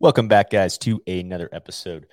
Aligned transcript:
Welcome 0.00 0.28
back, 0.28 0.50
guys, 0.50 0.78
to 0.78 1.02
another 1.08 1.48
episode 1.50 2.06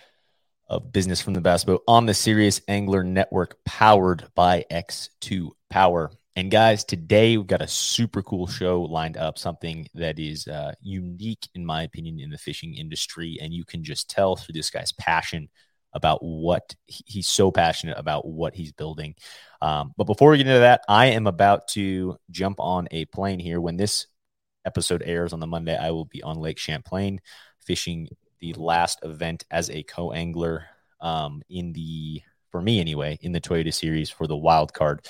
of 0.67 0.91
Business 0.91 1.21
from 1.21 1.35
the 1.35 1.41
Bass 1.41 1.65
Boat 1.65 1.83
on 1.87 2.07
the 2.07 2.15
Serious 2.15 2.60
Angler 2.67 3.03
Network, 3.03 3.63
powered 3.63 4.25
by 4.33 4.65
X2 4.71 5.51
Power. 5.69 6.10
And 6.35 6.49
guys, 6.49 6.83
today 6.83 7.37
we've 7.37 7.46
got 7.46 7.61
a 7.61 7.67
super 7.67 8.24
cool 8.24 8.47
show 8.47 8.81
lined 8.81 9.17
up, 9.17 9.37
something 9.37 9.87
that 9.93 10.17
is 10.17 10.47
uh, 10.47 10.74
unique, 10.81 11.47
in 11.53 11.63
my 11.63 11.83
opinion, 11.83 12.19
in 12.19 12.31
the 12.31 12.39
fishing 12.39 12.74
industry. 12.74 13.37
And 13.39 13.53
you 13.53 13.63
can 13.63 13.83
just 13.83 14.10
tell 14.10 14.35
through 14.35 14.53
this 14.53 14.71
guy's 14.71 14.92
passion 14.92 15.47
about 15.93 16.23
what 16.23 16.73
he's 16.88 17.27
so 17.27 17.52
passionate 17.52 17.99
about 17.99 18.27
what 18.27 18.55
he's 18.55 18.71
building. 18.71 19.13
Um, 19.61 19.93
but 19.95 20.05
before 20.05 20.31
we 20.31 20.38
get 20.38 20.47
into 20.47 20.61
that, 20.61 20.81
I 20.89 21.05
am 21.09 21.27
about 21.27 21.67
to 21.73 22.17
jump 22.31 22.59
on 22.59 22.88
a 22.89 23.05
plane 23.05 23.38
here. 23.38 23.61
When 23.61 23.77
this 23.77 24.07
episode 24.65 25.03
airs 25.05 25.33
on 25.33 25.39
the 25.39 25.45
Monday, 25.45 25.77
I 25.77 25.91
will 25.91 26.05
be 26.05 26.23
on 26.23 26.39
Lake 26.39 26.57
Champlain 26.57 27.21
fishing 27.65 28.07
the 28.39 28.53
last 28.53 28.99
event 29.03 29.45
as 29.51 29.69
a 29.69 29.83
co-angler 29.83 30.65
um, 31.01 31.41
in 31.49 31.73
the 31.73 32.21
for 32.51 32.61
me 32.61 32.79
anyway 32.79 33.17
in 33.21 33.31
the 33.31 33.41
Toyota 33.41 33.73
Series 33.73 34.09
for 34.09 34.27
the 34.27 34.37
wild 34.37 34.73
card 34.73 35.07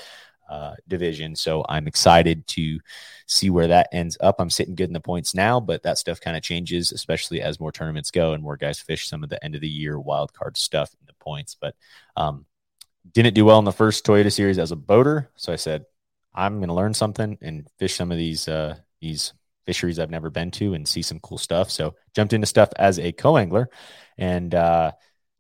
uh, 0.50 0.76
division. 0.88 1.36
So 1.36 1.66
I'm 1.68 1.88
excited 1.88 2.46
to 2.48 2.80
see 3.28 3.50
where 3.50 3.68
that 3.68 3.90
ends 3.92 4.18
up. 4.20 4.36
I'm 4.40 4.50
sitting 4.50 4.76
good 4.76 4.90
in 4.90 4.94
the 4.94 5.00
points 5.00 5.34
now, 5.34 5.60
but 5.60 5.84
that 5.84 5.98
stuff 5.98 6.22
kind 6.22 6.38
of 6.38 6.44
changes, 6.44 6.92
especially 6.92 7.42
as 7.42 7.60
more 7.60 7.72
tournaments 7.72 8.12
go 8.12 8.34
and 8.34 8.44
more 8.44 8.58
guys 8.58 8.80
fish 8.80 9.08
some 9.08 9.24
of 9.24 9.30
the 9.30 9.44
end 9.44 9.56
of 9.56 9.62
the 9.62 9.68
year 9.68 10.00
wild 10.00 10.34
card 10.34 10.58
stuff 10.58 10.94
in 11.00 11.06
the 11.08 11.14
points. 11.20 11.56
But 11.60 11.76
um, 12.16 12.46
didn't 13.12 13.34
do 13.34 13.46
well 13.46 13.60
in 13.60 13.66
the 13.66 13.72
first 13.72 14.06
Toyota 14.06 14.32
Series 14.32 14.60
as 14.60 14.72
a 14.72 14.76
boater, 14.76 15.30
so 15.36 15.52
I 15.54 15.58
said 15.58 15.86
I'm 16.34 16.58
going 16.58 16.70
to 16.70 16.74
learn 16.74 16.94
something 16.94 17.38
and 17.42 17.68
fish 17.78 17.96
some 17.96 18.12
of 18.12 18.18
these 18.18 18.48
uh, 18.48 18.76
these 19.02 19.34
fisheries 19.66 20.00
I've 20.00 20.10
never 20.10 20.30
been 20.30 20.52
to 20.52 20.74
and 20.74 20.88
see 20.88 21.02
some 21.02 21.20
cool 21.20 21.38
stuff. 21.38 21.70
So 21.72 21.96
jumped 22.14 22.34
into 22.34 22.48
stuff 22.48 22.70
as 22.78 23.00
a 23.00 23.12
co-angler, 23.12 23.70
and 24.18 24.54
uh, 24.54 24.92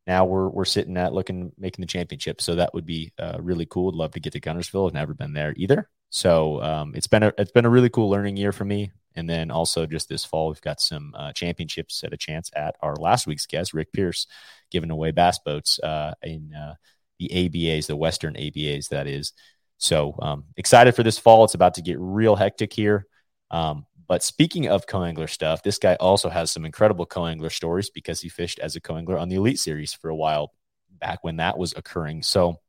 now 0.07 0.25
we're 0.25 0.49
we're 0.49 0.65
sitting 0.65 0.97
at 0.97 1.13
looking 1.13 1.51
making 1.57 1.83
the 1.83 1.87
championship. 1.87 2.41
So 2.41 2.55
that 2.55 2.73
would 2.73 2.85
be 2.85 3.11
uh, 3.19 3.37
really 3.39 3.65
cool. 3.65 3.85
Would 3.85 3.95
love 3.95 4.11
to 4.11 4.19
get 4.19 4.33
to 4.33 4.41
Guntersville. 4.41 4.87
I've 4.87 4.93
never 4.93 5.13
been 5.13 5.33
there 5.33 5.53
either. 5.57 5.89
So 6.09 6.61
um, 6.61 6.93
it's 6.95 7.07
been 7.07 7.23
a 7.23 7.33
it's 7.37 7.51
been 7.51 7.65
a 7.65 7.69
really 7.69 7.89
cool 7.89 8.09
learning 8.09 8.37
year 8.37 8.51
for 8.51 8.65
me. 8.65 8.91
And 9.15 9.29
then 9.29 9.49
also 9.49 9.85
just 9.85 10.09
this 10.09 10.25
fall, 10.25 10.49
we've 10.49 10.61
got 10.61 10.81
some 10.81 11.13
uh, 11.15 11.31
championships 11.31 12.03
at 12.03 12.13
a 12.13 12.17
chance 12.17 12.51
at 12.55 12.75
our 12.81 12.95
last 12.95 13.27
week's 13.27 13.45
guest, 13.45 13.73
Rick 13.73 13.93
Pierce, 13.93 14.27
giving 14.71 14.91
away 14.91 15.11
bass 15.11 15.39
boats 15.39 15.79
uh, 15.79 16.13
in 16.21 16.53
uh, 16.53 16.75
the 17.19 17.29
ABAs, 17.29 17.87
the 17.87 17.95
Western 17.95 18.35
ABAs, 18.35 18.89
that 18.89 19.07
is. 19.07 19.31
So 19.77 20.15
um, 20.21 20.45
excited 20.57 20.95
for 20.95 21.03
this 21.03 21.17
fall. 21.17 21.45
It's 21.45 21.53
about 21.53 21.75
to 21.75 21.81
get 21.81 21.97
real 21.99 22.35
hectic 22.35 22.73
here. 22.73 23.07
Um, 23.51 23.85
but 24.07 24.23
speaking 24.23 24.67
of 24.67 24.87
co-angler 24.87 25.27
stuff, 25.27 25.63
this 25.63 25.77
guy 25.77 25.95
also 25.95 26.29
has 26.29 26.51
some 26.51 26.65
incredible 26.65 27.05
co-angler 27.05 27.49
stories 27.49 27.89
because 27.89 28.21
he 28.21 28.29
fished 28.29 28.59
as 28.59 28.75
a 28.75 28.81
co-angler 28.81 29.17
on 29.17 29.29
the 29.29 29.35
Elite 29.35 29.59
Series 29.59 29.93
for 29.93 30.09
a 30.09 30.15
while 30.15 30.53
back 30.99 31.23
when 31.23 31.37
that 31.37 31.57
was 31.57 31.73
occurring. 31.75 32.21
So, 32.23 32.59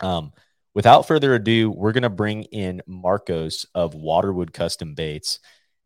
um, 0.00 0.32
without 0.74 1.06
further 1.06 1.34
ado, 1.34 1.70
we're 1.70 1.92
going 1.92 2.02
to 2.02 2.10
bring 2.10 2.42
in 2.44 2.82
Marcos 2.86 3.66
of 3.74 3.94
Waterwood 3.94 4.52
Custom 4.52 4.94
Baits 4.94 5.38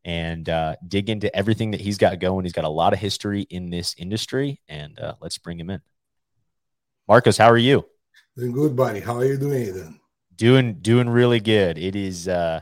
and 0.05 0.48
uh, 0.48 0.77
dig 0.86 1.10
into 1.10 1.34
everything 1.34 1.72
that 1.72 1.81
he's 1.81 1.98
got 1.98 2.20
going. 2.20 2.44
He's 2.44 2.53
got 2.53 2.64
a 2.64 2.69
lot 2.69 2.92
of 2.92 2.98
history 2.98 3.42
in 3.42 3.70
this 3.70 3.94
industry, 3.98 4.60
and 4.69 4.98
uh, 4.98 5.14
let's 5.20 5.38
bring 5.38 5.58
him 5.58 5.70
in. 5.70 5.81
Marcos, 7.08 7.36
how 7.36 7.50
are 7.50 7.58
you? 7.58 7.84
Doing 8.36 8.53
good, 8.53 8.77
buddy. 8.77 9.00
How 9.00 9.16
are 9.16 9.25
you 9.25 9.36
doing, 9.36 9.75
then? 9.75 10.00
Doing 10.36 10.75
doing 10.81 11.08
really 11.08 11.41
good. 11.41 11.77
It 11.78 11.97
is. 11.97 12.28
Uh, 12.28 12.60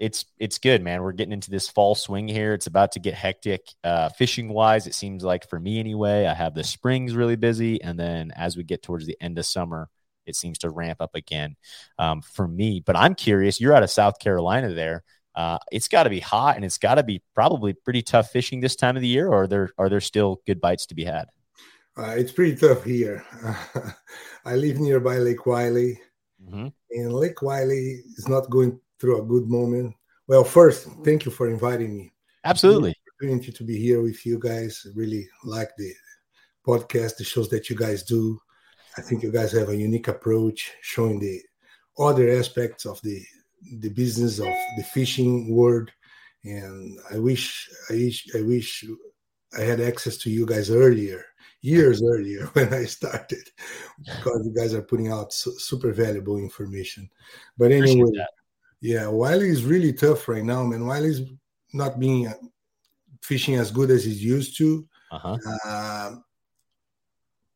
it's 0.00 0.24
it's 0.38 0.58
good, 0.58 0.82
man. 0.82 1.02
We're 1.02 1.12
getting 1.12 1.34
into 1.34 1.50
this 1.50 1.68
fall 1.68 1.94
swing 1.94 2.26
here. 2.26 2.54
It's 2.54 2.66
about 2.66 2.92
to 2.92 2.98
get 2.98 3.12
hectic. 3.12 3.68
Uh, 3.84 4.08
fishing 4.08 4.48
wise, 4.48 4.86
it 4.86 4.94
seems 4.94 5.22
like 5.22 5.48
for 5.48 5.60
me 5.60 5.78
anyway. 5.78 6.24
I 6.24 6.32
have 6.32 6.54
the 6.54 6.64
springs 6.64 7.14
really 7.14 7.36
busy, 7.36 7.82
and 7.82 8.00
then 8.00 8.32
as 8.34 8.56
we 8.56 8.64
get 8.64 8.82
towards 8.82 9.04
the 9.06 9.16
end 9.20 9.38
of 9.38 9.44
summer, 9.44 9.90
it 10.24 10.36
seems 10.36 10.56
to 10.58 10.70
ramp 10.70 11.02
up 11.02 11.14
again 11.14 11.54
um, 11.98 12.22
for 12.22 12.48
me. 12.48 12.82
But 12.84 12.96
I'm 12.96 13.14
curious. 13.14 13.60
You're 13.60 13.74
out 13.74 13.82
of 13.82 13.90
South 13.90 14.18
Carolina 14.18 14.72
there. 14.72 15.04
Uh, 15.34 15.58
it's 15.70 15.86
got 15.86 16.04
to 16.04 16.10
be 16.10 16.20
hot, 16.20 16.56
and 16.56 16.64
it's 16.64 16.78
got 16.78 16.94
to 16.94 17.02
be 17.02 17.22
probably 17.34 17.74
pretty 17.74 18.00
tough 18.00 18.30
fishing 18.30 18.60
this 18.60 18.76
time 18.76 18.96
of 18.96 19.02
the 19.02 19.08
year. 19.08 19.28
Or 19.28 19.42
are 19.42 19.46
there 19.46 19.70
are 19.76 19.90
there 19.90 20.00
still 20.00 20.40
good 20.46 20.62
bites 20.62 20.86
to 20.86 20.94
be 20.94 21.04
had? 21.04 21.26
Uh, 21.98 22.14
it's 22.16 22.32
pretty 22.32 22.56
tough 22.56 22.84
here. 22.84 23.22
I 24.46 24.56
live 24.56 24.80
nearby 24.80 25.18
Lake 25.18 25.44
Wylie, 25.44 26.00
mm-hmm. 26.42 26.68
and 26.90 27.12
Lake 27.12 27.42
Wylie 27.42 28.02
is 28.16 28.26
not 28.28 28.48
going 28.48 28.80
through 29.00 29.20
a 29.20 29.24
good 29.24 29.48
moment. 29.48 29.94
Well, 30.26 30.44
first, 30.44 30.88
thank 31.04 31.24
you 31.24 31.30
for 31.30 31.48
inviting 31.48 31.96
me. 31.96 32.12
Absolutely. 32.44 32.94
Opportunity 33.16 33.52
to 33.52 33.64
be 33.64 33.78
here 33.78 34.02
with 34.02 34.24
you 34.24 34.38
guys. 34.38 34.86
Really 34.94 35.28
like 35.44 35.70
the 35.76 35.92
podcast, 36.66 37.16
the 37.16 37.24
shows 37.24 37.48
that 37.48 37.68
you 37.68 37.76
guys 37.76 38.02
do. 38.02 38.38
I 38.96 39.02
think 39.02 39.22
you 39.22 39.32
guys 39.32 39.52
have 39.52 39.68
a 39.68 39.76
unique 39.76 40.08
approach, 40.08 40.72
showing 40.82 41.18
the 41.18 41.40
other 41.98 42.28
aspects 42.30 42.86
of 42.86 43.00
the 43.02 43.22
the 43.78 43.90
business 43.90 44.38
of 44.38 44.46
the 44.76 44.82
fishing 44.94 45.54
world. 45.54 45.90
And 46.44 46.98
I 47.10 47.18
wish, 47.18 47.68
I 47.90 47.94
wish, 47.94 48.28
I 48.34 48.40
wish 48.40 48.84
I 49.58 49.62
had 49.62 49.80
access 49.80 50.16
to 50.18 50.30
you 50.30 50.46
guys 50.46 50.70
earlier, 50.70 51.24
years 51.60 52.02
earlier 52.02 52.46
when 52.54 52.72
I 52.72 52.84
started, 52.84 53.50
because 53.98 54.46
you 54.46 54.54
guys 54.54 54.72
are 54.74 54.82
putting 54.82 55.08
out 55.08 55.32
super 55.32 55.92
valuable 55.92 56.38
information. 56.38 57.10
But 57.58 57.72
anyway, 57.72 58.12
yeah, 58.80 59.06
Wylie 59.08 59.50
is 59.50 59.64
really 59.64 59.92
tough 59.92 60.28
right 60.28 60.44
now, 60.44 60.64
man. 60.64 60.86
Wylie's 60.86 61.22
not 61.72 62.00
being 62.00 62.28
uh, 62.28 62.34
fishing 63.22 63.56
as 63.56 63.70
good 63.70 63.90
as 63.90 64.04
he's 64.04 64.22
used 64.22 64.56
to. 64.58 64.86
Uh-huh. 65.12 65.36
Uh, 65.64 66.16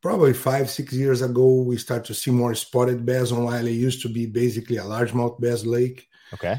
probably 0.02 0.34
five, 0.34 0.68
six 0.68 0.92
years 0.92 1.22
ago, 1.22 1.62
we 1.62 1.78
start 1.78 2.04
to 2.04 2.14
see 2.14 2.30
more 2.30 2.54
spotted 2.54 3.06
bass 3.06 3.32
on 3.32 3.44
Wylie. 3.44 3.72
It 3.72 3.76
used 3.76 4.02
to 4.02 4.08
be 4.08 4.26
basically 4.26 4.76
a 4.76 4.82
largemouth 4.82 5.40
bass 5.40 5.64
lake. 5.64 6.08
Okay. 6.34 6.56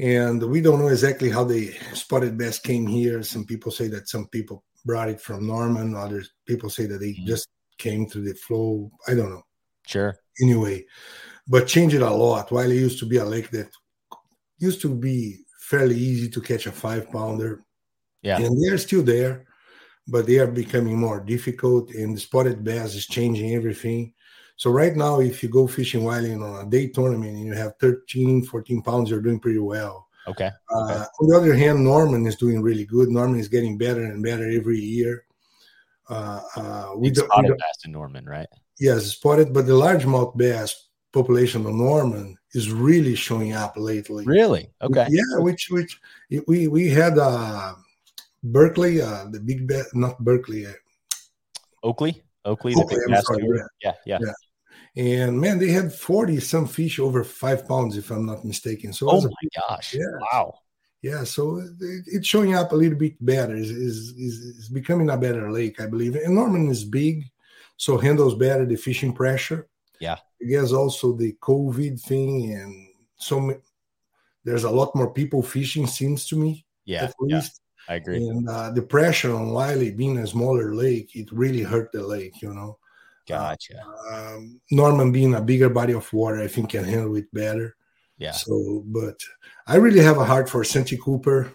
And 0.00 0.42
we 0.42 0.62
don't 0.62 0.78
know 0.78 0.88
exactly 0.88 1.30
how 1.30 1.44
the 1.44 1.70
spotted 1.92 2.38
bass 2.38 2.58
came 2.58 2.86
here. 2.86 3.22
Some 3.22 3.44
people 3.44 3.70
say 3.70 3.88
that 3.88 4.08
some 4.08 4.26
people 4.28 4.64
brought 4.86 5.10
it 5.10 5.20
from 5.20 5.46
Norman. 5.46 5.94
Other 5.94 6.22
people 6.46 6.70
say 6.70 6.86
that 6.86 6.98
they 6.98 7.10
mm-hmm. 7.10 7.26
just 7.26 7.48
came 7.76 8.06
through 8.06 8.24
the 8.24 8.34
flow. 8.34 8.90
I 9.06 9.14
don't 9.14 9.30
know. 9.30 9.42
Sure. 9.86 10.16
Anyway, 10.40 10.86
but 11.46 11.68
changed 11.68 11.94
it 11.94 12.02
a 12.02 12.10
lot. 12.10 12.50
Wylie 12.50 12.78
used 12.78 12.98
to 13.00 13.06
be 13.06 13.18
a 13.18 13.24
lake 13.24 13.50
that 13.50 13.68
used 14.62 14.80
to 14.82 14.94
be 14.94 15.44
fairly 15.58 15.96
easy 15.96 16.28
to 16.30 16.40
catch 16.40 16.66
a 16.66 16.72
five 16.72 17.10
pounder. 17.10 17.64
Yeah. 18.22 18.40
And 18.40 18.56
they're 18.62 18.78
still 18.78 19.02
there, 19.02 19.46
but 20.06 20.26
they 20.26 20.38
are 20.38 20.46
becoming 20.46 20.98
more 20.98 21.20
difficult. 21.20 21.90
And 21.90 22.16
the 22.16 22.20
spotted 22.20 22.62
bass 22.62 22.94
is 22.94 23.06
changing 23.06 23.54
everything. 23.54 24.14
So 24.56 24.70
right 24.70 24.94
now, 24.94 25.20
if 25.20 25.42
you 25.42 25.48
go 25.48 25.66
fishing 25.66 26.04
Wylie 26.04 26.34
on 26.34 26.66
a 26.66 26.70
day 26.70 26.88
tournament 26.88 27.36
and 27.36 27.46
you 27.46 27.54
have 27.54 27.74
13, 27.80 28.44
14 28.44 28.82
pounds, 28.82 29.10
you're 29.10 29.20
doing 29.20 29.40
pretty 29.40 29.58
well. 29.58 30.06
Okay. 30.28 30.50
Uh, 30.70 30.84
okay. 30.84 31.04
On 31.20 31.28
the 31.28 31.36
other 31.36 31.54
hand, 31.54 31.82
Norman 31.82 32.26
is 32.26 32.36
doing 32.36 32.62
really 32.62 32.84
good. 32.84 33.08
Norman 33.10 33.40
is 33.40 33.48
getting 33.48 33.76
better 33.76 34.04
and 34.04 34.22
better 34.22 34.48
every 34.48 34.78
year. 34.78 35.24
Uh, 36.08 36.40
uh, 36.56 36.88
we 36.96 37.08
it's 37.08 37.18
do, 37.18 37.24
spotted 37.24 37.42
we 37.44 37.48
do, 37.48 37.58
bass 37.58 37.84
in 37.84 37.92
Norman, 37.92 38.26
right? 38.26 38.46
Yes, 38.78 39.06
spotted, 39.06 39.52
but 39.52 39.66
the 39.66 39.72
largemouth 39.72 40.36
bass 40.36 40.88
population 41.12 41.66
of 41.66 41.74
Norman 41.74 42.36
is 42.52 42.70
really 42.70 43.14
showing 43.14 43.52
up 43.52 43.74
lately. 43.76 44.24
Really? 44.24 44.70
Okay. 44.80 45.06
Yeah, 45.10 45.38
which 45.38 45.68
which 45.70 46.00
we 46.46 46.68
we 46.68 46.88
had 46.88 47.18
uh 47.18 47.74
Berkeley, 48.42 49.00
uh 49.00 49.26
the 49.30 49.40
big 49.40 49.66
bet 49.66 49.86
not 49.94 50.18
Berkeley, 50.18 50.66
uh, 50.66 50.72
Oakley, 51.82 52.22
Oakley, 52.44 52.74
Oakley 52.76 52.98
sorry, 53.22 53.46
yeah. 53.46 53.62
yeah, 53.82 53.92
yeah, 54.06 54.18
yeah. 54.20 54.32
And 54.94 55.40
man, 55.40 55.58
they 55.58 55.70
had 55.70 55.92
40 55.92 56.38
some 56.40 56.66
fish 56.66 56.98
over 56.98 57.24
five 57.24 57.66
pounds, 57.66 57.96
if 57.96 58.10
I'm 58.10 58.26
not 58.26 58.44
mistaken. 58.44 58.92
So, 58.92 59.10
oh 59.10 59.22
my 59.22 59.48
gosh, 59.68 59.94
yeah, 59.94 60.18
wow, 60.32 60.54
yeah. 61.00 61.24
So 61.24 61.58
it, 61.58 62.04
it's 62.06 62.26
showing 62.26 62.54
up 62.54 62.72
a 62.72 62.76
little 62.76 62.98
bit 62.98 63.14
better. 63.24 63.54
Is 63.54 63.70
is 63.70 64.10
is 64.10 64.68
becoming 64.68 65.08
a 65.08 65.16
better 65.16 65.50
lake, 65.50 65.80
I 65.80 65.86
believe. 65.86 66.16
And 66.16 66.34
Norman 66.34 66.68
is 66.68 66.84
big, 66.84 67.24
so 67.76 67.96
handles 67.96 68.34
better 68.34 68.66
the 68.66 68.76
fishing 68.76 69.14
pressure. 69.14 69.66
Yeah. 70.02 70.16
I 70.42 70.44
guess 70.46 70.72
also 70.72 71.12
the 71.12 71.36
COVID 71.40 72.00
thing 72.00 72.52
and 72.52 72.88
so 73.14 73.38
many, 73.38 73.60
there's 74.42 74.64
a 74.64 74.70
lot 74.70 74.96
more 74.96 75.12
people 75.12 75.44
fishing 75.44 75.86
seems 75.86 76.26
to 76.26 76.36
me. 76.36 76.66
Yeah. 76.84 77.04
At 77.04 77.14
least. 77.20 77.60
Yeah, 77.86 77.92
I 77.92 77.96
agree. 77.96 78.16
And 78.16 78.48
uh, 78.48 78.70
the 78.72 78.82
pressure 78.82 79.32
on 79.32 79.50
Wylie 79.50 79.92
being 79.92 80.18
a 80.18 80.26
smaller 80.26 80.74
lake, 80.74 81.14
it 81.14 81.30
really 81.30 81.62
hurt 81.62 81.92
the 81.92 82.04
lake, 82.04 82.42
you 82.42 82.52
know. 82.52 82.78
Gotcha. 83.28 83.80
Um, 84.12 84.60
Norman 84.72 85.12
being 85.12 85.34
a 85.34 85.40
bigger 85.40 85.68
body 85.68 85.92
of 85.92 86.12
water, 86.12 86.42
I 86.42 86.48
think 86.48 86.70
can 86.70 86.82
handle 86.82 87.14
it 87.14 87.32
better. 87.32 87.76
Yeah. 88.18 88.32
So, 88.32 88.82
but 88.86 89.20
I 89.68 89.76
really 89.76 90.00
have 90.00 90.18
a 90.18 90.24
heart 90.24 90.48
for 90.50 90.64
Santee 90.64 90.98
Cooper. 90.98 91.54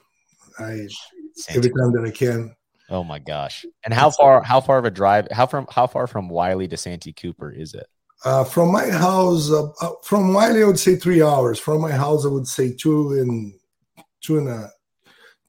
I 0.57 0.87
Santee 1.35 1.57
every 1.57 1.71
time 1.71 1.91
that 1.91 2.05
I 2.07 2.11
can. 2.11 2.55
Oh 2.89 3.03
my 3.03 3.19
gosh! 3.19 3.65
And 3.83 3.93
how 3.93 4.09
far? 4.09 4.41
How 4.41 4.61
far 4.61 4.77
of 4.77 4.85
a 4.85 4.91
drive? 4.91 5.27
How 5.29 5.45
from? 5.45 5.67
How 5.69 5.87
far 5.87 6.07
from 6.07 6.29
Wylie 6.29 6.69
to 6.69 6.77
Santee 6.77 7.11
Cooper 7.11 7.51
is 7.51 7.73
it? 7.73 7.85
Uh, 8.25 8.43
from 8.43 8.71
my 8.71 8.89
house, 8.89 9.51
uh, 9.51 9.69
uh, 9.81 9.91
from 10.03 10.33
Wylie, 10.33 10.63
I 10.63 10.65
would 10.65 10.79
say 10.79 10.95
three 10.95 11.21
hours. 11.21 11.59
From 11.59 11.81
my 11.81 11.91
house, 11.91 12.25
I 12.25 12.29
would 12.29 12.47
say 12.47 12.73
two 12.73 13.13
and 13.13 13.53
two 14.21 14.39
and 14.39 14.49
a 14.49 14.71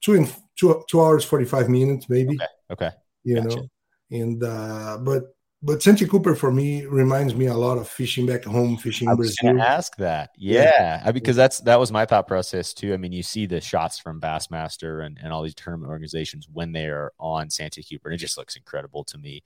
two 0.01 0.13
and 0.13 0.31
two 0.55 0.83
two 0.87 1.01
hours 1.01 1.25
forty 1.25 1.45
five 1.45 1.67
minutes, 1.69 2.09
maybe. 2.09 2.35
Okay. 2.35 2.45
Okay. 2.71 2.91
You 3.23 3.41
gotcha. 3.41 3.55
know, 3.57 3.67
and 4.11 4.43
uh, 4.43 4.97
but 5.01 5.23
but 5.61 5.83
Santee 5.83 6.05
Cooper 6.05 6.35
for 6.35 6.51
me 6.51 6.85
reminds 6.85 7.35
me 7.35 7.47
a 7.47 7.53
lot 7.53 7.77
of 7.77 7.89
fishing 7.89 8.25
back 8.25 8.45
home, 8.45 8.77
fishing 8.77 9.09
I 9.09 9.13
was 9.13 9.35
Brazil. 9.35 9.57
Gonna 9.57 9.69
ask 9.69 9.95
that, 9.97 10.29
yeah, 10.37 11.01
yeah. 11.03 11.11
because 11.11 11.35
that's 11.35 11.59
that 11.61 11.79
was 11.79 11.91
my 11.91 12.05
thought 12.05 12.27
process 12.27 12.73
too. 12.73 12.93
I 12.93 12.97
mean, 12.97 13.11
you 13.11 13.23
see 13.23 13.45
the 13.45 13.59
shots 13.59 13.99
from 13.99 14.21
Bassmaster 14.21 15.05
and, 15.05 15.17
and 15.21 15.33
all 15.33 15.43
these 15.43 15.55
tournament 15.55 15.91
organizations 15.91 16.47
when 16.51 16.71
they 16.71 16.85
are 16.85 17.11
on 17.19 17.49
Santee 17.49 17.83
Cooper, 17.83 18.09
and 18.09 18.15
it 18.15 18.19
just 18.19 18.37
looks 18.37 18.55
incredible 18.55 19.03
to 19.05 19.17
me. 19.17 19.43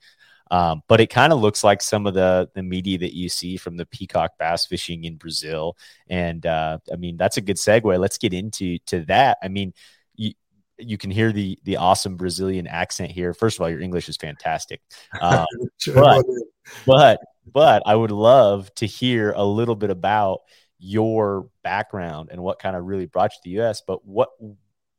Um, 0.50 0.82
but 0.88 1.00
it 1.00 1.08
kind 1.08 1.32
of 1.32 1.40
looks 1.40 1.64
like 1.64 1.82
some 1.82 2.06
of 2.06 2.14
the 2.14 2.50
the 2.54 2.62
media 2.62 2.98
that 2.98 3.16
you 3.16 3.28
see 3.28 3.56
from 3.56 3.76
the 3.76 3.86
peacock 3.86 4.32
bass 4.38 4.66
fishing 4.66 5.04
in 5.04 5.16
Brazil, 5.16 5.76
and 6.08 6.44
uh, 6.44 6.78
I 6.92 6.96
mean 6.96 7.16
that's 7.16 7.36
a 7.38 7.40
good 7.40 7.56
segue. 7.56 7.98
Let's 7.98 8.18
get 8.18 8.34
into 8.34 8.78
to 8.86 9.04
that. 9.06 9.38
I 9.42 9.48
mean, 9.48 9.72
you 10.16 10.32
you 10.78 10.98
can 10.98 11.10
hear 11.10 11.32
the 11.32 11.58
the 11.64 11.78
awesome 11.78 12.16
Brazilian 12.16 12.66
accent 12.66 13.10
here. 13.10 13.32
First 13.32 13.58
of 13.58 13.62
all, 13.62 13.70
your 13.70 13.80
English 13.80 14.08
is 14.08 14.16
fantastic, 14.16 14.80
um, 15.20 15.46
but 15.94 16.24
but 16.86 17.20
but 17.50 17.82
I 17.86 17.94
would 17.94 18.10
love 18.10 18.72
to 18.76 18.86
hear 18.86 19.32
a 19.32 19.44
little 19.44 19.76
bit 19.76 19.90
about 19.90 20.40
your 20.78 21.48
background 21.62 22.28
and 22.30 22.42
what 22.42 22.58
kind 22.58 22.76
of 22.76 22.84
really 22.84 23.06
brought 23.06 23.32
you 23.32 23.36
to 23.36 23.40
the 23.44 23.50
U.S. 23.62 23.82
But 23.86 24.04
what 24.06 24.30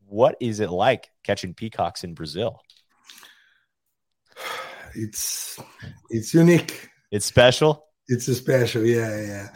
what 0.07 0.35
is 0.39 0.59
it 0.59 0.69
like 0.69 1.09
catching 1.23 1.53
peacocks 1.53 2.03
in 2.03 2.13
Brazil? 2.13 2.61
It's 4.95 5.59
it's 6.09 6.33
unique. 6.33 6.89
It's 7.11 7.25
special. 7.25 7.85
It's 8.07 8.25
special, 8.37 8.85
yeah, 8.85 9.19
yeah. 9.21 9.47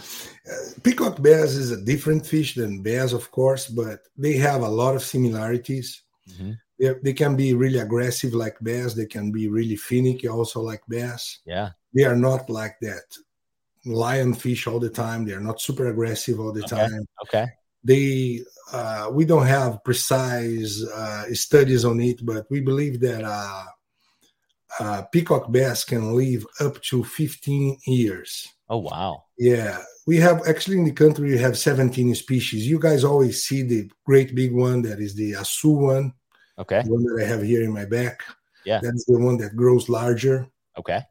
Uh, 0.52 0.80
peacock 0.82 1.22
bass 1.22 1.54
is 1.54 1.72
a 1.72 1.84
different 1.84 2.26
fish 2.26 2.56
than 2.56 2.82
bass, 2.82 3.14
of 3.14 3.30
course, 3.30 3.68
but 3.68 4.00
they 4.18 4.38
have 4.38 4.64
a 4.64 4.68
lot 4.68 4.96
of 4.96 5.04
similarities. 5.04 6.02
Mm-hmm. 6.32 6.54
They, 6.80 6.94
they 7.04 7.14
can 7.14 7.36
be 7.36 7.54
really 7.54 7.78
aggressive 7.78 8.34
like 8.34 8.58
bass. 8.62 8.96
They 8.96 9.06
can 9.06 9.32
be 9.32 9.50
really 9.50 9.76
finicky 9.76 10.28
also 10.28 10.62
like 10.62 10.82
bass. 10.88 11.40
Yeah. 11.46 11.70
They 11.94 12.06
are 12.06 12.16
not 12.16 12.50
like 12.50 12.78
that 12.82 13.04
lion 13.86 14.34
fish 14.34 14.66
all 14.66 14.80
the 14.80 14.90
time. 14.90 15.26
They 15.26 15.34
are 15.34 15.42
not 15.42 15.62
super 15.62 15.88
aggressive 15.88 16.40
all 16.40 16.52
the 16.52 16.64
okay. 16.64 16.76
time. 16.76 17.06
Okay. 17.24 17.46
They 17.84 18.42
uh, 18.74 19.10
we 19.12 19.26
don't 19.26 19.46
have 19.46 19.84
precise 19.84 20.84
uh, 20.84 21.26
studies 21.34 21.86
on 21.86 22.00
it, 22.00 22.26
but 22.26 22.46
we 22.50 22.62
believe 22.62 23.00
that 23.02 23.24
uh, 24.80 25.04
peacock 25.12 25.52
bass 25.52 25.84
can 25.84 26.16
live 26.16 26.46
up 26.60 26.82
to 26.84 27.04
15 27.04 27.78
years. 27.88 28.48
Oh 28.70 28.78
wow! 28.78 29.24
Yeah, 29.38 29.80
we 30.06 30.18
have 30.18 30.48
actually 30.48 30.78
in 30.78 30.86
the 30.86 30.92
country 30.92 31.32
we 31.32 31.38
have 31.38 31.58
17 31.58 32.14
species. 32.16 32.68
You 32.68 32.80
guys 32.80 33.04
always 33.04 33.44
see 33.44 33.64
the 33.64 33.90
great 34.06 34.36
big 34.36 34.54
one 34.54 34.82
that 34.84 35.00
is 35.00 35.16
the 35.16 35.34
Açu 35.34 35.76
one. 35.76 36.14
Okay. 36.60 36.84
The 36.84 36.92
one 36.92 37.04
that 37.04 37.24
I 37.24 37.28
have 37.28 37.42
here 37.42 37.64
in 37.64 37.72
my 37.72 37.86
back. 37.86 38.22
Yeah. 38.66 38.80
That's 38.82 39.06
the 39.06 39.18
one 39.18 39.38
that 39.38 39.56
grows 39.56 39.90
larger. 39.90 40.48
Okay. 40.78 41.02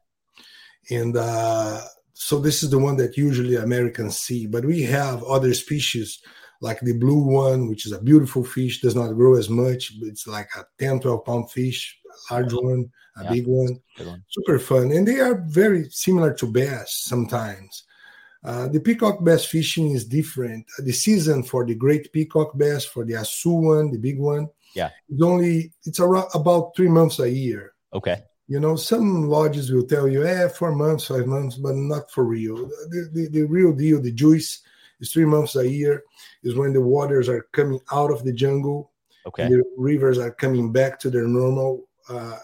And 0.89 1.17
uh, 1.17 1.81
so 2.13 2.39
this 2.39 2.63
is 2.63 2.69
the 2.69 2.79
one 2.79 2.97
that 2.97 3.17
usually 3.17 3.55
Americans 3.55 4.19
see. 4.19 4.47
But 4.47 4.65
we 4.65 4.81
have 4.83 5.23
other 5.23 5.53
species 5.53 6.19
like 6.61 6.79
the 6.81 6.93
blue 6.93 7.23
one, 7.23 7.67
which 7.67 7.85
is 7.85 7.91
a 7.91 8.01
beautiful 8.01 8.43
fish, 8.43 8.81
does 8.81 8.95
not 8.95 9.13
grow 9.13 9.35
as 9.35 9.49
much. 9.49 9.93
It's 10.01 10.27
like 10.27 10.49
a 10.57 10.65
10, 10.77 10.99
12 10.99 11.25
pound 11.25 11.51
fish, 11.51 11.98
large 12.31 12.53
one, 12.53 12.91
a 13.17 13.23
yeah. 13.23 13.29
big 13.31 13.47
one. 13.47 13.79
one. 13.97 14.23
Super 14.29 14.59
fun. 14.59 14.91
And 14.91 15.07
they 15.07 15.19
are 15.19 15.43
very 15.47 15.89
similar 15.89 16.33
to 16.35 16.45
bass 16.45 17.03
sometimes. 17.05 17.83
Uh, 18.43 18.69
the 18.69 18.79
peacock 18.79 19.23
bass 19.23 19.45
fishing 19.45 19.91
is 19.91 20.05
different. 20.05 20.65
The 20.79 20.93
season 20.93 21.43
for 21.43 21.65
the 21.65 21.75
great 21.75 22.11
peacock 22.13 22.57
bass, 22.57 22.85
for 22.85 23.03
the 23.03 23.13
Açu 23.13 23.61
one, 23.61 23.91
the 23.91 23.97
big 23.97 24.17
one, 24.17 24.47
yeah. 24.75 24.89
It's 25.09 25.21
only 25.21 25.71
it's 25.85 25.99
around 25.99 26.29
about 26.33 26.75
three 26.75 26.89
months 26.89 27.19
a 27.19 27.29
year. 27.29 27.73
Okay. 27.93 28.23
You 28.47 28.59
know, 28.59 28.75
some 28.75 29.29
lodges 29.29 29.71
will 29.71 29.85
tell 29.85 30.07
you, 30.07 30.25
eh, 30.25 30.47
four 30.47 30.73
months, 30.73 31.05
five 31.05 31.27
months, 31.27 31.55
but 31.55 31.75
not 31.75 32.11
for 32.11 32.23
real. 32.23 32.55
The, 32.55 33.09
the, 33.13 33.27
the 33.29 33.43
real 33.43 33.73
deal, 33.73 34.01
the 34.01 34.11
juice 34.11 34.61
is 34.99 35.11
three 35.11 35.25
months 35.25 35.55
a 35.55 35.67
year, 35.67 36.03
is 36.43 36.55
when 36.55 36.73
the 36.73 36.81
waters 36.81 37.29
are 37.29 37.47
coming 37.51 37.79
out 37.91 38.11
of 38.11 38.23
the 38.23 38.33
jungle. 38.33 38.91
Okay. 39.27 39.47
The 39.47 39.63
rivers 39.77 40.17
are 40.17 40.31
coming 40.31 40.71
back 40.71 40.99
to 41.01 41.11
their 41.11 41.27
normal. 41.27 41.87
Uh, 42.09 42.37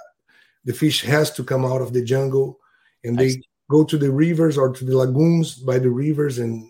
the 0.64 0.74
fish 0.74 1.02
has 1.02 1.32
to 1.32 1.44
come 1.44 1.66
out 1.66 1.82
of 1.82 1.94
the 1.94 2.04
jungle 2.04 2.60
and 3.04 3.18
they 3.18 3.42
go 3.70 3.84
to 3.84 3.98
the 3.98 4.12
rivers 4.12 4.58
or 4.58 4.72
to 4.72 4.86
the 4.86 4.98
lagoons 4.98 5.56
by 5.56 5.80
the 5.80 5.90
rivers 5.90 6.40
and 6.40 6.68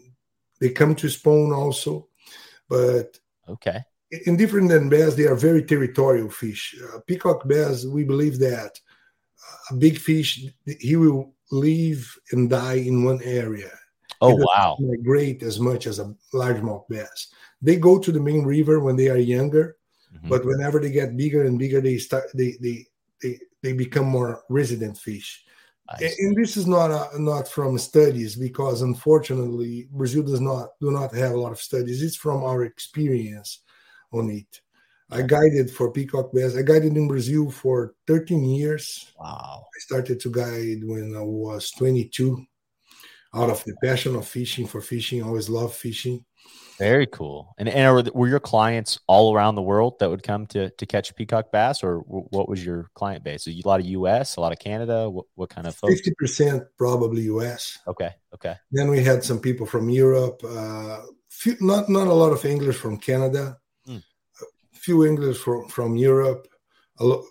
they 0.59 0.69
come 0.69 0.95
to 0.95 1.09
spawn 1.09 1.53
also. 1.53 2.07
But 2.67 3.19
okay 3.47 3.83
in 4.25 4.37
different 4.37 4.69
than 4.69 4.89
bass, 4.89 5.15
they 5.15 5.25
are 5.25 5.35
very 5.35 5.63
territorial 5.63 6.29
fish. 6.29 6.75
Uh, 6.81 6.99
peacock 7.07 7.47
bass, 7.47 7.85
we 7.85 8.03
believe 8.03 8.39
that 8.39 8.79
a 9.69 9.75
big 9.75 9.97
fish, 9.97 10.45
he 10.79 10.95
will 10.95 11.33
live 11.51 12.17
and 12.31 12.49
die 12.49 12.75
in 12.75 13.03
one 13.03 13.21
area. 13.23 13.71
Oh 14.21 14.35
wow! 14.35 14.77
Migrate 14.79 15.43
as 15.43 15.59
much 15.59 15.87
as 15.87 15.99
a 15.99 16.13
largemouth 16.33 16.87
bass. 16.87 17.27
They 17.61 17.75
go 17.75 17.99
to 17.99 18.11
the 18.11 18.19
main 18.19 18.45
river 18.45 18.79
when 18.79 18.95
they 18.95 19.09
are 19.09 19.17
younger, 19.17 19.77
mm-hmm. 20.15 20.29
but 20.29 20.45
whenever 20.45 20.79
they 20.79 20.91
get 20.91 21.17
bigger 21.17 21.45
and 21.45 21.59
bigger, 21.59 21.81
they 21.81 21.97
start 21.97 22.25
they 22.33 22.55
they 22.61 22.85
they, 23.21 23.39
they 23.61 23.73
become 23.73 24.05
more 24.05 24.43
resident 24.49 24.97
fish. 24.97 25.43
And 25.99 26.35
this 26.35 26.57
is 26.57 26.65
not 26.65 26.89
a, 26.89 27.21
not 27.21 27.47
from 27.47 27.77
studies 27.77 28.35
because 28.35 28.81
unfortunately 28.81 29.87
Brazil 29.91 30.23
does 30.23 30.41
not 30.41 30.69
do 30.81 30.89
not 30.89 31.13
have 31.13 31.33
a 31.33 31.39
lot 31.39 31.51
of 31.51 31.61
studies. 31.61 32.01
It's 32.01 32.15
from 32.15 32.43
our 32.43 32.63
experience 32.63 33.61
on 34.11 34.31
it. 34.31 34.61
I 35.11 35.21
guided 35.21 35.69
for 35.69 35.91
peacock 35.91 36.33
bass. 36.33 36.55
I 36.55 36.63
guided 36.63 36.97
in 36.97 37.07
Brazil 37.07 37.51
for 37.51 37.93
13 38.07 38.43
years. 38.43 39.13
Wow. 39.19 39.63
I 39.63 39.79
started 39.79 40.19
to 40.21 40.31
guide 40.31 40.83
when 40.83 41.15
I 41.15 41.21
was 41.21 41.69
22 41.77 42.43
out 43.35 43.51
of 43.51 43.63
the 43.65 43.75
passion 43.83 44.15
of 44.15 44.27
fishing 44.27 44.65
for 44.65 44.81
fishing. 44.81 45.21
I 45.21 45.27
always 45.27 45.49
loved 45.49 45.75
fishing. 45.75 46.25
Very 46.77 47.07
cool. 47.07 47.53
And, 47.57 47.69
and 47.69 48.09
were 48.13 48.27
your 48.27 48.39
clients 48.39 48.99
all 49.07 49.33
around 49.33 49.55
the 49.55 49.61
world 49.61 49.99
that 49.99 50.09
would 50.09 50.23
come 50.23 50.45
to, 50.47 50.69
to 50.69 50.85
catch 50.85 51.15
peacock 51.15 51.51
bass, 51.51 51.83
or 51.83 51.99
what 51.99 52.49
was 52.49 52.65
your 52.65 52.89
client 52.95 53.23
base? 53.23 53.47
A 53.47 53.61
lot 53.63 53.79
of 53.79 53.85
U.S., 53.85 54.35
a 54.35 54.41
lot 54.41 54.51
of 54.51 54.59
Canada. 54.59 55.09
What, 55.09 55.25
what 55.35 55.49
kind 55.49 55.67
of 55.67 55.75
fifty 55.75 56.13
percent 56.17 56.63
probably 56.77 57.23
U.S. 57.23 57.79
Okay, 57.87 58.11
okay. 58.33 58.55
Then 58.71 58.89
we 58.89 59.03
had 59.03 59.23
some 59.23 59.39
people 59.39 59.65
from 59.65 59.89
Europe. 59.89 60.41
Uh, 60.43 61.01
few, 61.29 61.55
not 61.61 61.87
not 61.87 62.07
a 62.07 62.13
lot 62.13 62.33
of 62.33 62.43
English 62.43 62.75
from 62.75 62.97
Canada 62.97 63.57
a 64.75 64.77
few 64.77 65.05
English 65.05 65.37
from, 65.37 65.67
from 65.67 65.95
Europe, 65.95 66.47
lo- 66.99 67.25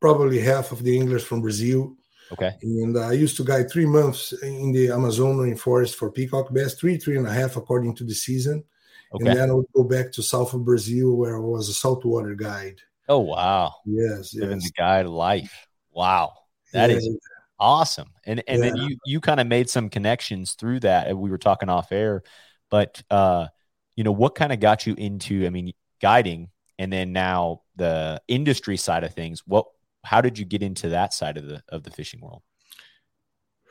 probably 0.00 0.40
half 0.40 0.72
of 0.72 0.82
the 0.82 0.96
English 0.96 1.24
from 1.24 1.40
Brazil. 1.40 1.96
Okay. 2.32 2.52
And 2.62 2.96
I 2.96 3.12
used 3.12 3.36
to 3.38 3.44
guide 3.44 3.70
three 3.70 3.86
months 3.86 4.32
in 4.42 4.72
the 4.72 4.90
Amazon 4.90 5.36
rainforest 5.36 5.96
for 5.96 6.12
peacock 6.12 6.52
bass, 6.52 6.74
three, 6.74 6.96
three 6.96 7.16
and 7.16 7.26
a 7.26 7.32
half 7.32 7.56
according 7.56 7.96
to 7.96 8.04
the 8.04 8.14
season. 8.14 8.64
Okay. 9.12 9.28
And 9.28 9.38
then 9.38 9.50
I 9.50 9.52
would 9.52 9.66
go 9.74 9.84
back 9.84 10.12
to 10.12 10.22
south 10.22 10.54
of 10.54 10.64
Brazil 10.64 11.16
where 11.16 11.36
I 11.36 11.40
was 11.40 11.68
a 11.68 11.74
saltwater 11.74 12.34
guide. 12.34 12.80
Oh 13.08 13.18
wow. 13.18 13.74
Yes. 13.84 14.34
Living 14.34 14.60
yes. 14.60 14.70
the 14.70 14.72
guide 14.72 15.06
life. 15.06 15.66
Wow. 15.90 16.34
that 16.72 16.90
yeah. 16.90 16.96
is 16.96 17.18
awesome. 17.58 18.10
And 18.24 18.42
and 18.46 18.62
yeah. 18.62 18.70
then 18.70 18.76
you 18.76 18.96
you 19.04 19.20
kind 19.20 19.40
of 19.40 19.46
made 19.46 19.68
some 19.68 19.88
connections 19.88 20.54
through 20.54 20.80
that. 20.80 21.16
We 21.16 21.30
were 21.30 21.38
talking 21.38 21.68
off 21.68 21.92
air, 21.92 22.22
but 22.70 23.02
uh, 23.10 23.48
you 23.96 24.04
know, 24.04 24.12
what 24.12 24.34
kind 24.34 24.52
of 24.52 24.60
got 24.60 24.86
you 24.86 24.94
into, 24.94 25.44
I 25.44 25.50
mean, 25.50 25.72
guiding 26.00 26.50
and 26.80 26.90
then 26.90 27.12
now 27.12 27.60
the 27.76 28.20
industry 28.26 28.76
side 28.76 29.04
of 29.04 29.14
things 29.14 29.42
what 29.46 29.66
how 30.02 30.20
did 30.20 30.38
you 30.38 30.44
get 30.44 30.62
into 30.62 30.88
that 30.88 31.14
side 31.14 31.36
of 31.36 31.46
the 31.46 31.62
of 31.68 31.84
the 31.84 31.90
fishing 31.90 32.20
world 32.20 32.42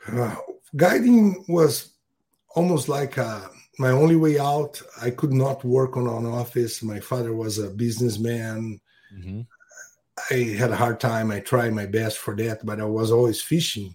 uh, 0.08 0.36
guiding 0.76 1.44
was 1.48 1.92
almost 2.54 2.88
like 2.88 3.18
uh, 3.18 3.42
my 3.80 3.90
only 3.90 4.16
way 4.16 4.38
out 4.38 4.80
i 5.00 5.10
could 5.10 5.32
not 5.32 5.64
work 5.64 5.96
on 5.96 6.06
an 6.06 6.26
office 6.26 6.82
my 6.82 7.00
father 7.00 7.32
was 7.34 7.58
a 7.58 7.70
businessman 7.70 8.78
mm-hmm. 9.16 9.40
i 10.30 10.34
had 10.60 10.70
a 10.70 10.76
hard 10.76 11.00
time 11.00 11.30
i 11.30 11.40
tried 11.40 11.72
my 11.72 11.86
best 11.86 12.18
for 12.18 12.36
that 12.36 12.64
but 12.64 12.80
i 12.80 12.84
was 12.84 13.10
always 13.10 13.40
fishing 13.40 13.94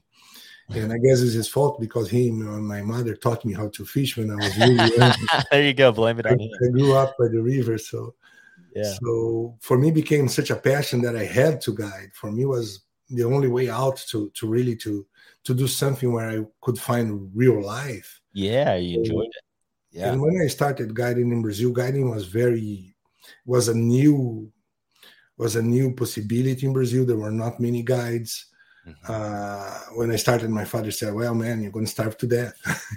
and 0.70 0.92
I 0.92 0.98
guess 0.98 1.22
it's 1.22 1.34
his 1.34 1.48
fault 1.48 1.80
because 1.80 2.10
he 2.10 2.30
and 2.30 2.68
my 2.68 2.82
mother 2.82 3.16
taught 3.16 3.46
me 3.46 3.54
how 3.54 3.70
to 3.70 3.86
fish 3.86 4.18
when 4.18 4.32
I 4.32 4.36
was 4.36 4.58
really 4.58 4.98
young. 4.98 5.14
there 5.52 5.64
you 5.64 5.74
go. 5.74 5.92
Blame 5.92 6.20
it 6.20 6.26
on 6.26 6.40
him. 6.40 6.50
I 6.64 6.72
grew 6.72 6.96
up 6.96 7.14
by 7.20 7.28
the 7.28 7.42
river, 7.42 7.78
so 7.78 8.16
yeah. 8.76 8.92
So 9.04 9.56
for 9.62 9.78
me 9.78 9.92
became 9.92 10.28
such 10.28 10.50
a 10.50 10.56
passion 10.56 11.02
that 11.04 11.16
I 11.16 11.24
had 11.24 11.62
to 11.62 11.74
guide. 11.74 12.10
For 12.14 12.32
me 12.32 12.46
was 12.46 12.84
the 13.10 13.24
only 13.24 13.48
way 13.48 13.70
out 13.70 13.98
to 14.10 14.32
to 14.32 14.48
really 14.48 14.76
to 14.78 15.06
to 15.44 15.54
do 15.54 15.68
something 15.68 16.12
where 16.12 16.30
I 16.30 16.44
could 16.62 16.80
find 16.80 17.30
real 17.36 17.62
life. 17.62 18.20
Yeah, 18.34 18.76
you 18.76 19.00
enjoyed 19.00 19.28
it. 19.28 19.45
Yeah. 19.96 20.12
And 20.12 20.22
when 20.22 20.42
I 20.44 20.48
started 20.48 20.94
guiding 20.94 21.32
in 21.32 21.42
Brazil, 21.42 21.72
guiding 21.72 22.10
was 22.10 22.26
very 22.26 22.96
was 23.46 23.70
a 23.70 23.74
new 23.74 24.52
was 25.38 25.56
a 25.56 25.64
new 25.64 25.94
possibility 25.94 26.66
in 26.66 26.74
Brazil. 26.74 27.06
There 27.06 27.18
were 27.18 27.32
not 27.32 27.60
many 27.60 27.82
guides. 27.82 28.48
Mm-hmm. 28.88 29.06
Uh, 29.08 29.96
when 29.98 30.12
I 30.12 30.18
started, 30.18 30.50
my 30.50 30.66
father 30.66 30.92
said, 30.92 31.14
"Well, 31.14 31.34
man, 31.34 31.62
you're 31.62 31.72
going 31.72 31.86
to 31.86 31.92
starve 31.92 32.18
to 32.20 32.28
death," 32.28 32.54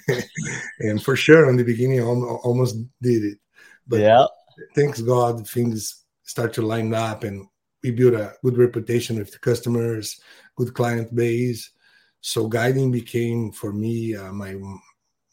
and 0.81 1.02
for 1.02 1.17
sure, 1.17 1.49
in 1.49 1.57
the 1.57 1.64
beginning, 1.64 2.00
I 2.00 2.05
almost 2.05 2.76
did 3.00 3.25
it. 3.25 3.38
But 3.87 4.00
yeah 4.00 4.26
thanks 4.75 5.00
God, 5.00 5.47
things 5.49 6.05
start 6.25 6.52
to 6.55 6.62
line 6.62 6.93
up, 6.95 7.25
and 7.25 7.47
we 7.83 7.90
built 7.90 8.14
a 8.14 8.35
good 8.43 8.57
reputation 8.57 9.19
with 9.19 9.33
the 9.33 9.38
customers, 9.38 10.21
good 10.57 10.75
client 10.75 11.14
base. 11.14 11.71
So 12.21 12.49
guiding 12.49 12.90
became 12.90 13.52
for 13.52 13.73
me 13.73 14.17
uh, 14.17 14.33
my 14.33 14.57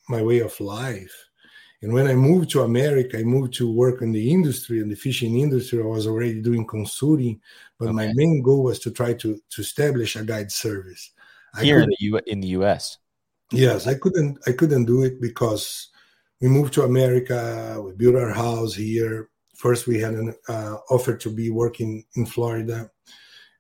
my 0.07 0.21
way 0.21 0.39
of 0.39 0.59
life. 0.59 1.13
And 1.85 1.93
when 1.93 2.07
I 2.07 2.15
moved 2.15 2.49
to 2.49 2.63
America, 2.63 3.19
I 3.19 3.23
moved 3.23 3.53
to 3.57 3.71
work 3.71 4.01
in 4.01 4.11
the 4.11 4.31
industry, 4.31 4.79
in 4.79 4.89
the 4.89 4.95
fishing 4.95 5.37
industry. 5.37 5.79
I 5.79 5.85
was 5.85 6.07
already 6.07 6.41
doing 6.41 6.65
consulting, 6.65 7.39
but 7.77 7.89
okay. 7.89 7.93
my 7.93 8.11
main 8.15 8.41
goal 8.41 8.63
was 8.63 8.79
to 8.79 8.91
try 8.91 9.13
to 9.13 9.39
to 9.51 9.61
establish 9.61 10.15
a 10.15 10.23
guide 10.23 10.51
service. 10.51 11.11
Here 11.61 11.81
in 11.81 11.89
the 11.89 11.97
U 11.99 12.19
in 12.25 12.41
the 12.41 12.47
US. 12.59 12.97
Yes, 13.51 13.85
I 13.85 13.93
couldn't 13.93 14.39
I 14.47 14.53
couldn't 14.53 14.85
do 14.85 15.03
it 15.03 15.21
because 15.21 15.89
we 16.41 16.47
moved 16.47 16.73
to 16.73 16.85
America. 16.85 17.79
We 17.85 17.91
built 17.91 18.15
our 18.15 18.33
house 18.33 18.73
here. 18.73 19.29
First, 19.55 19.85
we 19.85 19.99
had 19.99 20.15
an 20.15 20.33
uh, 20.49 20.77
offer 20.89 21.15
to 21.15 21.29
be 21.29 21.51
working 21.51 22.03
in 22.15 22.25
Florida, 22.25 22.89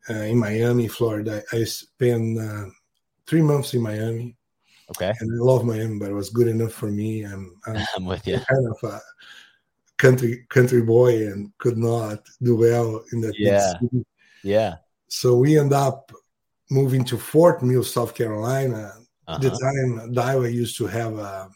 uh, 0.09 0.25
in 0.31 0.39
Miami, 0.39 0.87
Florida. 0.87 1.43
I 1.53 1.63
spent 1.65 2.39
uh, 2.39 2.65
three 3.27 3.43
months 3.43 3.75
in 3.75 3.83
Miami. 3.83 4.35
Okay. 4.91 5.13
And 5.19 5.41
I 5.41 5.43
love 5.43 5.65
Miami, 5.65 5.97
but 5.97 6.09
it 6.09 6.13
was 6.13 6.29
good 6.29 6.47
enough 6.47 6.71
for 6.71 6.91
me. 6.91 7.23
I'm, 7.23 7.55
I'm, 7.65 7.85
I'm 7.95 8.05
with 8.05 8.27
you. 8.27 8.35
Kind 8.35 8.67
of 8.67 8.91
a 8.91 9.01
country 9.97 10.45
country 10.49 10.81
boy 10.81 11.27
and 11.27 11.51
could 11.57 11.77
not 11.77 12.19
do 12.41 12.57
well 12.57 13.03
in 13.13 13.21
that 13.21 13.33
yeah. 13.37 13.73
Yeah. 14.43 14.75
So 15.07 15.35
we 15.37 15.57
end 15.57 15.73
up 15.73 16.11
moving 16.69 17.03
to 17.05 17.17
Fort 17.17 17.63
Mill, 17.63 17.83
South 17.83 18.13
Carolina. 18.13 18.93
Uh-huh. 19.27 19.39
the 19.39 19.49
time 19.49 20.13
Daiwa 20.13 20.53
used 20.53 20.77
to 20.77 20.85
have 20.85 21.17
a 21.17 21.49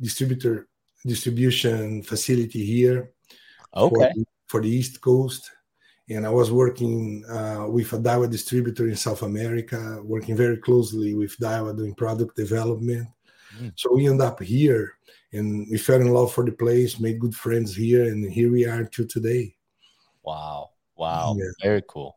distributor 0.00 0.68
distribution 1.06 2.02
facility 2.02 2.64
here. 2.64 3.12
Okay. 3.76 3.94
For 3.94 4.14
the, 4.14 4.24
for 4.48 4.62
the 4.62 4.68
East 4.68 5.00
Coast 5.00 5.52
and 6.10 6.26
I 6.26 6.30
was 6.30 6.50
working 6.50 7.24
uh, 7.28 7.66
with 7.68 7.92
a 7.92 7.98
Daiwa 7.98 8.30
distributor 8.30 8.88
in 8.88 8.96
South 8.96 9.22
America, 9.22 10.00
working 10.02 10.36
very 10.36 10.56
closely 10.56 11.14
with 11.14 11.36
Daiwa 11.38 11.76
doing 11.76 11.94
product 11.94 12.36
development. 12.36 13.08
Mm. 13.58 13.72
So 13.76 13.94
we 13.94 14.08
end 14.08 14.22
up 14.22 14.42
here, 14.42 14.94
and 15.32 15.66
we 15.70 15.78
fell 15.78 16.00
in 16.00 16.08
love 16.08 16.32
for 16.32 16.44
the 16.44 16.52
place, 16.52 16.98
made 16.98 17.20
good 17.20 17.34
friends 17.34 17.74
here, 17.74 18.04
and 18.04 18.30
here 18.30 18.50
we 18.50 18.66
are 18.66 18.84
to 18.84 19.04
today. 19.06 19.54
Wow! 20.22 20.70
Wow! 20.96 21.36
Yeah. 21.38 21.50
Very 21.62 21.82
cool. 21.88 22.16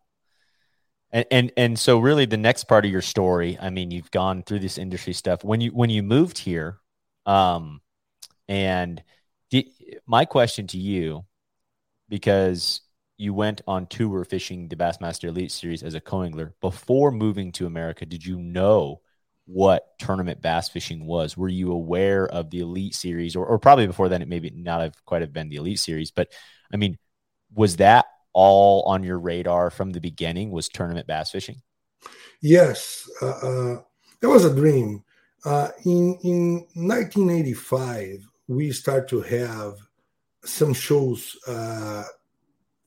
And, 1.11 1.25
and 1.29 1.51
and 1.57 1.79
so 1.79 1.99
really 1.99 2.25
the 2.25 2.37
next 2.37 2.65
part 2.65 2.85
of 2.85 2.91
your 2.91 3.01
story, 3.01 3.57
I 3.59 3.69
mean, 3.69 3.91
you've 3.91 4.11
gone 4.11 4.43
through 4.43 4.59
this 4.59 4.77
industry 4.77 5.13
stuff. 5.13 5.43
When 5.43 5.59
you 5.59 5.71
when 5.71 5.89
you 5.89 6.03
moved 6.03 6.37
here, 6.37 6.79
um, 7.25 7.81
and 8.47 9.03
my 10.05 10.23
question 10.23 10.67
to 10.67 10.77
you, 10.77 11.25
because 12.07 12.81
you 13.21 13.35
went 13.35 13.61
on 13.67 13.85
tour 13.85 14.25
fishing 14.25 14.67
the 14.67 14.75
Bassmaster 14.75 15.25
Elite 15.25 15.51
Series 15.51 15.83
as 15.83 15.93
a 15.93 16.01
coangler. 16.01 16.53
Before 16.59 17.11
moving 17.11 17.51
to 17.53 17.67
America, 17.67 18.03
did 18.03 18.25
you 18.25 18.39
know 18.39 19.01
what 19.45 19.85
tournament 19.99 20.41
bass 20.41 20.69
fishing 20.69 21.05
was? 21.05 21.37
Were 21.37 21.47
you 21.47 21.71
aware 21.71 22.27
of 22.27 22.49
the 22.49 22.61
Elite 22.61 22.95
Series, 22.95 23.35
or, 23.35 23.45
or 23.45 23.59
probably 23.59 23.85
before 23.85 24.09
then, 24.09 24.23
it 24.23 24.27
maybe 24.27 24.49
not 24.49 24.81
have 24.81 25.05
quite 25.05 25.21
have 25.21 25.33
been 25.33 25.49
the 25.49 25.57
Elite 25.57 25.77
Series, 25.77 26.09
but 26.09 26.29
I 26.73 26.77
mean, 26.77 26.97
was 27.53 27.75
that 27.75 28.07
all 28.33 28.83
on 28.83 29.03
your 29.03 29.19
radar 29.19 29.69
from 29.69 29.91
the 29.91 30.01
beginning? 30.01 30.49
Was 30.49 30.67
tournament 30.67 31.05
bass 31.05 31.29
fishing? 31.29 31.61
Yes, 32.41 33.07
uh, 33.21 33.27
uh, 33.27 33.81
was 34.23 34.45
a 34.45 34.55
dream. 34.55 35.03
Uh, 35.45 35.69
in 35.85 36.17
in 36.23 36.53
1985, 36.73 38.27
we 38.47 38.71
start 38.71 39.07
to 39.09 39.21
have 39.21 39.75
some 40.43 40.73
shows 40.73 41.37
uh, 41.47 42.03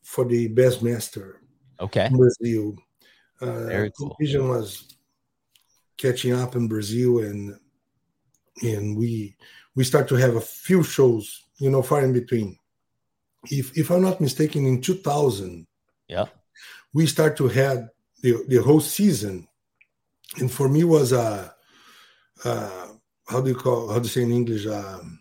for 0.04 0.24
the 0.24 0.48
Bassmaster. 0.48 1.36
Okay. 1.80 2.06
In 2.06 2.16
Brazil. 2.16 2.76
Uh, 3.40 3.66
Very 3.66 3.92
cool. 3.98 4.16
Vision 4.20 4.48
was 4.48 4.96
catching 5.96 6.32
up 6.32 6.54
in 6.54 6.68
Brazil, 6.68 7.18
and 7.18 7.58
and 8.62 8.96
we 8.96 9.36
we 9.74 9.82
start 9.82 10.06
to 10.08 10.14
have 10.14 10.36
a 10.36 10.40
few 10.40 10.82
shows, 10.84 11.46
you 11.58 11.70
know, 11.70 11.82
far 11.82 12.04
in 12.04 12.12
between. 12.12 12.56
If 13.50 13.76
if 13.76 13.90
I'm 13.90 14.02
not 14.02 14.20
mistaken, 14.20 14.66
in 14.66 14.80
2000, 14.80 15.66
yeah, 16.08 16.26
we 16.92 17.06
start 17.06 17.36
to 17.38 17.48
have 17.48 17.88
the 18.22 18.44
the 18.48 18.62
whole 18.62 18.80
season, 18.80 19.48
and 20.38 20.50
for 20.50 20.68
me 20.68 20.84
was 20.84 21.12
a, 21.12 21.52
uh, 22.44 22.88
how 23.26 23.40
do 23.40 23.50
you 23.50 23.56
call 23.56 23.88
how 23.88 23.98
do 23.98 24.04
you 24.04 24.08
say 24.08 24.22
in 24.22 24.32
English 24.32 24.66
um, 24.66 25.18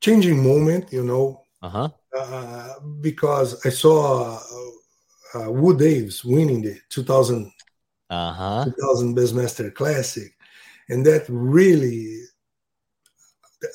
changing 0.00 0.42
moment, 0.42 0.92
you 0.92 1.04
know. 1.04 1.42
Uh 1.62 1.68
huh 1.68 1.88
uh, 2.16 2.80
because 3.00 3.64
I 3.66 3.70
saw 3.70 4.36
uh, 4.36 5.38
uh, 5.38 5.50
Woo 5.50 5.76
Daves 5.76 6.24
winning 6.24 6.62
the 6.62 6.78
2000, 6.88 7.52
uh-huh. 8.10 8.64
2000 8.64 9.16
Bassmaster 9.16 9.74
Classic. 9.74 10.32
And 10.88 11.04
that 11.06 11.24
really, 11.28 12.22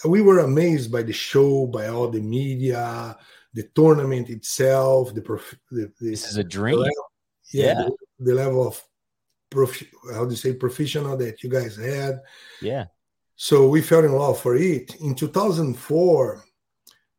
we 0.05 0.21
were 0.21 0.39
amazed 0.39 0.91
by 0.91 1.03
the 1.03 1.13
show, 1.13 1.67
by 1.67 1.87
all 1.87 2.09
the 2.09 2.21
media, 2.21 3.17
the 3.53 3.63
tournament 3.75 4.29
itself. 4.29 5.13
The, 5.13 5.21
prof, 5.21 5.55
the, 5.69 5.91
the 5.99 6.09
this 6.11 6.27
is 6.27 6.37
a 6.37 6.43
dream. 6.43 6.79
Level, 6.79 7.11
yeah, 7.51 7.65
yeah. 7.65 7.73
The, 7.73 7.95
the, 8.19 8.33
level 8.33 8.67
of 8.67 8.81
prof, 9.49 9.83
how 10.13 10.23
do 10.23 10.31
you 10.31 10.37
say 10.37 10.53
professional 10.53 11.17
that 11.17 11.43
you 11.43 11.49
guys 11.49 11.75
had. 11.75 12.21
Yeah. 12.61 12.85
So 13.35 13.67
we 13.67 13.81
fell 13.81 14.05
in 14.05 14.13
love 14.13 14.39
for 14.39 14.55
it. 14.55 14.95
In 15.01 15.15
2004, 15.15 16.45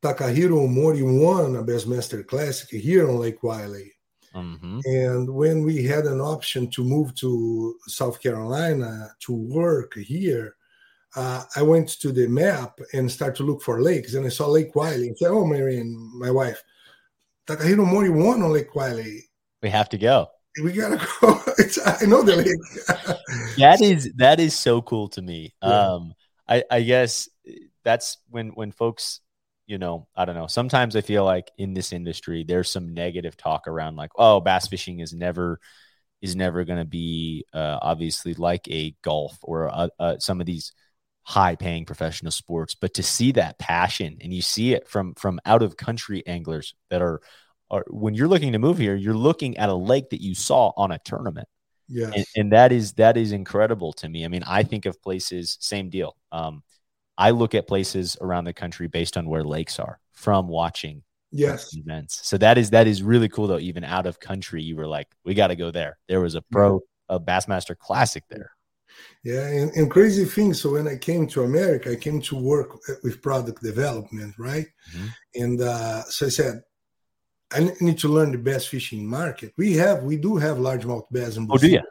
Takahiro 0.03 0.67
Omori 0.67 1.03
won 1.03 1.57
a 1.57 1.63
Bassmaster 1.63 2.27
Classic 2.27 2.69
here 2.81 3.09
on 3.09 3.19
Lake 3.19 3.43
Wylie. 3.43 3.93
Mm-hmm. 4.35 4.81
And 4.85 5.33
when 5.33 5.63
we 5.63 5.85
had 5.85 6.07
an 6.07 6.21
option 6.21 6.69
to 6.71 6.83
move 6.83 7.15
to 7.17 7.77
South 7.87 8.21
Carolina 8.21 9.11
to 9.21 9.33
work 9.33 9.95
here, 9.95 10.57
uh, 11.15 11.45
I 11.55 11.63
went 11.63 11.89
to 12.01 12.11
the 12.11 12.27
map 12.27 12.81
and 12.95 13.11
started 13.11 13.37
to 13.37 13.43
look 13.45 13.63
for 13.63 13.83
lakes. 13.83 14.15
And 14.15 14.27
I 14.27 14.31
saw 14.31 14.47
Lake 14.47 14.75
Wylie 14.75 15.09
and 15.09 15.19
said, 15.19 15.31
Oh, 15.31 15.45
Marion, 15.45 15.95
my 16.19 16.31
wife, 16.31 16.63
Takahiro 17.47 17.87
Omori 17.87 18.11
won 18.11 18.43
on 18.43 18.53
Lake 18.53 18.75
Wylie. 18.75 19.25
We 19.63 19.71
have 19.71 19.89
to 19.91 19.99
go. 19.99 20.29
We 20.63 20.73
gotta 20.73 20.97
go. 21.21 21.41
I 21.87 22.05
know 22.07 22.23
the 22.23 22.37
lake. 22.37 23.17
that 23.59 23.81
is 23.81 24.13
that 24.17 24.41
is 24.41 24.59
so 24.59 24.83
cool 24.83 25.09
to 25.09 25.23
me. 25.23 25.55
Yeah. 25.63 25.69
Um, 25.69 26.15
I, 26.49 26.65
I 26.71 26.83
guess 26.83 27.29
that's 27.83 28.19
when 28.29 28.49
when 28.49 28.73
folks 28.73 29.21
you 29.67 29.79
know, 29.79 30.09
I 30.17 30.25
don't 30.25 30.35
know. 30.35 30.47
Sometimes 30.47 30.97
I 30.97 31.01
feel 31.01 31.25
like 31.25 31.51
in 31.57 31.75
this 31.75 31.93
industry, 31.93 32.45
there's 32.47 32.71
some 32.71 32.95
negative 32.95 33.37
talk 33.37 33.69
around 33.69 33.97
like, 33.97 34.11
oh, 34.17 34.41
bass 34.41 34.69
fishing 34.69 35.01
is 35.01 35.13
never 35.13 35.61
is 36.21 36.37
never 36.37 36.65
going 36.65 36.79
to 36.79 36.85
be 36.85 37.45
uh, 37.53 37.79
obviously 37.83 38.35
like 38.35 38.69
a 38.69 38.95
golf 39.03 39.37
or 39.43 39.69
uh, 39.69 39.89
uh, 39.99 40.19
some 40.19 40.41
of 40.41 40.47
these 40.47 40.73
high 41.25 41.57
paying 41.57 41.85
professional 41.85 42.31
sports. 42.31 42.75
But 42.75 42.95
to 42.95 43.03
see 43.03 43.33
that 43.33 43.59
passion 43.59 44.19
and 44.21 44.33
you 44.33 44.43
see 44.43 44.73
it 44.73 44.89
from 44.89 45.15
from 45.15 45.41
out 45.45 45.63
of 45.63 45.77
country 45.77 46.27
anglers 46.27 46.75
that 46.91 47.03
are 47.03 47.21
are 47.71 47.85
when 47.89 48.15
you're 48.15 48.29
looking 48.29 48.53
to 48.53 48.59
move 48.59 48.79
here, 48.79 48.95
you're 48.95 49.15
looking 49.15 49.57
at 49.57 49.69
a 49.69 49.75
lake 49.75 50.11
that 50.11 50.23
you 50.23 50.35
saw 50.35 50.73
on 50.77 50.93
a 50.93 50.99
tournament. 51.05 51.49
Yeah, 51.89 52.11
and, 52.15 52.25
and, 52.37 52.53
that 52.53 52.73
is 52.73 52.95
that 52.95 53.17
is 53.17 53.33
incredible 53.33 53.93
to 53.95 54.09
me. 54.09 54.25
I 54.25 54.29
mean, 54.29 54.45
I 54.47 54.63
think 54.63 54.87
of 54.87 55.03
places, 55.03 55.59
same 55.61 55.91
deal. 55.91 56.17
Um, 56.31 56.63
I 57.19 57.31
look 57.31 57.55
at 57.55 57.67
places 57.67 58.17
around 58.21 58.45
the 58.45 58.53
country 58.53 58.89
based 58.89 59.17
on 59.17 59.29
where 59.29 59.45
lakes 59.45 59.79
are 59.79 60.01
from 60.13 60.49
watching 60.49 61.03
yes 61.31 61.75
events. 61.77 62.27
So 62.27 62.39
that 62.39 62.59
is 62.59 62.71
that 62.71 62.87
is 62.87 63.03
really 63.03 63.29
cool 63.29 63.47
though. 63.47 63.59
Even 63.59 63.85
out 63.85 64.07
of 64.07 64.21
country, 64.21 64.63
you 64.63 64.77
were 64.77 64.87
like, 64.87 65.09
we 65.25 65.35
got 65.35 65.49
to 65.49 65.57
go 65.57 65.71
there. 65.71 65.99
There 66.09 66.21
was 66.21 66.35
a 66.35 66.43
pro 66.43 66.81
a 67.09 67.21
Bassmaster 67.21 67.77
Classic 67.77 68.25
there. 68.31 68.53
Yeah, 69.25 69.47
and, 69.47 69.71
and, 69.73 69.91
crazy 69.91 70.25
thing. 70.25 70.53
So 70.55 70.73
when 70.73 70.89
I 70.89 70.97
came 70.97 71.27
to 71.29 71.45
America, 71.45 71.93
I 71.93 71.97
came 71.97 72.21
to 72.23 72.37
work 72.37 72.79
with 73.03 73.23
product 73.23 73.63
development, 73.63 74.35
right? 74.39 74.67
Mm-hmm. 74.95 75.07
And 75.43 75.61
uh, 75.61 76.03
so 76.05 76.27
I 76.27 76.29
said, 76.29 76.63
I 77.53 77.71
need 77.81 77.99
to 77.99 78.09
learn 78.09 78.33
the 78.33 78.39
bass 78.39 78.67
fishing 78.67 79.07
market. 79.07 79.53
We 79.57 79.75
have, 79.75 80.03
we 80.03 80.17
do 80.17 80.37
have 80.37 80.57
largemouth 80.57 81.07
bass 81.11 81.37
in 81.37 81.47
Brazil. 81.47 81.55
Oh, 81.55 81.59
do 81.59 81.69
you? 81.69 81.83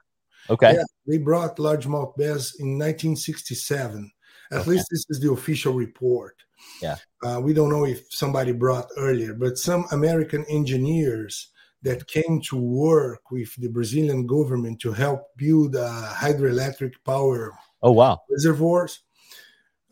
Okay. 0.49 0.73
Yeah, 0.73 0.83
they 1.07 1.17
brought 1.17 1.57
largemouth 1.57 2.15
bass 2.17 2.55
in 2.59 2.77
1967. 2.77 4.11
At 4.51 4.61
okay. 4.61 4.71
least 4.71 4.87
this 4.91 5.05
is 5.09 5.19
the 5.19 5.31
official 5.31 5.73
report. 5.73 6.35
Yeah. 6.81 6.97
Uh, 7.23 7.39
we 7.41 7.53
don't 7.53 7.69
know 7.69 7.85
if 7.85 8.11
somebody 8.13 8.51
brought 8.51 8.89
earlier, 8.97 9.33
but 9.33 9.57
some 9.57 9.85
American 9.91 10.45
engineers 10.49 11.49
that 11.83 12.07
came 12.07 12.41
to 12.41 12.57
work 12.57 13.31
with 13.31 13.55
the 13.55 13.67
Brazilian 13.67 14.27
government 14.27 14.79
to 14.81 14.91
help 14.91 15.35
build 15.37 15.75
uh, 15.75 16.13
hydroelectric 16.13 16.93
power. 17.05 17.53
Oh 17.81 17.91
wow! 17.91 18.19
Reservoirs. 18.29 18.99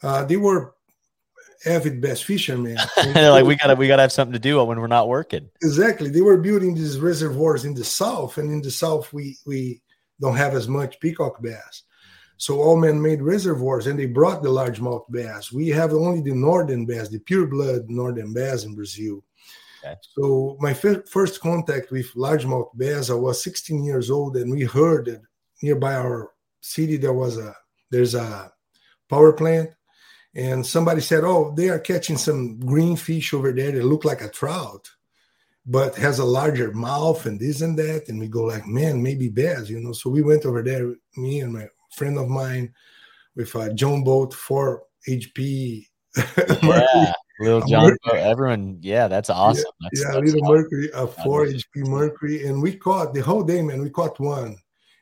Uh, 0.04 0.24
they 0.26 0.38
were 0.38 0.76
avid 1.66 2.02
bass 2.02 2.22
fishermen. 2.22 2.78
They're 3.14 3.32
like, 3.32 3.46
we 3.46 3.56
gotta 3.56 3.76
we 3.76 3.88
gotta 3.88 4.04
have 4.04 4.12
something 4.12 4.34
to 4.34 4.40
do 4.40 4.64
when 4.64 4.80
we're 4.80 4.88
not 4.88 5.08
working. 5.08 5.50
Exactly. 5.64 6.10
They 6.10 6.22
were 6.22 6.38
building 6.38 6.76
these 6.76 7.00
reservoirs 7.00 7.66
in 7.66 7.74
the 7.74 7.84
south, 7.84 8.38
and 8.38 8.52
in 8.52 8.62
the 8.62 8.72
south 8.72 9.12
we 9.12 9.38
we 9.46 9.82
don't 10.22 10.38
have 10.38 10.54
as 10.54 10.68
much 10.68 11.00
peacock 11.00 11.42
bass. 11.42 11.84
So 12.40 12.62
all 12.62 12.78
men 12.78 13.02
made 13.02 13.22
reservoirs 13.22 13.88
and 13.88 14.00
they 14.00 14.06
brought 14.06 14.42
the 14.42 14.48
largemouth 14.48 15.04
bass. 15.12 15.52
We 15.52 15.68
have 15.70 15.92
only 15.92 16.22
the 16.22 16.34
northern 16.34 16.86
bass, 16.86 17.10
the 17.10 17.20
pure 17.20 17.46
blood 17.46 17.90
northern 17.90 18.34
bass 18.34 18.64
in 18.64 18.76
Brazil. 18.76 19.26
Okay. 19.84 19.96
So 20.16 20.56
my 20.62 20.72
f- 20.72 21.10
first 21.10 21.42
contact 21.42 21.92
with 21.92 22.14
largemouth 22.14 22.70
bass, 22.78 23.10
I 23.10 23.16
was 23.16 23.44
16 23.44 23.84
years 23.84 24.10
old, 24.10 24.38
and 24.38 24.50
we 24.50 24.64
heard 24.64 25.08
that 25.08 25.22
nearby 25.62 25.96
our 25.96 26.32
city 26.62 26.96
there 26.96 27.14
was 27.14 27.38
a 27.38 27.54
there's 27.92 28.16
a 28.16 28.54
power 29.10 29.34
plant, 29.34 29.72
and 30.34 30.66
somebody 30.66 31.02
said, 31.02 31.24
"Oh, 31.26 31.54
they 31.58 31.70
are 31.70 31.80
catching 31.80 32.18
some 32.18 32.60
green 32.60 32.96
fish 32.96 33.34
over 33.34 33.52
there 33.52 33.72
that 33.72 33.84
look 33.84 34.06
like 34.06 34.22
a 34.22 34.30
trout." 34.30 34.90
but 35.66 35.96
has 35.96 36.18
a 36.18 36.26
larger 36.26 36.72
mouth 36.72 37.28
and 37.28 37.40
this 37.40 37.62
and 37.62 37.78
that. 37.78 38.10
And 38.10 38.20
we 38.20 38.28
go 38.28 38.44
like, 38.46 38.66
man, 38.66 39.04
maybe 39.04 39.30
bass, 39.30 39.70
you 39.70 39.80
know. 39.80 39.92
So 39.92 40.10
we 40.10 40.24
went 40.24 40.44
over 40.46 40.64
there, 40.64 40.96
me 41.16 41.42
and 41.42 41.54
my 41.54 41.68
friend 41.92 42.18
of 42.18 42.30
mine, 42.30 42.74
with 43.36 43.56
uh, 43.56 43.60
a 43.62 43.74
John 43.74 44.04
boat 44.04 44.34
for 44.34 44.84
HP. 45.08 45.86
Yeah, 46.62 47.14
little 47.40 47.68
John 47.68 47.96
boat. 48.04 48.16
Everyone, 48.16 48.78
yeah, 48.82 49.08
that's 49.08 49.30
awesome. 49.30 49.64
Yeah, 49.64 49.90
that's, 49.90 50.02
yeah 50.02 50.12
that's 50.12 50.34
little 50.34 50.44
awesome. 50.44 50.56
Mercury, 50.56 50.90
a 50.94 51.08
four 51.08 51.46
HP 51.46 51.88
Mercury, 51.88 52.46
and 52.46 52.62
we 52.62 52.76
caught 52.76 53.14
the 53.14 53.22
whole 53.22 53.44
day, 53.44 53.62
man. 53.62 53.82
We 53.82 53.90
caught 53.90 54.20
one, 54.20 54.58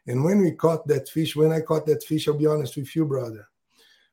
and 0.05 0.23
when 0.23 0.41
we 0.41 0.51
caught 0.51 0.87
that 0.87 1.09
fish, 1.09 1.35
when 1.35 1.51
I 1.51 1.61
caught 1.61 1.87
that 1.87 2.03
fish, 2.03 2.27
I'll 2.27 2.37
be 2.37 2.45
honest 2.45 2.77
with 2.77 2.95
you, 2.95 3.05
brother, 3.05 3.47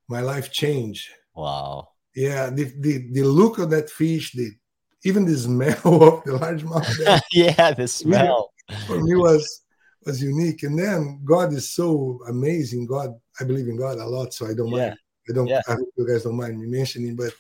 my 0.09 0.21
life 0.21 0.51
changed. 0.51 1.11
Wow. 1.35 1.89
Yeah, 2.15 2.49
the 2.49 2.73
the, 2.79 3.11
the 3.13 3.25
look 3.25 3.59
of 3.59 3.69
that 3.71 3.91
fish, 3.91 4.33
the 4.33 4.51
even 5.05 5.27
the 5.27 5.37
smell 5.37 5.73
of 5.85 6.25
the 6.25 6.39
largemouth. 6.39 7.21
yeah, 7.33 7.73
the 7.73 7.87
smell 7.89 8.53
for 8.87 9.01
me 9.03 9.15
was 9.17 9.64
was 10.05 10.23
unique. 10.23 10.63
And 10.63 10.79
then 10.79 11.21
God 11.25 11.53
is 11.53 11.71
so 11.71 12.21
amazing. 12.29 12.87
God, 12.87 13.15
I 13.41 13.45
believe 13.45 13.69
in 13.69 13.77
God 13.77 13.99
a 13.99 14.07
lot, 14.07 14.35
so 14.35 14.47
I 14.47 14.55
don't 14.55 14.69
yeah. 14.69 14.89
mind. 14.89 14.99
I 15.29 15.33
don't. 15.33 15.47
Yeah. 15.47 15.63
I 15.69 15.73
hope 15.73 15.89
you 15.97 16.07
guys 16.07 16.25
don't 16.25 16.37
mind 16.37 16.61
me 16.61 16.67
mentioning, 16.67 17.17
but 17.17 17.33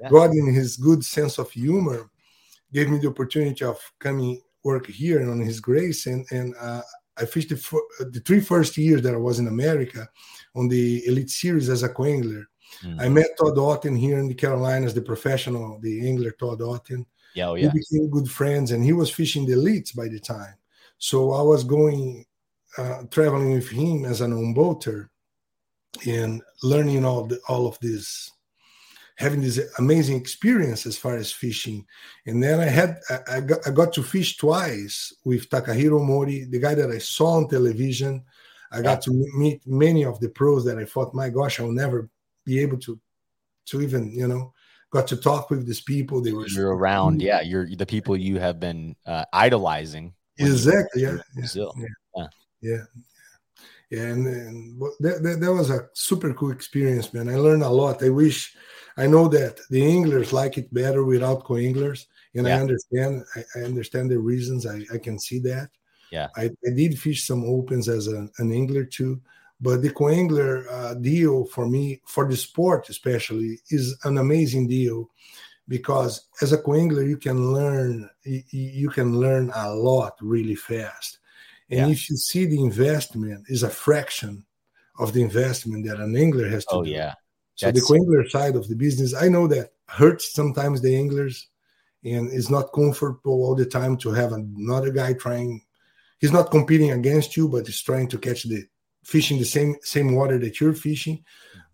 yeah. 0.00 0.08
God, 0.08 0.30
in 0.30 0.52
His 0.52 0.76
good 0.76 1.04
sense 1.04 1.38
of 1.38 1.50
humor, 1.50 2.10
gave 2.72 2.90
me 2.90 2.98
the 2.98 3.08
opportunity 3.08 3.64
of 3.64 3.80
coming 3.98 4.42
work 4.64 4.86
here 4.86 5.20
and 5.20 5.30
on 5.30 5.40
His 5.40 5.60
grace, 5.60 6.06
and 6.06 6.26
and 6.30 6.54
uh, 6.60 6.82
I 7.16 7.24
fished 7.24 7.50
the, 7.50 7.80
the 8.12 8.20
three 8.20 8.40
first 8.40 8.76
years 8.76 9.02
that 9.02 9.14
I 9.14 9.18
was 9.18 9.38
in 9.38 9.48
America 9.48 10.08
on 10.54 10.68
the 10.68 11.06
Elite 11.06 11.30
Series 11.30 11.68
as 11.68 11.82
a 11.82 11.88
co-angler. 11.88 12.48
Mm-hmm. 12.82 13.00
I 13.00 13.08
met 13.08 13.26
Todd 13.38 13.56
Auten 13.56 13.98
here 13.98 14.18
in 14.18 14.28
the 14.28 14.34
Carolinas, 14.34 14.94
the 14.94 15.02
professional, 15.02 15.78
the 15.80 16.08
angler 16.08 16.32
Todd 16.32 16.60
Auten. 16.60 17.06
Yeah, 17.34 17.48
oh, 17.48 17.54
yeah. 17.54 17.70
We 17.72 17.80
became 17.80 18.10
good 18.10 18.30
friends, 18.30 18.72
and 18.72 18.84
he 18.84 18.92
was 18.92 19.10
fishing 19.10 19.46
the 19.46 19.54
elites 19.54 19.94
by 19.94 20.08
the 20.08 20.18
time. 20.18 20.54
So 20.98 21.32
I 21.32 21.42
was 21.42 21.64
going, 21.64 22.24
uh, 22.76 23.02
traveling 23.10 23.52
with 23.52 23.68
him 23.68 24.04
as 24.04 24.20
an 24.20 24.32
on 24.32 24.54
boater, 24.54 25.10
and 26.06 26.42
learning 26.62 27.04
all 27.04 27.24
the, 27.24 27.40
all 27.48 27.66
of 27.66 27.78
this, 27.80 28.30
having 29.16 29.40
this 29.40 29.60
amazing 29.78 30.16
experience 30.16 30.86
as 30.86 30.96
far 30.96 31.16
as 31.16 31.32
fishing. 31.32 31.84
And 32.26 32.42
then 32.42 32.60
I 32.60 32.66
had 32.66 33.00
I, 33.10 33.36
I, 33.36 33.40
got, 33.40 33.66
I 33.66 33.70
got 33.70 33.92
to 33.94 34.02
fish 34.02 34.36
twice 34.36 35.12
with 35.24 35.48
Takahiro 35.48 36.00
Omori, 36.00 36.50
the 36.50 36.58
guy 36.58 36.74
that 36.74 36.90
I 36.90 36.98
saw 36.98 37.36
on 37.36 37.48
television. 37.48 38.24
I 38.70 38.82
got 38.82 39.00
to 39.02 39.12
meet 39.34 39.66
many 39.66 40.04
of 40.04 40.20
the 40.20 40.28
pros 40.28 40.62
that 40.66 40.78
I 40.78 40.84
thought, 40.84 41.14
my 41.14 41.30
gosh, 41.30 41.58
I'll 41.58 41.72
never 41.72 42.10
be 42.44 42.60
able 42.60 42.78
to 42.78 43.00
to 43.66 43.82
even 43.82 44.10
you 44.12 44.26
know 44.26 44.52
got 44.90 45.06
to 45.06 45.16
talk 45.16 45.50
with 45.50 45.66
these 45.66 45.80
people. 45.80 46.20
They 46.20 46.32
were 46.32 46.46
you're 46.48 46.74
around, 46.74 47.22
yeah. 47.22 47.40
You're 47.40 47.68
the 47.74 47.86
people 47.86 48.16
you 48.16 48.38
have 48.38 48.58
been 48.60 48.96
uh, 49.06 49.24
idolizing. 49.32 50.14
Exactly. 50.38 51.02
Yeah. 51.02 51.18
Brazil. 51.34 51.74
Yeah. 51.76 51.86
Yeah. 52.16 52.26
yeah. 52.60 52.70
yeah. 53.90 54.02
And, 54.02 54.26
and 54.26 54.80
that, 55.00 55.22
that, 55.22 55.40
that, 55.40 55.52
was 55.52 55.70
a 55.70 55.88
super 55.94 56.34
cool 56.34 56.50
experience, 56.50 57.12
man. 57.14 57.28
I 57.28 57.36
learned 57.36 57.62
a 57.62 57.68
lot. 57.68 58.02
I 58.02 58.10
wish 58.10 58.54
I 58.98 59.06
know 59.06 59.28
that 59.28 59.60
the 59.70 59.84
anglers 59.84 60.32
like 60.32 60.58
it 60.58 60.72
better 60.74 61.04
without 61.04 61.44
co-anglers, 61.44 62.06
and 62.34 62.46
yeah. 62.46 62.56
I 62.56 62.60
understand. 62.60 63.24
I, 63.36 63.44
I, 63.56 63.62
understand 63.62 64.10
the 64.10 64.18
reasons. 64.18 64.66
I, 64.66 64.84
I 64.92 64.98
can 64.98 65.18
see 65.18 65.38
that. 65.40 65.70
Yeah. 66.10 66.28
I, 66.36 66.50
I 66.66 66.70
did 66.74 66.98
fish 66.98 67.26
some 67.26 67.44
opens 67.44 67.88
as 67.88 68.08
a, 68.08 68.28
an 68.38 68.52
angler 68.52 68.84
too, 68.84 69.20
but 69.60 69.82
the 69.82 69.90
co-angler 69.90 70.68
uh, 70.70 70.94
deal 70.94 71.46
for 71.46 71.68
me, 71.68 72.00
for 72.06 72.28
the 72.28 72.36
sport 72.36 72.88
especially, 72.88 73.60
is 73.70 73.96
an 74.04 74.18
amazing 74.18 74.66
deal 74.66 75.08
because 75.68 76.28
as 76.42 76.52
a 76.52 76.58
co-angler 76.58 77.02
you 77.02 77.16
can 77.16 77.52
learn 77.52 78.08
you, 78.24 78.88
can 78.88 79.18
learn 79.18 79.50
a 79.54 79.74
lot 79.74 80.14
really 80.20 80.54
fast. 80.54 81.18
And 81.70 81.80
yeah. 81.80 81.88
if 81.88 82.08
you 82.08 82.16
see 82.16 82.46
the 82.46 82.62
investment 82.62 83.44
is 83.48 83.62
a 83.62 83.70
fraction 83.70 84.44
of 84.98 85.12
the 85.12 85.22
investment 85.22 85.86
that 85.86 86.00
an 86.00 86.16
angler 86.16 86.48
has 86.48 86.64
to 86.66 86.76
oh, 86.76 86.82
do. 86.82 86.90
yeah. 86.90 87.14
So 87.54 87.66
That's... 87.66 87.80
the 87.80 87.86
co-angler 87.86 88.28
side 88.28 88.56
of 88.56 88.68
the 88.68 88.76
business, 88.76 89.14
I 89.14 89.28
know 89.28 89.46
that 89.48 89.70
hurts 89.88 90.32
sometimes 90.32 90.80
the 90.80 90.96
anglers 90.96 91.48
and 92.04 92.32
it's 92.32 92.50
not 92.50 92.72
comfortable 92.72 93.44
all 93.44 93.54
the 93.54 93.66
time 93.66 93.96
to 93.98 94.10
have 94.10 94.32
another 94.32 94.90
guy 94.90 95.12
trying 95.14 95.62
he's 96.18 96.32
not 96.32 96.50
competing 96.50 96.92
against 96.92 97.36
you 97.36 97.48
but 97.48 97.66
he's 97.66 97.80
trying 97.80 98.08
to 98.08 98.18
catch 98.18 98.44
the 98.44 98.64
fishing 99.08 99.38
the 99.38 99.44
same 99.44 99.74
same 99.80 100.14
water 100.14 100.38
that 100.38 100.60
you're 100.60 100.74
fishing, 100.74 101.24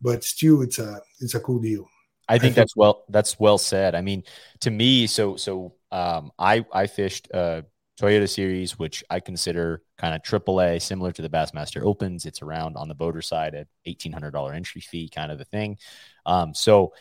but 0.01 0.23
still 0.23 0.63
it's 0.63 0.79
a 0.79 1.01
it's 1.21 1.35
a 1.35 1.41
cool 1.41 1.59
deal. 1.59 1.85
I 2.29 2.39
think 2.39 2.57
I 2.57 2.61
that's 2.61 2.77
well 2.77 3.05
that's 3.09 3.39
well 3.39 3.59
said. 3.59 3.95
I 3.95 4.01
mean, 4.01 4.25
to 4.61 4.71
me, 4.71 5.07
so 5.07 5.37
so 5.37 5.75
um, 5.93 6.33
I 6.39 6.65
I 6.73 6.87
fished 6.87 7.29
uh, 7.33 7.63
Toyota 8.01 8.29
Series, 8.29 8.79
which 8.79 9.05
I 9.11 9.21
consider 9.21 9.83
kind 9.99 10.15
of 10.15 10.23
AAA, 10.23 10.79
similar 10.79 11.13
to 11.13 11.23
the 11.23 11.29
Bassmaster 11.29 11.83
Opens. 11.83 12.27
It's 12.27 12.43
around 12.43 12.77
on 12.77 12.89
the 12.89 12.95
boater 12.95 13.23
side 13.23 13.55
at 13.55 13.69
eighteen 13.85 14.13
hundred 14.13 14.33
dollar 14.33 14.53
entry 14.53 14.81
fee, 14.81 15.09
kind 15.09 15.31
of 15.31 15.41
a 15.41 15.45
thing. 15.45 15.79
Um, 16.27 16.55
so 16.55 16.95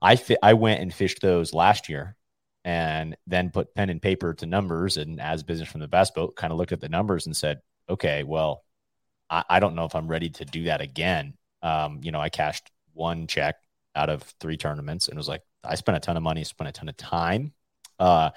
I 0.00 0.16
fi- 0.16 0.38
I 0.42 0.54
went 0.54 0.80
and 0.80 0.92
fished 0.94 1.20
those 1.20 1.52
last 1.54 1.88
year, 1.88 2.16
and 2.64 3.16
then 3.26 3.50
put 3.50 3.74
pen 3.74 3.90
and 3.90 4.00
paper 4.02 4.34
to 4.34 4.46
numbers, 4.46 4.96
and 4.96 5.20
as 5.20 5.42
business 5.42 5.68
from 5.68 5.80
the 5.80 5.88
bass 5.88 6.10
boat, 6.10 6.36
kind 6.36 6.52
of 6.52 6.58
looked 6.58 6.72
at 6.72 6.80
the 6.80 6.88
numbers 6.88 7.26
and 7.26 7.36
said, 7.36 7.60
okay, 7.88 8.22
well, 8.22 8.64
I, 9.30 9.44
I 9.50 9.60
don't 9.60 9.74
know 9.74 9.84
if 9.84 9.94
I'm 9.94 10.08
ready 10.08 10.30
to 10.30 10.44
do 10.44 10.64
that 10.64 10.80
again. 10.80 11.34
Um, 11.62 12.00
you 12.02 12.12
know, 12.12 12.20
I 12.20 12.28
cashed 12.28 12.70
one 12.92 13.26
check 13.26 13.56
out 13.94 14.10
of 14.10 14.22
three 14.40 14.56
tournaments 14.56 15.08
and 15.08 15.16
was 15.16 15.28
like, 15.28 15.42
I 15.62 15.74
spent 15.76 15.96
a 15.96 16.00
ton 16.00 16.16
of 16.16 16.22
money, 16.22 16.44
spent 16.44 16.68
a 16.68 16.72
ton 16.72 16.88
of 16.88 16.96
time. 16.96 17.52
Uh, 17.98 18.30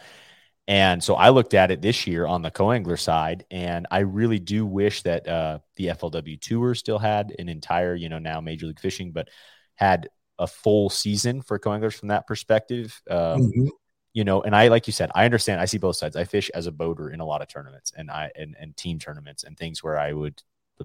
and 0.67 1.01
so 1.01 1.15
I 1.15 1.29
looked 1.29 1.53
at 1.53 1.71
it 1.71 1.81
this 1.81 2.07
year 2.07 2.25
on 2.25 2.41
the 2.41 2.51
co-angler 2.51 2.97
side, 2.97 3.45
and 3.49 3.87
I 3.89 3.99
really 3.99 4.39
do 4.39 4.65
wish 4.65 5.01
that 5.03 5.27
uh, 5.27 5.59
the 5.77 5.87
FLW 5.87 6.41
Tour 6.41 6.75
still 6.75 6.99
had 6.99 7.33
an 7.39 7.47
entire, 7.47 7.95
you 7.95 8.09
know, 8.09 8.19
now 8.19 8.41
Major 8.41 8.65
League 8.67 8.79
Fishing, 8.79 9.11
but 9.11 9.29
had 9.75 10.09
a 10.37 10.45
full 10.45 10.89
season 10.89 11.41
for 11.41 11.57
co-anglers 11.57 11.95
from 11.95 12.09
that 12.09 12.27
perspective. 12.27 13.01
Um, 13.09 13.43
mm-hmm. 13.43 13.67
You 14.13 14.25
know, 14.25 14.41
and 14.41 14.55
I, 14.55 14.67
like 14.67 14.87
you 14.87 14.93
said, 14.93 15.09
I 15.15 15.23
understand. 15.23 15.61
I 15.61 15.65
see 15.65 15.77
both 15.77 15.95
sides. 15.95 16.15
I 16.15 16.25
fish 16.25 16.49
as 16.53 16.67
a 16.67 16.71
boater 16.71 17.11
in 17.11 17.21
a 17.21 17.25
lot 17.25 17.41
of 17.41 17.47
tournaments, 17.47 17.93
and 17.95 18.09
I 18.11 18.31
and, 18.35 18.55
and 18.59 18.75
team 18.75 18.99
tournaments 18.99 19.43
and 19.43 19.55
things 19.55 19.83
where 19.83 19.97
I 19.97 20.11
would 20.11 20.41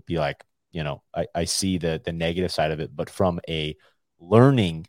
be 0.07 0.19
like, 0.19 0.45
you 0.71 0.85
know, 0.85 1.03
I, 1.15 1.27
I 1.35 1.45
see 1.45 1.79
the 1.79 2.01
the 2.05 2.13
negative 2.13 2.53
side 2.53 2.71
of 2.71 2.81
it, 2.81 2.95
but 2.95 3.09
from 3.09 3.41
a 3.49 3.75
learning 4.23 4.87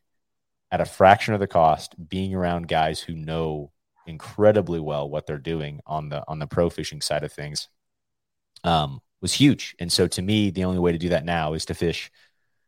at 0.71 0.81
a 0.81 0.85
fraction 0.85 1.33
of 1.33 1.39
the 1.39 1.47
cost, 1.47 1.95
being 2.09 2.33
around 2.33 2.67
guys 2.67 2.99
who 2.99 3.13
know 3.13 3.71
incredibly 4.05 4.79
well 4.79 5.09
what 5.09 5.25
they're 5.25 5.37
doing 5.37 5.79
on 5.85 6.09
the 6.09 6.23
on 6.27 6.39
the 6.39 6.47
pro 6.47 6.69
fishing 6.69 7.01
side 7.01 7.23
of 7.23 7.31
things 7.31 7.69
um, 8.63 8.99
was 9.21 9.33
huge. 9.33 9.75
And 9.79 9.91
so 9.91 10.07
to 10.07 10.21
me, 10.21 10.49
the 10.49 10.65
only 10.65 10.79
way 10.79 10.91
to 10.91 10.97
do 10.97 11.09
that 11.09 11.25
now 11.25 11.53
is 11.53 11.65
to 11.65 11.73
fish, 11.73 12.11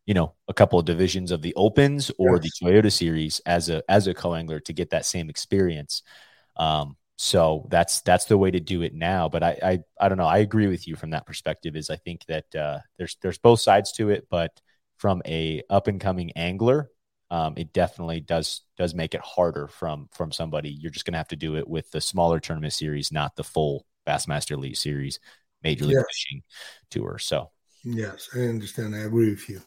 you 0.05 0.13
know, 0.13 0.33
a 0.47 0.53
couple 0.53 0.79
of 0.79 0.85
divisions 0.85 1.31
of 1.31 1.41
the 1.41 1.53
opens 1.55 2.11
or 2.17 2.35
yes. 2.35 2.43
the 2.43 2.65
Toyota 2.65 2.91
series 2.91 3.41
as 3.45 3.69
a 3.69 3.83
as 3.89 4.07
a 4.07 4.13
co-angler 4.13 4.59
to 4.61 4.73
get 4.73 4.91
that 4.91 5.05
same 5.05 5.29
experience. 5.29 6.03
Um, 6.55 6.95
so 7.17 7.67
that's 7.69 8.01
that's 8.01 8.25
the 8.25 8.37
way 8.37 8.51
to 8.51 8.59
do 8.59 8.81
it 8.81 8.93
now. 8.93 9.29
But 9.29 9.43
I 9.43 9.57
I, 9.61 9.79
I 9.99 10.09
don't 10.09 10.17
know. 10.17 10.27
I 10.27 10.39
agree 10.39 10.67
with 10.67 10.87
you 10.87 10.95
from 10.95 11.11
that 11.11 11.25
perspective. 11.25 11.75
Is 11.75 11.89
I 11.89 11.97
think 11.97 12.25
that 12.25 12.55
uh, 12.55 12.79
there's 12.97 13.17
there's 13.21 13.37
both 13.37 13.61
sides 13.61 13.91
to 13.93 14.09
it, 14.09 14.27
but 14.29 14.51
from 14.97 15.21
a 15.25 15.63
up 15.69 15.87
and 15.87 15.99
coming 15.99 16.31
angler, 16.31 16.89
um, 17.31 17.55
it 17.57 17.73
definitely 17.73 18.19
does 18.19 18.61
does 18.77 18.93
make 18.93 19.13
it 19.13 19.21
harder 19.21 19.67
from 19.67 20.09
from 20.11 20.31
somebody. 20.31 20.69
You're 20.69 20.91
just 20.91 21.05
gonna 21.05 21.17
have 21.17 21.27
to 21.29 21.35
do 21.35 21.55
it 21.55 21.67
with 21.67 21.89
the 21.91 22.01
smaller 22.01 22.39
tournament 22.39 22.73
series, 22.73 23.11
not 23.11 23.35
the 23.35 23.43
full 23.43 23.85
Bassmaster 24.07 24.51
Elite 24.51 24.77
Series 24.77 25.19
Major 25.63 25.85
League 25.85 25.97
yes. 25.97 26.05
Fishing 26.09 26.43
Tour. 26.89 27.17
So 27.19 27.49
yes, 27.83 28.29
I 28.35 28.39
understand. 28.41 28.95
I 28.95 28.99
agree 28.99 29.29
with 29.29 29.49
you. 29.49 29.61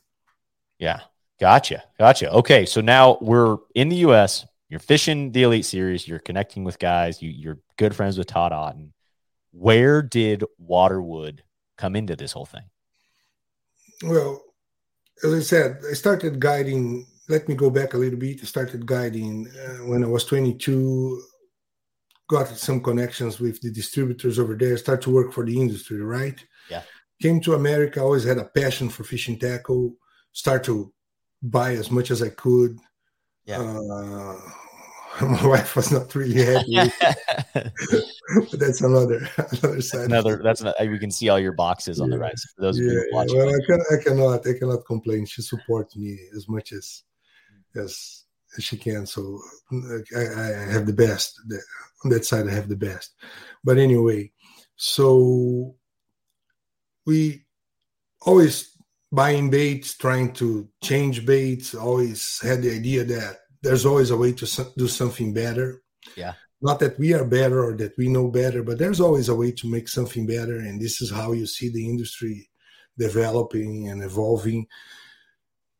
Yeah, 0.78 1.00
gotcha, 1.40 1.82
gotcha. 1.98 2.32
Okay, 2.32 2.64
so 2.64 2.80
now 2.80 3.18
we're 3.20 3.56
in 3.74 3.88
the 3.88 3.96
U.S 3.96 4.46
you're 4.68 4.80
fishing 4.80 5.32
the 5.32 5.44
Elite 5.44 5.64
Series, 5.64 6.06
you're 6.06 6.18
connecting 6.18 6.62
with 6.62 6.78
guys, 6.78 7.22
you, 7.22 7.30
you're 7.30 7.58
good 7.76 7.96
friends 7.96 8.18
with 8.18 8.26
Todd 8.26 8.52
Auten. 8.52 8.90
Where 9.52 10.02
did 10.02 10.44
Waterwood 10.62 11.40
come 11.78 11.96
into 11.96 12.16
this 12.16 12.32
whole 12.32 12.44
thing? 12.44 12.64
Well, 14.02 14.42
as 15.24 15.34
I 15.34 15.40
said, 15.40 15.80
I 15.90 15.94
started 15.94 16.40
guiding. 16.40 17.06
Let 17.28 17.48
me 17.48 17.54
go 17.54 17.70
back 17.70 17.94
a 17.94 17.98
little 17.98 18.18
bit. 18.18 18.40
I 18.42 18.44
started 18.44 18.86
guiding 18.86 19.48
uh, 19.48 19.86
when 19.86 20.02
I 20.02 20.06
was 20.06 20.24
22. 20.24 21.22
Got 22.28 22.48
some 22.48 22.82
connections 22.82 23.40
with 23.40 23.60
the 23.60 23.70
distributors 23.70 24.38
over 24.38 24.54
there. 24.54 24.76
Start 24.76 25.02
to 25.02 25.10
work 25.10 25.32
for 25.32 25.44
the 25.44 25.58
industry, 25.58 26.00
right? 26.00 26.38
Yeah. 26.70 26.82
Came 27.22 27.40
to 27.42 27.54
America. 27.54 28.00
Always 28.00 28.24
had 28.24 28.38
a 28.38 28.44
passion 28.44 28.88
for 28.88 29.04
fishing 29.04 29.38
tackle. 29.38 29.94
Start 30.32 30.64
to 30.64 30.92
buy 31.42 31.72
as 31.72 31.90
much 31.90 32.10
as 32.10 32.22
I 32.22 32.28
could 32.30 32.78
yeah. 33.48 33.60
Uh, 33.60 34.36
my 35.22 35.46
wife 35.46 35.74
was 35.74 35.90
not 35.90 36.14
really 36.14 36.44
happy. 36.44 36.74
but 37.54 38.60
that's 38.60 38.82
another 38.82 39.28
another 39.36 39.80
side. 39.80 40.06
Another 40.06 40.40
that's 40.42 40.62
not, 40.62 40.74
we 40.80 40.98
can 40.98 41.10
see 41.10 41.28
all 41.28 41.38
your 41.38 41.52
boxes 41.52 42.00
on 42.00 42.10
the 42.10 42.18
right. 42.18 42.38
For 42.54 42.62
those 42.62 42.78
yeah, 42.78 42.86
of 42.86 42.92
you 42.92 43.10
watching, 43.12 43.38
well, 43.38 43.48
I, 43.48 43.66
can, 43.66 43.80
I 43.90 44.02
cannot 44.02 44.46
I 44.46 44.58
cannot 44.58 44.86
complain. 44.86 45.26
She 45.26 45.42
supports 45.42 45.96
me 45.96 46.18
as 46.36 46.48
much 46.48 46.72
as 46.72 47.02
as 47.76 48.24
she 48.58 48.76
can. 48.76 49.06
So 49.06 49.40
I, 50.16 50.20
I 50.20 50.72
have 50.72 50.86
the 50.86 50.92
best. 50.92 51.40
On 52.04 52.10
that 52.10 52.24
side, 52.24 52.48
I 52.48 52.52
have 52.52 52.68
the 52.68 52.76
best. 52.76 53.14
But 53.64 53.78
anyway, 53.78 54.30
so 54.76 55.74
we 57.06 57.44
always 58.22 58.76
buying 59.10 59.50
baits, 59.50 59.96
trying 59.96 60.32
to 60.34 60.68
change 60.82 61.26
baits. 61.26 61.74
Always 61.74 62.40
had 62.42 62.62
the 62.62 62.74
idea 62.74 63.04
that 63.04 63.40
there's 63.62 63.86
always 63.86 64.10
a 64.10 64.16
way 64.16 64.32
to 64.32 64.66
do 64.76 64.88
something 64.88 65.32
better. 65.32 65.82
Yeah. 66.16 66.34
Not 66.60 66.80
that 66.80 66.98
we 66.98 67.14
are 67.14 67.24
better 67.24 67.64
or 67.64 67.76
that 67.76 67.96
we 67.96 68.08
know 68.08 68.28
better, 68.28 68.62
but 68.62 68.78
there's 68.78 69.00
always 69.00 69.28
a 69.28 69.34
way 69.34 69.52
to 69.52 69.70
make 69.70 69.88
something 69.88 70.26
better. 70.26 70.58
And 70.58 70.80
this 70.80 71.00
is 71.00 71.10
how 71.10 71.32
you 71.32 71.46
see 71.46 71.68
the 71.68 71.88
industry 71.88 72.48
developing 72.96 73.88
and 73.88 74.02
evolving. 74.02 74.66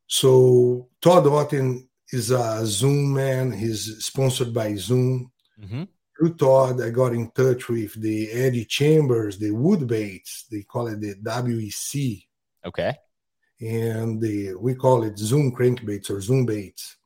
So 0.06 0.88
Todd 1.00 1.24
Auten 1.24 1.88
is 2.10 2.30
a 2.30 2.64
Zoom 2.64 3.14
man. 3.14 3.52
He's 3.52 4.04
sponsored 4.04 4.54
by 4.54 4.76
Zoom. 4.76 5.32
Mm-hmm. 5.60 5.84
Through 6.16 6.34
Todd, 6.34 6.82
I 6.82 6.90
got 6.90 7.12
in 7.12 7.30
touch 7.30 7.68
with 7.68 8.00
the 8.00 8.30
Eddie 8.30 8.64
Chambers, 8.64 9.38
the 9.38 9.50
wood 9.50 9.86
baits. 9.86 10.46
They 10.50 10.62
call 10.62 10.88
it 10.88 11.00
the 11.00 11.14
WEC. 11.14 12.24
Okay. 12.64 12.96
And 13.60 14.20
the 14.20 14.54
we 14.54 14.74
call 14.74 15.02
it 15.02 15.18
Zoom 15.18 15.52
crankbaits 15.52 16.10
or 16.10 16.20
Zoom 16.20 16.46
baits 16.46 16.97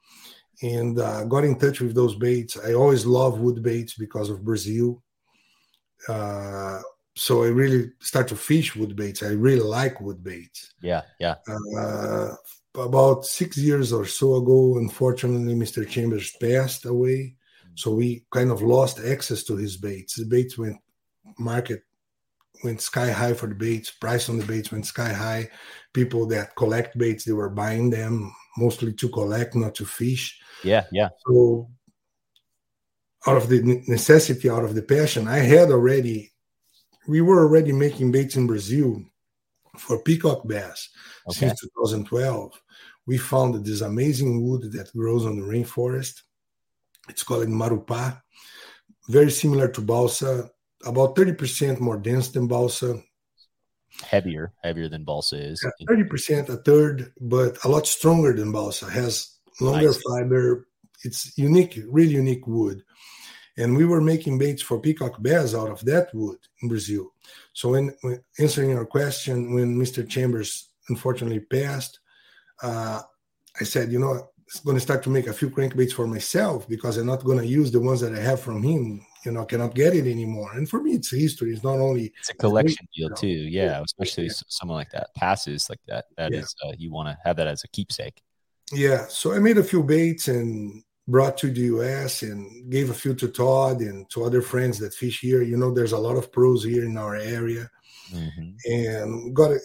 and 0.63 0.99
uh, 0.99 1.25
got 1.25 1.45
in 1.45 1.59
touch 1.59 1.81
with 1.81 1.95
those 1.95 2.15
baits. 2.15 2.57
I 2.57 2.75
always 2.75 3.05
love 3.05 3.41
wood 3.41 3.63
baits 3.63 3.95
because 3.95 4.31
of 4.31 4.45
Brazil. 4.45 5.03
Uh, 6.09 6.81
so 7.15 7.43
I 7.43 7.49
really 7.49 7.91
start 8.01 8.29
to 8.29 8.37
fish 8.37 8.75
wood 8.75 8.97
baits. 8.97 9.23
I 9.23 9.33
really 9.33 9.61
like 9.61 10.01
wood 10.01 10.23
baits. 10.23 10.73
Yeah, 10.81 11.03
yeah. 11.19 11.37
Uh, 11.77 12.35
about 12.75 13.27
six 13.27 13.59
years 13.59 13.93
or 13.93 14.07
so 14.07 14.37
ago, 14.37 14.79
unfortunately, 14.79 15.55
Mr. 15.55 15.87
Chambers 15.87 16.33
passed 16.41 16.87
away. 16.87 17.35
So 17.75 17.95
we 17.95 18.25
kind 18.31 18.51
of 18.51 18.63
lost 18.63 19.01
access 19.01 19.43
to 19.45 19.57
his 19.57 19.77
baits. 19.77 20.17
The 20.17 20.27
baits 20.27 20.57
went 20.57 20.79
market 21.39 21.83
went 22.63 22.81
sky 22.81 23.11
high 23.11 23.35
for 23.35 23.47
the 23.47 23.55
baits. 23.55 23.91
Price 23.91 24.29
on 24.29 24.39
the 24.39 24.45
baits 24.45 24.71
went 24.71 24.87
sky 24.87 25.13
high. 25.13 25.49
People 25.93 26.27
that 26.27 26.55
collect 26.57 26.97
baits, 26.97 27.25
they 27.25 27.33
were 27.33 27.51
buying 27.51 27.91
them 27.91 28.33
mostly 28.57 28.93
to 28.95 29.09
collect, 29.09 29.55
not 29.55 29.75
to 29.77 29.85
fish. 29.85 30.41
Yeah, 30.65 30.85
yeah. 30.93 31.09
So 31.27 31.69
out 33.27 33.37
of 33.37 33.49
the 33.49 33.83
necessity, 33.87 34.51
out 34.51 34.65
of 34.65 34.75
the 34.75 34.83
passion, 34.83 35.29
I 35.29 35.39
had 35.39 35.71
already, 35.71 36.33
we 37.07 37.21
were 37.21 37.41
already 37.41 37.73
making 37.73 38.13
baits 38.13 38.37
in 38.37 38.47
Brazil 38.47 39.03
for 39.79 40.03
peacock 40.03 40.47
bass 40.47 40.91
okay. 41.29 41.49
since 41.49 41.61
2012. 41.61 42.53
We 43.07 43.19
found 43.19 43.65
this 43.65 43.81
amazing 43.81 44.47
wood 44.47 44.73
that 44.73 44.93
grows 44.93 45.27
on 45.27 45.37
the 45.37 45.47
rainforest. 45.47 46.23
It's 47.09 47.23
called 47.23 47.49
marupá, 47.49 48.23
very 49.09 49.31
similar 49.31 49.69
to 49.69 49.81
balsa, 49.81 50.51
about 50.85 51.17
30% 51.17 51.81
more 51.81 51.97
dense 51.97 52.29
than 52.29 52.47
balsa. 52.47 53.03
Heavier, 54.05 54.53
heavier 54.63 54.89
than 54.89 55.05
balsa 55.05 55.37
is. 55.37 55.65
Yeah, 55.81 55.87
30%, 55.87 56.49
a 56.49 56.57
third, 56.57 57.13
but 57.21 57.63
a 57.65 57.69
lot 57.69 57.87
stronger 57.87 58.33
than 58.33 58.53
balsa. 58.53 58.91
Has 58.91 59.39
longer 59.61 59.87
nice. 59.87 60.03
fiber. 60.03 60.67
It's 61.05 61.37
unique, 61.37 61.79
really 61.89 62.15
unique 62.15 62.47
wood. 62.47 62.83
And 63.59 63.77
we 63.77 63.85
were 63.85 64.01
making 64.01 64.39
baits 64.39 64.63
for 64.63 64.81
peacock 64.81 65.21
bass 65.21 65.55
out 65.55 65.71
of 65.71 65.85
that 65.85 66.09
wood 66.15 66.39
in 66.63 66.69
Brazil. 66.69 67.13
So, 67.53 67.71
when, 67.71 67.95
when 68.01 68.23
answering 68.39 68.71
your 68.71 68.87
question, 68.87 69.53
when 69.55 69.77
Mr. 69.77 70.09
Chambers 70.09 70.71
unfortunately 70.89 71.41
passed, 71.41 72.01
uh, 72.63 73.03
I 73.61 73.65
said, 73.65 73.93
you 73.93 73.99
know, 73.99 74.13
I'm 74.13 74.65
going 74.65 74.77
to 74.77 74.81
start 74.81 75.03
to 75.05 75.11
make 75.11 75.27
a 75.27 75.33
few 75.33 75.51
crankbaits 75.51 75.93
for 75.93 76.07
myself 76.07 76.69
because 76.69 76.97
I'm 76.97 77.07
not 77.07 77.25
going 77.25 77.39
to 77.39 77.47
use 77.47 77.71
the 77.71 77.81
ones 77.81 78.01
that 78.01 78.15
I 78.15 78.21
have 78.21 78.41
from 78.41 78.63
him. 78.63 79.05
You 79.25 79.33
know, 79.33 79.45
cannot 79.45 79.75
get 79.75 79.95
it 79.95 80.11
anymore. 80.11 80.53
And 80.55 80.69
for 80.69 80.83
me, 80.83 80.93
it's 80.93 81.11
history. 81.11 81.53
It's 81.53 81.63
not 81.63 81.79
only 81.79 82.13
it's 82.19 82.31
a 82.31 82.35
collection 82.35 82.87
deal 82.95 83.11
too. 83.11 83.29
Yeah, 83.29 83.81
especially 83.85 84.27
yeah. 84.27 84.33
someone 84.49 84.77
like 84.77 84.91
that 84.91 85.15
passes 85.15 85.71
like 85.71 85.81
that. 85.87 86.07
That 86.17 86.33
yeah. 86.33 86.41
is, 86.41 86.55
uh, 86.65 86.73
you 86.77 86.91
want 86.91 87.09
to 87.09 87.19
have 87.25 87.37
that 87.37 87.47
as 87.47 87.63
a 87.63 87.69
keepsake. 87.69 88.21
Yeah, 88.73 89.07
so 89.09 89.33
I 89.33 89.39
made 89.39 89.59
a 89.59 89.65
few 89.65 89.83
baits 89.83 90.29
and 90.29 90.83
brought 91.07 91.37
to 91.39 91.51
the 91.51 91.61
US 91.77 92.23
and 92.23 92.71
gave 92.71 92.91
a 92.91 92.95
few 92.95 93.15
to 93.15 93.29
Todd 93.29 93.81
and 93.81 94.09
to 94.11 94.25
other 94.25 94.41
friends 94.41 94.79
that 94.79 94.95
fish 94.95 95.21
here. 95.21 95.43
You 95.43 95.57
know, 95.57 95.73
there's 95.73 95.93
a 95.93 95.99
lot 95.99 96.17
of 96.17 96.33
pros 96.33 96.65
here 96.65 96.85
in 96.85 96.97
our 96.97 97.17
area, 97.17 97.71
mm-hmm. 98.11 98.51
and 98.65 99.35
got 99.35 99.53
it. 99.53 99.63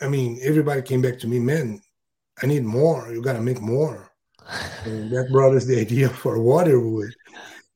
I 0.00 0.08
mean, 0.08 0.38
everybody 0.42 0.82
came 0.82 1.02
back 1.02 1.18
to 1.20 1.26
me, 1.26 1.38
man. 1.38 1.80
I 2.42 2.46
need 2.46 2.64
more. 2.64 3.10
You 3.12 3.22
got 3.22 3.34
to 3.34 3.40
make 3.40 3.60
more. 3.60 4.10
and 4.84 5.10
that 5.12 5.30
brought 5.30 5.54
us 5.54 5.64
the 5.64 5.80
idea 5.86 6.08
for 6.08 6.38
Waterwood, 6.38 7.12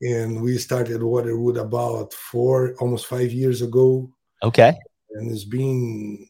and 0.02 0.42
we 0.42 0.58
started 0.58 1.00
Waterwood 1.00 1.60
about 1.60 2.12
four, 2.12 2.74
almost 2.80 3.06
five 3.06 3.32
years 3.32 3.62
ago. 3.62 4.10
Okay, 4.42 4.76
and 5.12 5.30
it's 5.30 5.44
been 5.44 6.28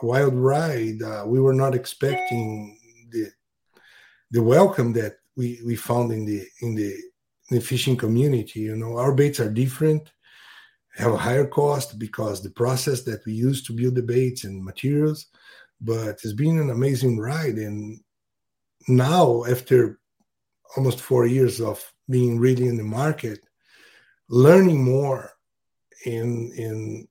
a 0.00 0.06
wild 0.06 0.34
ride. 0.34 1.02
Uh, 1.02 1.24
we 1.26 1.40
were 1.40 1.54
not 1.54 1.74
expecting 1.74 2.78
the 3.10 3.30
the 4.30 4.42
welcome 4.42 4.92
that 4.92 5.16
we 5.36 5.60
we 5.64 5.76
found 5.76 6.12
in 6.12 6.24
the 6.24 6.46
in 6.62 6.74
the 6.74 6.94
in 7.50 7.56
the 7.56 7.60
fishing 7.60 7.96
community. 7.96 8.60
You 8.60 8.76
know, 8.76 8.98
our 8.98 9.14
baits 9.14 9.40
are 9.40 9.50
different, 9.50 10.12
have 10.96 11.12
a 11.12 11.18
higher 11.18 11.46
cost 11.46 11.98
because 11.98 12.42
the 12.42 12.50
process 12.50 13.02
that 13.02 13.24
we 13.26 13.32
use 13.32 13.62
to 13.64 13.72
build 13.72 13.94
the 13.94 14.02
baits 14.02 14.44
and 14.44 14.64
materials. 14.64 15.26
But 15.80 16.20
it's 16.24 16.32
been 16.32 16.58
an 16.58 16.70
amazing 16.70 17.18
ride, 17.18 17.56
and 17.56 18.00
now 18.86 19.44
after 19.44 19.98
almost 20.76 21.00
four 21.00 21.26
years 21.26 21.60
of 21.60 21.82
being 22.08 22.38
really 22.38 22.66
in 22.66 22.76
the 22.76 22.84
market, 22.84 23.40
learning 24.28 24.82
more 24.82 25.32
in 26.04 26.52
in 26.56 27.08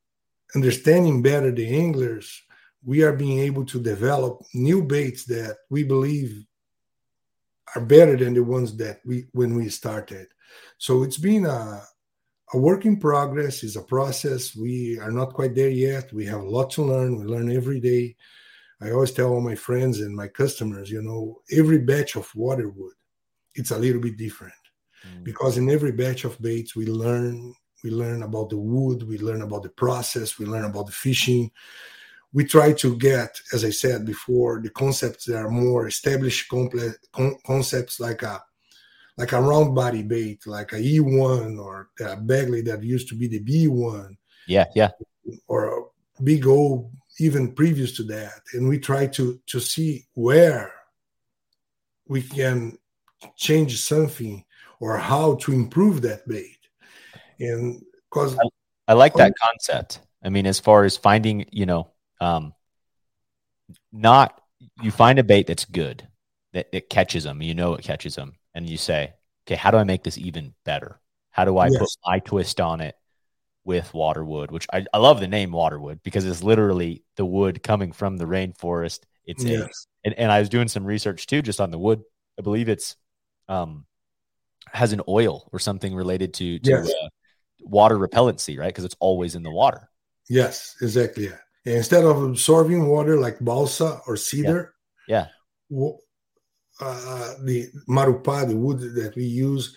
understanding 0.55 1.21
better 1.21 1.51
the 1.51 1.67
anglers 1.77 2.41
we 2.87 3.03
are 3.03 3.13
being 3.13 3.39
able 3.39 3.65
to 3.65 3.81
develop 3.81 4.41
new 4.53 4.81
baits 4.81 5.25
that 5.25 5.57
we 5.69 5.83
believe 5.83 6.45
are 7.75 7.81
better 7.81 8.15
than 8.15 8.33
the 8.33 8.43
ones 8.43 8.77
that 8.77 9.01
we 9.05 9.25
when 9.33 9.55
we 9.55 9.67
started. 9.67 10.27
So 10.77 11.03
it's 11.03 11.17
been 11.17 11.45
a 11.45 11.83
a 12.53 12.57
work 12.57 12.85
in 12.85 12.97
progress 12.97 13.61
is 13.61 13.75
a 13.75 13.81
process. 13.81 14.55
We 14.55 14.97
are 14.99 15.11
not 15.11 15.33
quite 15.33 15.53
there 15.53 15.69
yet. 15.69 16.13
We 16.13 16.25
have 16.27 16.39
a 16.39 16.49
lot 16.49 16.69
to 16.71 16.81
learn. 16.81 17.17
We 17.17 17.25
learn 17.25 17.51
every 17.51 17.81
day. 17.81 18.15
I 18.81 18.91
always 18.91 19.11
tell 19.11 19.33
all 19.33 19.41
my 19.41 19.55
friends 19.55 19.99
and 19.99 20.15
my 20.15 20.29
customers, 20.29 20.89
you 20.89 21.01
know, 21.01 21.41
every 21.51 21.79
batch 21.79 22.15
of 22.15 22.31
waterwood, 22.35 22.93
it's 23.55 23.71
a 23.71 23.77
little 23.77 23.99
bit 23.99 24.15
different. 24.17 24.53
Mm. 25.05 25.23
Because 25.23 25.57
in 25.57 25.69
every 25.69 25.91
batch 25.91 26.23
of 26.23 26.41
baits, 26.41 26.75
we 26.75 26.85
learn, 26.85 27.53
we 27.83 27.91
learn 27.91 28.23
about 28.23 28.49
the 28.49 28.57
wood, 28.57 29.03
we 29.03 29.17
learn 29.17 29.41
about 29.41 29.63
the 29.63 29.69
process, 29.69 30.39
we 30.39 30.45
learn 30.45 30.65
about 30.65 30.87
the 30.87 30.91
fishing, 30.91 31.51
we 32.33 32.45
try 32.45 32.73
to 32.73 32.97
get, 32.97 33.39
as 33.53 33.63
I 33.63 33.69
said 33.69 34.05
before, 34.05 34.61
the 34.61 34.69
concepts 34.69 35.25
that 35.25 35.37
are 35.37 35.49
more 35.49 35.87
established 35.87 36.49
complex, 36.49 36.97
con- 37.11 37.37
concepts 37.45 37.99
like 37.99 38.23
a 38.23 38.43
like 39.17 39.31
a 39.31 39.41
round 39.41 39.73
body 39.73 40.03
bait, 40.03 40.45
like 40.45 40.73
a 40.73 40.75
E1 40.75 41.57
or 41.59 41.89
a 41.99 42.15
Bagley 42.15 42.61
that 42.61 42.83
used 42.83 43.09
to 43.09 43.15
be 43.15 43.27
the 43.27 43.39
B1. 43.39 44.15
Yeah, 44.47 44.65
yeah. 44.75 44.91
Or 45.47 45.65
a 46.19 46.23
big 46.23 46.45
O 46.45 46.91
even 47.19 47.53
previous 47.53 47.93
to 47.93 48.03
that. 48.03 48.41
And 48.53 48.67
we 48.67 48.79
try 48.79 49.07
to 49.07 49.39
to 49.47 49.59
see 49.59 50.05
where 50.13 50.71
we 52.07 52.21
can 52.21 52.77
change 53.35 53.81
something 53.81 54.43
or 54.79 54.97
how 54.97 55.35
to 55.35 55.51
improve 55.51 56.01
that 56.01 56.27
bait. 56.27 56.57
And 57.39 57.81
because 58.09 58.37
I, 58.37 58.47
I 58.89 58.93
like 58.93 59.13
that 59.15 59.33
concept. 59.41 60.01
I 60.23 60.29
mean, 60.29 60.45
as 60.45 60.59
far 60.59 60.83
as 60.83 60.97
finding, 60.97 61.45
you 61.51 61.65
know, 61.65 61.91
um, 62.19 62.53
not 63.91 64.41
you 64.81 64.91
find 64.91 65.19
a 65.19 65.23
bait 65.23 65.47
that's 65.47 65.65
good 65.65 66.07
that 66.53 66.67
it 66.71 66.89
catches 66.89 67.23
them 67.23 67.41
you 67.41 67.53
know 67.53 67.73
it 67.73 67.83
catches 67.83 68.15
them 68.15 68.33
and 68.53 68.69
you 68.69 68.77
say 68.77 69.13
okay 69.45 69.55
how 69.55 69.71
do 69.71 69.77
i 69.77 69.83
make 69.83 70.03
this 70.03 70.17
even 70.17 70.53
better 70.65 70.99
how 71.31 71.45
do 71.45 71.57
i 71.57 71.67
yes. 71.67 71.77
put 71.77 71.89
my 72.05 72.19
twist 72.19 72.59
on 72.59 72.81
it 72.81 72.95
with 73.63 73.93
waterwood 73.93 74.49
which 74.49 74.65
I, 74.71 74.85
I 74.93 74.97
love 74.97 75.19
the 75.19 75.27
name 75.27 75.51
waterwood 75.51 76.01
because 76.03 76.25
it's 76.25 76.43
literally 76.43 77.03
the 77.17 77.25
wood 77.25 77.61
coming 77.61 77.91
from 77.91 78.17
the 78.17 78.25
rainforest 78.25 79.01
it's 79.25 79.43
yes. 79.43 79.87
a, 80.03 80.07
and, 80.07 80.19
and 80.19 80.31
i 80.31 80.39
was 80.39 80.49
doing 80.49 80.67
some 80.67 80.85
research 80.85 81.27
too 81.27 81.41
just 81.41 81.59
on 81.59 81.71
the 81.71 81.79
wood 81.79 82.01
i 82.39 82.41
believe 82.41 82.69
it's 82.69 82.95
um 83.49 83.85
has 84.77 84.93
an 84.93 85.01
oil 85.07 85.49
or 85.51 85.59
something 85.59 85.93
related 85.93 86.33
to, 86.33 86.59
to 86.59 86.69
yes. 86.69 86.89
uh, 86.89 87.07
water 87.61 87.97
repellency 87.97 88.57
right 88.57 88.69
because 88.69 88.85
it's 88.85 88.95
always 88.99 89.35
in 89.35 89.43
the 89.43 89.51
water 89.51 89.89
yes 90.29 90.75
exactly 90.81 91.25
yeah 91.25 91.37
instead 91.75 92.05
of 92.05 92.23
absorbing 92.23 92.87
water 92.87 93.19
like 93.19 93.37
balsa 93.41 93.99
or 94.07 94.15
cedar, 94.15 94.73
yeah, 95.07 95.27
yeah. 95.69 95.89
uh, 96.79 97.33
the 97.43 97.67
marupá, 97.89 98.47
the 98.47 98.55
wood 98.55 98.79
that 98.95 99.13
we 99.15 99.23
use, 99.23 99.75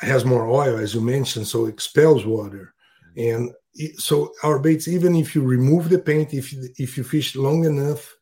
has 0.00 0.24
more 0.24 0.48
oil, 0.48 0.76
as 0.78 0.94
you 0.94 1.00
mentioned, 1.00 1.46
so 1.46 1.66
expels 1.66 2.26
water. 2.26 2.74
And 3.16 3.52
so 3.96 4.32
our 4.42 4.58
baits, 4.58 4.88
even 4.88 5.16
if 5.16 5.34
you 5.34 5.42
remove 5.42 5.88
the 5.88 5.98
paint, 5.98 6.34
if 6.34 6.52
you, 6.52 6.68
if 6.76 6.96
you 6.96 7.04
fish 7.04 7.34
long 7.36 7.64
enough 7.64 8.14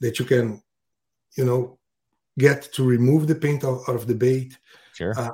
that 0.00 0.18
you 0.18 0.24
can, 0.24 0.62
you 1.36 1.44
know, 1.44 1.78
get 2.38 2.62
to 2.74 2.84
remove 2.84 3.26
the 3.26 3.34
paint 3.34 3.64
out, 3.64 3.80
out 3.88 3.96
of 3.96 4.06
the 4.06 4.14
bait, 4.14 4.58
sure, 4.96 5.14
uh, 5.18 5.30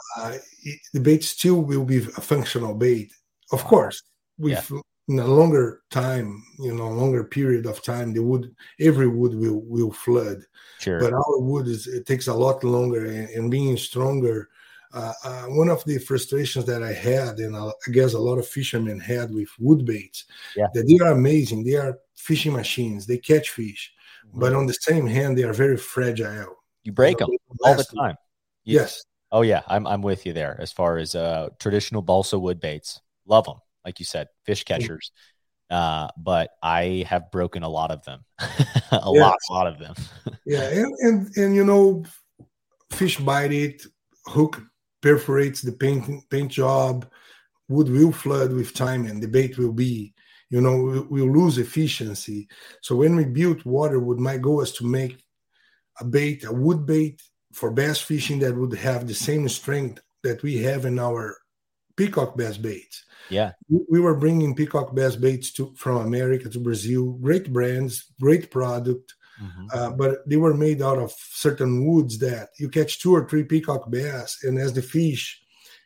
the 0.92 1.00
bait 1.00 1.22
still 1.24 1.62
will 1.62 1.84
be 1.84 1.98
a 1.98 2.20
functional 2.20 2.74
bait. 2.74 3.12
Of 3.52 3.64
course, 3.64 4.02
with 4.38 4.70
yeah. 4.70 4.80
in 5.08 5.18
a 5.18 5.26
longer 5.26 5.82
time, 5.90 6.42
you 6.58 6.74
know, 6.74 6.88
longer 6.88 7.24
period 7.24 7.66
of 7.66 7.82
time, 7.82 8.12
the 8.12 8.22
wood, 8.22 8.54
every 8.80 9.08
wood 9.08 9.34
will 9.34 9.62
will 9.62 9.92
flood. 9.92 10.38
Sure. 10.80 10.98
But 10.98 11.12
our 11.12 11.38
wood 11.38 11.68
is 11.68 11.86
it 11.86 12.06
takes 12.06 12.28
a 12.28 12.34
lot 12.34 12.64
longer, 12.64 13.06
and, 13.06 13.28
and 13.30 13.50
being 13.50 13.76
stronger 13.76 14.48
uh, 14.94 15.12
uh, 15.24 15.42
one 15.44 15.68
of 15.68 15.82
the 15.84 15.98
frustrations 15.98 16.66
that 16.66 16.82
I 16.82 16.92
had, 16.92 17.38
and 17.38 17.56
I 17.56 17.70
guess 17.92 18.12
a 18.12 18.18
lot 18.18 18.38
of 18.38 18.46
fishermen 18.46 19.00
had 19.00 19.32
with 19.32 19.48
wood 19.58 19.86
baits, 19.86 20.24
yeah. 20.54 20.66
that 20.74 20.86
they 20.86 20.98
are 21.04 21.12
amazing. 21.12 21.64
They 21.64 21.76
are 21.76 21.98
fishing 22.14 22.52
machines. 22.52 23.06
They 23.06 23.18
catch 23.18 23.50
fish, 23.50 23.92
mm-hmm. 24.26 24.40
but 24.40 24.52
on 24.52 24.66
the 24.66 24.74
same 24.74 25.06
hand, 25.06 25.38
they 25.38 25.44
are 25.44 25.54
very 25.54 25.78
fragile. 25.78 26.56
You 26.84 26.92
break 26.92 27.18
them 27.18 27.30
all 27.64 27.74
the 27.74 27.84
time. 27.84 28.16
You, 28.64 28.80
yes. 28.80 29.04
Oh 29.32 29.40
yeah, 29.40 29.62
I'm 29.66 29.86
I'm 29.86 30.02
with 30.02 30.26
you 30.26 30.34
there. 30.34 30.56
As 30.60 30.72
far 30.72 30.98
as 30.98 31.14
uh, 31.14 31.48
traditional 31.58 32.02
balsa 32.02 32.38
wood 32.38 32.60
baits, 32.60 33.00
love 33.26 33.46
them. 33.46 33.56
Like 33.82 33.98
you 33.98 34.04
said, 34.04 34.28
fish 34.44 34.62
catchers. 34.64 35.10
Uh, 35.70 36.08
but 36.18 36.50
I 36.62 37.06
have 37.08 37.30
broken 37.30 37.62
a 37.62 37.68
lot 37.68 37.90
of 37.90 38.04
them, 38.04 38.24
a 38.38 39.10
yes. 39.10 39.22
lot, 39.22 39.36
a 39.48 39.52
lot 39.52 39.66
of 39.66 39.78
them. 39.78 39.94
yeah, 40.44 40.68
and, 40.68 40.94
and 41.00 41.36
and 41.38 41.54
you 41.56 41.64
know, 41.64 42.04
fish 42.90 43.16
bite 43.18 43.52
it, 43.52 43.82
hook 44.26 44.60
perforates 45.00 45.62
the 45.62 45.72
paint 45.72 46.04
paint 46.28 46.52
job. 46.52 47.10
Wood 47.68 47.88
will 47.88 48.12
flood 48.12 48.52
with 48.52 48.74
time, 48.74 49.06
and 49.06 49.22
the 49.22 49.28
bait 49.28 49.56
will 49.56 49.72
be, 49.72 50.12
you 50.50 50.60
know, 50.60 51.06
we'll 51.08 51.32
lose 51.32 51.56
efficiency. 51.56 52.48
So 52.82 52.96
when 52.96 53.16
we 53.16 53.24
built 53.24 53.64
Waterwood, 53.64 54.18
my 54.18 54.36
goal 54.36 54.56
was 54.56 54.72
to 54.72 54.84
make 54.84 55.24
a 55.98 56.04
bait, 56.04 56.44
a 56.44 56.52
wood 56.52 56.84
bait 56.84 57.22
for 57.52 57.70
bass 57.70 58.00
fishing 58.00 58.38
that 58.40 58.56
would 58.56 58.74
have 58.74 59.06
the 59.06 59.14
same 59.14 59.48
strength 59.48 60.00
that 60.22 60.42
we 60.42 60.58
have 60.58 60.84
in 60.84 60.98
our 60.98 61.36
peacock 61.96 62.36
bass 62.36 62.56
baits. 62.56 63.04
Yeah, 63.28 63.52
we 63.68 64.00
were 64.00 64.16
bringing 64.16 64.54
peacock 64.54 64.94
bass 64.94 65.16
baits 65.16 65.52
to 65.52 65.72
from 65.76 65.98
America 65.98 66.48
to 66.48 66.58
Brazil. 66.58 67.12
Great 67.12 67.52
brands, 67.52 68.12
great 68.20 68.50
product. 68.50 69.14
Mm-hmm. 69.42 69.66
Uh, 69.72 69.90
but 69.90 70.28
they 70.28 70.36
were 70.36 70.54
made 70.54 70.82
out 70.82 70.98
of 70.98 71.12
certain 71.12 71.86
woods 71.86 72.18
that 72.18 72.50
you 72.58 72.68
catch 72.68 73.00
two 73.00 73.14
or 73.14 73.26
three 73.26 73.44
peacock 73.44 73.90
bass, 73.90 74.38
and 74.44 74.58
as 74.58 74.72
the 74.72 74.82
fish 74.82 75.40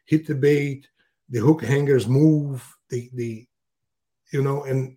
hit 0.05 0.27
the 0.27 0.35
bait, 0.35 0.89
the 1.29 1.39
hook 1.41 1.63
hangers 1.63 2.07
move. 2.07 2.67
They, 2.91 3.11
they, 3.13 3.49
you 4.33 4.43
know, 4.43 4.65
and 4.65 4.97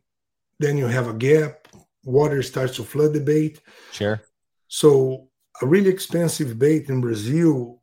then 0.59 0.77
you 0.77 0.87
have 0.87 1.07
a 1.07 1.13
gap. 1.13 1.67
Water 2.03 2.41
starts 2.43 2.75
to 2.77 2.83
flood 2.83 3.13
the 3.13 3.19
bait. 3.19 3.61
Sure. 3.91 4.21
So 4.67 5.28
a 5.61 5.67
really 5.67 5.89
expensive 5.89 6.57
bait 6.57 6.89
in 6.89 7.01
Brazil. 7.01 7.81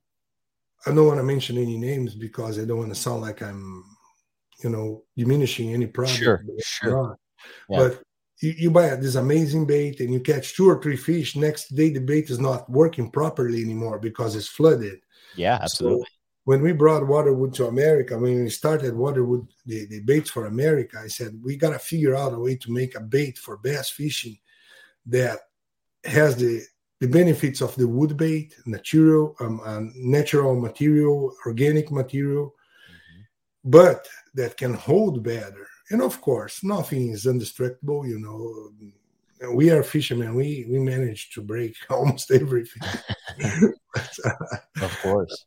I 0.86 0.94
don't 0.94 1.06
want 1.06 1.18
to 1.18 1.24
mention 1.24 1.58
any 1.58 1.76
names 1.76 2.14
because 2.14 2.58
I 2.58 2.64
don't 2.64 2.78
want 2.78 2.94
to 2.94 3.00
sound 3.00 3.22
like 3.22 3.42
I'm, 3.42 3.84
you 4.62 4.70
know, 4.70 5.04
diminishing 5.16 5.74
any 5.74 5.86
product. 5.86 6.18
Sure, 6.18 6.44
sure. 6.62 7.18
Yeah. 7.68 7.78
But 7.78 8.02
you, 8.40 8.54
you 8.56 8.70
buy 8.70 8.94
this 8.96 9.14
amazing 9.14 9.66
bait 9.66 10.00
and 10.00 10.12
you 10.12 10.20
catch 10.20 10.56
two 10.56 10.68
or 10.68 10.80
three 10.80 10.96
fish. 10.96 11.36
Next 11.36 11.74
day, 11.74 11.90
the 11.90 12.00
bait 12.00 12.30
is 12.30 12.38
not 12.38 12.70
working 12.70 13.10
properly 13.10 13.62
anymore 13.62 13.98
because 13.98 14.36
it's 14.36 14.48
flooded. 14.48 15.00
Yeah, 15.34 15.58
absolutely. 15.60 16.04
So 16.04 16.10
when 16.44 16.62
we 16.62 16.72
brought 16.72 17.02
Waterwood 17.02 17.54
to 17.54 17.66
America, 17.66 18.16
when 18.16 18.44
we 18.44 18.50
started 18.50 18.94
Waterwood, 18.94 19.48
the, 19.64 19.86
the 19.86 20.00
baits 20.00 20.30
for 20.30 20.46
America, 20.46 21.00
I 21.02 21.08
said, 21.08 21.38
we 21.42 21.56
got 21.56 21.70
to 21.70 21.78
figure 21.78 22.14
out 22.14 22.34
a 22.34 22.38
way 22.38 22.56
to 22.56 22.72
make 22.72 22.94
a 22.94 23.00
bait 23.00 23.36
for 23.36 23.56
bass 23.56 23.90
fishing 23.90 24.38
that 25.06 25.40
has 26.04 26.36
the 26.36 26.62
the 27.00 27.08
benefits 27.08 27.60
of 27.60 27.74
the 27.76 27.86
wood 27.86 28.16
bait, 28.16 28.54
natural, 28.64 29.34
um, 29.40 29.60
uh, 29.64 29.80
natural 29.94 30.58
material, 30.58 31.34
organic 31.44 31.90
material, 31.90 32.46
mm-hmm. 32.46 33.22
but 33.64 34.08
that 34.34 34.56
can 34.56 34.74
hold 34.74 35.22
better 35.22 35.66
and 35.90 36.02
of 36.02 36.20
course, 36.20 36.64
nothing 36.64 37.10
is 37.10 37.26
indestructible. 37.26 38.06
You 38.06 38.18
know, 38.18 39.52
we 39.52 39.70
are 39.70 39.82
fishermen. 39.82 40.34
We 40.34 40.66
we 40.68 40.78
manage 40.78 41.30
to 41.30 41.42
break 41.42 41.74
almost 41.90 42.30
everything. 42.30 42.82
but, 43.94 44.18
uh, 44.24 44.84
of 44.84 44.98
course. 45.00 45.46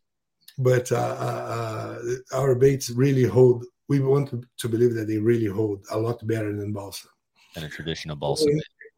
But 0.58 0.92
uh, 0.92 0.96
uh, 0.96 2.00
our 2.34 2.56
baits 2.56 2.90
really 2.90 3.24
hold. 3.24 3.66
We 3.88 4.00
want 4.00 4.30
to, 4.30 4.44
to, 4.58 4.70
believe 4.70 4.94
that 4.94 5.08
they 5.08 5.18
really 5.18 5.48
hold 5.48 5.84
a 5.90 5.98
lot 5.98 6.26
better 6.28 6.56
than 6.56 6.72
balsa. 6.72 7.08
Than 7.56 7.64
a 7.64 7.70
traditional 7.70 8.16
balsa. 8.16 8.48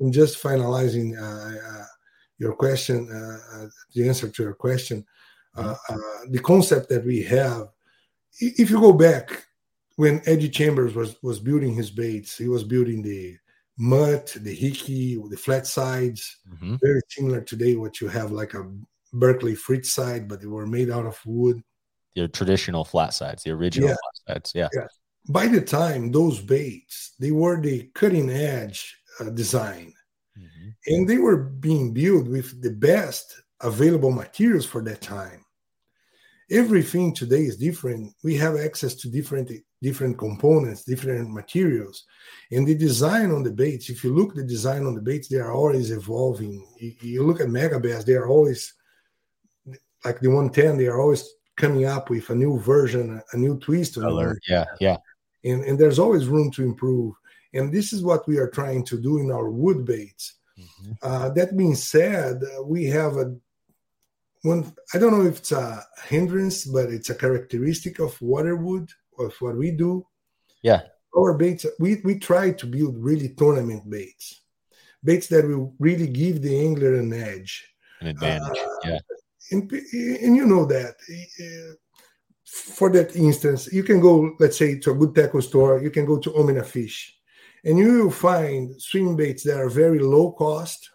I'm 0.02 0.12
just 0.12 0.42
finalizing 0.44 1.18
uh, 1.18 1.82
uh, 1.82 1.86
your 2.42 2.54
question, 2.54 3.00
uh, 3.12 3.68
the 3.94 4.08
answer 4.08 4.28
to 4.28 4.44
your 4.44 4.56
question. 4.56 5.06
Mm-hmm. 5.56 6.32
the 6.32 6.40
concept 6.40 6.88
that 6.90 7.06
we 7.06 7.22
have, 7.24 7.68
if 8.40 8.70
you 8.70 8.80
go 8.80 8.94
back 8.94 9.46
when 9.98 10.22
Eddie 10.26 10.50
Chambers 10.50 10.96
was 10.96 11.16
was 11.22 11.40
building 11.40 11.74
his 11.76 11.92
baits, 11.92 12.38
he 12.38 12.48
was 12.48 12.64
building 12.64 13.02
the 13.02 13.38
Mutt, 13.78 14.36
the 14.42 14.54
hickey, 14.54 15.22
the 15.30 15.38
flat 15.38 15.68
sides, 15.68 16.38
mm-hmm. 16.52 16.76
very 16.82 17.02
similar 17.10 17.42
today. 17.42 17.76
What 17.76 18.00
you 18.02 18.08
have 18.08 18.32
like 18.32 18.54
a 18.54 18.64
Berkley 19.14 19.56
Frittside, 19.56 20.28
but 20.28 20.40
they 20.40 20.48
were 20.48 20.68
made 20.68 20.90
out 20.90 21.06
of 21.06 21.20
wood. 21.26 21.62
The 22.16 22.28
traditional 22.28 22.86
flat 22.86 23.14
sides, 23.14 23.44
the 23.44 23.52
original 23.52 23.90
yeah. 23.90 23.96
flat 24.26 24.36
sides, 24.36 24.52
yeah. 24.56 24.70
yeah. 24.74 24.88
By 25.30 25.48
the 25.48 25.62
time 25.62 26.12
those 26.12 26.40
baits, 26.40 27.14
they 27.20 27.32
were 27.32 27.60
the 27.60 27.90
cutting 27.94 28.30
edge 28.30 28.98
uh, 29.20 29.30
design. 29.30 29.94
And 30.88 31.08
they 31.08 31.18
were 31.18 31.38
being 31.38 31.94
built 31.94 32.28
with 32.28 32.62
the 32.62 32.72
best 32.72 33.42
available 33.62 34.12
materials 34.12 34.66
for 34.66 34.82
that 34.84 35.02
time. 35.02 35.46
Everything 36.50 37.14
today 37.14 37.44
is 37.44 37.56
different. 37.56 38.14
We 38.24 38.36
have 38.38 38.58
access 38.58 38.96
to 38.96 39.10
different 39.10 39.52
different 39.82 40.18
components 40.18 40.84
different 40.84 41.32
materials. 41.32 42.06
And 42.52 42.68
the 42.68 42.76
design 42.76 43.32
on 43.32 43.44
the 43.44 43.52
baits 43.52 43.90
if 43.90 44.04
you 44.04 44.14
look 44.14 44.36
the 44.36 44.44
design 44.44 44.86
on 44.86 44.94
the 44.94 45.02
baits 45.02 45.28
they 45.28 45.38
are 45.38 45.54
always 45.54 45.92
evolving. 45.92 46.68
You, 46.80 47.24
look 47.24 47.40
at 47.40 47.48
megabass 47.48 48.06
they 48.06 48.14
are 48.14 48.28
always 48.28 48.74
like 50.04 50.20
the 50.20 50.28
110 50.28 50.78
they 50.78 50.88
are 50.88 51.00
always 51.00 51.28
coming 51.56 51.86
up 51.86 52.10
with 52.10 52.30
a 52.30 52.36
new 52.36 52.60
version 52.60 53.22
a 53.32 53.38
new 53.38 53.58
twist 53.60 53.96
Color. 53.96 54.38
yeah 54.48 54.66
yeah. 54.80 54.98
And, 55.44 55.64
and 55.64 55.80
there's 55.80 55.98
always 55.98 56.28
room 56.28 56.52
to 56.52 56.64
improve. 56.64 57.16
And 57.54 57.74
this 57.74 57.94
is 57.94 58.04
what 58.04 58.28
we 58.28 58.38
are 58.38 58.50
trying 58.50 58.86
to 58.86 59.02
do 59.02 59.18
in 59.18 59.32
our 59.32 59.50
wood 59.50 59.86
baits 59.86 60.36
mm-hmm. 60.62 60.92
uh, 61.02 61.30
that 61.30 61.56
being 61.58 61.76
said 61.76 62.42
we 62.64 62.86
have 62.86 63.18
a 63.18 63.36
one 64.44 64.74
i 64.94 64.98
don't 64.98 65.12
know 65.12 65.26
if 65.26 65.38
it's 65.40 65.52
a 65.52 65.86
hindrance 66.06 66.66
but 66.66 66.90
it's 66.90 67.10
a 67.10 67.16
characteristic 67.16 68.00
of 68.00 68.20
waterwood 68.22 68.90
of 69.20 69.34
what 69.40 69.56
we 69.56 69.72
do. 69.72 70.06
Yeah. 70.62 70.82
Our 71.18 71.34
baits 71.38 71.66
we, 71.80 72.02
we 72.04 72.20
try 72.20 72.52
to 72.52 72.66
build 72.66 72.98
really 72.98 73.30
tournament 73.30 73.90
baits. 73.90 74.42
Baits 75.04 75.28
that 75.28 75.48
will 75.48 75.74
really 75.80 76.08
give 76.08 76.42
the 76.42 76.58
angler 76.66 76.96
an 76.96 77.14
edge. 77.14 77.74
An 78.00 78.08
advantage. 78.08 78.60
Uh, 78.60 78.90
yeah. 78.90 79.00
and, 79.52 79.72
and 79.72 80.36
you 80.36 80.46
know 80.46 80.66
that 80.66 80.96
uh, 81.10 81.74
for 82.46 82.90
that 82.92 83.16
instance 83.16 83.72
you 83.72 83.84
can 83.84 84.00
go 84.00 84.36
let's 84.40 84.58
say 84.58 84.78
to 84.80 84.92
a 84.92 84.96
good 84.96 85.16
tackle 85.16 85.42
store 85.42 85.82
you 85.82 85.90
can 85.90 86.06
go 86.06 86.18
to 86.18 86.36
Omnia 86.36 86.64
fish 86.64 87.18
and 87.64 87.78
you 87.78 88.04
will 88.04 88.12
find 88.12 88.82
swim 88.82 89.16
baits 89.16 89.44
that 89.44 89.60
are 89.60 89.70
very 89.70 90.00
low 90.00 90.32
cost 90.32 90.90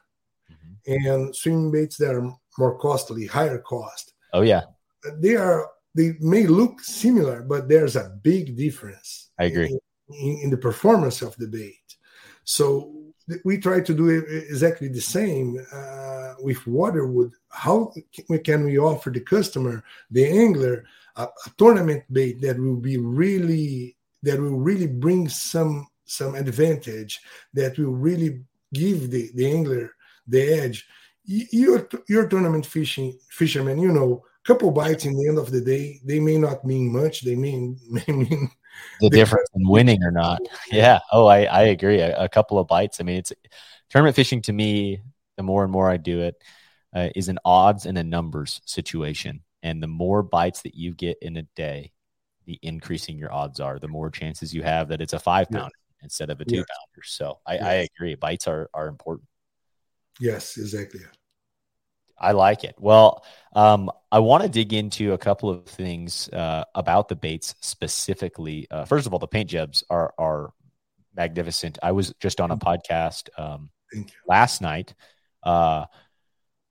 mm-hmm. 0.50 1.06
and 1.06 1.34
swim 1.34 1.70
baits 1.70 1.96
that 1.98 2.14
are 2.14 2.32
more 2.58 2.78
costly, 2.78 3.26
higher 3.26 3.58
cost. 3.58 4.14
Oh 4.32 4.42
yeah. 4.42 4.62
They 5.18 5.36
are 5.36 5.68
they 5.94 6.14
may 6.20 6.46
look 6.46 6.80
similar, 6.80 7.42
but 7.42 7.68
there's 7.68 7.96
a 7.96 8.10
big 8.22 8.56
difference. 8.56 9.30
I 9.38 9.44
agree. 9.44 9.78
In, 10.08 10.40
in 10.44 10.50
the 10.50 10.58
performance 10.58 11.22
of 11.22 11.34
the 11.36 11.48
bait. 11.48 11.96
So 12.44 12.92
we 13.44 13.58
try 13.58 13.80
to 13.80 13.94
do 13.94 14.08
exactly 14.08 14.88
the 14.88 15.00
same 15.00 15.58
uh, 15.72 16.34
with 16.40 16.58
waterwood. 16.66 17.32
How 17.48 17.92
can 18.44 18.64
we 18.64 18.78
offer 18.78 19.10
the 19.10 19.20
customer, 19.20 19.82
the 20.10 20.26
angler, 20.26 20.84
a, 21.16 21.22
a, 21.24 21.50
tournament 21.56 22.04
bait 22.12 22.40
that 22.42 22.58
will 22.58 22.76
be 22.76 22.98
really 22.98 23.96
that 24.22 24.38
will 24.38 24.58
really 24.58 24.86
bring 24.86 25.28
some 25.28 25.86
some 26.06 26.34
advantage, 26.34 27.20
that 27.54 27.78
will 27.78 27.92
really 27.92 28.42
give 28.72 29.10
the, 29.10 29.30
the 29.34 29.50
angler 29.50 29.92
the 30.26 30.42
edge 30.42 30.86
you're 31.26 31.88
you're 32.08 32.28
tournament 32.28 32.64
fishing 32.64 33.18
fishermen, 33.30 33.78
You 33.78 33.92
know, 33.92 34.22
a 34.24 34.46
couple 34.46 34.70
bites 34.70 35.04
in 35.04 35.14
the 35.16 35.28
end 35.28 35.38
of 35.38 35.50
the 35.50 35.60
day, 35.60 36.00
they 36.04 36.20
may 36.20 36.38
not 36.38 36.64
mean 36.64 36.92
much. 36.92 37.22
They 37.22 37.34
mean 37.34 37.78
may 37.90 38.06
mean 38.06 38.50
the, 39.00 39.08
the 39.08 39.10
difference 39.10 39.48
in 39.54 39.68
winning 39.68 40.02
or 40.02 40.12
not. 40.12 40.40
Yeah. 40.70 41.00
Oh, 41.12 41.26
I 41.26 41.44
I 41.44 41.62
agree. 41.62 42.00
A, 42.00 42.16
a, 42.16 42.28
couple 42.28 42.58
of 42.58 42.68
bites. 42.68 43.00
I 43.00 43.04
mean, 43.04 43.16
it's 43.16 43.32
tournament 43.90 44.16
fishing 44.16 44.42
to 44.42 44.52
me. 44.52 45.00
The 45.36 45.42
more 45.42 45.64
and 45.64 45.72
more 45.72 45.90
I 45.90 45.96
do 45.96 46.20
it, 46.20 46.36
uh, 46.94 47.08
is 47.14 47.28
an 47.28 47.38
odds 47.44 47.86
and 47.86 47.98
a 47.98 48.04
numbers 48.04 48.60
situation. 48.64 49.42
And 49.62 49.82
the 49.82 49.88
more 49.88 50.22
bites 50.22 50.62
that 50.62 50.74
you 50.74 50.94
get 50.94 51.18
in 51.20 51.36
a 51.36 51.42
day, 51.42 51.92
the 52.46 52.58
increasing 52.62 53.18
your 53.18 53.32
odds 53.32 53.58
are, 53.58 53.78
the 53.78 53.88
more 53.88 54.10
chances 54.10 54.54
you 54.54 54.62
have 54.62 54.88
that 54.88 55.02
it's 55.02 55.12
a 55.12 55.18
five 55.18 55.50
pounder 55.50 55.64
yeah. 55.64 55.85
Instead 56.02 56.30
of 56.30 56.40
a 56.40 56.44
two 56.44 56.56
yeah. 56.56 56.62
pounder. 56.62 57.04
So 57.04 57.38
I, 57.46 57.54
yes. 57.54 57.62
I 57.64 57.72
agree. 57.94 58.14
Bites 58.14 58.46
are, 58.48 58.70
are 58.74 58.88
important. 58.88 59.28
Yes, 60.20 60.56
exactly. 60.56 61.00
I 62.18 62.32
like 62.32 62.64
it. 62.64 62.74
Well, 62.78 63.24
um, 63.54 63.90
I 64.10 64.20
want 64.20 64.42
to 64.42 64.48
dig 64.48 64.72
into 64.72 65.12
a 65.12 65.18
couple 65.18 65.50
of 65.50 65.66
things 65.66 66.28
uh, 66.30 66.64
about 66.74 67.08
the 67.08 67.16
baits 67.16 67.54
specifically. 67.60 68.66
Uh, 68.70 68.86
first 68.86 69.06
of 69.06 69.12
all, 69.12 69.18
the 69.18 69.26
paint 69.26 69.50
jobs 69.50 69.84
are 69.90 70.14
are 70.16 70.52
magnificent. 71.14 71.78
I 71.82 71.92
was 71.92 72.14
just 72.20 72.40
on 72.40 72.50
a 72.50 72.56
podcast 72.56 73.28
um, 73.38 73.70
last 74.26 74.62
night 74.62 74.94
uh, 75.42 75.86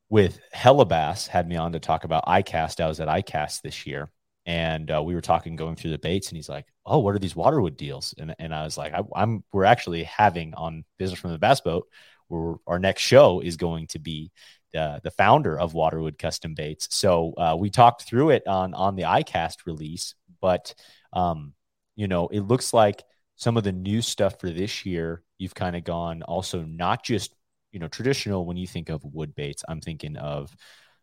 with 0.09 0.39
Hellabass, 0.53 1.27
had 1.27 1.47
me 1.47 1.55
on 1.55 1.73
to 1.73 1.79
talk 1.79 2.03
about 2.03 2.25
ICAST. 2.25 2.79
I 2.79 2.87
was 2.87 2.99
at 2.99 3.07
ICAST 3.07 3.61
this 3.61 3.85
year, 3.85 4.09
and 4.45 4.91
uh, 4.91 5.01
we 5.03 5.15
were 5.15 5.21
talking 5.21 5.55
going 5.55 5.75
through 5.75 5.91
the 5.91 5.97
baits, 5.97 6.29
and 6.29 6.35
he's 6.35 6.49
like, 6.49 6.65
"Oh, 6.85 6.99
what 6.99 7.15
are 7.15 7.19
these 7.19 7.33
Waterwood 7.33 7.77
deals?" 7.77 8.13
And 8.17 8.35
and 8.39 8.53
I 8.53 8.63
was 8.63 8.77
like, 8.77 8.93
I, 8.93 9.01
"I'm 9.15 9.43
we're 9.51 9.65
actually 9.65 10.03
having 10.03 10.53
on 10.53 10.85
business 10.97 11.19
from 11.19 11.31
the 11.31 11.39
bass 11.39 11.61
boat." 11.61 11.87
Where 12.27 12.55
our 12.65 12.79
next 12.79 13.03
show 13.03 13.39
is 13.39 13.55
going 13.55 13.87
to 13.87 13.99
be 13.99 14.31
uh, 14.75 14.99
the 15.03 15.11
founder 15.11 15.59
of 15.59 15.73
Waterwood 15.73 16.17
Custom 16.17 16.53
Baits. 16.53 16.87
So 16.95 17.33
uh, 17.37 17.55
we 17.57 17.69
talked 17.69 18.03
through 18.03 18.31
it 18.31 18.47
on 18.47 18.73
on 18.73 18.95
the 18.95 19.03
ICAST 19.03 19.65
release, 19.65 20.15
but 20.41 20.73
um, 21.13 21.53
you 21.95 22.07
know, 22.07 22.27
it 22.27 22.41
looks 22.41 22.73
like 22.73 23.03
some 23.35 23.57
of 23.57 23.63
the 23.63 23.71
new 23.71 24.01
stuff 24.01 24.39
for 24.39 24.49
this 24.49 24.85
year. 24.85 25.23
You've 25.37 25.55
kind 25.55 25.75
of 25.75 25.83
gone 25.83 26.23
also 26.23 26.63
not 26.63 27.03
just 27.03 27.33
you 27.71 27.79
know 27.79 27.87
traditional 27.87 28.45
when 28.45 28.57
you 28.57 28.67
think 28.67 28.89
of 28.89 29.03
wood 29.03 29.35
baits. 29.35 29.63
I'm 29.67 29.81
thinking 29.81 30.17
of 30.17 30.55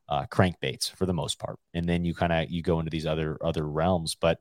uh, 0.09 0.27
crankbaits 0.27 0.91
for 0.91 1.07
the 1.07 1.15
most 1.15 1.39
part, 1.39 1.59
and 1.75 1.89
then 1.89 2.05
you 2.05 2.15
kind 2.15 2.33
of 2.33 2.51
you 2.51 2.63
go 2.63 2.79
into 2.79 2.91
these 2.91 3.07
other 3.07 3.39
other 3.43 3.67
realms. 3.67 4.15
But 4.15 4.41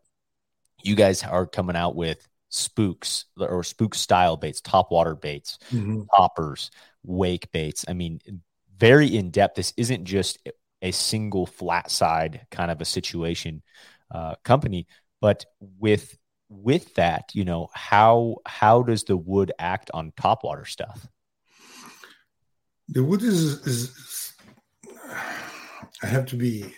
you 0.83 0.95
guys 0.95 1.23
are 1.23 1.45
coming 1.45 1.75
out 1.75 1.95
with 1.95 2.27
spooks 2.49 3.25
or 3.37 3.63
spook 3.63 3.95
style 3.95 4.37
baits, 4.37 4.61
top 4.61 4.91
water 4.91 5.15
baits, 5.15 5.57
mm-hmm. 5.71 6.03
poppers, 6.13 6.71
wake 7.03 7.51
baits. 7.51 7.85
I 7.87 7.93
mean, 7.93 8.19
very 8.77 9.15
in 9.15 9.31
depth. 9.31 9.55
This 9.55 9.73
isn't 9.77 10.05
just 10.05 10.39
a 10.81 10.91
single 10.91 11.45
flat 11.45 11.91
side 11.91 12.47
kind 12.49 12.71
of 12.71 12.81
a 12.81 12.85
situation 12.85 13.61
uh, 14.09 14.35
company, 14.43 14.87
but 15.19 15.45
with 15.59 16.17
with 16.49 16.93
that, 16.95 17.31
you 17.33 17.45
know, 17.45 17.69
how 17.73 18.37
how 18.45 18.83
does 18.83 19.05
the 19.05 19.15
wood 19.15 19.51
act 19.57 19.89
on 19.93 20.11
top 20.17 20.43
water 20.43 20.65
stuff? 20.65 21.07
The 22.89 23.03
wood 23.03 23.21
is, 23.21 23.65
is 23.65 24.33
I 26.01 26.07
have 26.07 26.25
to 26.27 26.35
be 26.35 26.73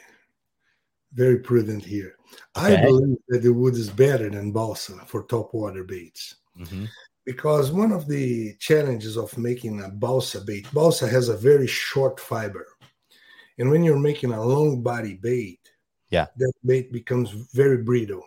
very 1.14 1.40
prudent 1.40 1.84
here. 1.86 2.16
Okay. 2.58 2.78
I 2.78 2.84
believe 2.84 3.18
that 3.30 3.44
the 3.44 3.54
wood 3.54 3.76
is 3.76 3.90
better 3.90 4.30
than 4.30 4.52
balsa 4.52 4.94
for 5.06 5.24
top 5.24 5.54
water 5.54 5.84
baits. 5.84 6.36
Mm-hmm 6.60 6.86
because 7.26 7.72
one 7.72 7.92
of 7.92 8.08
the 8.08 8.56
challenges 8.60 9.18
of 9.18 9.36
making 9.38 9.82
a 9.82 9.90
balsa 9.90 10.42
bait, 10.42 10.68
balsa 10.74 11.08
has 11.08 11.30
a 11.30 11.38
very 11.38 11.68
short 11.68 12.20
fiber. 12.20 12.68
And 13.58 13.70
when 13.70 13.84
you're 13.84 14.00
making 14.00 14.32
a 14.32 14.44
long 14.44 14.82
body 14.82 15.14
bait, 15.14 15.60
yeah, 16.10 16.28
that 16.38 16.54
bait 16.66 16.92
becomes 16.92 17.30
very 17.32 17.78
brittle. 17.78 18.26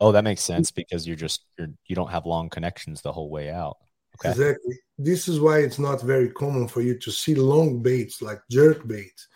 Oh, 0.00 0.12
that 0.12 0.24
makes 0.24 0.42
sense 0.42 0.70
because 0.70 1.06
you're 1.06 1.16
just 1.16 1.44
you're 1.58 1.68
you 1.86 1.94
don't 1.94 2.10
have 2.10 2.26
long 2.26 2.48
connections 2.48 3.02
the 3.02 3.12
whole 3.12 3.30
way 3.30 3.50
out. 3.50 3.76
Okay. 4.16 4.30
Exactly. 4.30 4.78
This 4.98 5.28
is 5.28 5.40
why 5.40 5.58
it's 5.58 5.78
not 5.78 6.02
very 6.02 6.30
common 6.30 6.68
for 6.68 6.82
you 6.82 6.98
to 6.98 7.10
see 7.10 7.34
long 7.34 7.82
baits 7.82 8.22
like 8.22 8.40
jerk 8.50 8.86
baits 8.86 9.28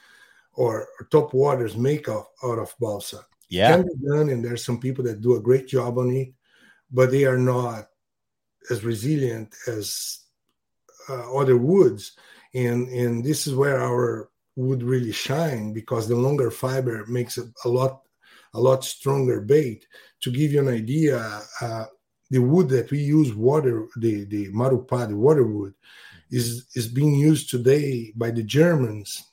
or, 0.57 0.89
or 0.99 1.07
top 1.11 1.35
waters 1.35 1.77
make 1.77 2.09
off 2.09 2.29
out 2.43 2.59
of 2.59 2.75
balsa. 2.81 3.25
Yeah. 3.49 3.75
It 3.75 3.77
can 3.77 3.87
be 3.87 4.07
done, 4.07 4.29
and 4.31 4.45
there's 4.45 4.65
some 4.65 4.81
people 4.81 5.05
that 5.05 5.21
do 5.21 5.37
a 5.37 5.41
great 5.41 5.69
job 5.69 5.99
on 5.99 6.11
it, 6.11 6.33
but 6.91 7.11
they 7.11 7.25
are 7.25 7.39
not 7.39 7.89
as 8.71 8.85
resilient 8.85 9.55
as 9.67 10.21
uh, 11.09 11.37
other 11.37 11.57
woods 11.57 12.17
and 12.55 12.89
and 12.89 13.25
this 13.25 13.47
is 13.47 13.55
where 13.55 13.81
our 13.81 14.31
wood 14.57 14.83
really 14.83 15.13
shine 15.13 15.73
because 15.73 16.09
the 16.09 16.17
longer 16.17 16.51
fiber 16.51 17.05
makes 17.07 17.37
it 17.37 17.47
a 17.65 17.69
lot 17.69 18.03
a 18.55 18.61
lot 18.61 18.85
stronger 18.85 19.41
bait 19.41 19.87
to 20.21 20.31
give 20.31 20.53
you 20.53 20.61
an 20.61 20.69
idea 20.69 21.43
uh, 21.61 21.85
the 22.31 22.39
wood 22.39 22.69
that 22.69 22.91
we 22.91 22.99
use 22.99 23.35
water 23.35 23.87
the 23.97 24.25
the 24.27 24.49
marupá 24.53 25.09
the 25.09 25.17
water 25.17 25.45
wood 25.45 25.75
is 26.31 26.67
is 26.75 26.87
being 26.87 27.15
used 27.15 27.51
today 27.51 28.13
by 28.17 28.31
the 28.31 28.43
germans 28.43 29.31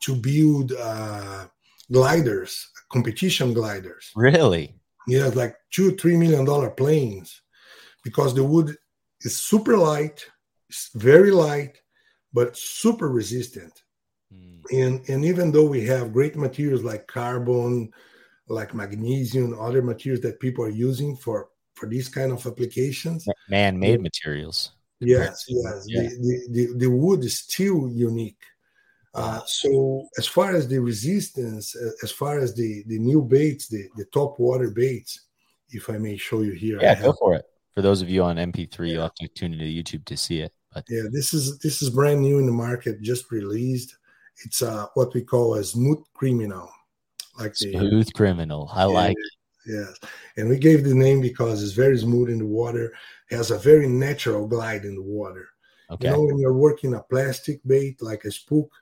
to 0.00 0.14
build 0.14 0.72
uh, 0.72 1.46
gliders 1.90 2.70
competition 2.90 3.52
gliders 3.52 4.10
really 4.16 4.74
yeah 5.06 5.26
like 5.34 5.56
two 5.70 5.92
three 5.96 6.16
million 6.16 6.44
dollar 6.44 6.70
planes 6.70 7.42
because 8.02 8.34
the 8.34 8.44
wood 8.44 8.76
is 9.24 9.38
super 9.38 9.76
light, 9.76 10.24
it's 10.68 10.90
very 10.94 11.30
light, 11.30 11.78
but 12.32 12.56
super 12.56 13.08
resistant. 13.08 13.82
Mm. 14.34 14.60
And, 14.70 15.08
and 15.08 15.24
even 15.24 15.52
though 15.52 15.66
we 15.66 15.84
have 15.86 16.12
great 16.12 16.36
materials 16.36 16.82
like 16.82 17.06
carbon, 17.06 17.92
like 18.48 18.74
magnesium, 18.74 19.58
other 19.58 19.82
materials 19.82 20.22
that 20.22 20.40
people 20.40 20.64
are 20.64 20.70
using 20.70 21.16
for, 21.16 21.48
for 21.74 21.88
these 21.88 22.08
kind 22.08 22.32
of 22.32 22.46
applications. 22.46 23.26
Man-made 23.48 24.02
materials. 24.02 24.72
Yes, 25.00 25.44
yes. 25.48 25.84
Yeah. 25.86 26.02
The, 26.02 26.46
the, 26.50 26.74
the, 26.76 26.90
wood 26.90 27.24
is 27.24 27.40
still 27.40 27.90
unique. 27.90 28.40
Uh, 29.14 29.40
so 29.46 30.08
as 30.16 30.26
far 30.26 30.54
as 30.54 30.66
the 30.68 30.78
resistance, 30.78 31.76
as 32.02 32.10
far 32.10 32.38
as 32.38 32.54
the, 32.54 32.82
the 32.86 32.98
new 32.98 33.22
baits, 33.22 33.68
the, 33.68 33.86
the 33.96 34.06
top 34.06 34.38
water 34.38 34.70
baits, 34.70 35.26
if 35.70 35.90
I 35.90 35.98
may 35.98 36.16
show 36.16 36.40
you 36.40 36.52
here. 36.52 36.78
Yeah, 36.80 37.00
go 37.00 37.12
for 37.12 37.34
it 37.34 37.44
for 37.74 37.82
those 37.82 38.02
of 38.02 38.10
you 38.10 38.22
on 38.22 38.36
MP3, 38.36 38.90
you'll 38.90 39.02
have 39.02 39.14
to 39.14 39.28
tune 39.28 39.54
into 39.54 39.64
YouTube 39.64 40.04
to 40.06 40.16
see 40.16 40.40
it. 40.40 40.52
But 40.72 40.84
yeah, 40.88 41.02
this 41.10 41.34
is 41.34 41.58
this 41.58 41.82
is 41.82 41.90
brand 41.90 42.22
new 42.22 42.38
in 42.38 42.46
the 42.46 42.52
market, 42.52 43.02
just 43.02 43.30
released. 43.30 43.96
It's 44.44 44.62
uh 44.62 44.86
what 44.94 45.12
we 45.14 45.22
call 45.22 45.54
a 45.54 45.64
smooth 45.64 46.02
criminal, 46.14 46.70
like 47.38 47.54
the, 47.56 47.72
smooth 47.72 48.06
the, 48.06 48.12
criminal. 48.12 48.70
I 48.72 48.82
yeah, 48.82 48.86
like 48.86 49.16
it. 49.16 49.32
Yes, 49.66 49.98
and 50.36 50.48
we 50.48 50.58
gave 50.58 50.84
the 50.84 50.94
name 50.94 51.20
because 51.20 51.62
it's 51.62 51.72
very 51.72 51.98
smooth 51.98 52.30
in 52.30 52.38
the 52.38 52.46
water, 52.46 52.92
has 53.30 53.50
a 53.50 53.58
very 53.58 53.86
natural 53.86 54.46
glide 54.46 54.84
in 54.84 54.94
the 54.94 55.02
water. 55.02 55.48
Okay. 55.90 56.08
You 56.08 56.14
know, 56.14 56.22
when 56.22 56.38
you're 56.38 56.54
working 56.54 56.94
a 56.94 57.02
plastic 57.02 57.60
bait 57.66 58.00
like 58.02 58.24
a 58.24 58.30
spook, 58.30 58.72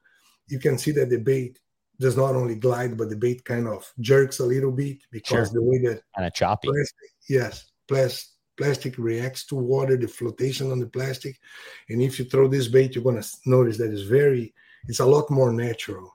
you 0.50 0.58
can 0.58 0.78
see 0.78 0.90
that 0.92 1.10
the 1.10 1.18
bait 1.18 1.58
does 1.98 2.16
not 2.16 2.34
only 2.34 2.54
glide, 2.54 2.96
but 2.96 3.10
the 3.10 3.16
bait 3.16 3.44
kind 3.44 3.68
of 3.68 3.92
jerks 4.00 4.40
a 4.40 4.44
little 4.44 4.72
bit 4.72 4.98
because 5.10 5.48
sure. 5.48 5.60
the 5.60 5.62
way 5.62 5.78
that 5.78 6.02
kind 6.16 6.26
of 6.26 6.34
choppy. 6.34 6.68
Plastic, 6.68 7.10
yes, 7.28 7.70
plastic 7.88 8.30
plastic 8.60 8.98
reacts 8.98 9.46
to 9.46 9.54
water, 9.54 9.96
the 9.96 10.06
flotation 10.06 10.70
on 10.70 10.78
the 10.78 10.86
plastic. 10.86 11.40
And 11.88 12.02
if 12.02 12.18
you 12.18 12.26
throw 12.26 12.46
this 12.46 12.68
bait, 12.68 12.94
you're 12.94 13.02
going 13.02 13.20
to 13.20 13.28
notice 13.46 13.78
that 13.78 13.90
it's 13.90 14.02
very, 14.02 14.52
it's 14.86 15.00
a 15.00 15.06
lot 15.06 15.30
more 15.30 15.50
natural. 15.50 16.14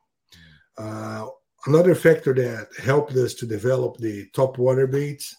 Uh, 0.78 1.26
another 1.65 1.95
factor 1.95 2.36
that 2.36 2.67
helped 2.84 3.13
us 3.13 3.34
to 3.36 3.48
develop 3.48 3.98
the 3.98 4.28
top 4.28 4.60
water 4.60 4.86
baits 4.86 5.36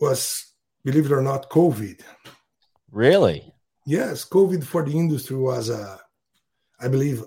was, 0.00 0.52
believe 0.84 1.06
it 1.06 1.12
or 1.12 1.22
not, 1.22 1.48
COVID. 1.48 2.00
Really? 2.90 3.54
Yes, 3.86 4.28
COVID 4.28 4.64
for 4.64 4.84
the 4.84 4.98
industry 4.98 5.36
was 5.36 5.70
a, 5.70 6.00
I 6.80 6.88
believe, 6.88 7.22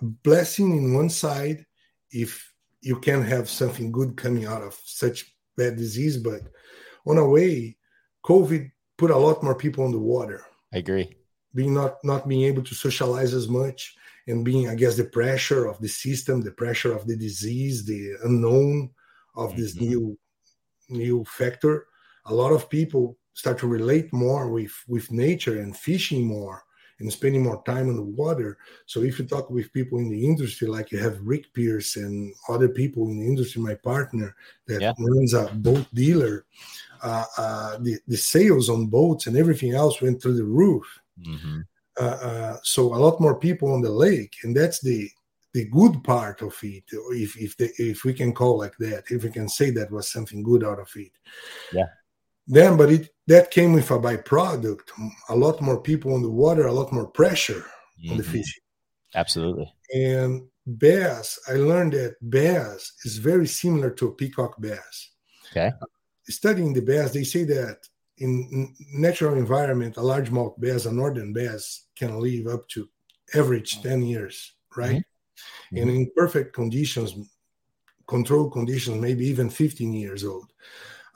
a 0.00 0.04
blessing 0.04 0.76
in 0.76 0.94
one 0.94 1.10
side 1.10 1.66
if 2.10 2.52
you 2.80 2.96
can 2.98 3.22
have 3.22 3.48
something 3.48 3.92
good 3.92 4.16
coming 4.16 4.46
out 4.46 4.62
of 4.62 4.78
such 4.84 5.34
bad 5.56 5.76
disease, 5.76 6.16
but 6.16 6.42
on 7.06 7.18
a 7.18 7.26
way, 7.26 7.76
COVID 8.24 8.70
put 8.98 9.10
a 9.10 9.16
lot 9.16 9.42
more 9.42 9.54
people 9.54 9.84
on 9.84 9.92
the 9.92 9.98
water. 9.98 10.44
I 10.72 10.78
agree. 10.78 11.14
Being 11.54 11.74
not 11.74 11.96
not 12.02 12.28
being 12.28 12.42
able 12.42 12.62
to 12.62 12.74
socialize 12.74 13.34
as 13.34 13.48
much 13.48 13.94
and 14.26 14.44
being, 14.44 14.68
I 14.68 14.74
guess, 14.74 14.96
the 14.96 15.04
pressure 15.04 15.66
of 15.66 15.80
the 15.80 15.88
system, 15.88 16.40
the 16.40 16.52
pressure 16.52 16.92
of 16.92 17.06
the 17.06 17.16
disease, 17.16 17.84
the 17.84 18.14
unknown 18.24 18.90
of 19.36 19.50
mm-hmm. 19.50 19.60
this 19.60 19.74
new 19.76 20.18
new 20.88 21.24
factor. 21.24 21.86
A 22.26 22.34
lot 22.34 22.52
of 22.52 22.70
people 22.70 23.18
start 23.34 23.58
to 23.58 23.66
relate 23.66 24.12
more 24.12 24.48
with 24.50 24.72
with 24.88 25.10
nature 25.10 25.60
and 25.60 25.76
fishing 25.76 26.24
more 26.26 26.62
and 26.98 27.12
spending 27.12 27.42
more 27.42 27.62
time 27.64 27.88
on 27.88 27.96
the 27.96 28.02
water. 28.02 28.58
So 28.86 29.02
if 29.02 29.18
you 29.18 29.24
talk 29.24 29.50
with 29.50 29.72
people 29.72 29.98
in 29.98 30.10
the 30.10 30.24
industry, 30.24 30.68
like 30.68 30.92
you 30.92 30.98
have 30.98 31.20
Rick 31.22 31.52
Pierce 31.52 31.96
and 31.96 32.32
other 32.48 32.68
people 32.68 33.08
in 33.08 33.20
the 33.20 33.26
industry, 33.26 33.60
my 33.62 33.74
partner 33.74 34.34
that 34.66 34.80
yeah. 34.80 34.92
runs 34.98 35.34
a 35.34 35.46
boat 35.54 35.86
dealer, 35.94 36.44
uh, 37.02 37.24
uh, 37.36 37.78
the, 37.78 37.98
the 38.06 38.16
sales 38.16 38.68
on 38.68 38.86
boats 38.86 39.26
and 39.26 39.36
everything 39.36 39.74
else 39.74 40.00
went 40.00 40.22
through 40.22 40.36
the 40.36 40.44
roof. 40.44 40.86
Mm-hmm. 41.20 41.60
Uh, 42.00 42.04
uh, 42.04 42.56
so 42.62 42.94
a 42.94 42.96
lot 42.96 43.20
more 43.20 43.38
people 43.38 43.72
on 43.72 43.82
the 43.82 43.90
lake, 43.90 44.36
and 44.44 44.56
that's 44.56 44.80
the 44.80 45.10
the 45.52 45.66
good 45.66 46.02
part 46.02 46.40
of 46.40 46.56
it, 46.62 46.84
if 47.10 47.36
if 47.36 47.54
the, 47.58 47.70
if 47.76 48.04
we 48.04 48.14
can 48.14 48.32
call 48.32 48.56
like 48.56 48.74
that, 48.78 49.04
if 49.10 49.22
we 49.22 49.30
can 49.30 49.46
say 49.48 49.68
that 49.70 49.90
was 49.90 50.10
something 50.10 50.42
good 50.42 50.64
out 50.64 50.80
of 50.80 50.90
it. 50.96 51.12
Yeah. 51.72 51.88
Then, 52.52 52.76
but 52.76 52.92
it 52.92 53.08
that 53.28 53.50
came 53.50 53.72
with 53.72 53.90
a 53.90 53.98
byproduct. 53.98 54.86
A 55.30 55.34
lot 55.34 55.62
more 55.62 55.80
people 55.80 56.12
on 56.14 56.20
the 56.20 56.30
water, 56.30 56.66
a 56.66 56.72
lot 56.72 56.92
more 56.92 57.06
pressure 57.06 57.64
mm-hmm. 57.64 58.10
on 58.10 58.16
the 58.18 58.22
mm-hmm. 58.22 58.32
fish. 58.32 58.60
Absolutely. 59.14 59.72
And 59.94 60.48
bass, 60.66 61.38
I 61.48 61.54
learned 61.54 61.94
that 61.94 62.16
bass 62.28 62.92
is 63.06 63.16
very 63.16 63.46
similar 63.46 63.90
to 63.92 64.08
a 64.08 64.14
peacock 64.14 64.60
bass. 64.60 65.12
Okay. 65.50 65.72
Studying 66.28 66.74
the 66.74 66.82
bass, 66.82 67.12
they 67.12 67.24
say 67.24 67.44
that 67.44 67.78
in 68.18 68.74
natural 68.92 69.34
environment, 69.34 69.96
a 69.96 70.00
largemouth 70.00 70.60
bass, 70.60 70.84
a 70.84 70.92
northern 70.92 71.32
bass, 71.32 71.86
can 71.96 72.20
live 72.20 72.46
up 72.48 72.68
to 72.68 72.86
average 73.34 73.80
10 73.80 74.02
years, 74.02 74.52
right? 74.76 74.96
Mm-hmm. 74.96 75.76
And 75.78 75.90
in 75.90 76.10
perfect 76.14 76.52
conditions, 76.54 77.14
controlled 78.06 78.52
conditions, 78.52 79.00
maybe 79.00 79.26
even 79.26 79.48
15 79.48 79.94
years 79.94 80.22
old. 80.22 80.52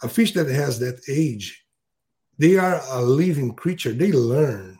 A 0.02 0.08
fish 0.08 0.32
that 0.34 0.48
has 0.48 0.78
that 0.80 1.00
age, 1.08 1.64
they 2.38 2.56
are 2.56 2.80
a 2.90 3.02
living 3.02 3.54
creature. 3.54 3.92
They 3.92 4.12
learn. 4.12 4.78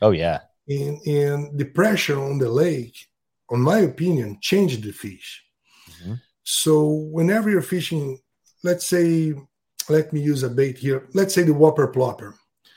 Oh, 0.00 0.10
yeah. 0.10 0.40
And, 0.68 0.98
and 1.06 1.58
the 1.58 1.66
pressure 1.66 2.20
on 2.20 2.38
the 2.38 2.48
lake, 2.48 3.08
on 3.50 3.60
my 3.60 3.80
opinion, 3.80 4.38
changed 4.40 4.82
the 4.82 4.92
fish. 4.92 5.44
Mm-hmm. 5.90 6.14
So 6.42 6.88
whenever 6.88 7.50
you're 7.50 7.62
fishing, 7.62 8.18
let's 8.62 8.86
say 8.86 9.34
let 9.88 10.12
me 10.12 10.20
use 10.20 10.42
a 10.42 10.48
bait 10.48 10.78
here. 10.78 11.08
Let's 11.14 11.34
say 11.34 11.42
the 11.42 11.54
Whopper 11.54 11.88
Plopper. 11.88 12.34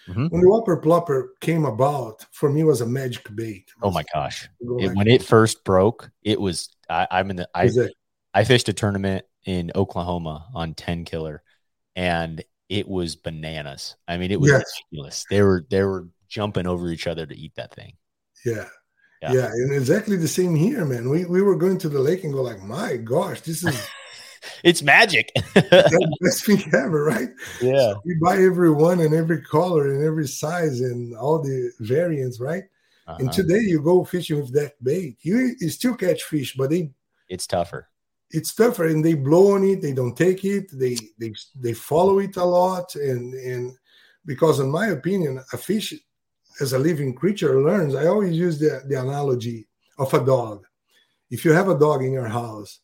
Mm-hmm. 0.07 0.27
When 0.27 0.41
the 0.41 0.49
Whopper 0.49 0.77
Plopper 0.77 1.29
came 1.41 1.65
about, 1.65 2.25
for 2.31 2.49
me 2.49 2.63
was 2.63 2.81
a 2.81 2.85
magic 2.85 3.33
bait. 3.35 3.69
Oh 3.81 3.91
my 3.91 4.03
gosh! 4.13 4.47
It, 4.59 4.95
when 4.95 5.07
it 5.07 5.23
first 5.23 5.63
broke, 5.63 6.09
it 6.23 6.39
was. 6.39 6.69
I, 6.89 7.07
am 7.11 7.29
in 7.29 7.35
the. 7.37 7.49
I, 7.53 7.69
I 8.33 8.43
fished 8.45 8.69
a 8.69 8.73
tournament 8.73 9.25
in 9.45 9.71
Oklahoma 9.75 10.47
on 10.53 10.75
Tenkiller, 10.75 11.39
and 11.97 12.43
it 12.69 12.87
was 12.87 13.15
bananas. 13.15 13.95
I 14.07 14.17
mean, 14.17 14.31
it 14.31 14.39
was 14.39 14.51
yes. 14.51 14.63
ridiculous. 14.91 15.25
They 15.29 15.41
were 15.41 15.65
they 15.69 15.83
were 15.83 16.07
jumping 16.29 16.67
over 16.67 16.89
each 16.89 17.07
other 17.07 17.25
to 17.25 17.35
eat 17.35 17.55
that 17.55 17.73
thing. 17.73 17.93
Yeah. 18.45 18.67
yeah. 19.21 19.33
Yeah, 19.33 19.45
and 19.47 19.73
exactly 19.73 20.15
the 20.15 20.27
same 20.27 20.55
here, 20.55 20.85
man. 20.85 21.09
We 21.09 21.25
we 21.25 21.41
were 21.41 21.57
going 21.57 21.79
to 21.79 21.89
the 21.89 21.99
lake 21.99 22.23
and 22.23 22.31
go 22.31 22.43
like, 22.43 22.61
my 22.61 22.97
gosh, 22.97 23.41
this 23.41 23.65
is 23.65 23.87
it's 24.63 24.83
magic. 24.83 25.31
best 25.53 26.45
thing 26.45 26.63
ever, 26.73 27.03
right? 27.03 27.29
Yeah. 27.61 27.93
So 27.93 28.01
we 28.05 28.15
buy 28.21 28.37
every 28.37 28.71
one 28.71 28.99
and 28.99 29.13
every 29.13 29.41
color 29.41 29.91
and 29.91 30.03
every 30.03 30.27
size 30.27 30.81
and 30.81 31.15
all 31.17 31.41
the 31.41 31.71
variants, 31.79 32.39
right? 32.39 32.63
Uh-huh. 33.07 33.17
And 33.21 33.31
today 33.31 33.61
you 33.61 33.81
go 33.81 34.03
fishing 34.03 34.37
with 34.37 34.53
that 34.53 34.73
bait, 34.83 35.17
you, 35.21 35.55
you 35.59 35.69
still 35.69 35.95
catch 35.95 36.23
fish, 36.23 36.55
but 36.57 36.69
they 36.69 36.91
it's 37.29 37.47
tougher. 37.47 37.87
It's 38.31 38.53
tougher, 38.53 38.87
and 38.87 39.03
they 39.03 39.13
blow 39.13 39.55
on 39.55 39.63
it. 39.63 39.81
They 39.81 39.93
don't 39.93 40.15
take 40.15 40.43
it. 40.43 40.69
They 40.71 40.97
they 41.17 41.33
they 41.55 41.73
follow 41.73 42.19
it 42.19 42.35
a 42.35 42.43
lot, 42.43 42.95
and 42.95 43.33
and 43.33 43.73
because 44.25 44.59
in 44.59 44.69
my 44.69 44.87
opinion, 44.87 45.41
a 45.53 45.57
fish 45.57 45.93
as 46.59 46.73
a 46.73 46.79
living 46.79 47.13
creature 47.13 47.61
learns. 47.61 47.95
I 47.95 48.07
always 48.07 48.35
use 48.35 48.59
the, 48.59 48.81
the 48.87 48.99
analogy 48.99 49.67
of 49.97 50.13
a 50.13 50.25
dog. 50.25 50.65
If 51.29 51.45
you 51.45 51.51
have 51.51 51.69
a 51.69 51.77
dog 51.77 52.03
in 52.03 52.11
your 52.11 52.27
house, 52.27 52.79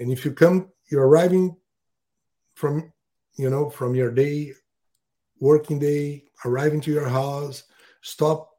and 0.00 0.10
if 0.10 0.24
you 0.24 0.32
come 0.32 0.70
you're 0.90 1.06
arriving 1.06 1.56
from 2.54 2.92
you 3.38 3.48
know 3.48 3.70
from 3.70 3.94
your 3.94 4.10
day 4.10 4.52
working 5.38 5.78
day 5.78 6.24
arriving 6.44 6.80
to 6.80 6.90
your 6.90 7.08
house 7.08 7.62
stop 8.02 8.50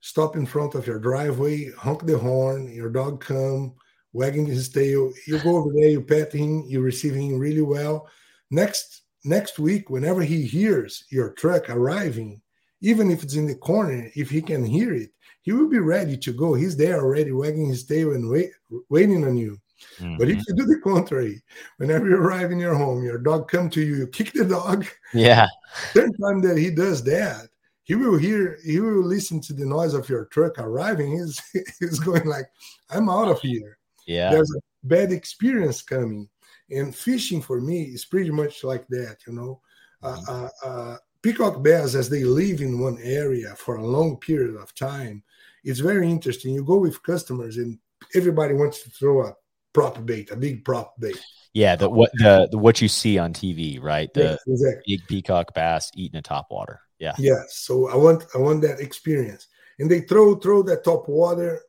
stop 0.00 0.34
in 0.36 0.46
front 0.46 0.74
of 0.74 0.86
your 0.86 0.98
driveway 0.98 1.70
honk 1.72 2.04
the 2.04 2.18
horn 2.18 2.72
your 2.72 2.90
dog 2.90 3.20
come 3.20 3.74
wagging 4.18 4.46
his 4.46 4.68
tail 4.68 5.12
you 5.26 5.38
go 5.38 5.56
over 5.56 5.70
there 5.72 5.88
you 5.88 6.02
pet 6.02 6.32
him 6.32 6.64
you 6.66 6.80
receive 6.80 7.14
him 7.14 7.38
really 7.38 7.62
well 7.62 8.08
next 8.50 9.02
next 9.24 9.58
week 9.58 9.90
whenever 9.90 10.22
he 10.22 10.42
hears 10.42 11.04
your 11.10 11.30
truck 11.34 11.70
arriving 11.70 12.40
even 12.80 13.10
if 13.10 13.22
it's 13.22 13.34
in 13.34 13.46
the 13.46 13.54
corner 13.54 14.10
if 14.14 14.28
he 14.30 14.40
can 14.42 14.64
hear 14.64 14.92
it 14.94 15.10
he 15.42 15.52
will 15.52 15.68
be 15.68 15.78
ready 15.78 16.16
to 16.16 16.32
go 16.32 16.54
he's 16.54 16.76
there 16.76 17.00
already 17.00 17.32
wagging 17.32 17.68
his 17.68 17.84
tail 17.84 18.12
and 18.12 18.28
wait, 18.28 18.50
waiting 18.88 19.24
on 19.24 19.36
you 19.36 19.58
Mm-hmm. 19.98 20.16
But 20.16 20.28
if 20.28 20.38
mm-hmm. 20.38 20.58
you 20.58 20.66
do 20.66 20.74
the 20.74 20.80
contrary, 20.80 21.42
whenever 21.76 22.08
you 22.08 22.16
arrive 22.16 22.50
in 22.50 22.58
your 22.58 22.74
home, 22.74 23.04
your 23.04 23.18
dog 23.18 23.48
come 23.48 23.70
to 23.70 23.80
you, 23.80 23.96
you 23.96 24.06
kick 24.06 24.32
the 24.32 24.44
dog. 24.44 24.86
Yeah. 25.14 25.46
Third 25.92 26.10
time 26.20 26.40
that 26.42 26.58
he 26.58 26.70
does 26.70 27.02
that, 27.04 27.48
he 27.84 27.94
will 27.94 28.16
hear, 28.16 28.58
he 28.64 28.80
will 28.80 29.02
listen 29.02 29.40
to 29.42 29.52
the 29.52 29.64
noise 29.64 29.94
of 29.94 30.08
your 30.08 30.26
truck 30.26 30.58
arriving. 30.58 31.12
He's 31.12 31.40
he's 31.78 31.98
going 31.98 32.26
like, 32.26 32.46
I'm 32.90 33.08
out 33.08 33.28
of 33.28 33.40
here. 33.40 33.77
Yeah. 34.08 34.30
There's 34.30 34.50
a 34.50 34.60
bad 34.86 35.12
experience 35.12 35.82
coming. 35.82 36.28
And 36.70 36.94
fishing 36.94 37.40
for 37.40 37.60
me 37.60 37.82
is 37.82 38.04
pretty 38.04 38.30
much 38.30 38.64
like 38.64 38.86
that, 38.88 39.18
you 39.26 39.34
know. 39.34 39.60
Uh, 40.02 40.16
mm-hmm. 40.16 40.44
Uh, 40.44 40.68
uh, 40.68 40.96
peacock 41.22 41.62
bass, 41.62 41.94
as 41.94 42.08
they 42.08 42.24
live 42.24 42.60
in 42.60 42.80
one 42.80 42.98
area 43.02 43.54
for 43.56 43.76
a 43.76 43.86
long 43.86 44.16
period 44.16 44.56
of 44.56 44.74
time, 44.74 45.22
it's 45.64 45.80
very 45.80 46.10
interesting. 46.10 46.54
You 46.54 46.64
go 46.64 46.78
with 46.78 47.02
customers 47.02 47.58
and 47.58 47.78
everybody 48.14 48.54
wants 48.54 48.82
to 48.82 48.90
throw 48.90 49.26
a 49.26 49.34
prop 49.72 50.04
bait, 50.04 50.30
a 50.30 50.36
big 50.36 50.64
prop 50.64 50.98
bait. 50.98 51.18
Yeah, 51.52 51.76
the 51.76 51.88
what 51.88 52.10
the, 52.14 52.48
the 52.50 52.58
what 52.58 52.80
you 52.80 52.88
see 52.88 53.18
on 53.18 53.32
TV, 53.32 53.82
right? 53.82 54.12
The 54.14 54.38
exactly. 54.46 54.82
big 54.86 55.06
peacock 55.08 55.54
bass 55.54 55.90
eating 55.94 56.18
a 56.18 56.22
top 56.22 56.48
water. 56.50 56.80
Yeah. 56.98 57.14
Yeah. 57.18 57.42
So 57.48 57.88
I 57.88 57.96
want 57.96 58.24
I 58.34 58.38
want 58.38 58.62
that 58.62 58.80
experience. 58.80 59.48
And 59.78 59.90
they 59.90 60.00
throw 60.00 60.36
throw 60.36 60.62
that 60.64 60.84
top 60.84 61.08
water 61.08 61.60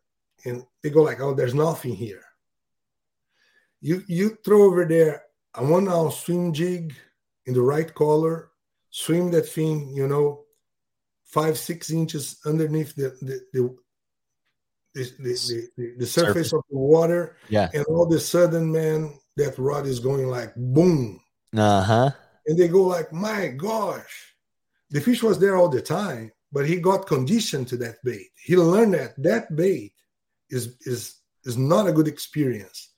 and 0.45 0.65
they 0.81 0.89
go 0.89 1.03
like, 1.03 1.19
oh, 1.21 1.33
there's 1.33 1.53
nothing 1.53 1.95
here. 1.95 2.21
You 3.81 4.03
you 4.07 4.37
throw 4.43 4.63
over 4.63 4.85
there 4.85 5.23
a 5.55 5.65
one 5.65 5.87
ounce 5.87 6.17
swim 6.19 6.53
jig 6.53 6.93
in 7.45 7.53
the 7.53 7.61
right 7.61 7.93
color, 7.93 8.51
swim 8.89 9.31
that 9.31 9.47
thing, 9.47 9.93
you 9.95 10.07
know, 10.07 10.45
five, 11.25 11.57
six 11.57 11.91
inches 11.91 12.39
underneath 12.45 12.95
the 12.95 13.15
the, 13.21 13.41
the 13.53 13.77
the, 14.95 15.03
the, 15.19 15.69
the, 15.77 15.95
the 15.99 16.05
surface, 16.05 16.51
of 16.51 16.63
the 16.69 16.77
water. 16.77 17.37
Yeah. 17.47 17.69
And 17.73 17.85
all 17.85 18.03
of 18.03 18.11
a 18.11 18.19
sudden, 18.19 18.71
man, 18.71 19.13
that 19.37 19.57
rod 19.57 19.85
is 19.85 19.99
going 19.99 20.27
like 20.27 20.53
boom. 20.55 21.21
Uh-huh. 21.55 22.11
And 22.47 22.57
they 22.57 22.67
go 22.67 22.83
like, 22.83 23.13
my 23.13 23.49
gosh. 23.49 24.33
The 24.89 24.99
fish 24.99 25.21
was 25.21 25.37
there 25.37 25.55
all 25.55 25.69
the 25.69 25.81
time, 25.81 26.31
but 26.51 26.67
he 26.67 26.77
got 26.77 27.05
conditioned 27.05 27.67
to 27.67 27.77
that 27.77 27.97
bait. 28.03 28.27
He 28.43 28.57
learned 28.57 28.95
that 28.95 29.13
that 29.21 29.55
bait 29.55 29.93
is 30.49 30.75
is 30.81 31.19
is 31.45 31.57
not 31.57 31.87
a 31.87 31.93
good 31.93 32.07
experience. 32.07 32.88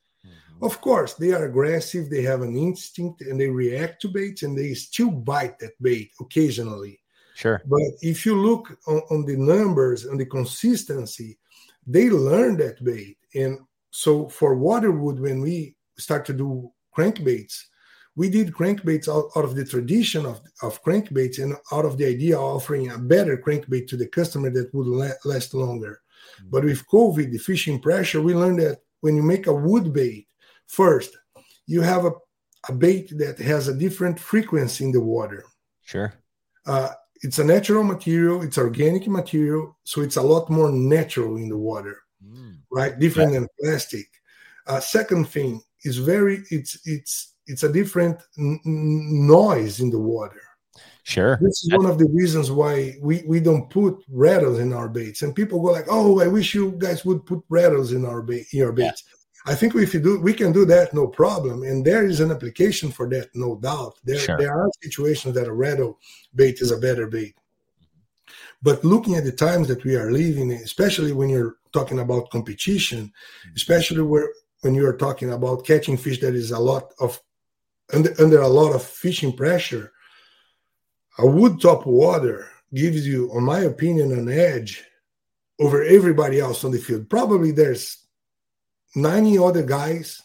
Of 0.62 0.80
course, 0.82 1.16
they 1.16 1.32
are 1.32 1.46
aggressive, 1.46 2.10
they 2.10 2.22
have 2.24 2.42
an 2.42 2.56
instinct 2.56 3.22
and 3.22 3.40
they 3.40 3.48
react 3.48 4.02
to 4.02 4.10
baits 4.10 4.44
and 4.44 4.58
they 4.58 4.74
still 4.74 5.12
bite 5.12 5.58
that 5.60 5.74
bait 5.82 6.12
occasionally. 6.20 7.00
Sure. 7.36 7.62
But 7.66 7.82
if 8.02 8.26
you 8.26 8.36
look 8.36 8.78
on, 8.88 9.02
on 9.10 9.26
the 9.26 9.38
numbers 9.38 10.06
and 10.06 10.20
the 10.20 10.26
consistency, 10.26 11.40
they 11.88 12.10
learn 12.10 12.58
that 12.58 12.84
bait. 12.84 13.18
And 13.34 13.60
so 13.90 14.28
for 14.28 14.56
Waterwood, 14.56 15.20
when 15.20 15.42
we 15.42 15.76
start 15.98 16.26
to 16.26 16.34
do 16.34 16.72
crankbaits, 16.96 17.64
we 18.16 18.30
did 18.30 18.54
crankbaits 18.54 19.08
out, 19.08 19.30
out 19.36 19.46
of 19.46 19.56
the 19.56 19.66
tradition 19.66 20.26
of, 20.26 20.42
of 20.62 20.84
crankbaits 20.84 21.42
and 21.42 21.56
out 21.72 21.86
of 21.86 21.98
the 21.98 22.06
idea 22.06 22.38
of 22.38 22.44
offering 22.44 22.92
a 22.92 22.98
better 22.98 23.38
crankbait 23.38 23.88
to 23.88 23.98
the 23.98 24.08
customer 24.08 24.50
that 24.52 24.74
would 24.74 24.88
la- 24.88 25.10
last 25.26 25.54
longer. 25.54 26.02
Mm-hmm. 26.38 26.50
But 26.52 26.66
with 26.66 26.88
COVID, 26.88 27.32
the 27.32 27.38
fishing 27.38 27.80
pressure, 27.80 28.22
we 28.22 28.36
learned 28.36 28.60
that 28.60 28.80
when 29.00 29.16
you 29.16 29.24
make 29.24 29.48
a 29.48 29.54
wood 29.54 29.94
bait, 29.94 30.28
first, 30.72 31.18
you 31.68 31.82
have 31.82 32.06
a, 32.06 32.12
a 32.70 32.74
bait 32.74 33.12
that 33.18 33.38
has 33.40 33.68
a 33.68 33.74
different 33.74 34.20
frequency 34.20 34.86
in 34.86 34.92
the 34.92 35.02
water. 35.02 35.44
Sure. 35.84 36.14
Uh, 36.66 36.90
it's 37.22 37.40
a 37.40 37.44
natural 37.44 37.84
material 37.84 38.42
it's 38.42 38.58
organic 38.58 39.08
material 39.08 39.78
so 39.84 40.02
it's 40.02 40.18
a 40.18 40.22
lot 40.22 40.50
more 40.50 40.72
natural 40.72 41.38
in 41.38 41.50
the 41.50 41.58
water 41.58 41.98
mm. 42.24 42.58
right 42.72 43.00
different 43.00 43.34
yeah. 43.34 43.40
than 43.40 43.48
plastic 43.60 44.08
uh, 44.68 44.80
second 44.80 45.28
thing 45.28 45.62
is 45.84 45.98
very 45.98 46.44
it's 46.50 46.80
it's 46.86 47.36
it's 47.48 47.64
a 47.64 47.72
different 47.72 48.20
n- 48.38 48.60
noise 48.64 49.80
in 49.80 49.90
the 49.90 50.00
water 50.00 50.42
sure 51.04 51.38
this 51.42 51.64
is 51.64 51.70
That's- 51.70 51.84
one 51.84 51.92
of 51.92 52.00
the 52.00 52.10
reasons 52.12 52.52
why 52.52 52.96
we 53.02 53.24
we 53.28 53.40
don't 53.40 53.70
put 53.70 54.04
rattles 54.10 54.60
in 54.60 54.74
our 54.74 54.90
baits 54.90 55.22
and 55.22 55.36
people 55.36 55.62
go 55.62 55.72
like 55.72 55.88
oh 55.90 56.22
i 56.22 56.28
wish 56.28 56.56
you 56.56 56.72
guys 56.78 57.06
would 57.06 57.26
put 57.26 57.44
rattles 57.50 57.92
in 57.92 58.06
our 58.06 58.22
bait 58.22 58.48
in 58.52 58.60
your 58.60 58.72
baits 58.72 59.04
yeah. 59.08 59.18
I 59.46 59.56
think 59.56 59.76
if 59.76 59.94
you 59.94 60.00
do, 60.00 60.20
we 60.20 60.34
can 60.34 60.52
do 60.52 60.66
that, 60.66 60.94
no 60.94 61.08
problem. 61.08 61.64
And 61.64 61.84
there 61.84 62.06
is 62.06 62.20
an 62.20 62.32
application 62.32 62.92
for 62.92 63.10
that, 63.10 63.30
no 63.34 63.56
doubt. 63.56 63.96
There, 64.04 64.20
sure. 64.20 64.38
there 64.38 64.54
are 64.54 64.70
situations 64.82 65.34
that 65.36 65.48
a 65.48 65.54
rattle 65.54 66.00
bait 66.36 66.62
is 66.62 66.72
a 66.72 66.78
better 66.78 67.08
bait. 67.08 67.36
But 68.62 68.86
looking 68.86 69.16
at 69.16 69.24
the 69.24 69.32
times 69.32 69.68
that 69.70 69.84
we 69.84 69.96
are 69.96 70.12
living, 70.12 70.52
especially 70.52 71.12
when 71.12 71.30
you're 71.30 71.56
talking 71.74 72.00
about 72.00 72.30
competition, 72.30 73.12
especially 73.56 74.02
where 74.02 74.32
when 74.62 74.76
you 74.76 74.86
are 74.86 74.98
talking 74.98 75.32
about 75.32 75.66
catching 75.66 75.98
fish 75.98 76.20
that 76.22 76.36
is 76.36 76.52
a 76.52 76.60
lot 76.60 76.94
of 77.00 77.20
under, 77.94 78.14
under 78.22 78.42
a 78.42 78.48
lot 78.48 78.74
of 78.74 78.84
fishing 78.84 79.36
pressure, 79.36 79.92
a 81.18 81.26
wood 81.26 81.60
top 81.60 81.86
water 81.86 82.48
gives 82.74 83.06
you, 83.08 83.32
on 83.34 83.44
my 83.44 83.60
opinion, 83.62 84.12
an 84.12 84.30
edge 84.30 84.84
over 85.60 85.84
everybody 85.84 86.40
else 86.40 86.64
on 86.64 86.72
the 86.72 86.78
field. 86.78 87.10
Probably 87.10 87.52
there's 87.52 88.01
90 88.96 89.38
other 89.40 89.64
guys 89.64 90.22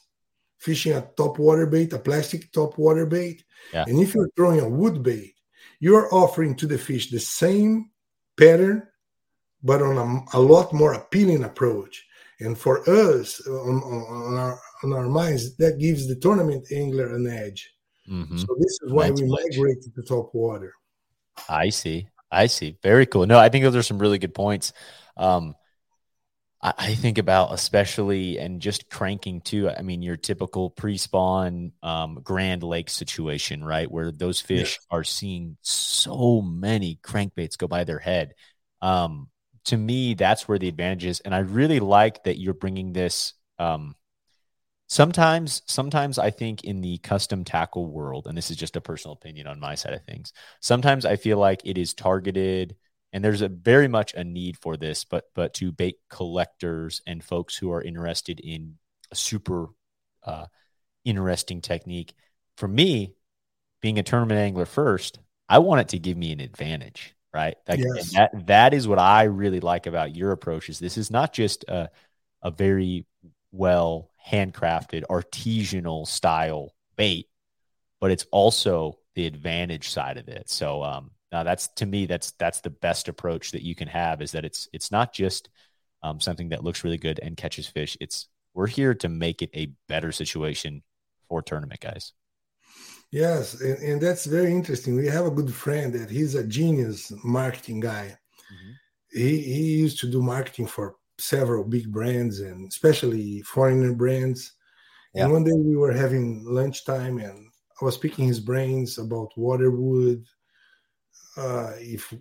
fishing 0.58 0.92
a 0.92 1.08
top 1.16 1.38
water 1.38 1.66
bait, 1.66 1.92
a 1.92 1.98
plastic 1.98 2.50
top 2.52 2.78
water 2.78 3.06
bait. 3.06 3.44
Yeah. 3.72 3.84
And 3.86 4.00
if 4.00 4.14
you're 4.14 4.30
throwing 4.36 4.60
a 4.60 4.68
wood 4.68 5.02
bait, 5.02 5.34
you're 5.80 6.12
offering 6.12 6.54
to 6.56 6.66
the 6.66 6.78
fish 6.78 7.10
the 7.10 7.20
same 7.20 7.90
pattern, 8.38 8.86
but 9.62 9.82
on 9.82 9.98
a, 9.98 10.38
a 10.38 10.40
lot 10.40 10.72
more 10.72 10.94
appealing 10.94 11.44
approach. 11.44 12.04
And 12.40 12.56
for 12.56 12.80
us, 12.88 13.46
on, 13.46 13.82
on 13.82 14.36
our 14.36 14.60
on 14.84 14.92
our 14.92 15.08
minds, 15.08 15.56
that 15.56 15.78
gives 15.78 16.06
the 16.06 16.16
tournament 16.16 16.66
angler 16.70 17.14
an 17.14 17.26
edge. 17.26 17.72
Mm-hmm. 18.10 18.36
So 18.36 18.46
this 18.58 18.78
is 18.82 18.92
why 18.92 19.10
we 19.10 19.24
migrate 19.24 19.82
to 19.82 20.02
top 20.02 20.34
water. 20.34 20.74
I 21.48 21.70
see. 21.70 22.08
I 22.30 22.46
see. 22.46 22.76
Very 22.82 23.06
cool. 23.06 23.26
No, 23.26 23.38
I 23.38 23.48
think 23.48 23.64
those 23.64 23.76
are 23.76 23.82
some 23.82 23.98
really 23.98 24.18
good 24.18 24.34
points. 24.34 24.72
Um, 25.16 25.54
I, 26.62 26.94
think 26.94 27.18
about 27.18 27.52
especially 27.52 28.38
and 28.38 28.60
just 28.60 28.88
cranking 28.88 29.40
too. 29.40 29.68
I 29.68 29.82
mean, 29.82 30.02
your 30.02 30.16
typical 30.16 30.70
pre-spawn 30.70 31.72
um, 31.82 32.20
Grand 32.22 32.62
Lake 32.62 32.88
situation, 32.90 33.62
right, 33.62 33.90
where 33.90 34.10
those 34.10 34.40
fish 34.40 34.78
yeah. 34.80 34.96
are 34.96 35.04
seeing 35.04 35.58
so 35.60 36.40
many 36.40 36.98
crankbaits 37.02 37.58
go 37.58 37.68
by 37.68 37.84
their 37.84 37.98
head. 37.98 38.34
Um, 38.80 39.28
to 39.66 39.76
me, 39.76 40.14
that's 40.14 40.48
where 40.48 40.58
the 40.58 40.68
advantage 40.68 41.04
is, 41.04 41.20
and 41.20 41.34
I 41.34 41.40
really 41.40 41.80
like 41.80 42.24
that 42.24 42.38
you're 42.38 42.54
bringing 42.54 42.92
this. 42.92 43.34
Um, 43.58 43.94
sometimes, 44.86 45.62
sometimes 45.66 46.18
I 46.18 46.30
think 46.30 46.64
in 46.64 46.80
the 46.80 46.98
custom 46.98 47.44
tackle 47.44 47.86
world, 47.86 48.26
and 48.26 48.36
this 48.36 48.50
is 48.50 48.56
just 48.56 48.76
a 48.76 48.80
personal 48.80 49.14
opinion 49.14 49.46
on 49.46 49.60
my 49.60 49.74
side 49.74 49.92
of 49.92 50.04
things. 50.04 50.32
Sometimes 50.60 51.04
I 51.04 51.16
feel 51.16 51.38
like 51.38 51.62
it 51.64 51.78
is 51.78 51.94
targeted 51.94 52.76
and 53.12 53.24
there's 53.24 53.42
a 53.42 53.48
very 53.48 53.88
much 53.88 54.14
a 54.14 54.24
need 54.24 54.56
for 54.58 54.76
this 54.76 55.04
but 55.04 55.24
but 55.34 55.54
to 55.54 55.72
bait 55.72 55.96
collectors 56.08 57.02
and 57.06 57.22
folks 57.22 57.56
who 57.56 57.72
are 57.72 57.82
interested 57.82 58.40
in 58.40 58.76
a 59.10 59.16
super 59.16 59.68
uh, 60.24 60.46
interesting 61.04 61.60
technique. 61.60 62.12
For 62.56 62.66
me 62.66 63.14
being 63.80 63.98
a 63.98 64.02
tournament 64.02 64.40
angler 64.40 64.66
first 64.66 65.18
i 65.48 65.58
want 65.58 65.80
it 65.80 65.88
to 65.88 65.98
give 65.98 66.16
me 66.16 66.32
an 66.32 66.40
advantage 66.40 67.14
right? 67.34 67.56
Like, 67.68 67.80
yes. 67.80 68.12
that 68.14 68.46
that 68.46 68.74
is 68.74 68.88
what 68.88 68.98
i 68.98 69.24
really 69.24 69.60
like 69.60 69.86
about 69.86 70.16
your 70.16 70.32
approach 70.32 70.70
is 70.70 70.78
this 70.78 70.96
is 70.96 71.10
not 71.10 71.34
just 71.34 71.64
a, 71.64 71.90
a 72.42 72.50
very 72.50 73.04
well 73.52 74.10
handcrafted 74.26 75.04
artisanal 75.10 76.06
style 76.06 76.74
bait 76.96 77.28
but 78.00 78.10
it's 78.10 78.26
also 78.30 78.98
the 79.14 79.26
advantage 79.26 79.88
side 79.88 80.18
of 80.18 80.28
it. 80.28 80.48
So 80.48 80.82
um 80.82 81.10
now 81.32 81.42
that's 81.42 81.68
to 81.68 81.86
me 81.86 82.06
that's 82.06 82.32
that's 82.32 82.60
the 82.60 82.70
best 82.70 83.08
approach 83.08 83.52
that 83.52 83.62
you 83.62 83.74
can 83.74 83.88
have 83.88 84.22
is 84.22 84.32
that 84.32 84.44
it's 84.44 84.68
it's 84.72 84.90
not 84.90 85.12
just 85.12 85.48
um, 86.02 86.20
something 86.20 86.50
that 86.50 86.62
looks 86.62 86.84
really 86.84 86.98
good 86.98 87.18
and 87.22 87.36
catches 87.36 87.66
fish. 87.66 87.96
It's 88.00 88.28
we're 88.54 88.66
here 88.66 88.94
to 88.94 89.08
make 89.08 89.42
it 89.42 89.50
a 89.54 89.72
better 89.88 90.12
situation 90.12 90.82
for 91.28 91.42
tournament 91.42 91.80
guys. 91.80 92.12
Yes, 93.10 93.60
and, 93.60 93.78
and 93.78 94.00
that's 94.00 94.26
very 94.26 94.52
interesting. 94.52 94.96
We 94.96 95.06
have 95.06 95.26
a 95.26 95.30
good 95.30 95.52
friend 95.52 95.92
that 95.94 96.10
he's 96.10 96.34
a 96.34 96.44
genius 96.44 97.12
marketing 97.24 97.80
guy. 97.80 98.16
Mm-hmm. 98.52 99.18
He 99.18 99.42
he 99.42 99.62
used 99.76 100.00
to 100.00 100.10
do 100.10 100.22
marketing 100.22 100.66
for 100.66 100.96
several 101.18 101.64
big 101.64 101.90
brands 101.90 102.40
and 102.40 102.68
especially 102.68 103.42
foreigner 103.42 103.94
brands. 103.94 104.52
Yeah. 105.14 105.24
And 105.24 105.32
one 105.32 105.44
day 105.44 105.52
we 105.54 105.76
were 105.76 105.92
having 105.92 106.44
lunchtime 106.44 107.18
and 107.18 107.48
I 107.80 107.84
was 107.84 107.96
picking 107.96 108.26
his 108.26 108.40
brains 108.40 108.98
about 108.98 109.36
waterwood 109.36 110.24
uh, 111.36 111.72
if 111.78 112.12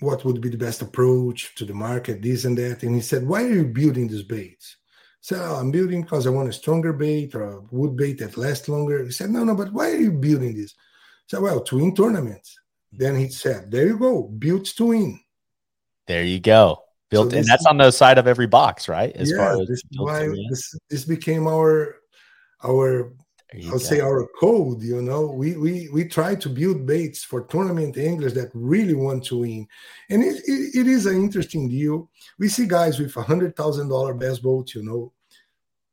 what 0.00 0.24
would 0.24 0.40
be 0.40 0.48
the 0.48 0.56
best 0.56 0.82
approach 0.82 1.54
to 1.54 1.64
the 1.64 1.74
market, 1.74 2.22
this 2.22 2.44
and 2.44 2.58
that. 2.58 2.82
And 2.82 2.94
he 2.94 3.00
said, 3.00 3.26
Why 3.26 3.44
are 3.44 3.52
you 3.52 3.64
building 3.64 4.08
these 4.08 4.22
baits? 4.22 4.76
So 5.20 5.36
oh, 5.40 5.56
I'm 5.56 5.70
building 5.70 6.02
because 6.02 6.26
I 6.26 6.30
want 6.30 6.48
a 6.48 6.52
stronger 6.52 6.92
bait 6.92 7.34
or 7.34 7.42
a 7.44 7.60
wood 7.70 7.96
bait 7.96 8.18
that 8.18 8.36
lasts 8.36 8.68
longer. 8.68 9.04
He 9.04 9.10
said, 9.10 9.30
No, 9.30 9.44
no, 9.44 9.54
but 9.54 9.72
why 9.72 9.90
are 9.90 9.96
you 9.96 10.12
building 10.12 10.54
this? 10.54 10.74
So 11.26 11.40
well, 11.40 11.60
to 11.62 11.76
win 11.76 11.94
tournaments. 11.94 12.58
Then 12.92 13.16
he 13.16 13.28
said, 13.28 13.70
There 13.70 13.86
you 13.86 13.98
go, 13.98 14.24
built 14.24 14.66
to 14.66 14.86
win. 14.86 15.20
There 16.06 16.24
you 16.24 16.40
go. 16.40 16.82
Built 17.10 17.32
so 17.32 17.38
and 17.38 17.46
that's 17.46 17.66
on 17.66 17.78
the 17.78 17.90
side 17.90 18.18
of 18.18 18.26
every 18.26 18.46
box, 18.46 18.88
right? 18.88 19.14
As 19.14 19.30
yeah, 19.30 19.56
this, 19.66 19.82
why 19.96 20.28
this, 20.48 20.74
this 20.90 21.04
became 21.04 21.46
our 21.46 21.96
our 22.64 23.12
I 23.62 23.72
would 23.72 23.82
say 23.82 24.00
our 24.00 24.26
code, 24.40 24.82
you 24.82 25.00
know, 25.00 25.26
we 25.26 25.56
we 25.56 25.88
we 25.90 26.04
try 26.06 26.34
to 26.34 26.48
build 26.48 26.86
baits 26.86 27.22
for 27.22 27.42
tournament 27.42 27.96
anglers 27.96 28.34
that 28.34 28.50
really 28.54 28.94
want 28.94 29.24
to 29.26 29.38
win, 29.40 29.68
and 30.10 30.22
it, 30.22 30.42
it, 30.46 30.80
it 30.80 30.86
is 30.86 31.06
an 31.06 31.16
interesting 31.16 31.68
deal. 31.68 32.10
We 32.38 32.48
see 32.48 32.66
guys 32.66 32.98
with 32.98 33.16
a 33.16 33.22
hundred 33.22 33.54
thousand 33.56 33.88
dollar 33.88 34.14
bass 34.14 34.38
boat, 34.38 34.74
you 34.74 34.82
know, 34.82 35.12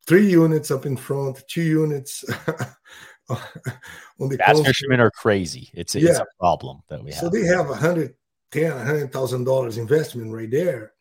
three 0.07 0.29
units 0.29 0.71
up 0.71 0.85
in 0.85 0.97
front, 0.97 1.43
two 1.47 1.61
units. 1.61 2.23
on 3.29 4.29
the 4.29 4.37
bass 4.37 4.61
fishermen 4.61 4.99
are 4.99 5.11
crazy. 5.11 5.69
It's 5.73 5.95
a, 5.95 5.99
yeah. 5.99 6.09
it's 6.09 6.19
a 6.19 6.25
problem 6.39 6.81
that 6.89 7.03
we 7.03 7.11
have. 7.11 7.19
So 7.19 7.29
they 7.29 7.45
have 7.45 7.69
a 7.69 7.75
hundred 7.75 8.15
ten, 8.51 8.71
a 8.71 8.83
hundred 8.83 9.13
thousand 9.13 9.43
dollars 9.43 9.77
investment 9.77 10.33
right 10.33 10.49
there, 10.49 10.93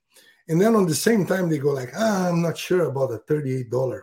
and 0.51 0.61
then 0.61 0.75
on 0.75 0.85
the 0.85 0.95
same 0.95 1.25
time 1.25 1.49
they 1.49 1.59
go 1.59 1.71
like 1.71 1.91
ah, 1.97 2.29
i'm 2.29 2.43
not 2.43 2.59
sure 2.59 2.87
about 2.87 3.13
a 3.13 3.19
$38 3.21 4.01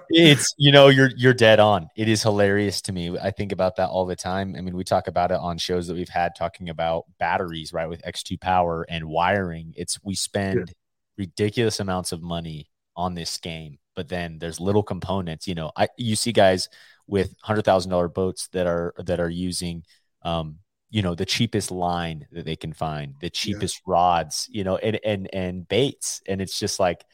it's 0.10 0.54
you 0.58 0.72
know 0.72 0.88
you're 0.88 1.10
you're 1.16 1.34
dead 1.34 1.60
on. 1.60 1.88
It 1.96 2.08
is 2.08 2.22
hilarious 2.22 2.80
to 2.82 2.92
me. 2.92 3.16
I 3.18 3.30
think 3.30 3.52
about 3.52 3.76
that 3.76 3.88
all 3.88 4.06
the 4.06 4.16
time. 4.16 4.54
I 4.56 4.60
mean 4.60 4.76
we 4.76 4.84
talk 4.84 5.08
about 5.08 5.30
it 5.30 5.38
on 5.38 5.58
shows 5.58 5.86
that 5.86 5.94
we've 5.94 6.08
had 6.08 6.32
talking 6.36 6.68
about 6.68 7.04
batteries 7.18 7.72
right 7.72 7.88
with 7.88 8.02
X2Power 8.02 8.84
and 8.88 9.06
wiring. 9.06 9.74
It's 9.76 9.98
we 10.02 10.14
spend 10.14 10.58
yeah. 10.68 10.74
ridiculous 11.18 11.80
amounts 11.80 12.12
of 12.12 12.22
money 12.22 12.70
on 12.96 13.14
this 13.14 13.38
game 13.38 13.78
but 13.96 14.08
then 14.08 14.38
there's 14.38 14.60
little 14.60 14.82
components 14.82 15.48
you 15.48 15.54
know 15.56 15.72
i 15.76 15.88
you 15.98 16.14
see 16.14 16.30
guys 16.30 16.68
with 17.08 17.34
$100000 17.42 18.14
boats 18.14 18.46
that 18.52 18.68
are 18.68 18.94
that 18.98 19.18
are 19.18 19.28
using 19.28 19.82
um, 20.22 20.58
you 20.90 21.02
know 21.02 21.14
the 21.14 21.26
cheapest 21.26 21.70
line 21.70 22.26
that 22.32 22.44
they 22.44 22.56
can 22.56 22.72
find 22.72 23.14
the 23.20 23.30
cheapest 23.30 23.76
yeah. 23.76 23.92
rods 23.92 24.48
you 24.50 24.64
know 24.64 24.76
and 24.76 24.98
and 25.04 25.28
and 25.34 25.68
baits. 25.68 26.22
And 26.28 26.40
it's 26.40 26.58
just 26.58 26.78
like 26.78 27.04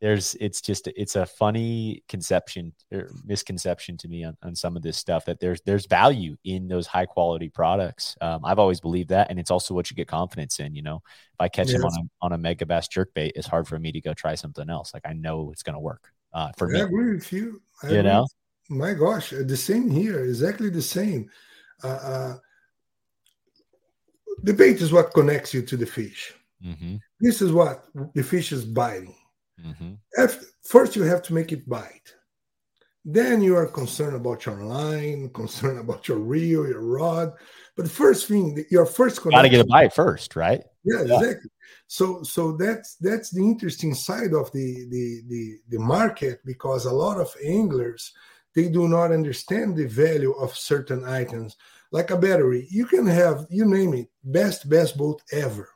there's 0.00 0.36
it's 0.40 0.60
just 0.60 0.86
it's 0.88 1.16
a 1.16 1.26
funny 1.26 2.02
conception 2.08 2.72
or 2.92 3.10
misconception 3.24 3.96
to 3.96 4.08
me 4.08 4.24
on, 4.24 4.36
on 4.42 4.54
some 4.54 4.76
of 4.76 4.82
this 4.82 4.96
stuff 4.96 5.24
that 5.24 5.40
there's 5.40 5.60
there's 5.62 5.86
value 5.86 6.36
in 6.44 6.68
those 6.68 6.86
high 6.86 7.06
quality 7.06 7.48
products. 7.48 8.16
Um, 8.20 8.44
i've 8.44 8.58
always 8.58 8.80
believed 8.80 9.08
that 9.08 9.28
and 9.30 9.38
it's 9.38 9.50
also 9.50 9.74
what 9.74 9.90
you 9.90 9.96
get 9.96 10.08
confidence 10.08 10.60
in 10.60 10.74
you 10.74 10.82
know? 10.82 11.02
If 11.06 11.40
i 11.40 11.48
catch 11.48 11.68
yes. 11.68 11.76
him 11.76 11.84
on 11.84 11.92
a, 11.92 12.26
on 12.26 12.32
a 12.32 12.38
Megabass 12.38 12.88
jerk 12.88 13.12
bait 13.14 13.32
it's 13.34 13.48
hard 13.48 13.66
for 13.66 13.78
me 13.78 13.90
to 13.92 14.00
go 14.00 14.14
try 14.14 14.34
something 14.34 14.70
else. 14.70 14.94
Like 14.94 15.06
i 15.06 15.12
know 15.12 15.50
it's 15.52 15.62
going 15.62 15.74
to 15.74 15.80
work 15.80 16.12
uh, 16.32 16.52
for 16.56 16.68
I 16.68 16.72
me. 16.72 16.80
i 16.80 16.84
agree 16.84 17.14
with 17.14 17.32
you. 17.32 17.60
I 17.82 17.90
you 17.90 18.02
know? 18.02 18.26
my 18.68 18.94
gosh 18.94 19.30
the 19.30 19.56
same 19.56 19.90
here 19.90 20.24
exactly 20.24 20.70
the 20.70 20.82
same. 20.82 21.28
Uh, 21.82 21.88
uh 21.88 22.36
the 24.42 24.54
bait 24.54 24.80
is 24.80 24.92
what 24.92 25.12
connects 25.12 25.52
you 25.54 25.62
to 25.62 25.76
the 25.76 25.86
fish. 25.86 26.34
Mm-hmm. 26.64 26.96
This 27.20 27.42
is 27.42 27.52
what 27.52 27.84
the 28.14 28.22
fish 28.22 28.52
is 28.52 28.64
biting. 28.64 29.14
Mm-hmm. 29.64 29.94
After, 30.16 30.46
first, 30.64 30.96
you 30.96 31.02
have 31.02 31.22
to 31.22 31.34
make 31.34 31.52
it 31.52 31.68
bite. 31.68 32.14
Then 33.04 33.40
you 33.40 33.56
are 33.56 33.66
concerned 33.66 34.16
about 34.16 34.44
your 34.44 34.62
line, 34.64 35.30
concerned 35.34 35.78
about 35.78 36.08
your 36.08 36.18
reel, 36.18 36.66
your 36.66 36.82
rod. 36.82 37.32
But 37.76 37.84
the 37.84 37.90
first 37.90 38.26
thing, 38.26 38.64
your 38.70 38.86
first 38.86 39.22
got 39.22 39.42
to 39.42 39.48
get 39.48 39.60
a 39.60 39.64
bite 39.64 39.94
first, 39.94 40.34
right? 40.36 40.62
Yeah, 40.84 41.02
yeah, 41.02 41.14
exactly. 41.14 41.50
So, 41.86 42.22
so 42.22 42.52
that's 42.52 42.96
that's 42.96 43.30
the 43.30 43.42
interesting 43.42 43.94
side 43.94 44.34
of 44.34 44.50
the, 44.52 44.86
the 44.90 45.22
the 45.28 45.58
the 45.68 45.78
market 45.78 46.40
because 46.44 46.84
a 46.84 46.92
lot 46.92 47.20
of 47.20 47.34
anglers 47.44 48.12
they 48.54 48.68
do 48.68 48.88
not 48.88 49.12
understand 49.12 49.76
the 49.76 49.86
value 49.86 50.32
of 50.32 50.56
certain 50.56 51.04
items 51.04 51.56
like 51.90 52.10
a 52.10 52.16
battery. 52.16 52.66
You 52.70 52.86
can 52.86 53.06
have, 53.06 53.46
you 53.50 53.64
name 53.64 53.94
it, 53.94 54.08
best 54.24 54.68
best 54.68 54.96
boat 54.96 55.22
ever. 55.32 55.68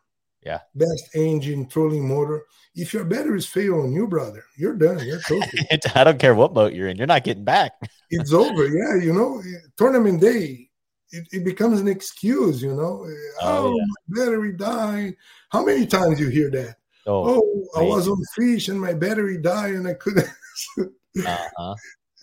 Yeah. 0.45 0.59
Best 0.75 1.15
engine, 1.15 1.69
trolling 1.69 2.09
motor. 2.09 2.45
If 2.75 2.93
your 2.93 3.05
batteries 3.05 3.47
fail 3.47 3.81
on 3.81 3.93
you, 3.93 4.09
brother, 4.09 4.45
you're 4.57 4.75
done. 4.75 4.99
You're 5.07 5.21
toasted. 5.21 5.83
I 5.95 6.05
don't 6.05 6.19
care 6.19 6.35
what 6.35 6.55
boat 6.55 6.73
you're 6.73 6.89
in. 6.89 6.97
You're 6.97 7.07
not 7.07 7.25
getting 7.25 7.45
back. 7.45 7.73
it's 8.11 8.33
over. 8.33 8.67
Yeah. 8.67 8.97
You 8.97 9.13
know, 9.13 9.43
tournament 9.77 10.21
day, 10.21 10.69
it, 11.11 11.29
it 11.31 11.45
becomes 11.45 11.81
an 11.81 11.89
excuse, 11.89 12.61
you 12.61 12.75
know. 12.75 13.07
Oh, 13.41 13.43
oh 13.43 13.77
yeah. 13.77 13.85
my 14.09 14.25
battery 14.25 14.53
died. 14.53 15.15
How 15.51 15.65
many 15.65 15.87
times 15.87 16.19
you 16.19 16.29
hear 16.29 16.51
that? 16.51 16.77
Oh, 17.07 17.41
oh 17.77 17.81
I 17.81 17.83
was 17.83 18.09
on 18.09 18.21
fish 18.35 18.69
and 18.69 18.81
my 18.81 18.95
battery 18.95 19.39
died 19.39 19.75
and 19.75 19.87
I 19.87 19.95
couldn't. 19.95 20.29
uh-huh 20.79 21.75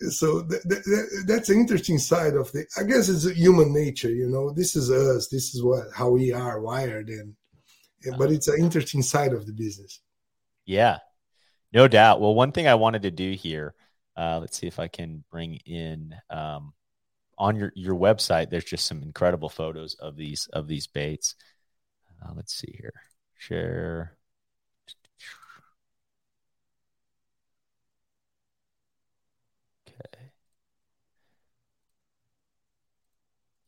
so 0.08 0.42
th- 0.42 0.62
th- 0.62 1.06
that's 1.26 1.50
an 1.50 1.58
interesting 1.58 1.98
side 1.98 2.34
of 2.34 2.50
the 2.52 2.64
i 2.78 2.82
guess 2.82 3.08
it's 3.08 3.28
human 3.36 3.72
nature 3.72 4.10
you 4.10 4.28
know 4.28 4.50
this 4.50 4.74
is 4.74 4.90
us 4.90 5.28
this 5.28 5.54
is 5.54 5.62
what 5.62 5.84
how 5.94 6.08
we 6.08 6.32
are 6.32 6.60
wired 6.60 7.08
and 7.08 7.34
but 8.16 8.30
it's 8.30 8.48
an 8.48 8.58
interesting 8.58 9.02
side 9.02 9.34
of 9.34 9.44
the 9.44 9.52
business. 9.52 10.00
Yeah 10.64 10.98
no 11.72 11.86
doubt. 11.86 12.20
Well 12.20 12.34
one 12.34 12.52
thing 12.52 12.66
i 12.66 12.74
wanted 12.74 13.02
to 13.02 13.10
do 13.10 13.32
here 13.32 13.74
uh, 14.16 14.38
let's 14.40 14.58
see 14.58 14.66
if 14.66 14.78
i 14.78 14.88
can 14.88 15.24
bring 15.30 15.56
in 15.66 16.14
um, 16.30 16.72
on 17.38 17.56
your 17.56 17.72
your 17.74 17.94
website 17.94 18.50
there's 18.50 18.64
just 18.64 18.86
some 18.86 19.02
incredible 19.02 19.48
photos 19.48 19.94
of 19.94 20.16
these 20.16 20.46
of 20.52 20.68
these 20.68 20.86
baits. 20.86 21.34
Uh, 22.22 22.32
let's 22.36 22.52
see 22.54 22.74
here. 22.78 22.92
Share 23.38 24.16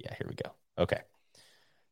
Yeah, 0.02 0.14
here 0.14 0.26
we 0.28 0.34
go. 0.34 0.52
Okay. 0.78 1.00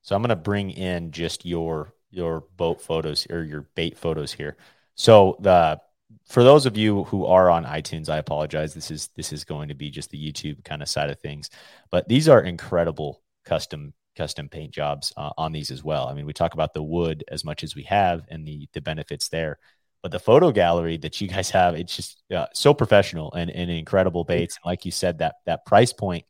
So 0.02 0.16
I'm 0.16 0.22
going 0.22 0.30
to 0.30 0.36
bring 0.36 0.70
in 0.70 1.12
just 1.12 1.44
your 1.44 1.94
your 2.10 2.44
boat 2.56 2.80
photos 2.80 3.26
or 3.30 3.44
your 3.44 3.68
bait 3.74 3.96
photos 3.96 4.32
here. 4.32 4.56
So 4.96 5.36
the 5.40 5.80
for 6.26 6.42
those 6.42 6.66
of 6.66 6.76
you 6.76 7.04
who 7.04 7.24
are 7.26 7.50
on 7.50 7.64
iTunes, 7.64 8.08
I 8.08 8.18
apologize. 8.18 8.74
This 8.74 8.90
is 8.90 9.08
this 9.16 9.32
is 9.32 9.44
going 9.44 9.68
to 9.68 9.74
be 9.74 9.90
just 9.90 10.10
the 10.10 10.32
YouTube 10.32 10.64
kind 10.64 10.82
of 10.82 10.88
side 10.88 11.10
of 11.10 11.20
things, 11.20 11.50
but 11.90 12.08
these 12.08 12.28
are 12.28 12.40
incredible 12.42 13.22
custom 13.44 13.94
custom 14.16 14.48
paint 14.48 14.72
jobs 14.72 15.12
uh, 15.16 15.30
on 15.38 15.52
these 15.52 15.70
as 15.70 15.84
well. 15.84 16.08
I 16.08 16.14
mean, 16.14 16.26
we 16.26 16.32
talk 16.32 16.54
about 16.54 16.74
the 16.74 16.82
wood 16.82 17.24
as 17.28 17.44
much 17.44 17.62
as 17.62 17.76
we 17.76 17.84
have 17.84 18.24
and 18.28 18.46
the 18.46 18.68
the 18.72 18.80
benefits 18.80 19.28
there, 19.28 19.58
but 20.02 20.10
the 20.10 20.18
photo 20.18 20.50
gallery 20.50 20.96
that 20.98 21.20
you 21.20 21.28
guys 21.28 21.50
have, 21.50 21.74
it's 21.74 21.94
just 21.94 22.22
uh, 22.34 22.46
so 22.54 22.74
professional 22.74 23.32
and, 23.32 23.50
and 23.50 23.70
incredible 23.70 24.24
baits. 24.24 24.56
And 24.56 24.68
like 24.68 24.84
you 24.84 24.90
said, 24.90 25.18
that 25.18 25.36
that 25.46 25.64
price 25.66 25.92
point 25.92 26.24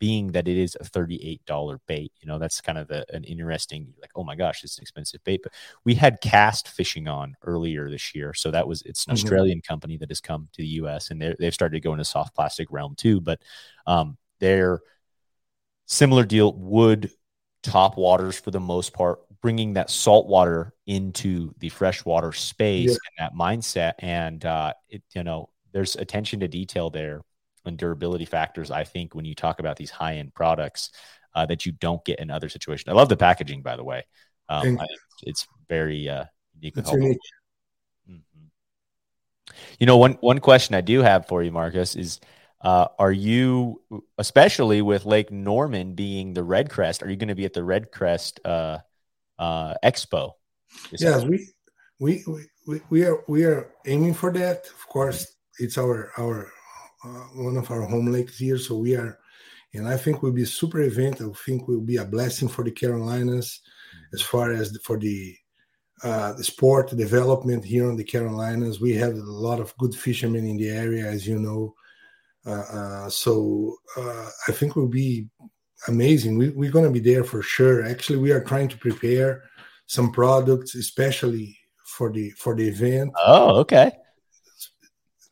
being 0.00 0.32
that 0.32 0.48
it 0.48 0.56
is 0.56 0.76
a 0.80 0.84
$38 0.84 1.78
bait, 1.86 2.10
you 2.20 2.26
know, 2.26 2.38
that's 2.38 2.60
kind 2.60 2.78
of 2.78 2.88
the, 2.88 3.04
an 3.14 3.22
interesting, 3.22 3.92
like, 4.00 4.10
oh 4.16 4.24
my 4.24 4.34
gosh, 4.34 4.64
it's 4.64 4.78
an 4.78 4.82
expensive 4.82 5.22
bait. 5.24 5.42
But 5.42 5.52
we 5.84 5.94
had 5.94 6.20
cast 6.22 6.68
fishing 6.68 7.06
on 7.06 7.36
earlier 7.44 7.88
this 7.90 8.14
year. 8.14 8.32
So 8.32 8.50
that 8.50 8.66
was, 8.66 8.82
it's 8.82 9.06
an 9.06 9.14
mm-hmm. 9.14 9.24
Australian 9.24 9.60
company 9.60 9.98
that 9.98 10.10
has 10.10 10.20
come 10.20 10.48
to 10.54 10.62
the 10.62 10.68
US 10.68 11.10
and 11.10 11.20
they've 11.38 11.54
started 11.54 11.74
to 11.76 11.80
go 11.80 11.92
into 11.92 12.04
soft 12.04 12.34
plastic 12.34 12.72
realm 12.72 12.94
too. 12.96 13.20
But 13.20 13.42
um, 13.86 14.16
they're 14.40 14.80
similar 15.86 16.24
deal, 16.24 16.54
wood 16.54 17.10
top 17.62 17.98
waters 17.98 18.40
for 18.40 18.50
the 18.50 18.58
most 18.58 18.94
part, 18.94 19.20
bringing 19.42 19.74
that 19.74 19.90
salt 19.90 20.26
water 20.28 20.72
into 20.86 21.54
the 21.58 21.68
freshwater 21.68 22.32
space 22.32 22.88
yeah. 22.88 22.96
and 23.18 23.32
that 23.32 23.38
mindset. 23.38 23.92
And, 23.98 24.42
uh, 24.46 24.72
it, 24.88 25.02
you 25.14 25.24
know, 25.24 25.50
there's 25.72 25.94
attention 25.96 26.40
to 26.40 26.48
detail 26.48 26.88
there 26.88 27.20
and 27.64 27.76
durability 27.76 28.24
factors. 28.24 28.70
I 28.70 28.84
think 28.84 29.14
when 29.14 29.24
you 29.24 29.34
talk 29.34 29.60
about 29.60 29.76
these 29.76 29.90
high 29.90 30.16
end 30.16 30.34
products 30.34 30.90
uh, 31.34 31.46
that 31.46 31.66
you 31.66 31.72
don't 31.72 32.04
get 32.04 32.18
in 32.18 32.30
other 32.30 32.48
situations. 32.48 32.88
I 32.88 32.92
love 32.92 33.08
the 33.08 33.16
packaging, 33.16 33.62
by 33.62 33.76
the 33.76 33.84
way. 33.84 34.04
Um, 34.48 34.78
I, 34.80 34.86
it's 35.22 35.46
very 35.68 36.08
uh, 36.08 36.24
unique. 36.58 36.76
Unique. 36.76 37.18
Mm-hmm. 38.10 38.46
You 39.78 39.86
know, 39.86 39.96
one 39.96 40.14
one 40.20 40.38
question 40.38 40.74
I 40.74 40.80
do 40.80 41.00
have 41.00 41.26
for 41.26 41.42
you, 41.42 41.52
Marcus, 41.52 41.94
is 41.94 42.20
uh, 42.62 42.88
are 42.98 43.12
you, 43.12 43.80
especially 44.18 44.82
with 44.82 45.06
Lake 45.06 45.30
Norman 45.30 45.94
being 45.94 46.34
the 46.34 46.42
REDCREST, 46.42 47.02
are 47.02 47.08
you 47.08 47.16
going 47.16 47.28
to 47.28 47.34
be 47.34 47.46
at 47.46 47.54
the 47.54 47.62
REDCREST 47.62 48.40
uh, 48.44 48.78
uh, 49.38 49.74
Expo? 49.82 50.32
Yes, 50.98 51.24
we, 51.24 51.48
we 51.98 52.24
we 52.66 52.80
we 52.90 53.04
are 53.04 53.24
we 53.28 53.44
are 53.44 53.72
aiming 53.86 54.14
for 54.14 54.32
that. 54.32 54.66
Of 54.66 54.88
course, 54.88 55.26
it's 55.58 55.78
our 55.78 56.10
our 56.18 56.52
uh, 57.04 57.26
one 57.34 57.56
of 57.56 57.70
our 57.70 57.82
home 57.82 58.06
lakes 58.06 58.38
here. 58.38 58.58
So 58.58 58.76
we 58.76 58.94
are, 58.94 59.18
and 59.74 59.88
I 59.88 59.96
think 59.96 60.22
will 60.22 60.32
be 60.32 60.44
super 60.44 60.80
event. 60.80 61.20
I 61.20 61.28
think 61.46 61.66
will 61.66 61.80
be 61.80 61.96
a 61.96 62.04
blessing 62.04 62.48
for 62.48 62.64
the 62.64 62.70
Carolinas 62.70 63.60
as 64.12 64.22
far 64.22 64.52
as 64.52 64.72
the, 64.72 64.78
for 64.80 64.98
the 64.98 65.36
uh, 66.02 66.32
the 66.32 66.44
sport 66.44 66.90
development 66.96 67.62
here 67.62 67.86
on 67.86 67.96
the 67.96 68.04
Carolinas. 68.04 68.80
We 68.80 68.94
have 68.94 69.14
a 69.14 69.22
lot 69.22 69.60
of 69.60 69.76
good 69.76 69.94
fishermen 69.94 70.46
in 70.46 70.56
the 70.56 70.70
area, 70.70 71.06
as 71.06 71.26
you 71.26 71.38
know. 71.38 71.74
Uh, 72.46 72.50
uh, 72.72 73.10
so 73.10 73.76
uh, 73.98 74.30
I 74.48 74.52
think 74.52 74.76
will 74.76 74.88
be 74.88 75.28
amazing. 75.88 76.38
We, 76.38 76.48
we're 76.50 76.70
going 76.70 76.86
to 76.86 76.90
be 76.90 77.00
there 77.00 77.22
for 77.22 77.42
sure. 77.42 77.84
Actually, 77.84 78.18
we 78.18 78.32
are 78.32 78.42
trying 78.42 78.68
to 78.68 78.78
prepare 78.78 79.42
some 79.86 80.10
products, 80.10 80.74
especially 80.74 81.58
for 81.84 82.10
the 82.10 82.30
for 82.30 82.54
the 82.54 82.66
event. 82.66 83.12
Oh, 83.18 83.58
okay 83.58 83.92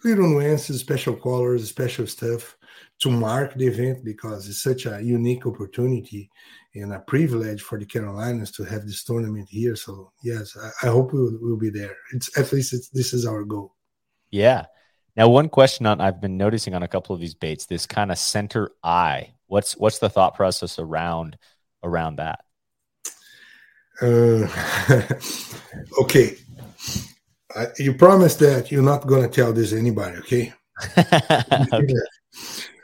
little 0.04 0.28
nuances, 0.28 0.80
special 0.80 1.14
colors, 1.14 1.68
special 1.68 2.06
stuff 2.06 2.56
to 3.00 3.10
mark 3.10 3.54
the 3.54 3.66
event 3.66 4.04
because 4.04 4.48
it's 4.48 4.62
such 4.62 4.86
a 4.86 5.00
unique 5.02 5.46
opportunity 5.46 6.30
and 6.74 6.92
a 6.92 7.00
privilege 7.00 7.62
for 7.62 7.78
the 7.78 7.86
Carolinas 7.86 8.50
to 8.52 8.64
have 8.64 8.84
this 8.84 9.04
tournament 9.04 9.48
here. 9.48 9.76
So 9.76 10.12
yes, 10.22 10.56
I, 10.56 10.86
I 10.86 10.90
hope 10.90 11.12
we'll, 11.12 11.36
we'll, 11.40 11.56
be 11.56 11.70
there. 11.70 11.96
It's 12.12 12.36
at 12.38 12.52
least 12.52 12.72
it's, 12.72 12.88
this 12.88 13.12
is 13.12 13.26
our 13.26 13.44
goal. 13.44 13.74
Yeah. 14.30 14.66
Now, 15.16 15.28
one 15.28 15.48
question 15.48 15.86
on 15.86 16.00
I've 16.00 16.20
been 16.20 16.36
noticing 16.36 16.74
on 16.74 16.82
a 16.82 16.88
couple 16.88 17.14
of 17.14 17.20
these 17.20 17.34
baits, 17.34 17.66
this 17.66 17.86
kind 17.86 18.12
of 18.12 18.18
center 18.18 18.70
eye. 18.84 19.32
What's 19.46 19.76
what's 19.76 19.98
the 19.98 20.10
thought 20.10 20.34
process 20.34 20.78
around 20.78 21.38
around 21.82 22.16
that? 22.16 22.44
Uh, 24.00 24.46
okay, 26.02 26.36
you 27.78 27.94
promise 27.94 28.36
that 28.36 28.70
you're 28.70 28.82
not 28.82 29.06
going 29.06 29.22
to 29.22 29.28
tell 29.28 29.52
this 29.52 29.72
anybody, 29.72 30.16
okay? 30.18 30.52
okay. 30.98 31.94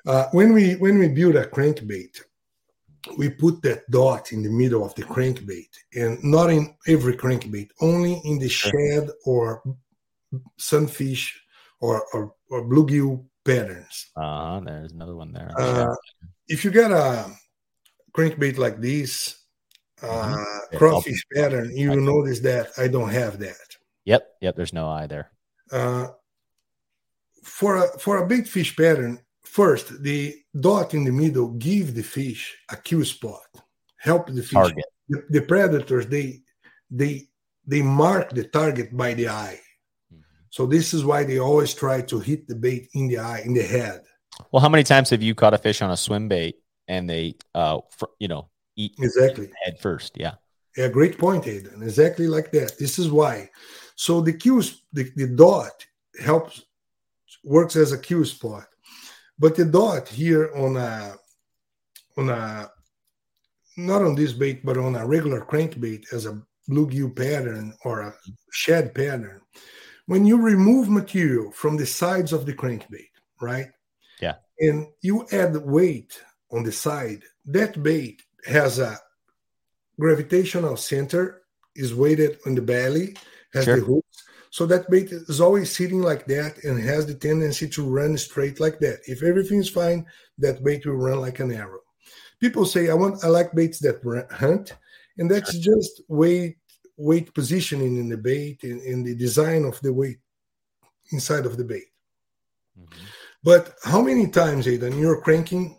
Uh, 0.07 0.27
when 0.33 0.53
we 0.53 0.75
when 0.75 0.99
we 0.99 1.09
build 1.09 1.35
a 1.35 1.47
crankbait, 1.47 2.21
we 3.17 3.31
put 3.31 3.62
that 3.62 3.91
dot 3.91 4.33
in 4.33 4.43
the 4.43 4.51
middle 4.51 4.85
of 4.85 4.95
the 4.97 5.03
crankbait, 5.03 5.71
and 5.95 6.23
not 6.23 6.51
in 6.51 6.77
every 6.87 7.17
crankbait, 7.17 7.71
only 7.81 8.21
in 8.25 8.39
the 8.39 8.49
shad 8.49 9.09
or 9.25 9.62
sunfish 10.59 11.41
or 11.81 12.05
or, 12.12 12.35
or 12.51 12.65
bluegill 12.69 13.25
patterns. 13.45 14.11
Uh, 14.15 14.61
there's 14.61 14.93
another 14.93 15.17
one 15.17 15.33
there. 15.33 15.51
Uh, 15.59 15.95
if 16.49 16.65
you 16.65 16.71
get 16.71 16.91
a 16.91 17.25
crankbait 18.15 18.59
like 18.59 18.81
this, 18.81 19.39
uh, 20.03 20.07
mm-hmm. 20.07 20.77
crawfish 20.77 21.25
pattern, 21.35 21.75
you 21.75 21.99
notice 21.99 22.41
that 22.41 22.69
I 22.77 22.89
don't 22.89 23.11
have 23.11 23.39
that. 23.39 23.74
Yep, 24.05 24.29
yep. 24.41 24.57
There's 24.57 24.73
no 24.73 24.89
eye 24.89 25.07
there. 25.07 25.31
Uh, 25.71 26.09
for 27.43 27.77
a 27.77 27.99
for 27.99 28.19
a 28.19 28.27
big 28.27 28.47
fish 28.47 28.77
pattern, 28.77 29.21
first 29.45 30.03
the 30.03 30.35
dot 30.59 30.95
in 30.95 31.05
the 31.05 31.13
middle 31.13 31.49
give 31.53 31.95
the 31.95 32.03
fish 32.03 32.57
a 32.71 32.77
cue 32.77 33.05
spot, 33.05 33.47
help 33.99 34.27
the 34.29 34.43
fish. 34.43 34.53
Target. 34.53 34.85
The, 35.09 35.23
the 35.31 35.41
predators 35.43 36.07
they 36.07 36.41
they 36.91 37.29
they 37.67 37.83
mark 37.83 38.31
the 38.31 38.45
target 38.45 38.97
by 38.97 39.15
the 39.15 39.29
eye. 39.29 39.61
Mm-hmm. 40.13 40.21
So 40.51 40.67
this 40.67 40.95
is 40.95 41.05
why 41.05 41.25
they 41.25 41.39
always 41.39 41.75
try 41.75 42.03
to 42.03 42.21
hit 42.21 42.47
the 42.47 42.55
bait 42.55 42.89
in 42.95 43.09
the 43.09 43.19
eye, 43.19 43.43
in 43.45 43.55
the 43.55 43.63
head. 43.63 44.03
Well, 44.51 44.61
how 44.61 44.69
many 44.69 44.85
times 44.85 45.11
have 45.11 45.23
you 45.23 45.35
caught 45.35 45.55
a 45.55 45.59
fish 45.59 45.83
on 45.83 45.91
a 45.91 45.97
swim 45.97 46.29
bait 46.29 46.57
and 46.89 47.09
they, 47.09 47.37
uh, 47.55 47.81
fr- 47.91 48.07
you 48.19 48.29
know, 48.29 48.49
eat 48.77 48.95
exactly 48.99 49.51
head 49.65 49.79
first? 49.79 50.17
Yeah. 50.17 50.35
Yeah, 50.77 50.89
great 50.89 51.19
point, 51.19 51.47
Aidan. 51.47 51.83
Exactly 51.83 52.27
like 52.27 52.51
that. 52.51 52.79
This 52.79 52.99
is 52.99 53.11
why 53.11 53.49
so 53.95 54.20
the 54.20 54.32
Q, 54.32 54.62
the, 54.92 55.11
the 55.16 55.28
dot 55.28 55.84
helps 56.22 56.62
works 57.42 57.76
as 57.76 57.92
a 57.92 57.99
kill 57.99 58.24
spot, 58.24 58.66
but 59.38 59.57
the 59.57 59.64
dot 59.64 60.09
here 60.09 60.51
on 60.57 60.76
a 60.76 61.14
on 62.16 62.30
a 62.30 62.70
not 63.76 64.03
on 64.03 64.14
this 64.14 64.32
bait, 64.32 64.64
but 64.64 64.78
on 64.78 64.97
a 64.97 65.07
regular 65.07 65.40
crankbait 65.40 66.12
as 66.12 66.26
a 66.26 66.40
bluegill 66.70 67.14
pattern 67.14 67.74
or 67.84 68.03
a 68.03 68.14
shed 68.53 68.95
pattern, 68.95 69.40
when 70.07 70.24
you 70.24 70.40
remove 70.40 70.88
material 70.88 71.51
from 71.53 71.76
the 71.76 71.86
sides 71.86 72.32
of 72.32 72.47
the 72.47 72.53
crankbait, 72.53 73.11
right? 73.40 73.66
Yeah. 74.20 74.34
And 74.61 74.86
you 75.03 75.26
add 75.32 75.57
weight 75.57 76.20
on 76.53 76.62
the 76.62 76.72
side, 76.72 77.22
that 77.47 77.82
bait 77.82 78.22
has 78.47 78.78
a 78.78 78.97
gravitational 79.99 80.76
center, 80.76 81.42
is 81.74 81.95
weighted 81.95 82.38
on 82.47 82.55
the 82.55 82.62
belly, 82.62 83.16
has 83.55 83.65
sure. 83.65 83.81
the 83.81 83.87
hooks. 83.87 84.25
So 84.51 84.67
that 84.67 84.89
bait 84.89 85.11
is 85.11 85.41
always 85.41 85.75
sitting 85.75 86.01
like 86.01 86.27
that 86.27 86.63
and 86.63 86.79
has 86.79 87.07
the 87.07 87.15
tendency 87.15 87.69
to 87.71 87.85
run 87.85 88.17
straight 88.17 88.61
like 88.61 88.79
that. 88.81 89.01
If 89.07 89.23
everything's 89.25 89.69
fine, 89.69 90.07
that 90.39 90.63
bait 90.63 90.87
will 90.87 90.95
run 90.95 91.21
like 91.21 91.41
an 91.41 91.51
arrow. 91.53 91.81
People 92.41 92.65
say 92.67 92.89
I 92.89 92.95
want 92.95 93.25
I 93.25 93.29
like 93.29 93.53
baits 93.53 93.81
that 93.81 93.99
hunt, 94.31 94.75
and 95.19 95.31
that's 95.31 95.53
sure. 95.53 95.75
just 95.75 96.03
weight 96.09 96.59
weight 96.97 97.35
positioning 97.35 97.97
in 97.97 98.09
the 98.09 98.17
bait 98.17 98.63
and 98.63 98.81
in, 98.83 98.93
in, 98.93 99.05
the 99.05 99.15
design 99.17 99.65
of 99.65 99.81
the 99.81 99.93
weight 99.93 100.19
inside 101.11 101.47
of 101.47 101.57
the 101.57 101.65
bait. 101.65 101.91
Mm-hmm. 102.79 103.05
But 103.43 103.75
how 103.83 104.01
many 104.01 104.29
times, 104.29 104.69
Aidan, 104.69 104.99
you're 104.99 105.21
cranking 105.21 105.79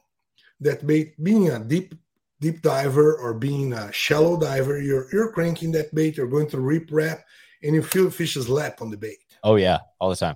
that 0.60 0.86
bait, 0.86 1.16
being 1.24 1.50
a 1.50 1.60
deep 1.60 1.96
deep 2.42 2.62
diver 2.62 3.16
or 3.16 3.34
being 3.34 3.74
a 3.74 3.92
shallow 3.92 4.38
diver, 4.38 4.82
you're 4.82 5.08
you're 5.12 5.32
cranking 5.32 5.72
that 5.72 5.94
bait, 5.96 6.18
you're 6.18 6.28
going 6.28 6.50
to 6.50 6.60
rip 6.60 6.90
wrap, 6.92 7.24
and 7.66 7.76
you 7.76 7.82
feel 7.82 8.10
fish's 8.10 8.48
lap 8.48 8.82
on 8.82 8.92
the 8.92 8.98
bait. 8.98 9.18
Oh 9.44 9.56
yeah, 9.56 9.80
all 10.00 10.10
the 10.10 10.16
time. 10.16 10.36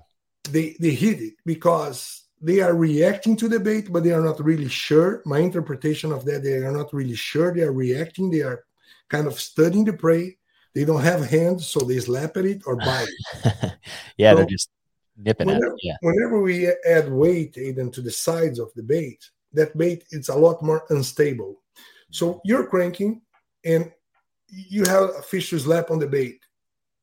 They 0.50 0.76
they 0.80 0.90
hit 0.90 1.20
it 1.20 1.34
because 1.46 2.24
they 2.40 2.60
are 2.60 2.74
reacting 2.74 3.36
to 3.36 3.48
the 3.48 3.60
bait, 3.60 3.92
but 3.92 4.02
they 4.02 4.12
are 4.12 4.22
not 4.22 4.40
really 4.40 4.68
sure. 4.68 5.22
My 5.24 5.38
interpretation 5.38 6.12
of 6.12 6.24
that, 6.24 6.42
they 6.42 6.54
are 6.54 6.72
not 6.72 6.92
really 6.92 7.14
sure. 7.14 7.54
They 7.54 7.62
are 7.62 7.72
reacting. 7.72 8.30
They 8.30 8.42
are 8.42 8.64
kind 9.08 9.26
of 9.26 9.38
studying 9.38 9.84
the 9.84 9.92
prey. 9.92 10.38
They 10.74 10.84
don't 10.84 11.02
have 11.02 11.28
hands, 11.28 11.66
so 11.66 11.80
they 11.80 11.98
slap 11.98 12.36
at 12.36 12.44
it 12.44 12.62
or 12.66 12.76
bite 12.76 13.08
it. 13.08 13.72
yeah, 14.16 14.32
so 14.32 14.36
they're 14.36 14.46
just 14.46 14.70
nipping 15.16 15.48
whenever, 15.48 15.66
at 15.66 15.72
it. 15.72 15.80
Yeah. 15.82 15.96
Whenever 16.00 16.40
we 16.40 16.68
add 16.88 17.10
weight 17.10 17.58
even 17.58 17.90
to 17.92 18.00
the 18.00 18.10
sides 18.10 18.58
of 18.58 18.72
the 18.74 18.82
bait, 18.82 19.18
that 19.52 19.76
bait 19.76 20.04
it's 20.10 20.28
a 20.28 20.34
lot 20.34 20.62
more 20.62 20.84
unstable. 20.90 21.60
So 22.10 22.26
mm-hmm. 22.26 22.38
you're 22.44 22.66
cranking 22.66 23.22
and 23.64 23.92
you 24.48 24.84
have 24.84 25.10
a 25.18 25.22
fish 25.22 25.50
to 25.50 25.58
slap 25.58 25.90
on 25.90 25.98
the 25.98 26.06
bait 26.06 26.40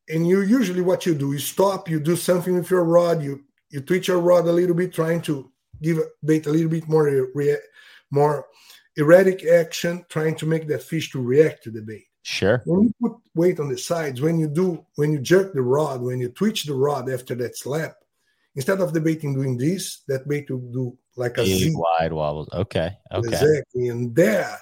and 0.10 0.28
you 0.28 0.42
usually 0.42 0.82
what 0.82 1.06
you 1.06 1.16
do 1.16 1.34
you 1.34 1.40
stop 1.40 1.90
you 1.90 2.00
do 2.00 2.16
something 2.16 2.56
with 2.56 2.70
your 2.70 2.84
rod 2.84 3.22
you 3.22 3.44
you 3.70 3.82
twitch 3.82 4.08
your 4.08 4.20
rod 4.20 4.48
a 4.48 4.52
little 4.52 4.76
bit 4.76 4.94
trying 4.94 5.22
to 5.22 5.52
give 5.82 6.00
bait 6.24 6.46
a 6.46 6.50
little 6.50 6.70
bit 6.70 6.88
more 6.88 7.30
more 8.12 8.46
erratic 8.96 9.46
action 9.46 10.06
trying 10.10 10.36
to 10.36 10.46
make 10.46 10.68
that 10.68 10.84
fish 10.84 11.12
to 11.12 11.22
react 11.22 11.64
to 11.64 11.72
the 11.72 11.82
bait 11.82 12.08
Sure. 12.28 12.62
When 12.66 12.84
you 12.84 12.94
put 13.02 13.14
weight 13.36 13.58
on 13.62 13.70
the 13.70 13.78
sides, 13.78 14.20
when 14.20 14.38
you 14.38 14.50
do, 14.50 14.86
when 14.96 15.14
you 15.14 15.20
jerk 15.20 15.54
the 15.54 15.62
rod, 15.62 16.02
when 16.02 16.20
you 16.20 16.28
twitch 16.28 16.66
the 16.66 16.74
rod 16.74 17.10
after 17.10 17.36
that 17.36 17.56
slap, 17.56 17.96
instead 18.54 18.82
of 18.82 18.92
the 18.92 19.00
baiting 19.00 19.34
doing 19.34 19.58
this, 19.58 20.02
that 20.10 20.28
bait 20.28 20.52
will 20.52 20.58
do 20.58 20.98
like 21.16 21.38
a 21.38 21.46
wide 21.74 22.12
wobbles. 22.12 22.50
Okay. 22.52 22.98
Okay. 23.14 23.28
Exactly. 23.30 23.88
And 23.88 24.14
that 24.18 24.60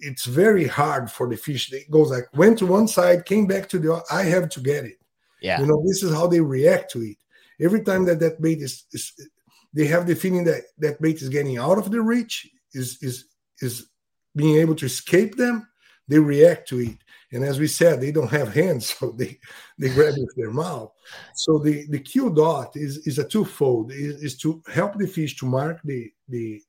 it's 0.00 0.24
very 0.24 0.66
hard 0.66 1.10
for 1.10 1.28
the 1.28 1.36
fish. 1.36 1.72
It 1.72 1.90
goes 1.90 2.10
like 2.10 2.24
went 2.34 2.58
to 2.58 2.66
one 2.66 2.88
side, 2.88 3.24
came 3.24 3.46
back 3.46 3.68
to 3.70 3.78
the. 3.78 4.02
I 4.10 4.22
have 4.24 4.48
to 4.50 4.60
get 4.60 4.84
it. 4.84 4.98
Yeah. 5.40 5.60
You 5.60 5.66
know, 5.66 5.82
this 5.86 6.02
is 6.02 6.12
how 6.12 6.26
they 6.26 6.40
react 6.40 6.90
to 6.92 7.02
it. 7.02 7.16
Every 7.60 7.82
time 7.82 8.04
that 8.06 8.20
that 8.20 8.40
bait 8.40 8.60
is, 8.60 8.84
is 8.92 9.12
they 9.72 9.86
have 9.86 10.06
the 10.06 10.14
feeling 10.14 10.44
that 10.44 10.62
that 10.78 11.00
bait 11.00 11.22
is 11.22 11.28
getting 11.28 11.58
out 11.58 11.78
of 11.78 11.90
the 11.90 12.00
reach, 12.00 12.48
is 12.72 12.98
is 13.02 13.26
is 13.60 13.88
being 14.34 14.56
able 14.56 14.74
to 14.76 14.86
escape 14.86 15.36
them. 15.36 15.66
They 16.08 16.18
react 16.18 16.68
to 16.70 16.80
it, 16.80 16.98
and 17.32 17.44
as 17.44 17.60
we 17.60 17.68
said, 17.68 18.00
they 18.00 18.10
don't 18.10 18.30
have 18.30 18.52
hands, 18.52 18.94
so 18.98 19.12
they 19.12 19.38
they 19.78 19.88
grab 19.90 20.14
it 20.14 20.20
with 20.20 20.36
their 20.36 20.50
mouth. 20.50 20.92
So 21.34 21.58
the 21.58 21.86
the 21.88 22.00
Q 22.00 22.30
dot 22.30 22.72
is 22.74 23.06
is 23.06 23.18
a 23.18 23.28
twofold. 23.28 23.92
Is, 23.92 24.22
is 24.22 24.38
to 24.38 24.62
help 24.72 24.98
the 24.98 25.06
fish 25.06 25.36
to 25.38 25.46
mark 25.46 25.80
the 25.84 26.10
the 26.28 26.62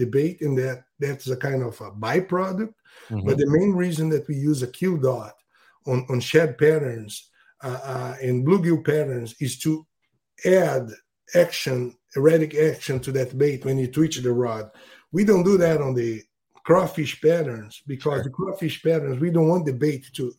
the 0.00 0.06
bait, 0.06 0.36
and 0.40 0.54
that 0.58 0.78
that's 0.98 1.28
a 1.28 1.36
kind 1.36 1.62
of 1.62 1.74
a 1.80 1.90
byproduct. 2.04 2.74
Mhm. 3.10 3.24
But 3.26 3.36
the 3.38 3.50
main 3.58 3.72
reason 3.84 4.06
that 4.10 4.26
we 4.28 4.34
use 4.50 4.60
a 4.62 4.66
Q 4.78 4.98
dot 4.98 5.34
on, 5.86 5.98
on 6.10 6.18
shed 6.20 6.50
patterns 6.58 7.30
uh, 7.62 7.80
uh, 7.94 8.14
and 8.26 8.44
bluegill 8.46 8.82
patterns 8.84 9.34
is 9.40 9.58
to 9.64 9.86
add 10.44 10.84
action, 11.34 11.78
erratic 12.16 12.52
action 12.54 12.98
to 13.00 13.12
that 13.12 13.36
bait 13.42 13.64
when 13.64 13.78
you 13.78 13.86
twitch 13.86 14.16
the 14.18 14.32
rod. 14.32 14.70
We 15.12 15.22
don't 15.24 15.44
do 15.50 15.56
that 15.58 15.80
on 15.86 15.94
the 15.94 16.22
crawfish 16.64 17.20
patterns 17.20 17.82
because 17.86 18.18
Sure. 18.20 18.24
the 18.24 18.30
crawfish 18.38 18.82
patterns, 18.82 19.20
we 19.20 19.30
don't 19.30 19.48
want 19.52 19.66
the 19.66 19.72
bait 19.86 20.04
to, 20.16 20.32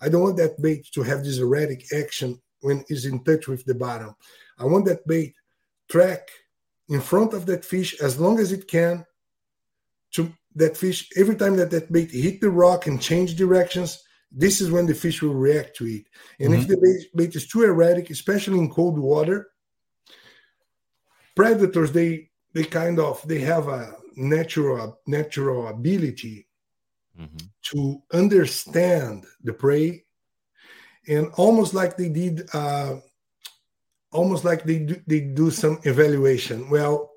I 0.00 0.08
don't 0.08 0.22
want 0.26 0.36
that 0.38 0.60
bait 0.62 0.82
to 0.94 1.02
have 1.02 1.20
this 1.24 1.38
erratic 1.38 1.82
action 1.92 2.40
when 2.60 2.84
it's 2.88 3.04
in 3.04 3.24
touch 3.24 3.48
with 3.48 3.64
the 3.64 3.74
bottom. 3.74 4.14
I 4.58 4.64
want 4.64 4.84
that 4.86 5.06
bait 5.06 5.34
track 5.88 6.22
in 6.88 7.00
front 7.00 7.34
of 7.34 7.46
that 7.46 7.64
fish 7.64 8.00
as 8.00 8.18
long 8.18 8.38
as 8.38 8.52
it 8.52 8.66
can 8.68 9.04
to 10.12 10.32
that 10.54 10.76
fish. 10.76 11.08
Every 11.16 11.36
time 11.36 11.56
that 11.56 11.70
that 11.70 11.92
bait 11.92 12.10
hit 12.10 12.40
the 12.40 12.50
rock 12.50 12.86
and 12.86 13.00
change 13.00 13.36
directions 13.36 14.02
this 14.30 14.60
is 14.60 14.70
when 14.70 14.84
the 14.84 14.94
fish 14.94 15.22
will 15.22 15.32
react 15.34 15.74
to 15.76 15.86
it. 15.86 16.04
And 16.38 16.52
if 16.54 16.68
the 16.68 16.76
bait, 16.76 17.06
bait 17.16 17.34
is 17.34 17.48
too 17.48 17.64
erratic 17.64 18.10
especially 18.10 18.58
in 18.58 18.70
cold 18.70 18.98
water 18.98 19.48
predators 21.34 21.92
they 21.92 22.30
they 22.52 22.64
kind 22.64 22.98
of 22.98 23.26
they 23.26 23.38
have 23.40 23.68
a 23.68 23.94
natural 24.16 25.00
natural 25.06 25.68
ability 25.68 26.46
Mhm. 27.18 27.48
to 27.62 28.02
understand 28.12 29.26
the 29.42 29.52
prey. 29.52 30.04
And 31.08 31.28
almost 31.36 31.74
like 31.74 31.96
they 31.96 32.08
did 32.08 32.48
uh, 32.54 32.96
almost 34.12 34.44
like 34.44 34.64
they 34.64 34.78
do, 34.80 35.00
they 35.06 35.20
do 35.20 35.50
some 35.50 35.78
evaluation 35.84 36.68
well 36.70 37.10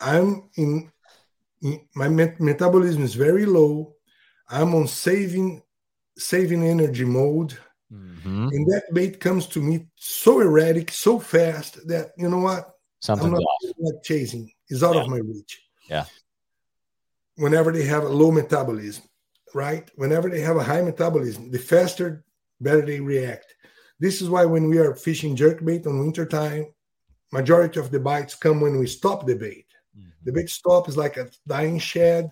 i'm 0.00 0.48
in, 0.56 0.90
in 1.62 1.80
my 1.94 2.08
met- 2.08 2.40
metabolism 2.40 3.02
is 3.02 3.14
very 3.14 3.44
low 3.46 3.94
i'm 4.48 4.74
on 4.74 4.86
saving 4.86 5.62
saving 6.16 6.62
energy 6.64 7.04
mode 7.04 7.56
Mhm. 7.90 8.50
and 8.52 8.66
that 8.70 8.84
bait 8.92 9.18
comes 9.18 9.46
to 9.46 9.62
me 9.62 9.86
so 9.96 10.40
erratic 10.40 10.90
so 10.90 11.18
fast 11.18 11.86
that 11.88 12.12
you 12.18 12.28
know 12.28 12.38
what 12.40 12.74
Something's 13.00 13.38
I'm 13.38 13.74
not, 13.78 14.02
chasing. 14.02 14.52
It's 14.68 14.82
out 14.82 14.96
of 14.96 15.08
my 15.08 15.18
reach. 15.18 15.62
Yeah. 15.88 16.04
Whenever 17.36 17.70
they 17.72 17.84
have 17.84 18.02
a 18.02 18.08
low 18.08 18.32
metabolism, 18.32 19.04
right? 19.54 19.88
Whenever 19.94 20.28
they 20.28 20.40
have 20.40 20.56
a 20.56 20.64
high 20.64 20.82
metabolism, 20.82 21.50
the 21.50 21.58
faster, 21.60 22.24
better 22.60 22.82
they 22.84 23.00
react. 23.00 23.54
This 24.00 24.22
is 24.22 24.30
why 24.30 24.44
when 24.44 24.68
we 24.68 24.78
are 24.78 24.94
fishing 24.94 25.36
jerkbait 25.36 25.86
on 25.86 25.98
winter 25.98 26.24
time, 26.26 26.66
majority 27.32 27.80
of 27.80 27.90
the 27.90 28.00
bites 28.00 28.34
come 28.34 28.60
when 28.60 28.78
we 28.78 28.86
stop 28.86 29.26
the 29.26 29.34
bait. 29.34 29.66
The 30.24 30.30
Mhm. 30.30 30.34
bait 30.34 30.50
stop 30.50 30.88
is 30.88 30.96
like 30.96 31.16
a 31.16 31.28
dying 31.46 31.78
shed, 31.78 32.30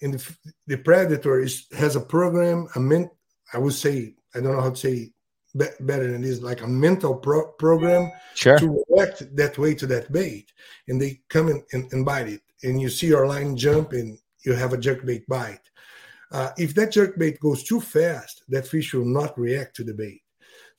and 0.00 0.14
the, 0.14 0.36
the 0.66 0.76
predator 0.78 1.40
is 1.40 1.66
has 1.72 1.96
a 1.96 2.00
program. 2.00 2.68
A 2.76 2.80
men, 2.80 3.10
I 3.52 3.58
would 3.58 3.74
say, 3.74 4.14
I 4.34 4.40
don't 4.40 4.54
know 4.54 4.60
how 4.60 4.70
to 4.70 4.76
say 4.76 5.12
be- 5.56 5.76
better 5.80 6.10
than 6.10 6.22
this, 6.22 6.40
like 6.40 6.62
a 6.62 6.66
mental 6.66 7.14
pro- 7.16 7.52
program 7.52 8.10
Sure. 8.34 8.58
to 8.58 8.84
react 8.88 9.34
that 9.36 9.58
way 9.58 9.74
to 9.74 9.86
that 9.88 10.10
bait 10.10 10.46
and 10.88 10.98
they 11.00 11.20
come 11.28 11.48
in 11.50 11.62
and, 11.72 11.92
and 11.92 12.06
bite 12.06 12.28
it 12.28 12.40
and 12.62 12.80
you 12.80 12.88
see 12.88 13.08
your 13.08 13.26
line 13.26 13.54
jump 13.54 13.92
and 13.92 14.18
you 14.46 14.54
have 14.54 14.72
a 14.72 14.78
jerkbait 14.78 15.26
bite 15.28 15.60
uh, 16.30 16.50
if 16.56 16.74
that 16.74 16.90
jerkbait 16.90 17.38
goes 17.40 17.62
too 17.64 17.82
fast 17.82 18.42
that 18.48 18.66
fish 18.66 18.94
will 18.94 19.04
not 19.04 19.38
react 19.38 19.76
to 19.76 19.84
the 19.84 19.92
bait 19.92 20.22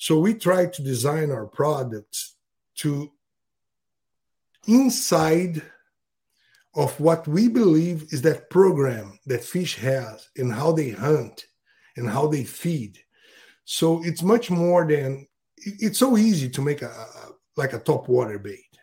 so 0.04 0.20
we 0.20 0.34
try 0.34 0.66
to 0.66 0.82
design 0.82 1.32
our 1.32 1.46
products 1.46 2.36
to 2.76 3.10
inside 4.68 5.62
of 6.76 7.00
what 7.00 7.26
we 7.26 7.48
believe 7.48 8.12
is 8.12 8.22
that 8.24 8.50
program 8.50 9.18
that 9.28 9.46
fish 9.46 9.78
has 9.78 10.28
and 10.36 10.52
how 10.52 10.74
they 10.74 10.90
hunt 10.90 11.46
and 11.96 12.10
how 12.10 12.28
they 12.28 12.44
feed. 12.44 13.00
So 13.64 14.04
it's 14.04 14.22
much 14.22 14.52
more 14.52 14.86
than 14.86 15.26
it's 15.56 16.00
so 16.00 16.18
easy 16.18 16.50
to 16.50 16.62
make 16.62 16.82
a, 16.82 16.90
a 16.90 17.30
like 17.56 17.72
a 17.72 17.80
top 17.80 18.10
water 18.10 18.40
bait. 18.40 18.74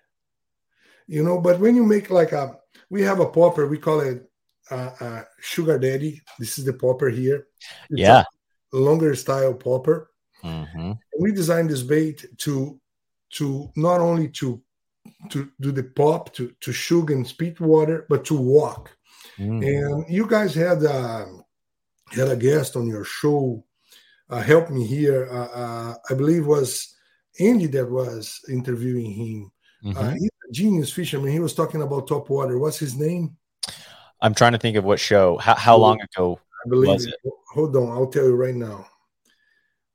You 1.06 1.22
know 1.22 1.38
but 1.38 1.60
when 1.60 1.76
you 1.76 1.84
make 1.84 2.08
like 2.08 2.32
a 2.32 2.56
we 2.88 3.02
have 3.02 3.20
a 3.20 3.26
popper 3.28 3.66
we 3.66 3.76
call 3.76 4.00
it 4.00 4.26
uh, 4.70 4.92
uh, 4.98 5.22
sugar 5.38 5.78
daddy. 5.78 6.22
This 6.38 6.58
is 6.58 6.64
the 6.64 6.72
popper 6.72 7.10
here. 7.10 7.46
It's 7.90 8.08
Yeah. 8.08 8.24
a 8.72 8.76
longer 8.78 9.14
style 9.14 9.52
popper 9.52 10.10
Mhm. 10.44 10.74
and 11.12 11.18
we 11.20 11.32
designed 11.32 11.70
this 11.70 11.82
bait 11.82 12.26
to 12.38 12.80
to 13.30 13.70
not 13.76 14.00
only 14.00 14.28
to 14.28 14.60
to 15.30 15.50
do 15.60 15.72
the 15.72 15.82
pop 15.84 16.32
to 16.34 16.52
to 16.60 16.72
sugar 16.72 17.14
and 17.14 17.26
speed 17.26 17.58
water 17.60 18.06
but 18.08 18.24
to 18.24 18.34
walk 18.36 18.90
Mm. 19.38 19.64
and 19.64 20.04
you 20.14 20.26
guys 20.26 20.54
had 20.54 20.84
uh, 20.84 21.24
had 22.12 22.28
a 22.28 22.36
guest 22.36 22.76
on 22.76 22.86
your 22.86 23.04
show 23.04 23.64
uh, 24.30 24.40
help 24.40 24.68
me 24.70 24.84
here 24.84 25.28
uh, 25.30 25.50
uh, 25.62 25.94
i 26.10 26.14
believe 26.14 26.46
was 26.46 26.94
andy 27.38 27.66
that 27.66 27.88
was 27.90 28.40
interviewing 28.48 29.10
him 29.10 29.52
uh, 29.96 30.10
he's 30.12 30.30
a 30.48 30.52
genius 30.52 30.92
fisherman 30.92 31.32
he 31.32 31.40
was 31.40 31.54
talking 31.54 31.82
about 31.82 32.06
top 32.08 32.28
water 32.30 32.58
what's 32.58 32.78
his 32.78 32.96
name 32.96 33.36
I'm 34.22 34.34
trying 34.34 34.52
to 34.52 34.58
think 34.58 34.76
of 34.76 34.84
what 34.84 35.00
show. 35.00 35.38
How, 35.38 35.54
how 35.54 35.76
long 35.78 35.98
ago? 36.02 36.38
i 36.66 36.68
believe 36.68 36.88
Was 36.92 37.06
it. 37.06 37.14
hold 37.54 37.74
on 37.76 37.88
i'll 37.90 38.06
tell 38.08 38.24
you 38.26 38.34
right 38.34 38.54
now 38.54 38.86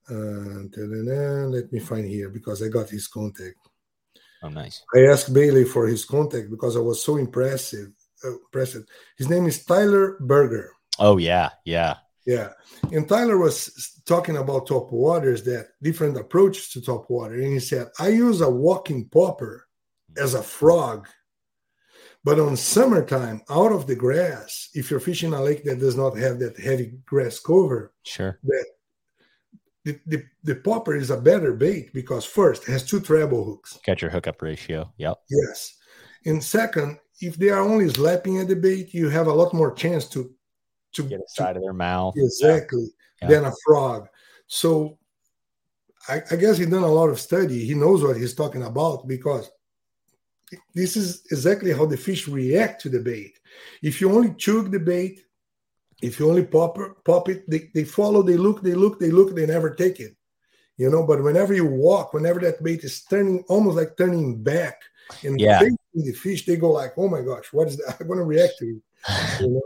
uh, 0.10 1.47
let 1.56 1.72
me 1.72 1.80
find 1.80 2.06
here 2.08 2.30
because 2.30 2.62
i 2.62 2.68
got 2.68 2.89
his 2.89 3.08
contact 3.08 3.58
Oh, 4.43 4.49
nice. 4.49 4.84
I 4.93 5.06
asked 5.06 5.34
Bailey 5.34 5.64
for 5.66 5.88
his 5.88 6.06
contact 6.06 6.51
because 6.51 6.76
I 6.76 6.80
was 6.80 7.03
so 7.03 7.18
impressive. 7.18 7.88
Uh, 8.24 8.34
impressed. 8.34 8.78
His 9.18 9.28
name 9.28 9.47
is 9.47 9.66
Tyler 9.66 10.18
Berger. 10.20 10.72
Oh, 10.99 11.18
yeah. 11.18 11.49
Yeah. 11.64 11.95
Yeah, 12.28 12.49
and 12.91 13.08
Tyler 13.08 13.38
was 13.38 14.01
talking 14.06 14.38
about 14.38 14.66
top 14.68 14.91
waters 14.91 15.43
that 15.43 15.70
different 15.82 16.18
approaches 16.18 16.70
to 16.70 16.82
top 16.82 17.08
water, 17.10 17.36
and 17.36 17.53
he 17.53 17.60
said, 17.60 17.88
"I 17.99 18.08
use 18.10 18.41
a 18.41 18.49
walking 18.49 19.08
popper 19.10 19.68
as 20.18 20.34
a 20.34 20.41
frog, 20.41 21.08
but 22.24 22.39
on 22.39 22.58
summertime, 22.58 23.41
out 23.47 23.72
of 23.72 23.86
the 23.86 23.95
grass, 23.95 24.70
if 24.74 24.89
you're 24.89 24.99
fishing 24.99 25.34
a 25.34 25.41
lake 25.41 25.64
that 25.66 25.80
does 25.80 25.95
not 25.95 26.18
have 26.18 26.39
that 26.39 26.58
heavy 26.60 26.93
grass 27.06 27.39
cover, 27.39 27.93
Sure. 28.01 28.39
that 28.43 28.66
the, 29.86 29.99
the, 30.07 30.23
the 30.43 30.55
popper 30.55 30.95
is 30.95 31.11
a 31.11 31.17
better 31.21 31.53
bait 31.53 31.93
because 31.93 32.25
first 32.25 32.67
it 32.67 32.71
has 32.71 32.83
two 32.83 32.99
treble 32.99 33.45
hooks, 33.45 33.79
Catch 33.86 34.01
your 34.01 34.11
hookup 34.11 34.41
ratio. 34.41 34.91
Yep. 34.97 35.17
yes, 35.29 35.75
and 36.25 36.43
second, 36.43 36.97
if 37.21 37.36
they 37.38 37.49
are 37.49 37.61
only 37.61 37.88
slapping 37.89 38.39
at 38.39 38.47
the 38.49 38.55
bait, 38.55 38.93
you 38.93 39.09
have 39.09 39.27
a 39.27 39.33
lot 39.33 39.53
more 39.53 39.71
chance 39.73 40.07
to 40.09 40.33
to, 40.93 41.03
Get 41.03 41.19
inside 41.21 41.53
to 41.53 41.57
of 41.59 41.63
their 41.63 41.73
mouth. 41.73 42.13
exactly 42.17 42.88
Yeah. 43.21 43.27
than 43.29 43.45
a 43.45 43.51
frog. 43.65 44.07
So 44.47 44.97
I, 46.07 46.21
I 46.31 46.36
guess 46.38 46.57
he's 46.57 46.67
done 46.67 46.83
a 46.83 46.88
lot 46.91 47.09
of 47.09 47.19
study. 47.19 47.65
He 47.65 47.73
knows 47.73 48.01
what 48.03 48.15
he's 48.17 48.33
talking 48.33 48.63
about 48.63 49.07
because 49.07 49.49
this 50.73 50.95
is 50.95 51.23
exactly 51.31 51.73
how 51.73 51.86
the 51.86 51.97
fish 51.97 52.27
react 52.27 52.81
to 52.83 52.89
the 52.89 52.99
bait. 52.99 53.39
If 53.81 53.99
you 53.99 54.11
only 54.11 54.33
choke 54.36 54.71
the 54.71 54.79
bait, 54.79 55.24
if 56.02 56.20
you 56.20 56.30
only 56.30 56.46
pop, 56.46 56.78
pop 57.04 57.30
it, 57.30 57.50
they, 57.50 57.70
they 57.74 57.84
follow, 57.84 58.22
they 58.22 58.38
look, 58.38 58.62
they 58.62 58.74
look, 58.74 59.00
they 59.00 59.12
look, 59.12 59.36
they 59.36 59.46
never 59.46 59.74
take 59.74 60.00
it. 60.00 60.16
You 60.78 60.89
know, 60.89 61.06
but 61.08 61.24
whenever 61.24 61.54
you 61.54 61.66
walk, 61.66 62.14
whenever 62.14 62.39
that 62.41 62.62
bait 62.62 62.84
is 62.84 63.04
turning 63.04 63.43
almost 63.48 63.78
like 63.78 63.96
turning 63.98 64.43
back 64.43 64.82
and 65.24 65.39
Yeah. 65.39 65.62
the 65.93 66.12
fish, 66.12 66.46
they 66.46 66.58
go 66.58 66.72
like, 66.72 66.93
oh 66.98 67.08
my 67.08 67.22
gosh, 67.22 67.54
what 67.54 67.68
is 67.70 67.78
that? 67.78 67.98
I'm 68.02 68.08
gonna 68.08 68.24
react 68.24 68.54
to 68.60 68.66
it 68.68 68.82
you 69.39 69.48
know 69.50 69.62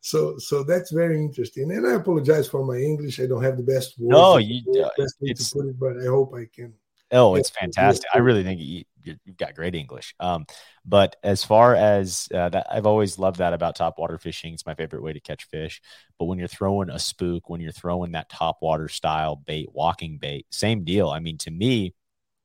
so 0.00 0.38
so 0.38 0.62
that's 0.62 0.92
very 0.92 1.16
interesting 1.18 1.72
and 1.72 1.84
i 1.84 1.94
apologize 1.94 2.46
for 2.46 2.64
my 2.64 2.76
english 2.76 3.18
i 3.18 3.26
don't 3.26 3.42
have 3.42 3.56
the 3.56 3.62
best 3.62 3.98
words 3.98 4.12
No, 4.12 4.36
you- 4.38 4.62
best 4.96 5.16
way 5.20 5.32
to 5.32 5.44
put 5.52 5.66
it 5.66 5.80
but 5.80 5.98
i 6.00 6.06
hope 6.06 6.32
i 6.34 6.46
can 6.54 6.72
Oh, 7.10 7.36
it's 7.36 7.50
fantastic. 7.50 8.08
I 8.12 8.18
really 8.18 8.42
think 8.42 8.60
you, 8.60 8.82
you've 9.04 9.36
got 9.36 9.54
great 9.54 9.74
English. 9.74 10.14
Um, 10.20 10.46
but 10.84 11.16
as 11.22 11.44
far 11.44 11.74
as 11.74 12.28
uh, 12.34 12.48
that, 12.48 12.66
I've 12.70 12.86
always 12.86 13.18
loved 13.18 13.38
that 13.38 13.52
about 13.52 13.76
top 13.76 13.98
water 13.98 14.18
fishing. 14.18 14.54
It's 14.54 14.66
my 14.66 14.74
favorite 14.74 15.02
way 15.02 15.12
to 15.12 15.20
catch 15.20 15.44
fish. 15.44 15.80
But 16.18 16.26
when 16.26 16.38
you're 16.38 16.48
throwing 16.48 16.90
a 16.90 16.98
spook, 16.98 17.48
when 17.48 17.60
you're 17.60 17.72
throwing 17.72 18.12
that 18.12 18.28
top 18.28 18.58
water 18.62 18.88
style 18.88 19.36
bait, 19.36 19.68
walking 19.72 20.18
bait, 20.18 20.46
same 20.50 20.84
deal. 20.84 21.08
I 21.08 21.20
mean, 21.20 21.38
to 21.38 21.50
me, 21.50 21.94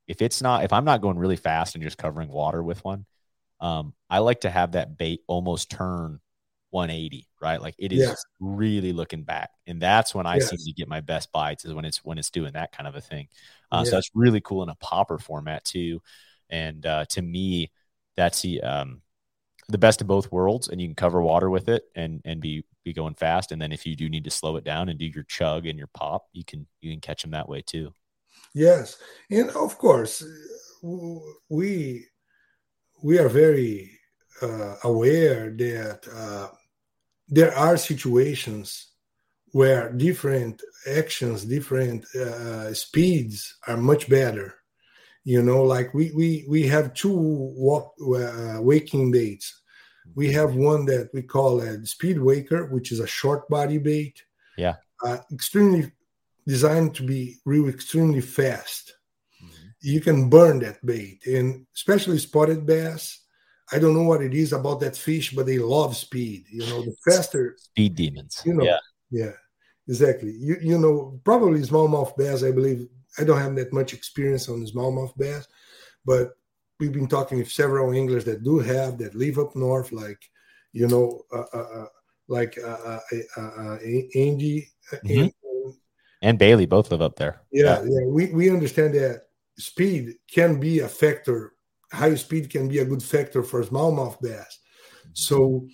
if 0.07 0.21
it's 0.21 0.41
not, 0.41 0.63
if 0.63 0.73
I'm 0.73 0.85
not 0.85 1.01
going 1.01 1.17
really 1.17 1.35
fast 1.35 1.75
and 1.75 1.83
just 1.83 1.97
covering 1.97 2.29
water 2.29 2.63
with 2.63 2.83
one, 2.83 3.05
um, 3.59 3.93
I 4.09 4.19
like 4.19 4.41
to 4.41 4.49
have 4.49 4.73
that 4.73 4.97
bait 4.97 5.21
almost 5.27 5.69
turn 5.69 6.19
180, 6.71 7.27
right? 7.41 7.61
Like 7.61 7.75
it 7.77 7.91
is 7.91 7.99
yes. 7.99 8.23
really 8.39 8.93
looking 8.93 9.23
back, 9.23 9.51
and 9.67 9.81
that's 9.81 10.13
when 10.13 10.25
I 10.25 10.35
yes. 10.35 10.49
seem 10.49 10.59
to 10.59 10.73
get 10.73 10.87
my 10.87 11.01
best 11.01 11.31
bites 11.31 11.65
is 11.65 11.73
when 11.73 11.85
it's 11.85 12.03
when 12.03 12.17
it's 12.17 12.29
doing 12.29 12.53
that 12.53 12.71
kind 12.71 12.87
of 12.87 12.95
a 12.95 13.01
thing. 13.01 13.27
Uh, 13.71 13.81
yeah. 13.83 13.89
So 13.89 13.95
that's 13.97 14.09
really 14.13 14.41
cool 14.41 14.63
in 14.63 14.69
a 14.69 14.75
popper 14.75 15.17
format 15.17 15.63
too. 15.65 16.01
And 16.49 16.85
uh, 16.85 17.05
to 17.09 17.21
me, 17.21 17.71
that's 18.15 18.41
the 18.41 18.61
um, 18.61 19.01
the 19.67 19.77
best 19.77 20.01
of 20.01 20.07
both 20.07 20.31
worlds, 20.31 20.67
and 20.67 20.81
you 20.81 20.87
can 20.87 20.95
cover 20.95 21.21
water 21.21 21.49
with 21.49 21.69
it 21.69 21.83
and 21.95 22.21
and 22.25 22.41
be 22.41 22.65
be 22.83 22.93
going 22.93 23.15
fast. 23.15 23.51
And 23.51 23.61
then 23.61 23.71
if 23.71 23.85
you 23.85 23.95
do 23.95 24.09
need 24.09 24.23
to 24.23 24.31
slow 24.31 24.55
it 24.55 24.63
down 24.63 24.89
and 24.89 24.97
do 24.97 25.05
your 25.05 25.23
chug 25.23 25.67
and 25.67 25.77
your 25.77 25.89
pop, 25.93 26.25
you 26.33 26.43
can 26.43 26.67
you 26.81 26.91
can 26.91 27.01
catch 27.01 27.21
them 27.21 27.31
that 27.31 27.49
way 27.49 27.61
too. 27.61 27.93
Yes, 28.53 28.97
and 29.29 29.49
of 29.51 29.77
course, 29.77 30.23
we 31.49 32.05
we 33.03 33.19
are 33.19 33.29
very 33.29 33.91
uh, 34.41 34.75
aware 34.83 35.51
that 35.51 36.07
uh, 36.13 36.47
there 37.27 37.55
are 37.55 37.77
situations 37.77 38.87
where 39.51 39.91
different 39.93 40.61
actions, 40.87 41.43
different 41.45 42.05
uh, 42.15 42.73
speeds 42.73 43.57
are 43.67 43.77
much 43.77 44.09
better. 44.09 44.55
You 45.25 45.41
know, 45.43 45.63
like 45.63 45.93
we 45.93 46.11
we 46.11 46.45
we 46.47 46.67
have 46.67 46.93
two 46.93 47.15
walk, 47.15 47.93
uh, 48.01 48.57
waking 48.61 49.11
baits. 49.11 49.61
We 50.15 50.31
have 50.31 50.55
one 50.55 50.85
that 50.85 51.09
we 51.13 51.21
call 51.21 51.61
a 51.61 51.85
speed 51.85 52.19
waker, 52.19 52.65
which 52.67 52.91
is 52.91 52.99
a 52.99 53.07
short 53.07 53.47
body 53.49 53.77
bait. 53.77 54.23
Yeah, 54.57 54.75
uh, 55.05 55.17
extremely 55.31 55.91
designed 56.47 56.95
to 56.95 57.03
be 57.03 57.37
real 57.45 57.69
extremely 57.69 58.21
fast. 58.21 58.93
Mm-hmm. 59.43 59.67
You 59.81 60.01
can 60.01 60.29
burn 60.29 60.59
that 60.59 60.83
bait, 60.85 61.25
and 61.27 61.65
especially 61.75 62.17
spotted 62.17 62.65
bass. 62.65 63.19
I 63.71 63.77
don't 63.77 63.93
know 63.93 64.03
what 64.03 64.23
it 64.23 64.33
is 64.33 64.51
about 64.51 64.79
that 64.79 64.97
fish, 64.97 65.31
but 65.35 65.45
they 65.45 65.59
love 65.59 65.95
speed. 65.95 66.45
You 66.49 66.65
know, 66.65 66.81
the 66.81 66.95
faster 67.05 67.55
speed 67.59 67.95
demons. 67.95 68.41
You 68.45 68.53
know, 68.53 68.63
yeah, 68.63 68.79
yeah 69.11 69.31
exactly. 69.87 70.31
You 70.31 70.57
you 70.61 70.77
know 70.77 71.19
probably 71.23 71.59
smallmouth 71.61 72.15
bass. 72.15 72.43
I 72.43 72.51
believe 72.51 72.87
I 73.17 73.23
don't 73.23 73.39
have 73.39 73.55
that 73.55 73.73
much 73.73 73.93
experience 73.93 74.49
on 74.49 74.65
smallmouth 74.65 75.17
bass, 75.17 75.47
but 76.05 76.31
we've 76.79 76.93
been 76.93 77.07
talking 77.07 77.37
with 77.37 77.51
several 77.51 77.93
anglers 77.93 78.25
that 78.25 78.43
do 78.43 78.59
have 78.59 78.97
that 78.99 79.15
live 79.15 79.37
up 79.37 79.55
north, 79.55 79.91
like 79.91 80.21
you 80.71 80.87
know, 80.87 81.23
uh, 81.33 81.43
uh, 81.53 81.57
uh 81.57 81.85
like 82.27 82.57
uh, 82.63 82.99
uh, 83.11 83.41
uh, 83.41 83.77
Andy 84.15 84.69
mm-hmm. 84.93 85.21
and, 85.21 85.33
and, 86.21 86.37
Bailey 86.37 86.67
both 86.67 86.91
live 86.91 87.01
up 87.01 87.15
there. 87.15 87.41
Yeah, 87.51 87.81
yeah, 87.81 87.85
yeah. 87.89 88.05
We 88.05 88.27
we 88.27 88.49
understand 88.51 88.93
that 88.93 89.23
speed 89.57 90.15
can 90.31 90.59
be 90.59 90.79
a 90.79 90.87
factor. 90.87 91.53
High 91.91 92.15
speed 92.15 92.51
can 92.51 92.67
be 92.67 92.79
a 92.79 92.85
good 92.85 93.01
factor 93.01 93.41
for 93.41 93.63
smallmouth 93.63 94.21
bass. 94.21 94.59
Mm-hmm. 94.99 95.09
So 95.13 95.67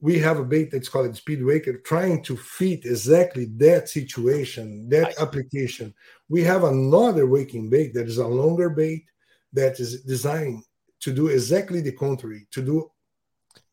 we 0.00 0.18
have 0.18 0.38
a 0.38 0.44
bait 0.44 0.70
that's 0.70 0.88
called 0.88 1.14
Speed 1.14 1.44
Waker, 1.44 1.78
trying 1.78 2.22
to 2.24 2.36
fit 2.36 2.86
exactly 2.86 3.46
that 3.56 3.88
situation, 3.88 4.88
that 4.88 5.20
application. 5.20 5.94
We 6.30 6.42
have 6.44 6.64
another 6.64 7.26
waking 7.26 7.68
bait 7.68 7.92
that 7.92 8.06
is 8.06 8.16
a 8.16 8.26
longer 8.26 8.70
bait 8.70 9.04
that 9.52 9.78
is 9.78 10.02
designed 10.02 10.62
to 11.00 11.12
do 11.12 11.26
exactly 11.26 11.82
the 11.82 11.92
contrary, 11.92 12.46
to 12.52 12.62
do 12.62 12.90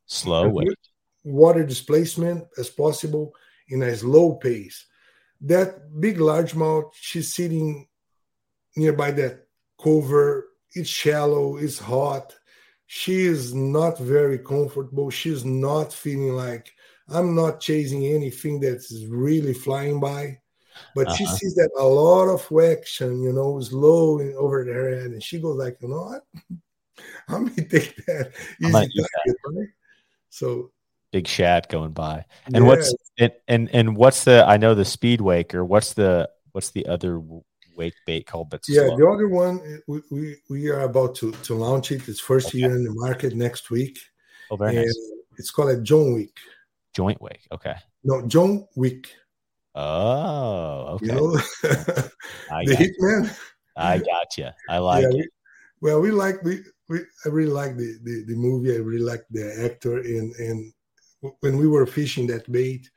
slow 0.06 0.60
water 1.24 1.64
displacement 1.64 2.46
as 2.58 2.70
possible 2.70 3.34
in 3.70 3.84
a 3.84 3.96
slow 3.96 4.36
pace. 4.36 4.86
That 5.42 6.02
big 6.02 6.18
largemouth, 6.18 6.92
she's 6.94 7.34
sitting 7.34 7.88
nearby 8.76 9.12
that 9.12 9.48
cover. 9.82 10.50
It's 10.74 10.90
shallow, 10.90 11.58
it's 11.58 11.80
hot 11.80 12.34
she 12.88 13.22
is 13.22 13.54
not 13.54 14.00
very 14.00 14.40
comfortable. 14.40 15.10
She's 15.10 15.44
not 15.44 15.94
feeling 15.94 16.34
like 16.34 16.72
I'm 17.10 17.36
not 17.36 17.60
chasing 17.60 18.06
anything 18.06 18.60
that's 18.62 19.06
really 19.10 19.54
flying 19.54 20.00
by. 20.00 20.40
But 20.96 21.08
uh-huh. 21.08 21.16
she 21.16 21.26
sees 21.26 21.56
that 21.56 21.70
a 21.78 21.84
lot 21.84 22.28
of 22.30 22.42
action, 22.60 23.22
you 23.22 23.34
know, 23.34 23.58
is 23.58 23.74
low 23.74 24.20
in 24.20 24.34
over 24.38 24.66
her 24.66 24.96
head, 24.96 25.12
and 25.12 25.24
she 25.24 25.40
goes 25.40 25.58
like, 25.58 25.78
you 25.82 25.90
know 25.90 26.04
what? 26.04 26.24
I'm 27.30 27.46
gonna 27.46 27.68
take 27.68 27.96
that 28.08 28.32
easy 28.62 28.72
target, 28.72 29.38
right? 29.46 29.68
So 30.30 30.72
big 31.12 31.28
shad 31.28 31.68
going 31.70 31.92
by. 31.92 32.26
And 32.46 32.56
yeah. 32.56 32.62
what's 32.62 32.96
and, 33.18 33.32
and 33.48 33.70
and 33.74 33.98
what's 33.98 34.24
the 34.24 34.46
I 34.48 34.58
know 34.58 34.74
the 34.74 34.86
speed 34.86 35.22
waker. 35.22 35.64
What's 35.64 35.94
the 35.94 36.30
what's 36.52 36.72
the 36.72 36.86
other 36.88 37.22
wake 37.78 37.94
bait 38.06 38.26
called 38.26 38.50
but 38.50 38.62
yeah 38.68 38.88
slow. 38.88 38.98
the 38.98 39.08
other 39.08 39.28
one 39.28 39.82
we, 39.88 40.02
we, 40.10 40.36
we 40.50 40.70
are 40.70 40.82
about 40.82 41.14
to 41.16 41.32
to 41.44 41.54
launch 41.54 41.92
it 41.92 42.08
it's 42.08 42.20
first 42.20 42.48
okay. 42.48 42.58
year 42.58 42.72
in 42.72 42.84
the 42.84 42.92
market 42.92 43.36
next 43.36 43.70
week 43.70 44.00
oh 44.50 44.56
very 44.56 44.76
nice 44.76 45.12
it's 45.38 45.52
called 45.52 45.70
a 45.70 45.80
joint 45.80 46.16
week 46.16 46.36
joint 46.94 47.22
wake 47.22 47.48
okay 47.52 47.76
no 48.04 48.26
joint 48.28 48.66
week 48.76 49.14
oh 49.78 50.96
okay 50.96 51.06
you 51.06 51.12
know? 51.14 51.32
the 52.66 52.76
hitman 52.76 53.38
i 53.78 53.98
got 53.98 54.38
you 54.38 54.50
i 54.70 54.78
like 54.78 55.04
yeah, 55.04 55.10
it 55.10 55.16
we, 55.16 55.30
well 55.82 56.02
we 56.02 56.12
like 56.12 56.44
we, 56.44 56.60
we 56.90 57.00
i 57.26 57.30
really 57.30 57.52
like 57.52 57.78
the, 57.78 57.98
the 58.04 58.24
the 58.28 58.36
movie 58.36 58.74
i 58.74 58.80
really 58.80 59.04
like 59.04 59.24
the 59.32 59.64
actor 59.64 60.00
and 60.00 60.34
and 60.36 60.74
when 61.40 61.58
we 61.58 61.68
were 61.68 61.86
fishing 61.86 62.28
that 62.28 62.52
bait 62.52 62.90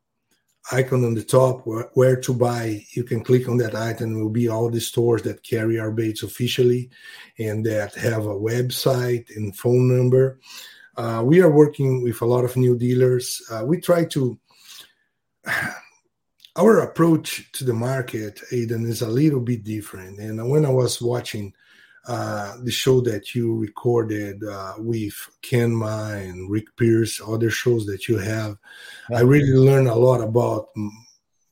icon 0.70 1.04
on 1.04 1.14
the 1.14 1.24
top 1.24 1.66
where, 1.66 1.90
where 1.94 2.16
to 2.20 2.32
buy. 2.32 2.84
You 2.92 3.04
can 3.04 3.24
click 3.24 3.48
on 3.48 3.56
that 3.58 3.74
item. 3.74 4.16
It 4.16 4.22
will 4.22 4.30
be 4.30 4.48
all 4.48 4.70
the 4.70 4.80
stores 4.80 5.22
that 5.22 5.42
carry 5.42 5.78
our 5.78 5.90
baits 5.90 6.22
officially 6.22 6.90
and 7.38 7.64
that 7.66 7.94
have 7.94 8.26
a 8.26 8.34
website 8.34 9.34
and 9.36 9.56
phone 9.56 9.96
number. 9.96 10.38
Uh, 10.96 11.22
we 11.24 11.40
are 11.40 11.50
working 11.50 12.02
with 12.02 12.20
a 12.20 12.26
lot 12.26 12.44
of 12.44 12.56
new 12.56 12.76
dealers. 12.76 13.42
Uh, 13.50 13.64
we 13.64 13.80
try 13.80 14.04
to 14.04 14.38
our 16.56 16.80
approach 16.80 17.50
to 17.52 17.64
the 17.64 17.72
market, 17.74 18.40
Aiden, 18.52 18.86
is 18.86 19.02
a 19.02 19.08
little 19.08 19.40
bit 19.40 19.64
different. 19.64 20.18
And 20.18 20.50
when 20.50 20.66
I 20.66 20.70
was 20.70 21.00
watching 21.00 21.54
uh, 22.06 22.56
the 22.62 22.70
show 22.70 23.00
that 23.00 23.34
you 23.34 23.56
recorded 23.56 24.42
uh, 24.44 24.74
with 24.78 25.14
Ken 25.40 25.72
Ma 25.72 26.08
and 26.10 26.50
Rick 26.50 26.76
Pierce, 26.76 27.20
other 27.24 27.50
shows 27.50 27.86
that 27.86 28.08
you 28.08 28.18
have, 28.18 28.56
I 29.14 29.20
really 29.20 29.52
learned 29.52 29.88
a 29.88 29.94
lot 29.94 30.20
about 30.20 30.68
mm, 30.76 30.90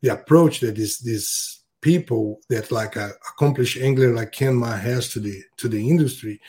the 0.03 0.13
approach 0.13 0.61
that 0.61 0.77
is 0.77 0.99
these 0.99 1.61
people 1.83 2.41
that 2.49 2.71
like 2.71 2.97
a 2.97 3.13
accomplished 3.31 3.79
angler 3.79 4.13
like 4.15 4.33
Ken 4.33 4.55
Ma 4.55 4.77
has 4.77 5.11
to 5.11 5.21
the 5.21 5.41
to 5.59 5.69
the 5.69 5.89
industry, 5.89 6.41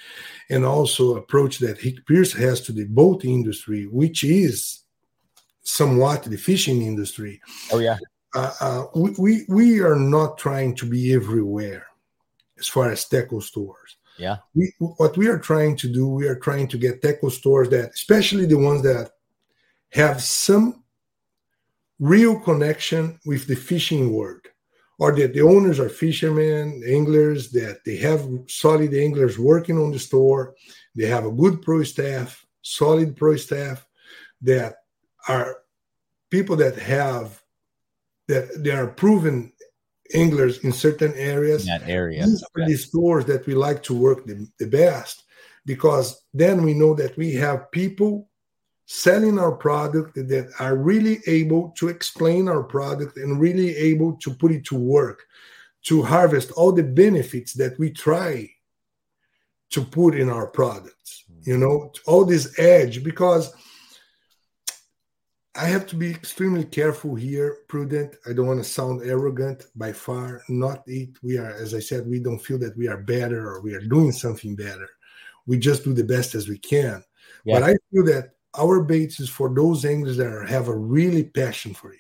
and 0.49 0.65
also 0.65 1.17
approach 1.17 1.59
that 1.59 1.83
Rick 1.83 2.05
Pierce 2.07 2.33
has 2.33 2.61
to 2.61 2.71
the 2.71 2.85
boat 2.85 3.23
industry, 3.23 3.85
which 3.85 4.23
is 4.23 4.83
somewhat 5.61 6.23
the 6.23 6.37
fishing 6.37 6.81
industry. 6.81 7.39
Oh 7.71 7.79
yeah. 7.79 7.97
Uh, 8.33 8.53
uh, 8.61 8.85
we, 8.95 9.11
we 9.19 9.45
we 9.47 9.79
are 9.81 9.97
not 9.97 10.37
trying 10.37 10.73
to 10.73 10.85
be 10.85 11.13
everywhere 11.13 11.85
as 12.61 12.67
far 12.67 12.91
as 12.91 13.07
tackle 13.07 13.41
stores. 13.41 13.97
Yeah. 14.17 14.37
We, 14.53 14.71
what 14.79 15.17
we 15.17 15.27
are 15.27 15.39
trying 15.39 15.75
to 15.77 15.87
do, 15.87 16.07
we 16.07 16.27
are 16.27 16.39
trying 16.39 16.67
to 16.69 16.77
get 16.77 17.01
tackle 17.01 17.31
stores 17.31 17.69
that, 17.69 17.89
especially 17.93 18.45
the 18.45 18.57
ones 18.57 18.83
that 18.83 19.09
have 19.89 20.21
some 20.21 20.83
real 21.99 22.39
connection 22.39 23.19
with 23.25 23.47
the 23.47 23.55
fishing 23.55 24.13
world, 24.13 24.45
or 24.99 25.15
that 25.15 25.33
the 25.33 25.41
owners 25.41 25.79
are 25.79 25.89
fishermen, 25.89 26.83
anglers, 26.87 27.51
that 27.51 27.79
they 27.85 27.97
have 27.97 28.27
solid 28.47 28.93
anglers 28.93 29.39
working 29.39 29.77
on 29.77 29.91
the 29.91 29.99
store, 29.99 30.53
they 30.95 31.07
have 31.07 31.25
a 31.25 31.31
good 31.31 31.61
pro 31.61 31.83
staff, 31.83 32.45
solid 32.61 33.15
pro 33.15 33.35
staff, 33.35 33.87
that 34.41 34.75
are 35.27 35.57
people 36.29 36.55
that 36.55 36.75
have 36.77 37.41
that 38.27 38.63
they 38.63 38.71
are 38.71 38.87
proven 38.87 39.51
anglers 40.13 40.59
in 40.59 40.71
certain 40.71 41.13
areas. 41.15 41.63
In 41.63 41.79
that 41.79 41.89
area. 41.89 42.25
These 42.25 42.43
are 42.55 42.67
the 42.67 42.75
stores 42.75 43.25
that 43.25 43.45
we 43.45 43.55
like 43.55 43.83
to 43.83 43.93
work 43.93 44.25
the, 44.25 44.47
the 44.59 44.67
best 44.67 45.23
because 45.65 46.23
then 46.33 46.63
we 46.63 46.73
know 46.73 46.93
that 46.95 47.15
we 47.17 47.33
have 47.35 47.71
people 47.71 48.29
selling 48.85 49.39
our 49.39 49.53
product 49.53 50.15
that 50.15 50.51
are 50.59 50.75
really 50.75 51.19
able 51.25 51.69
to 51.77 51.87
explain 51.87 52.49
our 52.49 52.63
product 52.63 53.17
and 53.17 53.39
really 53.39 53.75
able 53.77 54.17
to 54.17 54.33
put 54.33 54.51
it 54.51 54.65
to 54.65 54.75
work 54.75 55.23
to 55.83 56.03
harvest 56.03 56.51
all 56.51 56.71
the 56.71 56.83
benefits 56.83 57.53
that 57.53 57.77
we 57.79 57.89
try 57.89 58.49
to 59.69 59.81
put 59.81 60.13
in 60.13 60.29
our 60.29 60.47
products 60.47 61.23
you 61.43 61.53
mm-hmm. 61.53 61.61
know 61.61 61.91
all 62.05 62.25
this 62.25 62.59
edge 62.59 63.03
because 63.03 63.53
I 65.61 65.65
have 65.65 65.85
to 65.87 65.95
be 65.95 66.09
extremely 66.09 66.65
careful 66.65 67.13
here, 67.13 67.59
prudent. 67.67 68.15
I 68.27 68.33
don't 68.33 68.47
want 68.47 68.63
to 68.63 68.67
sound 68.67 69.03
arrogant 69.03 69.67
by 69.75 69.93
far, 69.93 70.41
not 70.49 70.81
it. 70.87 71.09
We 71.21 71.37
are, 71.37 71.51
as 71.51 71.75
I 71.75 71.79
said, 71.79 72.07
we 72.07 72.19
don't 72.19 72.39
feel 72.39 72.57
that 72.59 72.75
we 72.75 72.87
are 72.87 72.97
better 72.97 73.47
or 73.47 73.61
we 73.61 73.75
are 73.75 73.87
doing 73.87 74.11
something 74.11 74.55
better. 74.55 74.89
We 75.45 75.59
just 75.59 75.83
do 75.83 75.93
the 75.93 76.03
best 76.03 76.33
as 76.33 76.49
we 76.49 76.57
can. 76.57 77.03
Yeah. 77.45 77.59
But 77.59 77.69
I 77.69 77.75
feel 77.91 78.03
that 78.05 78.31
our 78.57 78.81
baits 78.81 79.19
is 79.19 79.29
for 79.29 79.53
those 79.53 79.85
anglers 79.85 80.17
that 80.17 80.33
are, 80.33 80.47
have 80.47 80.67
a 80.67 80.75
really 80.75 81.25
passion 81.25 81.75
for 81.75 81.93
it. 81.93 81.99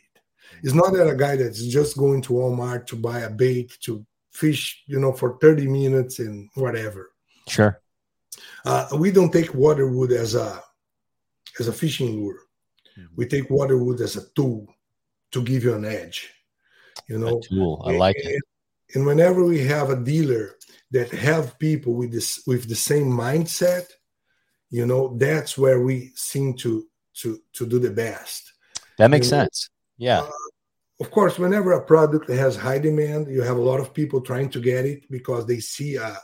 It's 0.63 0.73
not 0.73 0.93
that 0.93 1.07
a 1.07 1.15
guy 1.15 1.35
that's 1.35 1.63
just 1.67 1.97
going 1.97 2.23
to 2.23 2.33
Walmart 2.33 2.87
to 2.87 2.95
buy 2.95 3.19
a 3.19 3.29
bait 3.29 3.77
to 3.81 4.03
fish, 4.31 4.81
you 4.87 4.99
know, 4.99 5.13
for 5.13 5.37
30 5.39 5.67
minutes 5.67 6.17
and 6.17 6.49
whatever. 6.55 7.11
Sure. 7.47 7.79
Uh, 8.65 8.87
we 8.97 9.11
don't 9.11 9.31
take 9.31 9.53
waterwood 9.53 10.11
as 10.11 10.33
a 10.33 10.63
as 11.59 11.67
a 11.67 11.73
fishing 11.73 12.15
lure 12.15 12.39
Mm-hmm. 12.97 13.15
We 13.15 13.25
take 13.27 13.49
waterwood 13.49 14.01
as 14.01 14.15
a 14.15 14.29
tool 14.35 14.67
to 15.31 15.41
give 15.41 15.63
you 15.63 15.75
an 15.75 15.85
edge. 15.85 16.33
You 17.07 17.19
know, 17.19 17.39
a 17.39 17.41
tool. 17.41 17.83
I 17.85 17.91
like 17.91 18.17
and, 18.17 18.35
it. 18.35 18.41
And 18.93 19.05
whenever 19.05 19.43
we 19.43 19.59
have 19.65 19.89
a 19.89 19.95
dealer 19.95 20.55
that 20.91 21.09
have 21.11 21.57
people 21.59 21.93
with 21.93 22.11
this 22.11 22.43
with 22.45 22.67
the 22.67 22.75
same 22.75 23.07
mindset, 23.07 23.85
you 24.69 24.85
know, 24.85 25.15
that's 25.17 25.57
where 25.57 25.81
we 25.81 26.11
seem 26.15 26.55
to 26.57 26.85
to 27.15 27.39
to 27.53 27.65
do 27.65 27.79
the 27.79 27.91
best. 27.91 28.51
That 28.97 29.09
makes 29.09 29.27
you 29.27 29.31
sense. 29.31 29.69
Know? 29.97 30.05
Yeah. 30.05 30.19
Uh, 30.21 30.31
of 30.99 31.09
course, 31.09 31.39
whenever 31.39 31.71
a 31.71 31.83
product 31.83 32.29
has 32.29 32.55
high 32.55 32.77
demand, 32.77 33.27
you 33.27 33.41
have 33.41 33.57
a 33.57 33.61
lot 33.61 33.79
of 33.79 33.93
people 33.93 34.21
trying 34.21 34.49
to 34.49 34.59
get 34.59 34.85
it 34.85 35.09
because 35.09 35.47
they 35.47 35.59
see 35.59 35.95
a, 35.95 36.15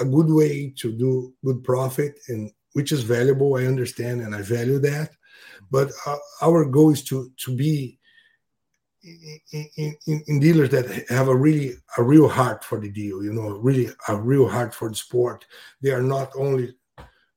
a 0.00 0.04
good 0.04 0.28
way 0.28 0.72
to 0.76 0.92
do 0.92 1.32
good 1.44 1.64
profit 1.64 2.18
and 2.28 2.52
which 2.74 2.92
is 2.92 3.02
valuable. 3.02 3.56
I 3.56 3.64
understand 3.64 4.20
and 4.20 4.34
I 4.34 4.42
value 4.42 4.78
that. 4.80 5.12
But 5.70 5.90
uh, 6.06 6.16
our 6.42 6.64
goal 6.64 6.90
is 6.90 7.04
to 7.04 7.30
to 7.44 7.56
be 7.56 7.98
in, 9.02 9.96
in, 10.06 10.22
in, 10.26 10.40
dealers 10.40 10.70
that 10.70 11.08
have 11.08 11.28
a 11.28 11.36
really 11.36 11.74
a 11.98 12.02
real 12.02 12.28
heart 12.28 12.64
for 12.64 12.78
the 12.78 12.88
deal. 12.88 13.22
You 13.22 13.32
know, 13.32 13.48
really 13.50 13.88
a 14.08 14.16
real 14.16 14.48
heart 14.48 14.74
for 14.74 14.88
the 14.88 14.94
sport. 14.94 15.44
They 15.80 15.90
are 15.90 16.02
not 16.02 16.30
only 16.36 16.74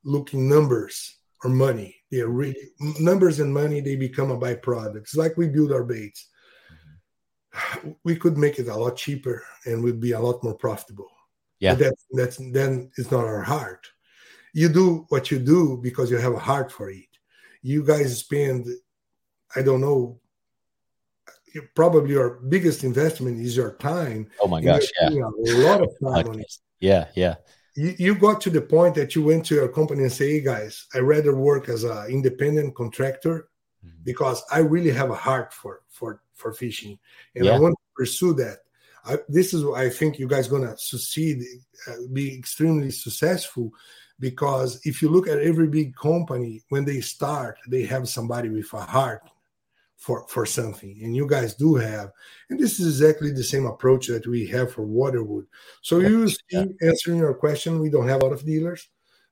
looking 0.03 0.47
numbers 0.47 1.17
or 1.43 1.49
money. 1.49 1.95
They 2.11 2.21
are 2.21 2.29
really 2.29 2.71
numbers 2.99 3.39
and 3.39 3.53
money. 3.53 3.81
They 3.81 3.95
become 3.95 4.31
a 4.31 4.37
byproduct. 4.37 4.97
It's 4.97 5.15
like 5.15 5.37
we 5.37 5.47
build 5.47 5.71
our 5.71 5.83
baits. 5.83 6.29
Mm-hmm. 6.71 7.91
We 8.03 8.15
could 8.15 8.37
make 8.37 8.59
it 8.59 8.67
a 8.67 8.75
lot 8.75 8.95
cheaper 8.95 9.43
and 9.65 9.83
we'd 9.83 9.99
be 9.99 10.11
a 10.11 10.19
lot 10.19 10.43
more 10.43 10.55
profitable. 10.55 11.09
Yeah, 11.59 11.73
but 11.73 11.79
that's 11.79 12.05
that's 12.11 12.37
then 12.51 12.91
it's 12.97 13.11
not 13.11 13.25
our 13.25 13.41
heart. 13.41 13.87
You 14.53 14.69
do 14.69 15.05
what 15.09 15.31
you 15.31 15.39
do 15.39 15.79
because 15.81 16.11
you 16.11 16.17
have 16.17 16.33
a 16.33 16.39
heart 16.39 16.71
for 16.71 16.89
it 16.89 17.14
you 17.65 17.83
guys 17.83 18.19
spend, 18.19 18.67
I 19.55 19.63
don't 19.63 19.81
know, 19.81 20.19
probably 21.73 22.11
your 22.11 22.41
biggest 22.47 22.83
investment 22.83 23.39
is 23.39 23.57
your 23.57 23.73
time. 23.77 24.27
Oh 24.39 24.47
my 24.47 24.61
gosh, 24.61 24.83
yeah. 25.01 25.09
A 25.09 25.57
lot 25.63 25.81
of 25.81 25.89
time 26.03 26.27
on 26.29 26.39
it. 26.45 26.53
Yeah, 26.79 27.07
yeah. 27.15 27.35
You, 27.75 27.95
you 27.97 28.15
got 28.15 28.39
to 28.41 28.51
the 28.51 28.61
point 28.61 28.93
that 28.95 29.15
you 29.15 29.23
went 29.23 29.47
to 29.47 29.55
your 29.55 29.67
company 29.69 30.03
and 30.03 30.11
say, 30.11 30.33
hey 30.33 30.41
guys, 30.41 30.85
I 30.93 30.99
rather 30.99 31.35
work 31.35 31.67
as 31.67 31.83
an 31.83 32.07
independent 32.07 32.75
contractor 32.75 33.49
mm-hmm. 33.83 33.97
because 34.03 34.43
I 34.51 34.59
really 34.59 34.91
have 34.91 35.09
a 35.09 35.15
heart 35.15 35.51
for 35.51 35.81
for 35.89 36.21
for 36.35 36.53
fishing 36.53 36.99
and 37.33 37.45
yeah. 37.45 37.55
I 37.55 37.59
want 37.59 37.73
to 37.73 37.95
pursue 37.95 38.33
that. 38.35 38.59
I, 39.07 39.17
this 39.27 39.55
is 39.55 39.65
I 39.75 39.89
think 39.89 40.19
you 40.19 40.27
guys 40.27 40.47
gonna 40.47 40.77
succeed, 40.77 41.43
uh, 41.87 41.93
be 42.13 42.37
extremely 42.37 42.91
successful 42.91 43.71
because 44.19 44.79
if 44.85 45.01
you 45.01 45.09
look 45.09 45.27
at 45.27 45.39
every 45.39 45.67
big 45.67 45.95
company 45.95 46.63
when 46.69 46.85
they 46.85 47.01
start 47.01 47.57
they 47.67 47.83
have 47.83 48.07
somebody 48.07 48.49
with 48.49 48.71
a 48.73 48.81
heart 48.81 49.21
for 49.97 50.25
for 50.27 50.45
something. 50.45 50.99
And 51.01 51.15
you 51.15 51.27
guys 51.27 51.55
do 51.55 51.75
have. 51.75 52.11
And 52.49 52.59
this 52.59 52.79
is 52.79 53.01
exactly 53.01 53.31
the 53.31 53.43
same 53.43 53.65
approach 53.65 54.07
that 54.07 54.27
we 54.27 54.45
have 54.47 54.71
for 54.71 54.85
waterwood. 54.85 55.47
So 55.81 55.99
you 55.99 56.27
see 56.27 56.67
answering 56.81 57.17
your 57.17 57.33
question 57.33 57.79
we 57.79 57.89
don't 57.89 58.07
have 58.07 58.21
a 58.21 58.25
lot 58.25 58.33
of 58.33 58.45
dealers 58.45 58.87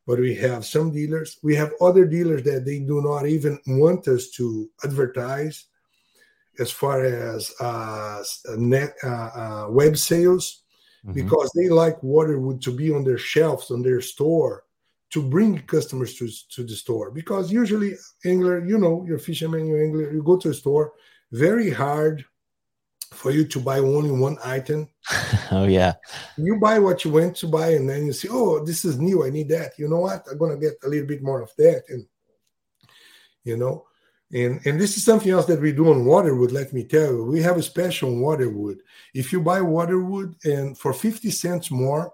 but 0.06 0.20
we 0.20 0.36
have 0.36 0.66
some 0.66 0.92
dealers. 0.92 1.38
We 1.44 1.56
have 1.56 1.72
other 1.80 2.06
dealers 2.06 2.44
that 2.44 2.66
they 2.66 2.80
do 2.80 3.02
not 3.02 3.26
even 3.26 3.60
want 3.68 4.08
us 4.08 4.30
to 4.32 4.70
advertise 4.84 5.66
as 6.60 6.72
far 6.72 7.04
as 7.04 7.52
uh, 7.60 8.24
net 8.58 8.96
uh, 9.04 9.08
uh, 9.08 9.68
web 9.70 9.98
sales 9.98 10.64
mm-hmm. 11.06 11.14
because 11.14 11.52
they 11.56 11.70
like 11.70 12.02
waterwood 12.04 12.62
to 12.64 12.72
be 12.72 12.92
on 12.92 13.04
their 13.04 13.18
shelves 13.18 13.72
on 13.72 13.82
their 13.82 14.02
store 14.02 14.64
to 15.14 15.22
bring 15.22 15.60
customers 15.60 16.16
to, 16.16 16.28
to 16.50 16.64
the 16.64 16.76
store. 16.76 17.12
Because 17.12 17.52
usually 17.52 17.94
angler 18.26 18.66
you 18.66 18.78
know 18.78 19.06
you're 19.08 19.20
fisherman 19.20 19.68
you 19.68 19.78
angler 19.78 20.12
you 20.12 20.24
go 20.24 20.38
to 20.38 20.50
a 20.50 20.54
store 20.54 20.94
very 21.32 21.70
hard 21.70 22.26
for 23.12 23.30
you 23.30 23.46
to 23.46 23.60
buy 23.60 23.78
only 23.78 24.12
one 24.12 24.38
item. 24.44 24.90
Oh 25.52 25.66
yeah. 25.66 25.94
You 26.36 26.60
buy 26.60 26.80
what 26.80 27.06
you 27.06 27.12
went 27.12 27.36
to 27.38 27.48
buy 27.48 27.74
and 27.74 27.88
then 27.88 28.08
you 28.08 28.14
see 28.14 28.28
oh 28.32 28.66
this 28.66 28.84
is 28.86 28.98
new 28.98 29.24
i 29.24 29.30
need 29.30 29.50
that. 29.50 29.78
You 29.78 29.88
know 29.88 30.00
what? 30.00 30.26
I'm 30.30 30.38
gonna 30.40 30.58
get 30.58 30.74
a 30.84 30.90
little 30.90 31.06
bit 31.06 31.22
more 31.22 31.42
of 31.42 31.52
that 31.58 31.84
and 31.90 32.08
you 33.44 33.58
know 33.58 33.86
and 34.34 34.66
and 34.66 34.82
this 34.82 34.98
is 34.98 35.06
something 35.06 35.32
else 35.32 35.46
that 35.46 35.62
we 35.62 35.74
do 35.74 35.92
on 35.92 36.06
waterwood 36.06 36.52
let 36.52 36.74
me 36.74 36.86
tell 36.86 37.12
you. 37.14 37.24
We 37.26 37.42
have 37.44 37.58
a 37.58 37.62
special 37.62 38.10
on 38.10 38.20
waterwood. 38.20 38.80
If 39.14 39.32
you 39.32 39.42
buy 39.42 39.62
waterwood 39.62 40.34
and 40.44 40.76
for 40.76 40.92
50 40.92 41.30
cents 41.30 41.70
more 41.70 42.12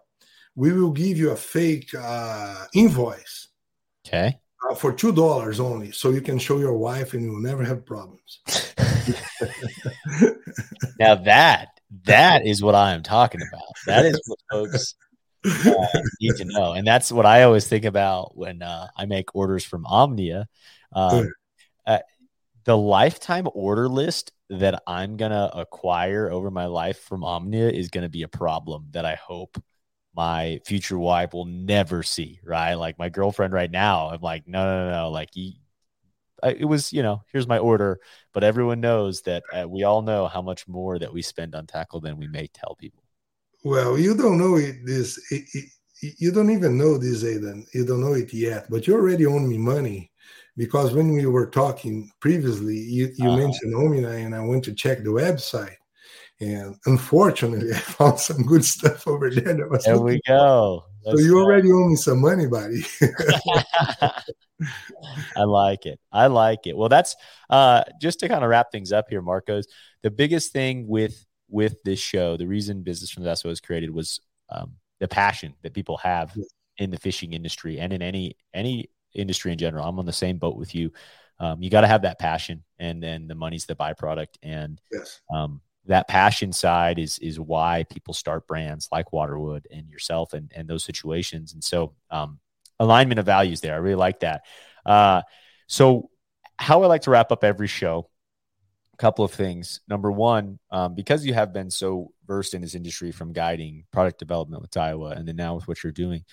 we 0.60 0.74
will 0.74 0.92
give 0.92 1.18
you 1.18 1.30
a 1.30 1.38
fake 1.38 1.96
uh, 1.98 2.66
invoice. 2.74 3.48
Okay. 4.06 4.38
Uh, 4.70 4.76
for 4.76 4.92
two 4.92 5.14
dollars 5.14 5.62
only, 5.62 5.90
so 5.94 6.10
you 6.10 6.20
can 6.20 6.38
show 6.38 6.60
your 6.60 6.76
wife, 6.76 7.14
and 7.14 7.24
you 7.24 7.32
will 7.32 7.40
never 7.40 7.64
have 7.64 7.86
problems. 7.86 8.42
now 11.00 11.16
that 11.16 11.70
that 12.04 12.46
is 12.46 12.62
what 12.62 12.76
I 12.76 12.92
am 12.92 13.04
talking 13.04 13.40
about. 13.42 13.72
That 13.86 14.04
is 14.06 14.22
what 14.28 14.40
folks 14.52 14.96
uh, 15.46 15.88
need 16.20 16.36
to 16.36 16.44
know, 16.44 16.74
and 16.74 16.86
that's 16.86 17.10
what 17.10 17.26
I 17.26 17.44
always 17.44 17.66
think 17.66 17.86
about 17.86 18.36
when 18.36 18.62
uh, 18.62 18.88
I 18.98 19.06
make 19.06 19.34
orders 19.34 19.64
from 19.64 19.86
Omnia. 19.86 20.50
Um, 20.92 21.32
uh, 21.88 22.00
the 22.66 22.76
lifetime 22.76 23.48
order 23.54 23.88
list 23.88 24.34
that 24.50 24.84
I'm 24.86 25.16
gonna 25.16 25.52
acquire 25.54 26.30
over 26.30 26.52
my 26.52 26.66
life 26.66 27.00
from 27.00 27.24
Omnia 27.24 27.70
is 27.70 27.88
gonna 27.88 28.10
be 28.10 28.24
a 28.24 28.28
problem 28.28 28.88
that 28.92 29.06
I 29.06 29.16
hope 29.16 29.58
my 30.20 30.60
future 30.66 31.00
wife 31.00 31.32
will 31.32 31.46
never 31.46 32.04
see, 32.04 32.42
right? 32.44 32.74
Like 32.74 33.00
my 33.00 33.08
girlfriend 33.08 33.54
right 33.54 33.72
now, 33.72 34.10
I'm 34.10 34.20
like, 34.20 34.46
no, 34.50 34.66
no, 34.66 34.92
no, 34.92 35.04
no. 35.04 35.10
like 35.12 35.30
you, 35.34 35.54
I, 36.44 36.50
it 36.50 36.66
was 36.66 36.92
you 36.92 37.02
know 37.02 37.24
here's 37.32 37.48
my 37.48 37.58
order, 37.58 38.02
but 38.34 38.44
everyone 38.44 38.82
knows 38.82 39.22
that 39.22 39.44
uh, 39.54 39.66
we 39.66 39.86
all 39.86 40.02
know 40.02 40.28
how 40.28 40.42
much 40.42 40.68
more 40.68 41.00
that 41.00 41.14
we 41.14 41.22
spend 41.22 41.56
on 41.56 41.68
tackle 41.68 42.02
than 42.02 42.18
we 42.18 42.28
may 42.28 42.48
tell 42.48 42.76
people. 42.76 43.02
Well, 43.64 43.98
you 43.98 44.14
don't 44.14 44.38
know 44.38 44.58
it. 44.58 44.86
This 44.86 45.18
it, 45.32 45.46
it, 45.54 46.14
you 46.20 46.34
don't 46.34 46.52
even 46.52 46.78
know 46.78 46.98
this, 46.98 47.24
Aiden. 47.24 47.64
You 47.74 47.86
don't 47.86 48.02
know 48.02 48.16
it 48.16 48.34
yet, 48.34 48.66
but 48.70 48.88
you 48.88 48.96
already 48.96 49.26
owe 49.26 49.40
me 49.40 49.58
money 49.58 50.12
because 50.58 50.94
when 50.94 51.14
we 51.14 51.26
were 51.28 51.48
talking 51.48 52.12
previously, 52.20 52.76
you, 52.76 53.14
you 53.16 53.30
uh-huh. 53.30 53.38
mentioned 53.38 53.74
Omnia, 53.74 54.10
and 54.10 54.36
I 54.36 54.42
went 54.42 54.66
to 54.66 54.74
check 54.74 54.98
the 54.98 55.12
website. 55.12 55.78
And 56.42 56.76
unfortunately, 56.86 57.72
I 57.76 57.80
found 57.80 58.20
some 58.20 58.44
good 58.44 58.64
stuff 58.64 59.08
over 59.08 59.30
there. 59.30 59.54
That 59.54 59.70
was 59.70 59.84
there 59.84 60.00
we 60.00 60.22
go. 60.28 60.86
So 61.04 61.18
you 61.18 61.40
already 61.40 61.72
owe 61.72 61.88
me 61.88 61.96
some 61.96 62.20
money, 62.22 62.46
buddy. 62.48 62.84
I 65.36 65.44
like 65.44 65.86
it. 65.86 66.00
I 66.12 66.28
like 66.28 66.68
it. 66.68 66.76
Well, 66.76 66.90
that's 66.90 67.16
uh, 67.50 67.84
just 68.02 68.20
to 68.20 68.28
kind 68.28 68.44
of 68.44 68.50
wrap 68.50 68.72
things 68.72 68.92
up 68.92 69.06
here, 69.10 69.22
Marcos. 69.22 69.66
The 70.04 70.12
biggest 70.12 70.52
thing 70.52 70.88
with 70.88 71.26
with 71.50 71.82
this 71.84 72.00
show, 72.00 72.38
the 72.38 72.48
reason 72.48 72.84
Business 72.84 73.10
from 73.10 73.24
the 73.24 73.30
Boat 73.30 73.46
was 73.46 73.62
created 73.62 73.92
was 73.92 74.20
um, 74.50 74.74
the 75.00 75.08
passion 75.08 75.56
that 75.64 75.74
people 75.74 75.98
have 75.98 76.36
in 76.78 76.92
the 76.92 76.98
fishing 76.98 77.34
industry 77.34 77.80
and 77.80 77.94
in 77.94 78.02
any 78.02 78.36
any 78.54 78.90
industry 79.14 79.52
in 79.52 79.58
general. 79.58 79.88
I'm 79.88 80.00
on 80.00 80.06
the 80.06 80.14
same 80.14 80.38
boat 80.38 80.58
with 80.58 80.76
you. 80.76 80.92
Um, 81.40 81.62
you 81.64 81.70
got 81.70 81.82
to 81.82 81.88
have 81.88 82.02
that 82.02 82.20
passion, 82.20 82.64
and 82.80 83.02
then 83.02 83.28
the 83.28 83.36
money's 83.36 83.66
the 83.66 83.76
byproduct. 83.76 84.36
And 84.44 84.82
yes. 84.92 85.22
um, 85.34 85.62
that 85.86 86.08
passion 86.08 86.54
side 86.54 87.00
is 87.00 87.18
is 87.20 87.40
why 87.40 87.86
people 87.90 88.14
start 88.14 88.48
brands 88.48 88.88
like 88.92 89.12
Waterwood 89.12 89.66
and 89.72 89.90
yourself 89.90 90.34
and 90.34 90.52
and 90.56 90.68
those 90.68 90.84
situations. 90.84 91.54
And 91.54 91.64
so 91.64 91.94
um, 92.12 92.40
alignment 92.80 93.20
of 93.20 93.26
values 93.26 93.62
there. 93.62 93.74
I 93.74 93.78
really 93.78 93.96
like 93.96 94.22
that. 94.22 94.44
Uh, 94.86 95.22
so 95.68 96.10
how 96.58 96.84
I 96.84 96.88
like 96.88 97.04
to 97.04 97.12
wrap 97.12 97.32
up 97.32 97.44
every 97.44 97.68
show, 97.68 98.10
a 98.94 98.98
couple 98.98 99.24
of 99.24 99.32
things. 99.32 99.82
Number 99.88 100.12
one, 100.12 100.60
um, 100.72 100.96
because 100.96 101.26
you 101.26 101.34
have 101.34 101.54
been 101.54 101.70
so 101.72 102.12
versed 102.28 102.54
in 102.54 102.62
this 102.62 102.76
industry 102.76 103.12
from 103.12 103.34
guiding 103.34 103.86
product 103.92 104.20
development 104.20 104.62
with 104.62 104.72
Daiwa 104.72 105.18
and 105.18 105.28
then 105.28 105.36
now 105.36 105.56
with 105.56 105.68
what 105.68 105.84
you're 105.84 105.92
doing, 105.92 106.24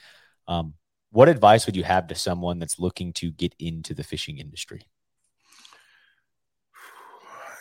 um, 0.49 0.75
what 1.11 1.29
advice 1.29 1.67
would 1.67 1.77
you 1.77 1.85
have 1.85 2.09
to 2.09 2.15
someone 2.15 2.59
that's 2.59 2.79
looking 2.79 3.13
to 3.15 3.31
get 3.31 3.55
into 3.59 3.95
the 3.95 4.05
fishing 4.05 4.39
industry? 4.39 4.83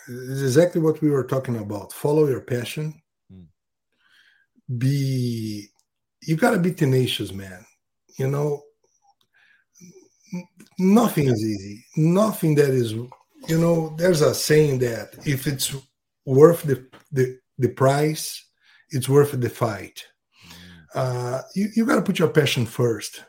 It's 0.08 0.42
exactly 0.42 0.80
what 0.80 1.00
we 1.00 1.10
were 1.10 1.24
talking 1.24 1.56
about. 1.56 1.92
Follow 1.92 2.26
your 2.28 2.40
passion. 2.40 3.02
Hmm. 3.30 3.42
Be 4.78 5.68
you 6.22 6.36
gotta 6.36 6.58
be 6.58 6.72
tenacious, 6.72 7.32
man. 7.32 7.64
You 8.18 8.28
know, 8.28 8.62
nothing 10.78 11.26
is 11.26 11.44
easy. 11.44 11.84
Nothing 11.96 12.54
that 12.56 12.70
is, 12.70 12.92
you 12.92 13.58
know, 13.58 13.94
there's 13.96 14.22
a 14.22 14.34
saying 14.34 14.78
that 14.80 15.14
if 15.26 15.46
it's 15.46 15.74
worth 16.24 16.62
the 16.62 16.86
the, 17.12 17.38
the 17.58 17.68
price, 17.68 18.44
it's 18.90 19.08
worth 19.08 19.32
the 19.32 19.50
fight. 19.50 20.04
Hmm. 20.42 20.52
Uh, 20.94 21.40
you 21.54 21.68
you 21.74 21.86
got 21.86 21.96
to 21.96 22.02
put 22.02 22.18
your 22.18 22.28
passion 22.28 22.66
first. 22.66 23.24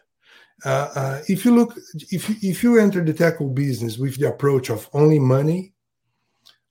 Uh, 0.65 0.89
uh, 0.95 1.21
if 1.27 1.45
you 1.45 1.55
look, 1.55 1.77
if 2.11 2.29
you, 2.29 2.35
if 2.41 2.63
you 2.63 2.79
enter 2.79 3.03
the 3.03 3.13
tackle 3.13 3.49
business 3.49 3.97
with 3.97 4.17
the 4.17 4.27
approach 4.27 4.69
of 4.69 4.89
only 4.93 5.19
money, 5.19 5.73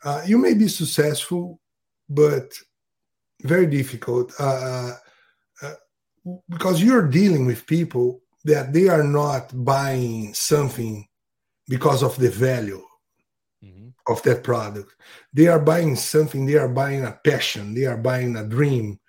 uh, 0.06 0.22
you 0.24 0.38
may 0.38 0.54
be 0.54 0.68
successful, 0.68 1.60
but 2.08 2.54
very 3.42 3.66
difficult 3.66 4.32
uh, 4.38 4.92
uh, 5.60 5.74
because 6.48 6.80
you're 6.80 7.08
dealing 7.08 7.44
with 7.44 7.66
people 7.66 8.20
that 8.44 8.72
they 8.72 8.88
are 8.88 9.02
not 9.02 9.50
buying 9.64 10.32
something 10.32 11.04
because 11.68 12.04
of 12.04 12.16
the 12.18 12.30
value 12.30 12.84
mm-hmm. 13.64 13.88
of 14.06 14.22
that 14.22 14.44
product. 14.44 14.94
They 15.32 15.48
are 15.48 15.58
buying 15.58 15.96
something. 15.96 16.46
They 16.46 16.54
are 16.54 16.68
buying 16.68 17.04
a 17.04 17.18
passion. 17.24 17.74
They 17.74 17.86
are 17.86 17.98
buying 17.98 18.36
a 18.36 18.44
dream. 18.44 19.00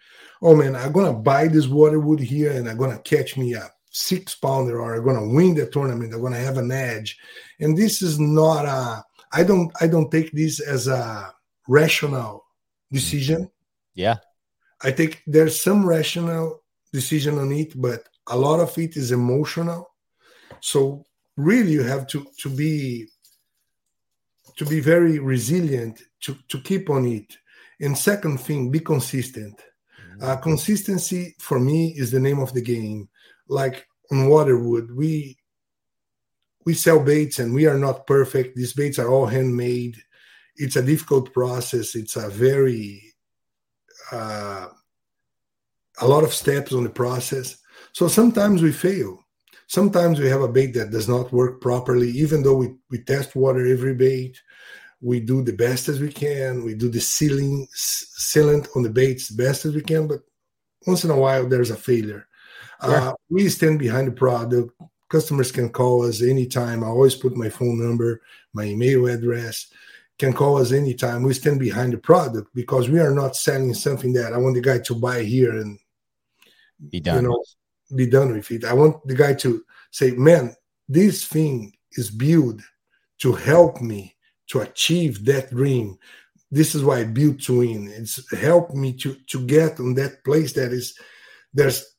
Oh 0.42 0.56
man, 0.56 0.76
I'm 0.76 0.94
gonna 0.94 1.14
buy 1.14 1.48
this 1.48 1.68
waterwood 1.68 2.20
here, 2.20 2.54
and 2.54 2.68
I'm 2.68 2.78
gonna 2.78 3.00
catch 3.00 3.38
me 3.38 3.54
a 3.54 3.70
six 3.92 4.34
pounder, 4.34 4.82
or 4.82 4.96
I'm 4.96 5.06
gonna 5.06 5.28
win 5.28 5.54
the 5.54 5.68
tournament. 5.68 6.16
I'm 6.16 6.24
gonna 6.24 6.38
have 6.38 6.58
an 6.58 6.72
edge. 6.72 7.20
And 7.60 7.78
this 7.78 8.02
is 8.02 8.20
not 8.20 8.66
a 8.66 9.04
I 9.32 9.44
don't 9.44 9.72
I 9.82 9.88
don't 9.88 10.12
take 10.12 10.32
this 10.32 10.60
as 10.60 10.88
a 10.88 11.34
rational 11.68 12.46
decision. 12.92 13.50
Yeah. 13.94 14.18
I 14.82 14.92
think 14.92 15.24
there's 15.28 15.62
some 15.62 15.86
rational 15.86 16.64
decision 16.94 17.38
on 17.40 17.52
it, 17.52 17.80
but 17.80 18.04
a 18.28 18.38
lot 18.38 18.60
of 18.60 18.78
it 18.78 18.96
is 18.96 19.12
emotional. 19.12 19.90
So 20.62 21.04
really 21.36 21.72
you 21.72 21.84
have 21.84 22.08
to 22.08 22.26
to 22.40 22.50
be 22.50 23.08
to 24.58 24.66
be 24.66 24.80
very 24.80 25.20
resilient 25.20 26.02
to 26.22 26.36
to 26.50 26.60
keep 26.62 26.90
on 26.90 27.06
it. 27.06 27.38
And 27.80 27.98
second 27.98 28.40
thing, 28.40 28.72
be 28.72 28.80
consistent. 28.80 29.60
Mm-hmm. 29.60 30.24
Uh, 30.24 30.36
consistency 30.38 31.36
for 31.40 31.60
me 31.60 31.94
is 31.96 32.12
the 32.12 32.20
name 32.20 32.40
of 32.40 32.54
the 32.54 32.62
game. 32.62 33.08
Like 33.48 33.88
on 34.12 34.30
Waterwood, 34.30 34.92
we 34.92 35.37
we 36.68 36.74
sell 36.74 37.00
baits 37.00 37.40
and 37.40 37.54
we 37.54 37.66
are 37.66 37.78
not 37.78 38.06
perfect. 38.06 38.58
These 38.58 38.74
baits 38.74 39.00
are 39.00 39.08
all 39.08 39.26
handmade. 39.26 39.96
It's 40.58 40.76
a 40.76 40.82
difficult 40.82 41.34
process. 41.34 41.96
It's 41.96 42.18
a 42.18 42.28
very 42.28 43.02
uh, 44.12 44.68
a 46.02 46.08
lot 46.08 46.26
of 46.26 46.34
steps 46.34 46.74
on 46.74 46.84
the 46.84 46.90
process. 46.90 47.56
So 47.94 48.10
sometimes 48.10 48.62
we 48.62 48.74
fail. 48.74 49.18
Sometimes 49.68 50.20
we 50.20 50.28
have 50.28 50.42
a 50.42 50.50
bait 50.50 50.74
that 50.74 50.92
does 50.92 51.08
not 51.08 51.32
work 51.32 51.62
properly, 51.62 52.10
even 52.10 52.44
though 52.44 52.58
we, 52.58 52.76
we 52.92 52.98
test 53.00 53.38
water 53.38 53.66
every 53.66 53.96
bait. 53.96 54.38
We 55.00 55.22
do 55.22 55.44
the 55.44 55.54
best 55.54 55.88
as 55.88 56.02
we 56.02 56.12
can. 56.12 56.66
We 56.66 56.76
do 56.76 56.90
the 56.90 57.00
sealing 57.00 57.66
sealant 57.78 58.68
on 58.76 58.84
the 58.84 58.90
baits 58.90 59.32
best 59.32 59.64
as 59.64 59.74
we 59.74 59.84
can, 59.84 60.06
but 60.06 60.20
once 60.86 61.06
in 61.06 61.12
a 61.12 61.18
while 61.18 61.48
there's 61.48 61.72
a 61.72 61.78
failure. 61.78 62.28
Uh, 62.82 63.14
we 63.30 63.48
stand 63.48 63.80
behind 63.80 64.10
the 64.10 64.12
product 64.12 64.70
customers 65.10 65.52
can 65.52 65.70
call 65.70 66.06
us 66.06 66.22
anytime. 66.22 66.84
I 66.84 66.88
always 66.88 67.16
put 67.16 67.36
my 67.36 67.50
phone 67.50 67.80
number, 67.84 68.22
my 68.54 68.64
email 68.64 69.08
address. 69.08 69.68
Can 70.20 70.34
call 70.34 70.58
us 70.58 70.72
anytime. 70.72 71.22
We 71.22 71.34
stand 71.36 71.60
behind 71.60 71.94
the 71.94 72.00
product 72.00 72.50
because 72.56 72.90
we 72.90 73.00
are 73.00 73.12
not 73.12 73.36
selling 73.36 73.74
something 73.76 74.14
that 74.14 74.34
I 74.34 74.38
want 74.38 74.56
the 74.56 74.62
guy 74.62 74.80
to 74.80 74.96
buy 74.96 75.22
here 75.22 75.52
and 75.52 75.78
be 76.90 77.00
done. 77.00 77.24
You 77.24 77.30
know, 77.30 77.44
be 77.96 78.08
done 78.08 78.34
with 78.34 78.50
it. 78.50 78.66
I 78.66 78.74
want 78.74 79.06
the 79.08 79.14
guy 79.14 79.36
to 79.36 79.64
say, 79.92 80.12
"Man, 80.12 80.56
this 80.90 81.26
thing 81.26 81.72
is 81.92 82.10
built 82.10 82.62
to 83.20 83.34
help 83.34 83.80
me 83.80 84.16
to 84.48 84.62
achieve 84.62 85.24
that 85.26 85.52
dream. 85.52 86.00
This 86.50 86.74
is 86.74 86.84
why 86.84 87.00
I 87.00 87.04
built 87.04 87.42
to 87.42 87.60
win. 87.60 87.88
It's 87.90 88.20
helped 88.34 88.74
me 88.74 88.94
to 88.94 89.14
to 89.14 89.46
get 89.46 89.80
on 89.80 89.94
that 89.96 90.24
place 90.24 90.54
that 90.54 90.72
is 90.72 90.98
there's, 91.54 91.96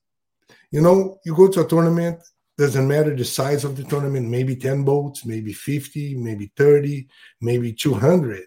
you 0.71 0.81
know, 0.81 1.19
you 1.25 1.37
go 1.37 1.49
to 1.49 1.61
a 1.61 1.69
tournament 1.69 2.19
doesn't 2.59 2.89
matter 2.89 3.15
the 3.15 3.25
size 3.25 3.65
of 3.65 3.77
the 3.77 3.85
tournament, 3.85 4.29
maybe 4.29 4.57
10 4.57 4.83
boats, 4.83 5.25
maybe 5.25 5.53
50, 5.53 6.17
maybe 6.17 6.51
30, 6.57 7.07
maybe 7.41 7.73
200. 7.73 8.43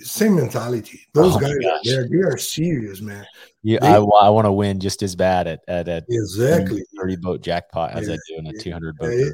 Same 0.00 0.36
mentality. 0.36 1.00
Those 1.14 1.36
oh 1.36 1.38
guys, 1.38 1.54
they 1.82 2.18
are 2.18 2.36
serious, 2.36 3.00
man. 3.00 3.24
Yeah, 3.62 3.78
they, 3.80 3.88
I, 3.88 3.96
I 3.96 4.28
want 4.28 4.44
to 4.44 4.52
win 4.52 4.78
just 4.78 5.02
as 5.02 5.16
bad 5.16 5.46
at, 5.46 5.60
at 5.66 5.88
a 5.88 6.04
exactly 6.10 6.82
30 7.00 7.16
boat 7.16 7.40
jackpot 7.40 7.92
as 7.92 8.08
yeah, 8.08 8.14
I 8.14 8.18
do 8.28 8.38
in 8.38 8.46
a 8.48 8.62
200 8.62 8.98
boat. 8.98 9.10
It, 9.10 9.32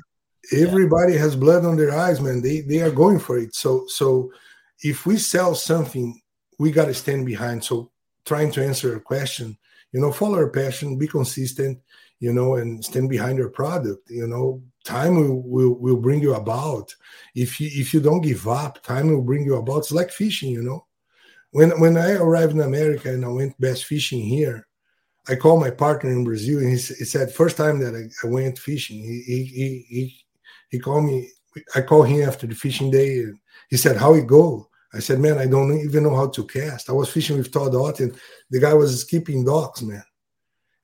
everybody 0.53 1.15
yeah. 1.15 1.19
has 1.19 1.35
blood 1.35 1.65
on 1.65 1.77
their 1.77 1.93
eyes, 1.93 2.21
man. 2.21 2.41
They 2.41 2.61
they 2.61 2.81
are 2.81 2.93
going 2.93 3.19
for 3.19 3.39
it. 3.39 3.57
So 3.57 3.87
so 3.89 4.31
if 4.85 5.05
we 5.05 5.17
sell 5.17 5.57
something, 5.57 6.21
we 6.61 6.71
got 6.71 6.85
to 6.85 6.95
stand 6.95 7.27
behind. 7.27 7.65
So 7.65 7.91
trying 8.25 8.53
to 8.53 8.65
answer 8.65 8.95
a 8.95 9.01
question, 9.01 9.59
you 9.91 10.01
know, 10.01 10.13
follow 10.13 10.39
our 10.39 10.51
passion, 10.51 10.97
be 10.97 11.09
consistent 11.09 11.81
you 12.23 12.33
know, 12.33 12.55
and 12.55 12.85
stand 12.85 13.09
behind 13.11 13.37
your 13.37 13.49
product. 13.49 14.09
You 14.09 14.29
know, 14.29 14.63
time 14.85 15.17
will, 15.17 15.43
will, 15.43 15.75
will 15.75 15.97
bring 15.97 16.23
you 16.23 16.35
about. 16.35 16.95
If 17.35 17.61
you 17.61 17.69
if 17.73 17.93
you 17.93 18.01
don't 18.01 18.21
give 18.21 18.47
up, 18.47 18.81
time 18.85 19.11
will 19.11 19.23
bring 19.23 19.45
you 19.45 19.57
about. 19.57 19.79
It's 19.79 19.91
like 19.91 20.13
fishing, 20.13 20.53
you 20.53 20.63
know. 20.63 20.87
When 21.51 21.71
when 21.81 21.97
I 21.97 22.13
arrived 22.13 22.53
in 22.53 22.61
America 22.61 23.13
and 23.13 23.25
I 23.25 23.29
went 23.29 23.61
bass 23.61 23.83
fishing 23.83 24.21
here, 24.21 24.69
I 25.29 25.35
called 25.35 25.61
my 25.61 25.71
partner 25.71 26.13
in 26.13 26.23
Brazil 26.23 26.61
and 26.61 26.69
he, 26.69 26.77
he 26.77 27.05
said 27.05 27.35
first 27.35 27.57
time 27.57 27.81
that 27.81 27.97
I, 27.97 28.05
I 28.25 28.31
went 28.31 28.57
fishing, 28.57 28.99
he, 28.99 29.23
he 29.27 29.45
he 29.45 29.87
he 29.89 30.25
he 30.71 30.79
called 30.79 31.05
me. 31.05 31.29
I 31.75 31.81
called 31.83 32.07
him 32.07 32.23
after 32.29 32.47
the 32.47 32.55
fishing 32.55 32.93
day 32.93 33.19
and 33.19 33.37
he 33.69 33.77
said, 33.77 33.97
"How 33.97 34.15
it 34.15 34.29
go?" 34.29 34.69
I 34.95 35.01
said, 35.01 35.19
"Man, 35.19 35.39
I 35.39 35.47
don't 35.47 35.77
even 35.77 36.05
know 36.05 36.15
how 36.15 36.29
to 36.29 36.47
cast." 36.47 36.89
I 36.89 36.93
was 36.93 37.11
fishing 37.11 37.37
with 37.37 37.53
Todd 37.53 37.73
Auten 37.73 38.01
and 38.01 38.17
the 38.49 38.61
guy 38.61 38.75
was 38.75 39.01
skipping 39.01 39.45
docks, 39.45 39.83
man. 39.83 40.05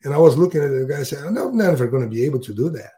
And 0.05 0.15
I 0.15 0.19
was 0.19 0.37
looking 0.37 0.63
at 0.63 0.69
the 0.69 0.87
guy 0.89 1.03
saying, 1.03 1.25
I'm 1.25 1.57
never 1.57 1.89
going 1.89 2.05
to 2.05 2.09
be 2.09 2.25
able 2.25 2.41
to 2.41 2.55
do 2.55 2.71
that. 2.71 2.93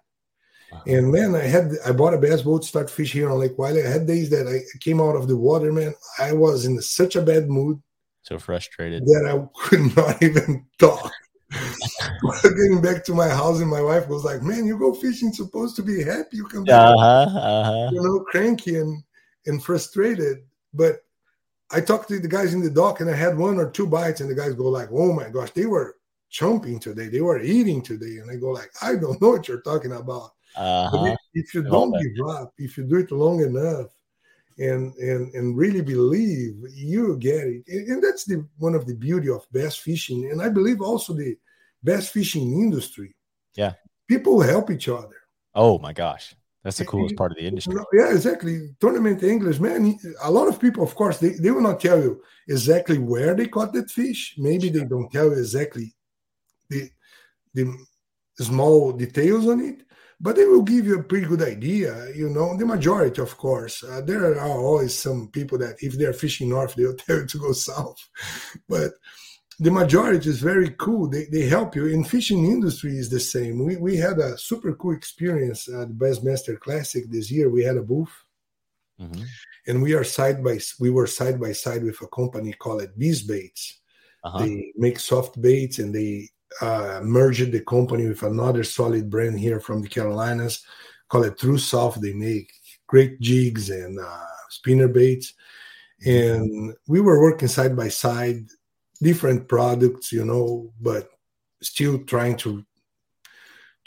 Wow. 0.70 0.82
And 0.86 1.12
man, 1.12 1.34
I 1.34 1.42
had 1.42 1.72
I 1.84 1.92
bought 1.92 2.14
a 2.14 2.18
bass 2.18 2.42
boat, 2.42 2.64
start 2.64 2.90
fishing 2.90 3.22
here 3.22 3.30
on 3.30 3.38
Lake 3.38 3.58
Wylie. 3.58 3.84
I 3.84 3.88
had 3.88 4.06
days 4.06 4.30
that 4.30 4.46
I 4.46 4.60
came 4.78 5.00
out 5.00 5.16
of 5.16 5.26
the 5.26 5.36
water, 5.36 5.72
man. 5.72 5.94
I 6.18 6.32
was 6.32 6.64
in 6.64 6.80
such 6.80 7.16
a 7.16 7.22
bad 7.22 7.48
mood. 7.48 7.82
So 8.22 8.38
frustrated. 8.38 9.04
That 9.04 9.26
I 9.26 9.68
could 9.68 9.96
not 9.96 10.22
even 10.22 10.64
talk. 10.78 11.10
Getting 12.42 12.80
back 12.80 13.02
to 13.04 13.14
my 13.14 13.28
house, 13.28 13.60
and 13.60 13.68
my 13.68 13.82
wife 13.82 14.06
was 14.06 14.22
like, 14.22 14.42
"Man, 14.42 14.64
you 14.66 14.78
go 14.78 14.94
fishing, 14.94 15.32
supposed 15.32 15.74
to 15.76 15.82
be 15.82 16.04
happy. 16.04 16.36
You 16.36 16.46
come 16.46 16.62
back, 16.62 16.94
Uh-huh, 16.96 17.38
uh-huh. 17.38 17.88
you 17.92 18.00
know, 18.00 18.20
cranky 18.20 18.76
and 18.76 19.02
and 19.46 19.60
frustrated." 19.60 20.38
But 20.72 21.00
I 21.72 21.80
talked 21.80 22.08
to 22.08 22.20
the 22.20 22.28
guys 22.28 22.54
in 22.54 22.62
the 22.62 22.70
dock, 22.70 23.00
and 23.00 23.10
I 23.10 23.16
had 23.16 23.36
one 23.36 23.58
or 23.58 23.68
two 23.68 23.88
bites, 23.88 24.20
and 24.20 24.30
the 24.30 24.36
guys 24.36 24.54
go 24.54 24.68
like, 24.68 24.90
"Oh 24.92 25.12
my 25.12 25.28
gosh, 25.28 25.50
they 25.50 25.66
were 25.66 25.96
chomping 26.32 26.80
today. 26.80 27.08
They 27.08 27.20
were 27.20 27.40
eating 27.40 27.82
today," 27.82 28.18
and 28.18 28.30
I 28.30 28.36
go 28.36 28.50
like, 28.50 28.70
"I 28.82 28.96
don't 28.96 29.20
know 29.20 29.30
what 29.30 29.48
you're 29.48 29.62
talking 29.62 29.92
about." 29.92 30.30
Uh-huh. 30.56 31.04
if, 31.06 31.18
if 31.34 31.54
you 31.54 31.62
don't 31.62 31.92
give 31.92 32.26
up, 32.26 32.52
if 32.58 32.76
you 32.76 32.84
do 32.84 32.96
it 32.96 33.12
long 33.12 33.40
enough, 33.40 33.86
and 34.58 34.94
and 34.96 35.32
and 35.34 35.56
really 35.56 35.82
believe, 35.82 36.56
you 36.74 37.16
get 37.18 37.46
it. 37.46 37.62
And, 37.68 37.88
and 37.88 38.02
that's 38.02 38.24
the 38.24 38.46
one 38.58 38.74
of 38.74 38.86
the 38.86 38.94
beauty 38.94 39.28
of 39.28 39.46
bass 39.52 39.76
fishing, 39.76 40.30
and 40.30 40.42
I 40.42 40.48
believe 40.48 40.80
also 40.80 41.12
the 41.14 41.36
bass 41.82 42.08
fishing 42.08 42.52
industry. 42.52 43.14
Yeah. 43.56 43.74
people 44.08 44.40
help 44.40 44.70
each 44.70 44.88
other. 44.88 45.16
Oh 45.54 45.78
my 45.78 45.92
gosh. 45.92 46.34
That's 46.62 46.76
the 46.76 46.84
coolest 46.84 47.16
part 47.16 47.32
of 47.32 47.38
the 47.38 47.44
industry. 47.44 47.74
Yeah, 47.94 48.12
exactly. 48.12 48.74
Tournament 48.80 49.22
anglers, 49.22 49.58
man. 49.58 49.98
A 50.22 50.30
lot 50.30 50.46
of 50.46 50.60
people, 50.60 50.82
of 50.82 50.94
course, 50.94 51.18
they, 51.18 51.30
they 51.30 51.50
will 51.50 51.62
not 51.62 51.80
tell 51.80 51.98
you 51.98 52.22
exactly 52.48 52.98
where 52.98 53.34
they 53.34 53.46
caught 53.46 53.72
that 53.72 53.90
fish. 53.90 54.34
Maybe 54.36 54.68
they 54.68 54.84
don't 54.84 55.10
tell 55.10 55.26
you 55.26 55.38
exactly 55.38 55.94
the 56.70 56.90
the 57.54 57.76
small 58.38 58.92
details 58.92 59.46
on 59.46 59.60
it, 59.60 59.80
but 60.20 60.36
they 60.36 60.46
will 60.46 60.62
give 60.62 60.86
you 60.86 60.98
a 60.98 61.02
pretty 61.02 61.26
good 61.26 61.42
idea. 61.42 62.08
You 62.14 62.30
know, 62.30 62.56
the 62.56 62.66
majority, 62.66 63.20
of 63.20 63.36
course. 63.36 63.82
Uh, 63.82 64.00
there 64.02 64.38
are 64.38 64.58
always 64.60 64.96
some 64.96 65.28
people 65.28 65.58
that, 65.58 65.76
if 65.80 65.94
they're 65.94 66.12
fishing 66.12 66.48
north, 66.50 66.74
they'll 66.74 66.94
tell 67.04 67.18
you 67.18 67.26
to 67.26 67.38
go 67.38 67.52
south. 67.52 67.98
But 68.68 68.92
the 69.58 69.70
majority 69.70 70.28
is 70.30 70.40
very 70.40 70.70
cool. 70.78 71.08
They, 71.08 71.26
they 71.26 71.46
help 71.46 71.76
you. 71.76 71.86
In 71.86 72.04
fishing 72.04 72.46
industry 72.46 72.96
is 72.96 73.10
the 73.10 73.20
same. 73.20 73.64
We, 73.64 73.76
we 73.76 73.96
had 73.96 74.18
a 74.18 74.38
super 74.38 74.72
cool 74.74 74.94
experience 74.94 75.68
at 75.68 75.88
the 75.88 75.94
Bassmaster 75.94 76.58
Classic 76.58 77.04
this 77.10 77.30
year. 77.30 77.50
We 77.50 77.64
had 77.64 77.76
a 77.76 77.82
booth 77.82 78.14
Mhm. 79.00 79.24
and 79.66 79.82
we 79.82 79.94
are 79.94 80.04
side 80.04 80.44
by 80.44 80.60
we 80.78 80.90
were 80.90 81.06
side 81.06 81.40
by 81.40 81.52
side 81.52 81.82
with 81.82 82.00
a 82.02 82.06
company 82.08 82.52
called 82.52 82.86
Bees 82.98 83.22
Baits. 83.22 83.80
Uh-huh. 84.22 84.38
They 84.40 84.72
make 84.76 84.98
soft 84.98 85.40
baits 85.40 85.78
and 85.78 85.94
they 85.94 86.28
uh, 86.60 87.00
merged 87.02 87.52
the 87.52 87.60
company 87.60 88.08
with 88.08 88.22
another 88.22 88.64
solid 88.64 89.08
brand 89.10 89.38
here 89.38 89.60
from 89.60 89.82
the 89.82 89.88
Carolinas 89.88 90.64
called 91.08 91.36
True 91.38 91.58
Soft. 91.58 92.00
They 92.00 92.12
make 92.12 92.52
great 92.86 93.20
jigs 93.20 93.70
and 93.70 93.98
uh, 93.98 94.24
spinner 94.48 94.88
baits, 94.88 95.34
and 96.04 96.74
we 96.88 97.00
were 97.00 97.20
working 97.20 97.48
side 97.48 97.76
by 97.76 97.88
side, 97.88 98.46
different 99.02 99.48
products, 99.48 100.12
you 100.12 100.24
know, 100.24 100.72
but 100.80 101.08
still 101.62 101.98
trying 102.04 102.36
to 102.38 102.64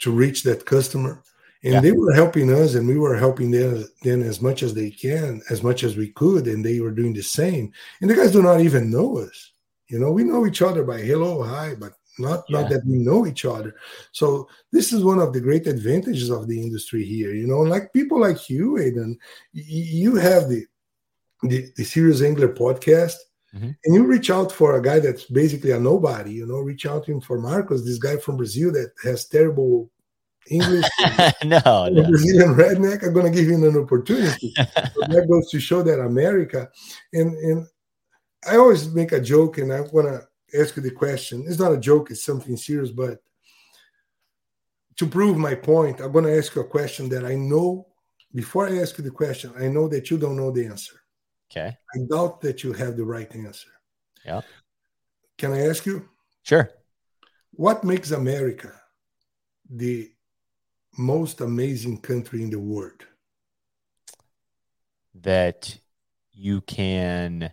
to 0.00 0.10
reach 0.10 0.42
that 0.42 0.66
customer. 0.66 1.22
And 1.62 1.74
Yeah. 1.74 1.80
they 1.80 1.92
were 1.92 2.12
helping 2.12 2.52
us, 2.52 2.74
and 2.74 2.86
we 2.86 2.98
were 2.98 3.16
helping 3.16 3.50
them, 3.50 3.84
them 4.02 4.22
as 4.22 4.42
much 4.42 4.62
as 4.62 4.74
they 4.74 4.90
can, 4.90 5.40
as 5.48 5.62
much 5.62 5.82
as 5.82 5.96
we 5.96 6.08
could, 6.08 6.46
and 6.46 6.62
they 6.62 6.80
were 6.80 6.90
doing 6.90 7.14
the 7.14 7.22
same. 7.22 7.72
And 8.00 8.10
the 8.10 8.14
guys 8.14 8.32
do 8.32 8.42
not 8.42 8.60
even 8.60 8.90
know 8.90 9.18
us. 9.18 9.52
You 9.88 9.98
know, 9.98 10.12
we 10.12 10.24
know 10.24 10.46
each 10.46 10.60
other 10.60 10.84
by 10.84 11.00
hello, 11.00 11.42
hi, 11.42 11.74
but 11.74 11.94
not 12.18 12.44
Yeah. 12.48 12.60
not 12.60 12.70
that 12.70 12.84
we 12.86 12.98
know 12.98 13.26
each 13.26 13.44
other. 13.44 13.74
So 14.12 14.48
this 14.72 14.92
is 14.92 15.02
one 15.04 15.18
of 15.18 15.32
the 15.32 15.40
great 15.40 15.66
advantages 15.66 16.30
of 16.30 16.46
the 16.48 16.60
industry 16.62 17.04
here. 17.04 17.32
You 17.34 17.46
know, 17.46 17.60
like 17.60 17.92
people 17.92 18.20
like 18.20 18.48
you, 18.50 18.78
Aidan, 18.78 19.18
you 19.52 20.16
have 20.16 20.48
the 20.48 20.66
the, 21.42 21.70
the 21.76 21.84
Serious 21.84 22.22
Angler 22.22 22.48
podcast, 22.54 23.16
Mhm. 23.54 23.76
and 23.84 23.94
you 23.94 24.04
reach 24.06 24.30
out 24.30 24.50
for 24.50 24.76
a 24.76 24.82
guy 24.82 24.98
that's 24.98 25.24
basically 25.24 25.72
a 25.72 25.78
nobody. 25.78 26.32
You 26.32 26.46
know, 26.46 26.58
reach 26.60 26.86
out 26.86 27.04
to 27.04 27.12
him 27.12 27.20
for 27.20 27.38
Marcos, 27.38 27.84
this 27.84 27.98
guy 27.98 28.16
from 28.16 28.36
Brazil 28.38 28.72
that 28.72 28.92
has 29.02 29.26
terrible 29.26 29.90
English. 30.48 30.86
no, 31.44 31.60
no. 31.88 32.02
Brazilian 32.08 32.54
redneck 32.54 33.02
are 33.02 33.10
going 33.12 33.30
to 33.30 33.38
give 33.38 33.48
him 33.48 33.62
an 33.64 33.76
opportunity. 33.76 34.54
so 34.56 35.00
that 35.08 35.26
goes 35.28 35.50
to 35.50 35.60
show 35.60 35.82
that 35.82 36.00
America, 36.00 36.68
and 37.12 37.36
and 37.36 37.66
I 38.46 38.56
always 38.56 38.88
make 38.94 39.12
a 39.12 39.20
joke, 39.20 39.58
and 39.58 39.72
I 39.72 39.80
want 39.82 40.06
to 40.08 40.26
ask 40.54 40.76
you 40.76 40.82
the 40.82 40.90
question. 40.90 41.44
It's 41.46 41.58
not 41.58 41.72
a 41.72 41.78
joke; 41.78 42.10
it's 42.10 42.24
something 42.24 42.56
serious. 42.56 42.90
But 42.90 43.22
to 44.96 45.06
prove 45.06 45.36
my 45.36 45.54
point, 45.54 46.00
I'm 46.00 46.12
going 46.12 46.24
to 46.24 46.36
ask 46.36 46.54
you 46.54 46.62
a 46.62 46.66
question 46.68 47.08
that 47.10 47.24
I 47.24 47.34
know. 47.34 47.88
Before 48.34 48.68
I 48.68 48.78
ask 48.78 48.98
you 48.98 49.04
the 49.04 49.10
question, 49.10 49.52
I 49.58 49.68
know 49.68 49.88
that 49.88 50.10
you 50.10 50.18
don't 50.18 50.36
know 50.36 50.50
the 50.50 50.66
answer. 50.66 50.94
Okay. 51.50 51.76
I 51.94 51.98
doubt 52.10 52.40
that 52.40 52.64
you 52.64 52.72
have 52.72 52.96
the 52.96 53.04
right 53.04 53.32
answer. 53.34 53.68
Yeah. 54.24 54.40
Can 55.38 55.52
I 55.52 55.68
ask 55.68 55.86
you 55.86 56.08
Sure. 56.42 56.68
what 57.52 57.84
makes 57.84 58.10
America 58.10 58.72
the 59.70 60.10
most 60.98 61.40
amazing 61.40 62.00
country 62.00 62.42
in 62.42 62.50
the 62.50 62.58
world? 62.58 63.06
That 65.14 65.78
you 66.32 66.60
can 66.62 67.52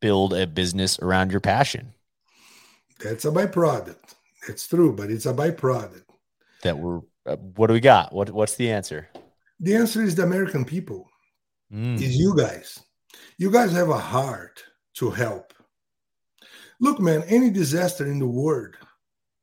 build 0.00 0.34
a 0.34 0.46
business 0.46 0.98
around 0.98 1.30
your 1.30 1.40
passion. 1.40 1.94
That's 3.02 3.24
a 3.24 3.30
byproduct. 3.30 4.14
It's 4.48 4.66
true, 4.66 4.92
but 4.92 5.10
it's 5.10 5.26
a 5.26 5.32
byproduct. 5.32 6.04
That 6.62 6.78
we're 6.78 7.00
uh, 7.26 7.36
what 7.36 7.68
do 7.68 7.74
we 7.74 7.80
got? 7.80 8.12
What 8.12 8.30
what's 8.30 8.56
the 8.56 8.70
answer? 8.70 9.08
The 9.60 9.76
answer 9.76 10.02
is 10.02 10.14
the 10.14 10.22
American 10.22 10.64
people. 10.64 11.08
Mm. 11.72 12.00
Is 12.00 12.16
you 12.16 12.34
guys. 12.36 12.80
You 13.38 13.50
guys 13.50 13.72
have 13.72 13.90
a 13.90 13.98
heart 13.98 14.62
to 14.94 15.10
help. 15.10 15.52
Look, 16.80 16.98
man, 16.98 17.22
any 17.28 17.50
disaster 17.50 18.06
in 18.06 18.18
the 18.18 18.26
world, 18.26 18.74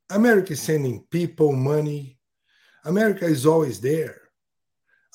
America 0.10 0.54
is 0.54 0.62
sending 0.62 1.06
people 1.12 1.54
money. 1.54 2.18
America 2.84 3.26
is 3.26 3.46
always 3.46 3.80
there. 3.80 4.22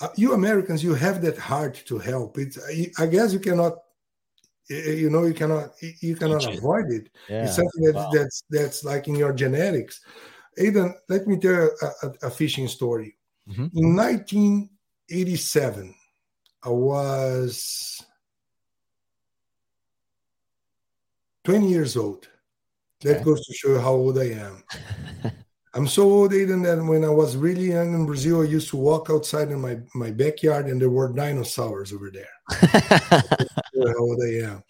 Uh, 0.00 0.08
you 0.16 0.32
Americans, 0.32 0.82
you 0.82 0.94
have 0.94 1.22
that 1.22 1.38
heart 1.38 1.82
to 1.86 1.98
help. 1.98 2.38
It's, 2.38 2.58
I, 2.64 2.90
I 2.98 3.06
guess 3.06 3.32
you 3.32 3.40
cannot, 3.40 3.74
you 4.68 5.10
know, 5.10 5.24
you 5.24 5.34
cannot, 5.34 5.70
you 5.80 6.16
cannot 6.16 6.44
avoid 6.44 6.90
it. 6.90 7.10
Yeah. 7.28 7.44
It's 7.44 7.56
something 7.56 7.82
that's 7.82 7.96
Wow. 7.96 8.10
that's 8.12 8.44
that's 8.50 8.84
like 8.84 9.08
in 9.08 9.14
your 9.16 9.32
genetics. 9.32 10.00
Aidan, 10.58 10.94
let 11.08 11.26
me 11.26 11.38
tell 11.38 11.52
you 11.52 11.70
a, 11.82 12.06
a, 12.06 12.12
a 12.28 12.30
fishing 12.30 12.68
story. 12.68 13.16
Mhm. 13.48 13.70
In 13.74 13.94
1987, 13.96 15.94
I 16.62 16.68
was 16.68 18.02
20 21.44 21.68
years 21.70 21.96
old. 21.96 22.28
That 23.02 23.16
Okay. 23.16 23.24
goes 23.24 23.44
to 23.46 23.54
show 23.54 23.68
you 23.70 23.80
how 23.80 23.94
old 23.94 24.18
I 24.18 24.30
am. 24.30 24.62
I'm 25.74 25.86
so 25.86 26.02
old, 26.02 26.34
Aidan, 26.34 26.62
that 26.62 26.84
when 26.84 27.04
I 27.04 27.08
was 27.08 27.36
really 27.36 27.68
young 27.68 27.94
in 27.94 28.04
Brazil, 28.04 28.42
I 28.42 28.44
used 28.44 28.68
to 28.70 28.76
walk 28.76 29.08
outside 29.10 29.50
in 29.50 29.60
my, 29.60 29.78
my 29.94 30.10
backyard 30.10 30.66
and 30.66 30.80
there 30.80 30.90
were 30.90 31.12
dinosaurs 31.12 31.92
over 31.92 32.10
there 32.10 32.28
how 33.86 33.98
old 33.98 34.20
I 34.22 34.44
am. 34.44 34.64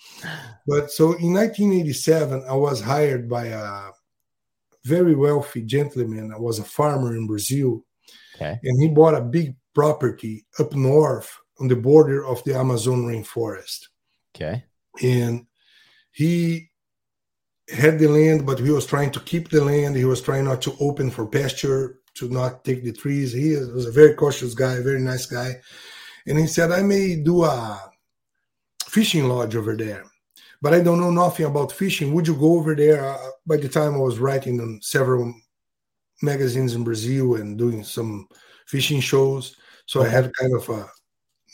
But 0.66 0.90
so 0.90 1.12
in 1.14 1.32
1987, 1.34 2.44
I 2.48 2.54
was 2.54 2.80
hired 2.80 3.28
by 3.28 3.46
a 3.46 3.90
very 4.84 5.14
wealthy 5.14 5.62
gentleman. 5.62 6.32
I 6.32 6.38
was 6.38 6.58
a 6.58 6.64
farmer 6.64 7.16
in 7.16 7.26
Brazil, 7.26 7.84
okay. 8.36 8.58
and 8.62 8.82
he 8.82 8.88
bought 8.88 9.14
a 9.14 9.20
big 9.20 9.54
property 9.74 10.44
up 10.58 10.74
north 10.74 11.30
on 11.60 11.68
the 11.68 11.76
border 11.76 12.24
of 12.24 12.42
the 12.44 12.54
Amazon 12.54 13.04
rainforest. 13.04 13.88
Okay. 14.34 14.64
And 15.02 15.46
he 16.12 16.70
had 17.72 17.98
the 17.98 18.08
land, 18.08 18.46
but 18.46 18.58
he 18.58 18.70
was 18.70 18.86
trying 18.86 19.10
to 19.12 19.20
keep 19.20 19.48
the 19.48 19.64
land. 19.64 19.96
He 19.96 20.04
was 20.04 20.22
trying 20.22 20.44
not 20.44 20.62
to 20.62 20.74
open 20.80 21.10
for 21.10 21.26
pasture, 21.26 22.00
to 22.14 22.28
not 22.28 22.64
take 22.64 22.84
the 22.84 22.92
trees. 22.92 23.32
He 23.32 23.56
was 23.56 23.86
a 23.86 23.92
very 23.92 24.14
cautious 24.14 24.54
guy, 24.54 24.80
very 24.80 25.00
nice 25.00 25.26
guy. 25.26 25.60
And 26.26 26.38
he 26.38 26.46
said, 26.46 26.70
I 26.70 26.82
may 26.82 27.16
do 27.16 27.44
a 27.44 27.92
fishing 28.86 29.28
lodge 29.28 29.56
over 29.56 29.74
there, 29.76 30.04
but 30.60 30.74
I 30.74 30.80
don't 30.80 31.00
know 31.00 31.10
nothing 31.10 31.46
about 31.46 31.72
fishing. 31.72 32.12
Would 32.12 32.28
you 32.28 32.36
go 32.36 32.58
over 32.58 32.74
there? 32.74 33.04
Uh, 33.04 33.30
by 33.46 33.56
the 33.56 33.68
time 33.68 33.94
I 33.94 33.98
was 33.98 34.18
writing 34.18 34.60
on 34.60 34.80
several 34.82 35.34
magazines 36.20 36.74
in 36.74 36.84
Brazil 36.84 37.36
and 37.36 37.58
doing 37.58 37.82
some 37.82 38.28
fishing 38.66 39.00
shows, 39.00 39.56
so 39.86 40.02
I 40.02 40.08
had 40.08 40.32
kind 40.34 40.54
of 40.54 40.68
a 40.68 40.88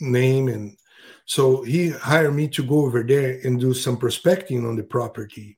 name. 0.01 0.49
And 0.49 0.77
so 1.25 1.63
he 1.63 1.89
hired 1.89 2.35
me 2.35 2.47
to 2.49 2.63
go 2.63 2.85
over 2.85 3.03
there 3.03 3.39
and 3.43 3.59
do 3.59 3.73
some 3.73 3.97
prospecting 3.97 4.65
on 4.67 4.75
the 4.75 4.83
property. 4.83 5.57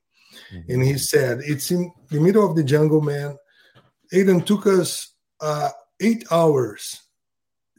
And 0.68 0.82
he 0.82 0.98
said, 0.98 1.40
It's 1.44 1.70
in 1.70 1.90
the 2.10 2.20
middle 2.20 2.48
of 2.48 2.56
the 2.56 2.64
jungle, 2.64 3.00
man. 3.00 3.36
Aiden 4.12 4.44
took 4.44 4.66
us 4.66 5.14
uh, 5.40 5.70
eight 6.00 6.24
hours 6.30 7.00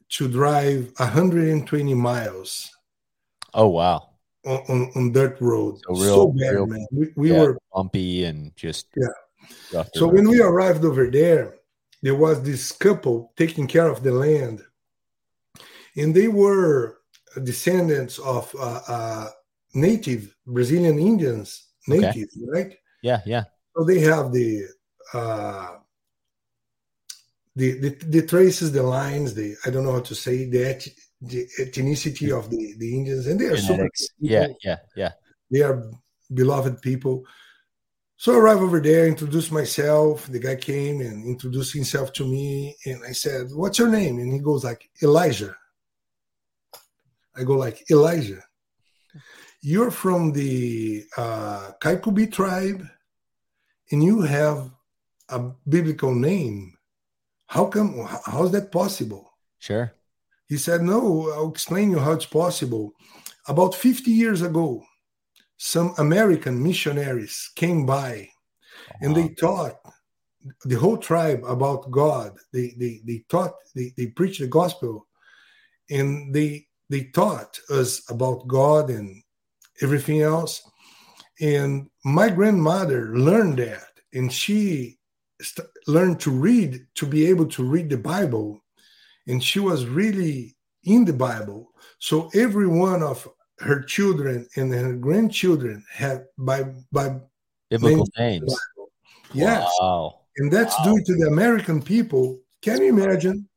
to 0.09 0.27
drive 0.27 0.91
120 0.97 1.93
miles 1.93 2.69
Oh 3.53 3.67
wow. 3.67 4.09
on, 4.45 4.57
on, 4.69 4.91
on 4.95 5.11
dirt 5.11 5.39
road. 5.39 5.77
So 5.79 5.95
So, 5.95 6.27
bad, 6.27 6.53
real- 6.53 6.67
man. 6.67 6.87
We, 6.91 7.13
we 7.15 7.31
Yeah, 7.31 7.39
were 7.41 7.57
bumpy 7.73 8.25
and 8.25 8.55
just 8.55 8.87
Yeah. 8.95 9.83
so 9.93 10.07
when 10.07 10.27
we 10.27 10.41
arrived 10.41 10.83
over 10.85 11.09
there, 11.09 11.55
there 12.01 12.15
was 12.15 12.41
this 12.43 12.71
couple 12.71 13.31
taking 13.37 13.67
care 13.67 13.87
of 13.87 14.03
the 14.03 14.11
land, 14.11 14.61
and 15.95 16.13
they 16.13 16.27
were 16.27 16.97
descendants 17.43 18.19
of 18.19 18.53
uh, 18.59 18.81
uh, 18.87 19.29
native 19.73 20.35
Brazilian 20.45 20.99
Indians, 20.99 21.69
Okay. 21.89 22.01
native, 22.01 22.29
right? 22.47 22.77
Yeah, 23.01 23.21
yeah. 23.25 23.43
So 23.75 23.83
they 23.83 23.99
have 23.99 24.31
the 24.31 24.65
uh 25.13 25.77
the, 27.55 27.79
the 27.79 27.89
the 28.07 28.25
traces, 28.25 28.71
the 28.71 28.83
lines, 28.83 29.33
the 29.33 29.55
I 29.65 29.69
don't 29.69 29.83
know 29.83 29.93
how 29.93 29.99
to 30.01 30.15
say 30.15 30.45
the 30.45 30.63
et, 30.65 30.87
the 31.21 31.47
ethnicity 31.59 32.35
of 32.35 32.49
the 32.49 32.75
the 32.77 32.97
Indians, 32.97 33.27
and 33.27 33.39
they 33.39 33.47
are 33.47 33.57
super. 33.57 33.89
Yeah, 34.19 34.47
yeah, 34.63 34.77
yeah. 34.95 35.11
They 35.51 35.61
are 35.61 35.83
beloved 36.33 36.81
people. 36.81 37.25
So 38.17 38.33
I 38.33 38.37
arrived 38.37 38.61
over 38.61 38.79
there, 38.79 39.05
introduced 39.05 39.51
myself. 39.51 40.27
The 40.27 40.39
guy 40.39 40.55
came 40.55 41.01
and 41.01 41.25
introduced 41.25 41.73
himself 41.73 42.13
to 42.13 42.25
me, 42.25 42.75
and 42.85 43.03
I 43.03 43.11
said, 43.11 43.47
"What's 43.51 43.77
your 43.77 43.89
name?" 43.89 44.17
And 44.19 44.31
he 44.31 44.39
goes 44.39 44.63
like 44.63 44.89
Elijah. 45.01 45.55
I 47.35 47.43
go 47.43 47.55
like 47.57 47.83
Elijah. 47.91 48.43
You're 49.65 49.91
from 49.91 50.33
the 50.33 51.05
uh, 51.15 51.71
Kaikubi 51.81 52.29
tribe, 52.29 52.85
and 53.91 54.03
you 54.03 54.19
have 54.21 54.69
a 55.29 55.39
biblical 55.69 56.13
name. 56.13 56.73
How 57.47 57.67
come? 57.67 58.05
How's 58.25 58.51
that 58.51 58.73
possible? 58.73 59.31
Sure. 59.59 59.93
He 60.49 60.57
said, 60.57 60.81
No, 60.81 61.31
I'll 61.31 61.49
explain 61.49 61.91
you 61.91 61.99
how 61.99 62.11
it's 62.11 62.25
possible. 62.25 62.91
About 63.47 63.73
50 63.73 64.11
years 64.11 64.41
ago, 64.41 64.83
some 65.55 65.95
American 65.97 66.61
missionaries 66.61 67.49
came 67.55 67.85
by 67.85 68.27
and 68.99 69.15
they 69.15 69.29
taught 69.29 69.79
the 70.65 70.75
whole 70.75 70.97
tribe 70.97 71.41
about 71.47 71.89
God. 71.89 72.35
They 72.51 72.73
they, 72.77 72.99
they 73.05 73.23
taught, 73.29 73.53
they, 73.73 73.93
they 73.95 74.07
preached 74.07 74.41
the 74.41 74.47
gospel 74.47 75.07
and 75.89 76.35
they 76.35 76.67
they 76.89 77.05
taught 77.15 77.57
us 77.69 78.01
about 78.09 78.45
God 78.45 78.89
and 78.89 79.23
everything 79.81 80.21
else. 80.21 80.69
And 81.41 81.89
my 82.05 82.29
grandmother 82.29 83.17
learned 83.17 83.59
that 83.59 83.87
and 84.13 84.31
she 84.31 84.97
st- 85.41 85.67
learned 85.87 86.19
to 86.21 86.31
read 86.31 86.85
to 86.95 87.05
be 87.05 87.27
able 87.27 87.47
to 87.47 87.63
read 87.63 87.89
the 87.89 87.97
Bible. 87.97 88.63
And 89.27 89.43
she 89.43 89.59
was 89.59 89.85
really 89.85 90.55
in 90.83 91.05
the 91.05 91.13
Bible. 91.13 91.71
So 91.99 92.29
every 92.35 92.67
one 92.67 93.01
of 93.01 93.27
her 93.59 93.81
children 93.81 94.47
and 94.55 94.73
her 94.73 94.93
grandchildren 94.93 95.83
had 95.91 96.25
by 96.37 96.65
by 96.91 97.19
biblical 97.69 98.07
names. 98.17 98.55
Yes. 99.33 99.69
Wow. 99.79 100.19
And 100.37 100.51
that's 100.51 100.77
wow. 100.79 100.85
due 100.85 101.03
to 101.03 101.15
the 101.15 101.27
American 101.27 101.81
people. 101.81 102.39
Can 102.61 102.81
you 102.81 102.89
imagine 102.89 103.47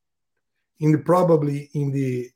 in 0.80 0.92
the 0.92 0.98
probably 0.98 1.70
in 1.74 1.90
the 1.90 2.30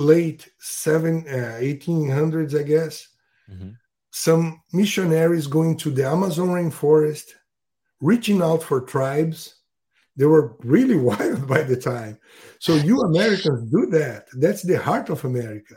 late 0.00 0.50
seven 0.58 1.24
uh, 1.28 1.58
1800s, 1.60 2.58
I 2.58 2.62
guess, 2.62 3.06
mm-hmm. 3.48 3.70
some 4.10 4.62
missionaries 4.72 5.46
going 5.46 5.76
to 5.76 5.90
the 5.90 6.06
Amazon 6.06 6.48
rainforest, 6.48 7.32
reaching 8.00 8.42
out 8.42 8.62
for 8.62 8.80
tribes. 8.80 9.56
They 10.16 10.24
were 10.24 10.56
really 10.60 10.96
wild 11.10 11.46
by 11.46 11.62
the 11.62 11.76
time. 11.76 12.18
So 12.58 12.74
you 12.74 13.00
Americans 13.02 13.70
do 13.70 13.86
that. 13.90 14.26
That's 14.32 14.62
the 14.62 14.78
heart 14.78 15.10
of 15.10 15.24
America. 15.24 15.76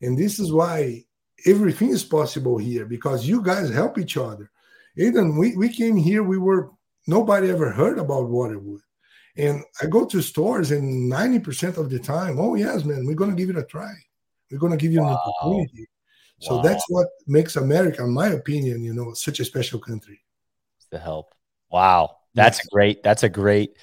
And 0.00 0.16
this 0.16 0.38
is 0.38 0.52
why 0.52 1.04
everything 1.44 1.90
is 1.90 2.04
possible 2.04 2.58
here 2.58 2.86
because 2.86 3.26
you 3.26 3.42
guys 3.42 3.68
help 3.68 3.98
each 3.98 4.16
other. 4.16 4.50
Even 4.96 5.36
we, 5.36 5.56
we 5.56 5.68
came 5.68 5.96
here, 5.96 6.22
we 6.22 6.38
were 6.38 6.70
nobody 7.06 7.50
ever 7.50 7.70
heard 7.70 7.98
about 7.98 8.30
Waterwood. 8.30 8.80
And 9.38 9.62
I 9.82 9.86
go 9.86 10.06
to 10.06 10.22
stores 10.22 10.70
and 10.70 11.12
90% 11.12 11.76
of 11.76 11.90
the 11.90 11.98
time, 11.98 12.38
oh 12.38 12.54
yes, 12.54 12.84
man, 12.84 13.04
we're 13.06 13.14
gonna 13.14 13.34
give 13.34 13.50
it 13.50 13.58
a 13.58 13.64
try. 13.64 13.92
We're 14.50 14.58
gonna 14.58 14.76
give 14.76 14.92
you 14.92 15.02
wow. 15.02 15.10
an 15.10 15.16
opportunity. 15.16 15.88
So 16.40 16.56
wow. 16.56 16.62
that's 16.62 16.84
what 16.88 17.08
makes 17.26 17.56
America, 17.56 18.02
in 18.04 18.12
my 18.12 18.28
opinion, 18.28 18.82
you 18.82 18.94
know, 18.94 19.12
such 19.14 19.40
a 19.40 19.44
special 19.44 19.78
country. 19.78 20.20
The 20.90 20.98
help. 20.98 21.34
Wow. 21.70 22.18
That's 22.34 22.58
yes. 22.58 22.68
great. 22.70 23.02
That's 23.02 23.22
a 23.22 23.28
great 23.28 23.76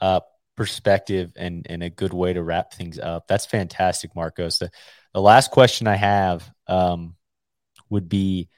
uh, 0.00 0.20
perspective 0.56 1.32
and, 1.36 1.66
and 1.68 1.82
a 1.82 1.90
good 1.90 2.12
way 2.12 2.32
to 2.32 2.42
wrap 2.42 2.74
things 2.74 2.98
up. 2.98 3.28
That's 3.28 3.46
fantastic, 3.46 4.14
Marcos. 4.16 4.58
The, 4.58 4.70
the 5.14 5.20
last 5.20 5.50
question 5.52 5.86
I 5.86 5.94
have 5.94 6.48
um, 6.66 7.14
would 7.88 8.08
be 8.08 8.48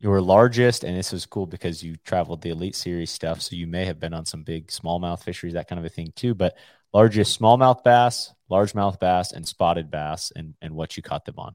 your 0.00 0.20
largest, 0.22 0.82
and 0.82 0.96
this 0.96 1.12
was 1.12 1.26
cool 1.26 1.46
because 1.46 1.82
you 1.82 1.96
traveled 2.04 2.40
the 2.40 2.50
Elite 2.50 2.74
Series 2.74 3.10
stuff, 3.10 3.42
so 3.42 3.54
you 3.54 3.66
may 3.66 3.84
have 3.84 4.00
been 4.00 4.14
on 4.14 4.24
some 4.24 4.42
big 4.42 4.68
smallmouth 4.68 5.22
fisheries, 5.22 5.52
that 5.52 5.68
kind 5.68 5.78
of 5.78 5.84
a 5.84 5.90
thing 5.90 6.12
too. 6.16 6.34
But 6.34 6.56
largest 6.94 7.38
smallmouth 7.38 7.84
bass, 7.84 8.32
largemouth 8.50 8.98
bass, 8.98 9.32
and 9.32 9.46
spotted 9.46 9.90
bass, 9.90 10.32
and 10.34 10.54
and 10.62 10.74
what 10.74 10.96
you 10.96 11.02
caught 11.02 11.26
them 11.26 11.38
on. 11.38 11.54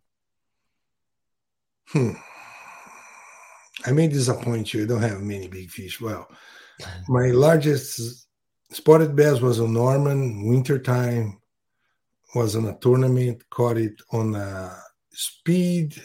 Hmm. 1.88 2.11
I 3.85 3.91
may 3.91 4.07
disappoint 4.07 4.73
you. 4.73 4.84
I 4.84 4.88
don't 4.88 5.01
have 5.01 5.22
many 5.22 5.47
big 5.47 5.69
fish. 5.72 5.99
Well, 5.99 6.27
my 7.07 7.27
largest 7.27 8.27
spotted 8.72 9.15
bass 9.15 9.41
was 9.41 9.59
on 9.59 9.73
Norman 9.73 10.47
wintertime. 10.47 11.39
Was 12.35 12.55
on 12.55 12.65
a 12.65 12.77
tournament. 12.80 13.43
Caught 13.49 13.77
it 13.77 14.01
on 14.11 14.35
a 14.35 14.77
speed 15.11 15.95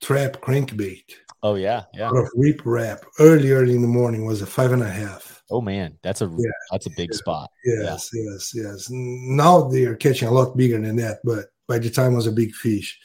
trap 0.00 0.40
crankbait. 0.40 1.04
Oh 1.42 1.54
yeah, 1.54 1.84
yeah. 1.94 2.08
Out 2.08 2.16
of 2.16 2.28
Rip 2.34 2.60
Rap 2.64 3.02
early, 3.18 3.52
early 3.52 3.74
in 3.74 3.82
the 3.82 3.88
morning 3.88 4.26
was 4.26 4.42
a 4.42 4.46
five 4.46 4.72
and 4.72 4.82
a 4.82 4.90
half. 4.90 5.42
Oh 5.50 5.60
man, 5.60 5.98
that's 6.02 6.20
a 6.20 6.26
yeah. 6.26 6.50
that's 6.70 6.86
a 6.86 6.90
big 6.90 7.10
yeah. 7.12 7.18
spot. 7.18 7.50
Yes, 7.64 8.10
yeah. 8.12 8.30
yes, 8.32 8.52
yes. 8.54 8.88
Now 8.90 9.62
they 9.62 9.84
are 9.84 9.96
catching 9.96 10.28
a 10.28 10.32
lot 10.32 10.56
bigger 10.56 10.78
than 10.80 10.96
that, 10.96 11.20
but 11.24 11.46
by 11.66 11.78
the 11.78 11.90
time 11.90 12.14
was 12.14 12.26
a 12.26 12.32
big 12.32 12.54
fish. 12.54 12.98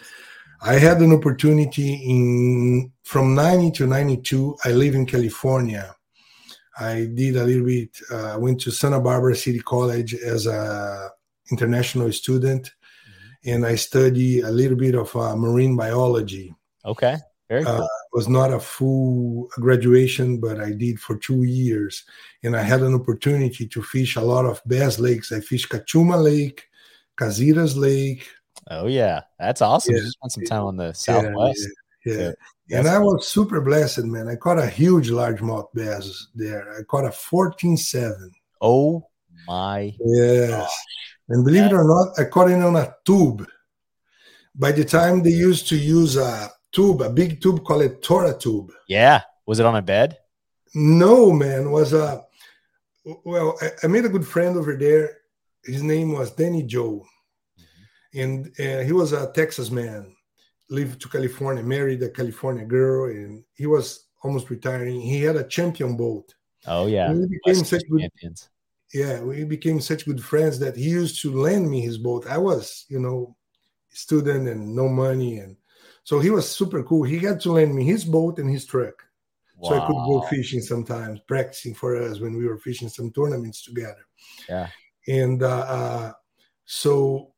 I 0.62 0.74
had 0.76 1.00
an 1.02 1.14
opportunity 1.14 1.94
in 2.10 2.92
from 3.04 3.36
90 3.36 3.72
to 3.72 3.88
92. 3.88 4.56
I 4.66 4.72
live 4.72 4.96
in 4.96 5.06
California. 5.06 5.96
I 6.78 7.10
did 7.14 7.36
a 7.38 7.44
little 7.44 7.66
bit. 7.66 7.98
I 8.12 8.32
uh, 8.32 8.40
went 8.40 8.60
to 8.62 8.72
Santa 8.72 9.00
Barbara 9.00 9.36
City 9.36 9.60
College 9.60 10.16
as 10.16 10.48
a 10.48 11.10
international 11.52 12.12
student, 12.12 12.66
mm-hmm. 12.66 13.54
and 13.54 13.66
I 13.66 13.76
study 13.76 14.42
a 14.42 14.50
little 14.50 14.78
bit 14.78 14.96
of 14.96 15.16
uh, 15.16 15.36
marine 15.36 15.76
biology. 15.76 16.54
Okay. 16.84 17.18
Very 17.50 17.64
uh, 17.64 17.78
cool. 17.78 17.84
Uh, 17.84 17.88
was 18.16 18.30
not 18.30 18.54
a 18.54 18.62
full 18.62 19.50
graduation, 19.60 20.40
but 20.40 20.58
I 20.62 20.72
did 20.72 21.02
for 21.02 21.18
two 21.18 21.44
years, 21.44 22.06
and 22.44 22.56
I 22.56 22.62
had 22.62 22.82
an 22.82 22.96
opportunity 22.96 23.68
to 23.68 23.82
fish 23.82 24.16
a 24.16 24.22
lot 24.22 24.46
of 24.46 24.62
bass 24.66 25.00
lakes. 25.00 25.34
I 25.34 25.42
fished 25.42 25.68
Cachuma 25.68 26.24
Lake, 26.24 26.64
Casitas 27.18 27.76
Lake. 27.76 28.26
Oh 28.72 28.88
yeah, 28.88 29.24
that's 29.38 29.62
awesome. 29.62 29.96
Yeah. 29.96 30.04
You 30.04 30.12
spent 30.12 30.32
some 30.32 30.46
time 30.46 30.64
on 30.64 30.78
the 30.78 30.94
southwest. 30.94 31.68
Yeah, 32.06 32.14
yeah. 32.14 32.32
yeah. 32.70 32.80
and 32.80 32.88
I 32.88 33.00
was 33.00 33.28
super 33.28 33.60
blessed, 33.60 34.06
man. 34.06 34.30
I 34.30 34.38
caught 34.38 34.60
a 34.60 34.68
huge 34.68 35.10
largemouth 35.10 35.68
bass 35.74 36.30
there. 36.34 36.74
I 36.80 36.84
caught 36.84 37.04
a 37.04 37.10
14-7. 37.10 38.30
Oh 38.62 39.06
my! 39.46 39.94
Yes, 40.00 40.52
gosh. 40.52 40.72
and 41.28 41.44
believe 41.44 41.66
it 41.66 41.74
or 41.74 41.84
not, 41.84 42.18
I 42.18 42.30
caught 42.30 42.50
it 42.50 42.64
on 42.64 42.78
a 42.78 42.96
tube. 43.04 43.46
By 44.56 44.72
the 44.72 44.86
time 44.86 45.22
they 45.22 45.32
used 45.32 45.68
to 45.68 45.76
use 45.76 46.16
a 46.16 46.55
tube, 46.76 47.02
a 47.02 47.10
big 47.10 47.42
tube 47.42 47.64
called 47.64 47.84
a 47.84 47.90
Tora 47.90 48.38
tube. 48.38 48.72
Yeah. 48.88 49.22
Was 49.46 49.60
it 49.60 49.66
on 49.66 49.76
a 49.76 49.82
bed? 49.82 50.18
No, 50.74 51.32
man. 51.32 51.72
Was 51.72 51.94
a 51.94 52.26
well, 53.24 53.58
I, 53.62 53.70
I 53.84 53.88
made 53.88 54.06
a 54.06 54.10
good 54.10 54.28
friend 54.28 54.58
over 54.58 54.76
there. 54.76 55.18
His 55.64 55.84
name 55.84 56.12
was 56.14 56.32
Danny 56.32 56.64
Joe, 56.64 57.06
mm-hmm. 57.60 58.20
and 58.22 58.48
uh, 58.60 58.84
he 58.84 58.92
was 58.92 59.14
a 59.14 59.32
Texas 59.32 59.72
man. 59.72 60.12
Lived 60.70 61.00
to 61.02 61.10
California, 61.10 61.64
married 61.64 62.02
a 62.02 62.10
California 62.10 62.66
girl, 62.66 63.12
and 63.12 63.44
he 63.54 63.68
was 63.68 64.08
almost 64.24 64.50
retiring. 64.50 65.00
He 65.00 65.22
had 65.22 65.36
a 65.36 65.48
champion 65.48 65.96
boat. 65.96 66.34
Oh 66.66 66.88
yeah, 66.88 67.14
we 67.14 67.28
became 67.28 67.64
such 67.64 67.84
good. 67.90 68.02
Champions. 68.02 68.50
Yeah, 68.94 69.22
we 69.22 69.44
became 69.44 69.80
such 69.82 70.06
good 70.06 70.24
friends 70.24 70.58
that 70.60 70.76
he 70.76 70.90
used 70.90 71.22
to 71.22 71.32
lend 71.32 71.70
me 71.70 71.82
his 71.82 71.98
boat. 71.98 72.26
I 72.28 72.38
was, 72.38 72.86
you 72.88 73.00
know, 73.00 73.36
student 73.90 74.48
and 74.48 74.76
no 74.76 74.88
money, 74.88 75.38
and 75.40 75.56
so 76.06 76.20
he 76.20 76.30
was 76.30 76.48
super 76.48 76.84
cool. 76.84 77.04
He 77.04 77.18
had 77.18 77.40
to 77.42 77.52
lend 77.52 77.74
me 77.74 77.84
his 77.84 78.06
boat 78.06 78.38
and 78.38 78.50
his 78.50 78.64
truck. 78.64 79.04
Wow. 79.58 79.70
So 79.70 79.76
I 79.76 79.88
could 79.88 80.06
go 80.06 80.22
fishing 80.30 80.62
sometimes, 80.62 81.20
practicing 81.28 81.74
for 81.74 82.00
us 82.00 82.20
when 82.20 82.38
we 82.38 82.46
were 82.48 82.60
fishing 82.60 82.90
some 82.90 83.12
tournaments 83.12 83.64
together. 83.64 84.06
Yeah. 84.48 84.70
And 85.08 85.42
uh, 85.42 85.66
uh, 85.68 86.12
so 86.66 87.34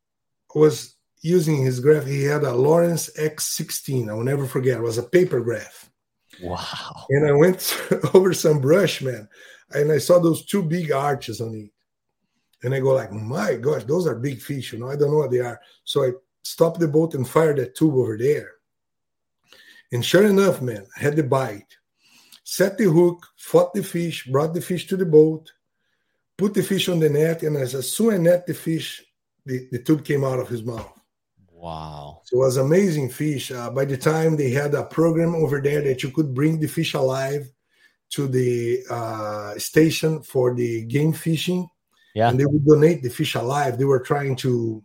I 0.54 0.58
was 0.58 0.96
using 1.22 1.64
his 1.64 1.80
graph. 1.80 2.04
He 2.04 2.24
had 2.24 2.42
a 2.42 2.52
Lowrance 2.52 3.08
X16. 3.18 4.10
I 4.10 4.12
will 4.12 4.22
never 4.22 4.44
forget. 4.44 4.76
It 4.76 4.82
was 4.82 4.98
a 4.98 5.02
paper 5.02 5.40
graph. 5.40 5.90
Wow. 6.42 7.06
And 7.08 7.26
I 7.26 7.32
went 7.32 7.74
over 8.14 8.34
some 8.34 8.60
brush, 8.60 9.00
man, 9.00 9.26
and 9.70 9.90
I 9.90 9.98
saw 9.98 10.18
those 10.18 10.44
two 10.44 10.62
big 10.62 10.92
arches 10.92 11.40
on 11.40 11.54
it. 11.54 11.70
And 12.62 12.74
I 12.74 12.80
go 12.80 12.92
like, 12.92 13.12
my 13.12 13.54
gosh, 13.54 13.84
those 13.84 14.06
are 14.06 14.14
big 14.14 14.42
fish. 14.42 14.74
You 14.74 14.80
know, 14.80 14.90
I 14.90 14.96
don't 14.96 15.10
know 15.10 15.18
what 15.18 15.30
they 15.30 15.40
are. 15.40 15.58
So 15.84 16.04
I 16.04 16.10
stopped 16.42 16.80
the 16.80 16.88
boat 16.88 17.14
and 17.14 17.26
fired 17.26 17.56
that 17.56 17.74
tube 17.74 17.94
over 17.94 18.18
there. 18.18 18.57
And 19.92 20.04
sure 20.04 20.26
enough, 20.26 20.60
man, 20.60 20.86
I 20.96 21.00
had 21.00 21.16
the 21.16 21.22
bite. 21.22 21.76
Set 22.44 22.78
the 22.78 22.84
hook, 22.84 23.26
fought 23.36 23.74
the 23.74 23.82
fish, 23.82 24.26
brought 24.26 24.54
the 24.54 24.60
fish 24.60 24.86
to 24.88 24.96
the 24.96 25.06
boat, 25.06 25.52
put 26.36 26.54
the 26.54 26.62
fish 26.62 26.88
on 26.88 26.98
the 26.98 27.08
net, 27.08 27.42
and 27.42 27.56
as, 27.56 27.72
soon 27.94 28.12
as 28.12 28.18
I 28.18 28.22
net 28.22 28.46
the 28.46 28.54
fish, 28.54 29.04
the, 29.44 29.68
the 29.70 29.78
tube 29.78 30.04
came 30.04 30.24
out 30.24 30.38
of 30.38 30.48
his 30.48 30.62
mouth. 30.62 30.98
Wow. 31.50 32.22
So 32.24 32.36
it 32.36 32.44
was 32.44 32.56
amazing 32.56 33.10
fish. 33.10 33.50
Uh, 33.50 33.70
by 33.70 33.84
the 33.84 33.96
time 33.96 34.36
they 34.36 34.50
had 34.50 34.74
a 34.74 34.84
program 34.84 35.34
over 35.34 35.60
there 35.60 35.82
that 35.82 36.02
you 36.02 36.10
could 36.10 36.32
bring 36.32 36.60
the 36.60 36.68
fish 36.68 36.94
alive 36.94 37.50
to 38.10 38.28
the 38.28 38.82
uh, 38.88 39.58
station 39.58 40.22
for 40.22 40.54
the 40.54 40.84
game 40.84 41.12
fishing, 41.12 41.68
Yeah. 42.14 42.30
and 42.30 42.38
they 42.38 42.46
would 42.46 42.64
donate 42.64 43.02
the 43.02 43.10
fish 43.10 43.34
alive. 43.34 43.76
They 43.76 43.84
were 43.84 44.00
trying 44.00 44.36
to 44.36 44.82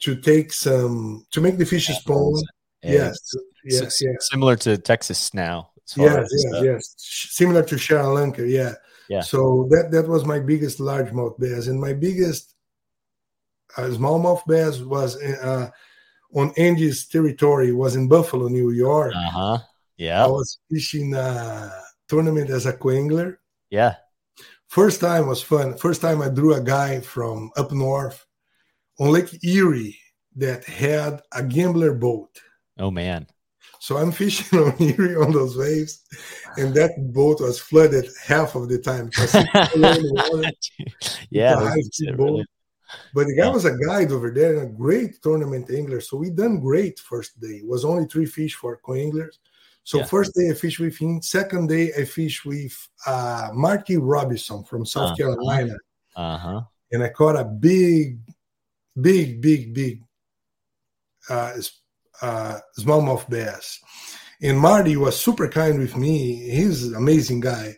to 0.00 0.14
take 0.14 0.52
some 0.52 1.26
to 1.32 1.40
make 1.40 1.58
the 1.58 1.66
fish 1.66 1.86
spawn. 1.88 2.40
Yes, 2.82 3.16
it's 3.34 3.34
yes, 3.64 4.02
yes. 4.02 4.28
Similar 4.30 4.56
to 4.56 4.78
Texas 4.78 5.34
now. 5.34 5.70
Yes, 5.96 6.28
yes, 6.30 6.54
uh, 6.54 6.62
yes. 6.62 6.94
Similar 6.98 7.62
to 7.64 7.76
ShareLunker, 7.76 8.48
yeah. 8.48 8.74
Yeah. 9.08 9.20
So 9.22 9.66
that 9.70 9.90
that 9.92 10.06
was 10.06 10.26
my 10.26 10.38
biggest 10.38 10.78
largemouth 10.78 11.38
bass, 11.38 11.66
and 11.66 11.80
my 11.80 11.94
biggest 11.94 12.54
uh, 13.76 13.88
smallmouth 13.88 14.44
bass 14.46 14.80
was 14.80 15.16
uh, 15.22 15.70
on 16.34 16.52
Andy's 16.58 17.06
territory. 17.06 17.72
Was 17.72 17.96
in 17.96 18.08
Buffalo, 18.08 18.48
New 18.48 18.70
York. 18.70 19.14
Uh-huh. 19.16 19.58
Yeah. 19.96 20.24
I 20.24 20.28
was 20.28 20.58
fishing 20.70 21.14
a 21.14 21.72
tournament 22.06 22.50
as 22.50 22.66
a 22.66 22.72
co-angler. 22.72 23.40
Yeah. 23.70 23.96
First 24.68 25.00
time 25.00 25.26
was 25.26 25.42
fun. 25.42 25.76
First 25.76 26.02
time 26.02 26.20
I 26.20 26.28
drew 26.28 26.54
a 26.54 26.60
guy 26.60 27.00
from 27.00 27.50
up 27.56 27.72
north 27.72 28.26
on 29.00 29.10
Lake 29.10 29.42
Erie 29.42 29.98
that 30.36 30.64
had 30.64 31.22
a 31.32 31.42
gambler 31.42 31.94
boat. 31.94 32.28
Oh 32.78 32.90
man. 32.90 33.26
So 33.80 33.96
I'm 33.96 34.12
fishing 34.12 34.58
on 34.64 34.74
Erie 34.80 35.16
on 35.16 35.32
those 35.32 35.56
waves, 35.56 36.02
and 36.56 36.74
that 36.74 36.92
boat 37.12 37.40
was 37.40 37.58
flooded 37.58 38.06
half 38.26 38.54
of 38.54 38.68
the 38.68 38.78
time. 38.78 39.06
the 39.10 40.52
yeah. 41.30 41.52
It's 41.58 41.68
high 41.68 41.80
speed 41.80 42.16
boat. 42.16 42.24
really. 42.26 42.46
But 43.14 43.26
the 43.26 43.36
guy 43.36 43.46
Yeah. 43.46 43.52
was 43.52 43.64
a 43.66 43.76
guide 43.86 44.12
over 44.12 44.30
there 44.30 44.56
and 44.58 44.62
a 44.70 44.72
great 44.72 45.20
tournament 45.22 45.70
angler. 45.70 46.00
So 46.00 46.16
we 46.16 46.30
done 46.30 46.58
great 46.60 46.98
first 46.98 47.38
day. 47.40 47.58
It 47.62 47.66
was 47.68 47.84
only 47.84 48.06
three 48.06 48.24
fish 48.26 48.54
for 48.54 48.78
co-anglers. 48.78 49.38
So 49.84 49.98
Yeah. 49.98 50.04
first 50.06 50.32
day 50.34 50.50
I 50.50 50.54
fished 50.54 50.80
with 50.80 50.96
him. 50.96 51.20
Second 51.22 51.68
day 51.68 51.92
I 51.94 52.04
fished 52.04 52.44
with 52.46 52.74
uh, 53.06 53.50
Marty 53.54 53.96
Robinson 53.98 54.64
from 54.64 54.86
South 54.86 55.04
Uh-huh. 55.12 55.16
Carolina, 55.16 55.76
Uh-huh. 56.16 56.62
and 56.92 57.02
I 57.02 57.10
caught 57.10 57.36
a 57.36 57.44
big, 57.44 58.18
big, 59.00 59.40
big, 59.42 59.72
big 59.74 60.02
uh, 61.28 61.52
uh, 62.22 62.58
smallmouth 62.78 63.28
bass. 63.28 63.80
And 64.42 64.58
Marty 64.58 64.96
was 64.96 65.20
super 65.20 65.48
kind 65.48 65.78
with 65.78 65.96
me. 65.96 66.34
He's 66.50 66.84
an 66.84 66.94
amazing 66.94 67.40
guy. 67.40 67.76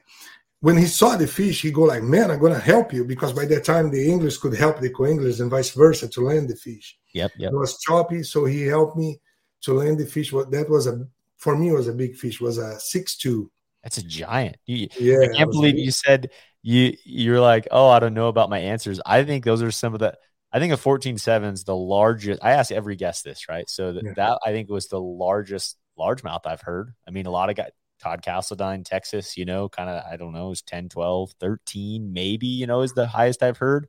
When 0.61 0.77
he 0.77 0.87
saw 0.87 1.17
the 1.17 1.27
fish, 1.27 1.63
he 1.63 1.71
go 1.71 1.83
like, 1.85 2.03
"Man, 2.03 2.31
I'm 2.31 2.39
gonna 2.39 2.59
help 2.59 2.93
you," 2.93 3.05
because 3.07 3.33
by 3.33 3.47
that 3.47 3.65
time 3.65 3.91
the 3.91 4.11
English 4.11 4.37
could 4.39 4.55
help 4.55 4.79
the 4.79 4.91
co-English 4.91 5.41
and 5.41 5.51
vice 5.51 5.71
versa 5.71 6.07
to 6.09 6.21
land 6.21 6.51
the 6.51 6.57
fish. 6.57 6.99
Yep. 7.15 7.33
Yep. 7.39 7.53
It 7.53 7.57
was 7.57 7.79
choppy, 7.79 8.23
so 8.23 8.45
he 8.45 8.63
helped 8.63 8.97
me 8.97 9.19
to 9.63 9.73
land 9.73 9.99
the 9.99 10.05
fish. 10.07 10.33
What 10.33 10.51
that 10.51 10.69
was 10.69 10.87
a 10.87 11.07
for 11.39 11.57
me 11.57 11.73
was 11.73 11.89
a 11.89 11.95
big 11.95 12.15
fish. 12.15 12.43
Was 12.43 12.59
a 12.59 12.79
six 12.79 13.17
two. 13.17 13.51
That's 13.83 13.97
a 13.97 14.03
giant. 14.03 14.59
You, 14.67 14.89
Yeah, 14.99 15.21
I 15.23 15.35
can't 15.35 15.51
believe 15.51 15.77
big. 15.77 15.85
you 15.87 15.91
said 15.91 16.31
you 16.63 16.95
you're 17.05 17.41
like, 17.41 17.67
oh, 17.71 17.89
I 17.89 17.99
don't 17.99 18.13
know 18.15 18.29
about 18.29 18.51
my 18.51 18.59
answers. 18.59 19.01
I 19.07 19.25
think 19.25 19.45
those 19.45 19.63
are 19.63 19.71
some 19.71 19.95
of 19.95 20.01
the 20.01 20.19
I 20.53 20.59
think 20.59 20.73
a 20.73 20.77
14 20.77 21.19
sevens 21.19 21.65
the 21.65 21.77
largest. 21.77 22.41
I 22.43 22.53
ask 22.53 22.73
every 22.73 22.97
guest 22.97 23.25
this, 23.25 23.49
right? 23.49 23.69
So 23.69 23.93
that, 23.93 24.05
Yeah. 24.05 24.13
that 24.17 24.39
I 24.45 24.51
think 24.51 24.69
was 24.69 24.89
the 24.89 25.01
largest 25.01 25.77
largemouth 25.99 26.47
I've 26.47 26.61
heard. 26.63 26.95
I 27.07 27.11
mean, 27.11 27.27
a 27.27 27.31
lot 27.31 27.51
of 27.51 27.57
guys 27.57 27.71
Todd 28.01 28.23
Castledine, 28.23 28.83
Texas, 28.85 29.37
you 29.37 29.45
know, 29.45 29.69
kind 29.69 29.91
of 29.91 30.03
I 30.11 30.17
don't 30.17 30.33
know, 30.33 30.51
is 30.53 30.63
10, 30.63 30.89
12, 30.89 31.33
13, 31.39 32.13
maybe, 32.13 32.47
you 32.47 32.67
know, 32.67 32.81
is 32.81 32.93
the 32.95 33.07
highest 33.07 33.43
I've 33.43 33.59
heard. 33.59 33.89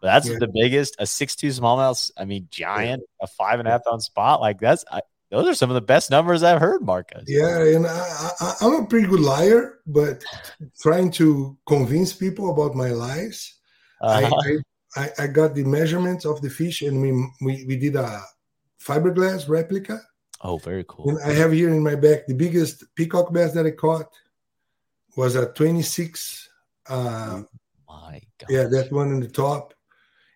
But 0.00 0.08
that's 0.08 0.28
Yeah. 0.28 0.36
the 0.38 0.48
biggest. 0.52 0.94
A 0.98 1.06
six-two 1.06 1.48
smallmouth, 1.48 2.10
I 2.18 2.26
mean, 2.26 2.48
giant, 2.50 3.02
a 3.20 3.26
five 3.26 3.58
and 3.58 3.66
a 3.66 3.70
half 3.70 3.84
pound 3.84 4.02
spot. 4.02 4.40
Like 4.42 4.60
that's 4.60 4.84
I, 4.90 5.00
those 5.30 5.48
are 5.48 5.54
some 5.54 5.70
of 5.70 5.74
the 5.74 5.80
best 5.80 6.10
numbers 6.10 6.42
I've 6.42 6.60
heard, 6.60 6.82
Marcus. 6.82 7.24
Yeah, 7.26 7.62
and 7.62 7.86
I, 7.86 8.30
I, 8.40 8.54
I'm 8.60 8.84
a 8.84 8.86
pretty 8.86 9.08
good 9.08 9.20
liar, 9.20 9.78
but 9.86 10.22
trying 10.80 11.10
to 11.12 11.56
convince 11.66 12.12
people 12.12 12.50
about 12.52 12.76
my 12.76 12.90
lies. 12.90 13.54
Uh-huh. 14.02 14.36
I, 14.36 14.56
I, 14.96 15.10
I 15.18 15.26
got 15.26 15.54
the 15.54 15.64
measurements 15.64 16.24
of 16.24 16.40
the 16.40 16.50
fish, 16.50 16.82
and 16.82 17.00
we 17.02 17.10
we, 17.40 17.64
we 17.66 17.76
did 17.76 17.96
a 17.96 18.22
fiberglass 18.82 19.48
replica. 19.48 20.00
oh, 20.42 20.58
very 20.58 20.84
cool. 20.88 21.10
And 21.10 21.18
I 21.30 21.32
have 21.34 21.52
here 21.52 21.70
in 21.70 21.82
my 21.82 21.94
back 21.94 22.26
the 22.26 22.34
biggest 22.34 22.84
peacock 22.94 23.32
bass 23.32 23.52
that 23.52 23.66
I 23.66 23.70
caught 23.72 24.06
was 25.16 25.34
a 25.36 25.46
26. 25.52 26.48
Uh, 26.88 27.42
My 27.88 28.20
God. 28.38 28.46
yeah, 28.48 28.64
that 28.64 28.92
one 28.92 29.10
in 29.12 29.20
the 29.20 29.28
top, 29.28 29.74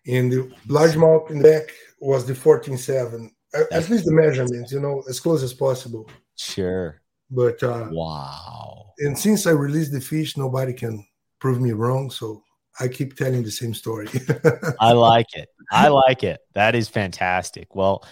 and 0.07 0.31
the 0.31 0.51
largemouth 0.67 1.29
in 1.31 1.39
the 1.39 1.43
back 1.49 1.71
was 1.99 2.25
the 2.25 2.33
14.7. 2.33 3.29
At, 3.53 3.69
That's 3.69 3.85
at 3.85 3.91
least 3.91 4.05
the 4.05 4.13
measurements, 4.13 4.71
you 4.71 4.79
know, 4.79 5.03
as 5.09 5.19
close 5.19 5.43
as 5.43 5.53
possible. 5.53 6.09
Sure. 6.37 7.01
But 7.29 7.61
uh, 7.63 7.87
Wow. 7.91 8.91
and 8.99 9.17
since 9.17 9.45
I 9.47 9.51
released 9.51 9.91
the 9.93 10.01
fish, 10.01 10.35
nobody 10.37 10.73
can 10.73 11.05
prove 11.39 11.61
me 11.61 11.71
wrong. 11.71 12.09
So 12.11 12.43
I 12.79 12.87
keep 12.87 13.15
telling 13.15 13.43
the 13.43 13.51
same 13.51 13.73
story. 13.73 14.07
I 14.79 14.93
like 14.93 15.33
it. 15.33 15.49
I 15.71 15.89
like 15.89 16.23
it. 16.23 16.39
That 16.53 16.75
is 16.75 16.89
fantastic. 16.89 17.75
Well, 17.75 18.05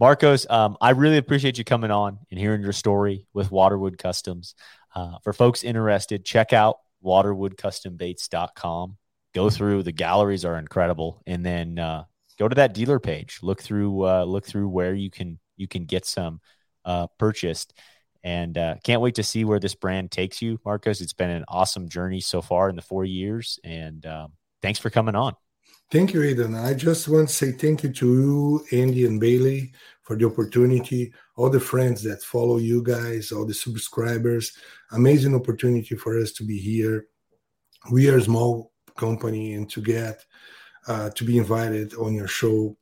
Marcos, 0.00 0.48
um, 0.50 0.76
I 0.80 0.90
really 0.90 1.18
appreciate 1.18 1.58
you 1.58 1.64
coming 1.64 1.90
on 1.90 2.18
and 2.30 2.38
hearing 2.38 2.62
your 2.62 2.72
story 2.72 3.26
with 3.32 3.50
Waterwood 3.50 3.98
Customs. 3.98 4.54
Uh, 4.94 5.18
for 5.22 5.32
folks 5.32 5.62
interested, 5.64 6.24
check 6.24 6.52
out 6.52 6.78
waterwoodcustombaits.com. 7.04 8.96
Go 9.34 9.50
through 9.50 9.82
the 9.82 9.92
galleries 9.92 10.44
are 10.44 10.58
incredible, 10.58 11.22
and 11.26 11.44
then 11.44 11.78
uh, 11.78 12.04
go 12.38 12.48
to 12.48 12.54
that 12.54 12.74
dealer 12.74 13.00
page. 13.00 13.40
Look 13.42 13.62
through 13.62 14.06
uh, 14.06 14.24
look 14.24 14.46
through 14.46 14.68
where 14.68 14.94
you 14.94 15.10
can 15.10 15.38
you 15.56 15.66
can 15.66 15.86
get 15.86 16.04
some 16.04 16.40
uh, 16.84 17.08
purchased. 17.18 17.74
And 18.24 18.56
uh, 18.56 18.76
can't 18.82 19.02
wait 19.02 19.16
to 19.16 19.22
see 19.22 19.44
where 19.44 19.60
this 19.60 19.74
brand 19.74 20.10
takes 20.10 20.40
you, 20.40 20.58
Marcos. 20.64 21.02
It's 21.02 21.12
been 21.12 21.28
an 21.28 21.44
awesome 21.46 21.90
journey 21.90 22.20
so 22.20 22.40
far 22.40 22.70
in 22.70 22.74
the 22.74 22.82
four 22.82 23.04
years, 23.04 23.60
and 23.62 24.04
um, 24.06 24.32
thanks 24.62 24.80
for 24.80 24.88
coming 24.88 25.14
on. 25.14 25.34
thank 25.90 26.14
you, 26.14 26.22
Aidan. 26.22 26.54
I 26.54 26.72
just 26.72 27.06
want 27.06 27.28
to 27.28 27.34
say 27.34 27.52
thank 27.52 27.82
you 27.82 27.92
to 27.92 28.06
you, 28.06 28.64
Andy 28.72 29.04
and 29.04 29.20
Bailey, 29.20 29.74
for 30.02 30.16
the 30.16 30.24
opportunity. 30.24 31.12
All 31.36 31.50
the 31.50 31.60
friends 31.60 32.02
that 32.04 32.22
follow 32.22 32.56
you 32.56 32.82
guys, 32.82 33.30
all 33.30 33.44
the 33.44 33.52
subscribers. 33.52 34.56
Amazing 34.92 35.34
opportunity 35.34 35.94
for 35.94 36.18
us 36.18 36.32
to 36.32 36.44
be 36.44 36.58
here. 36.58 37.06
We 37.92 38.08
are 38.08 38.16
a 38.16 38.22
small 38.22 38.72
company, 38.96 39.52
and 39.52 39.68
to 39.70 39.82
get 39.82 40.24
uh, 40.86 41.10
to 41.10 41.24
be 41.24 41.36
invited 41.36 41.92
on 41.96 42.14
your 42.14 42.28
show, 42.28 42.74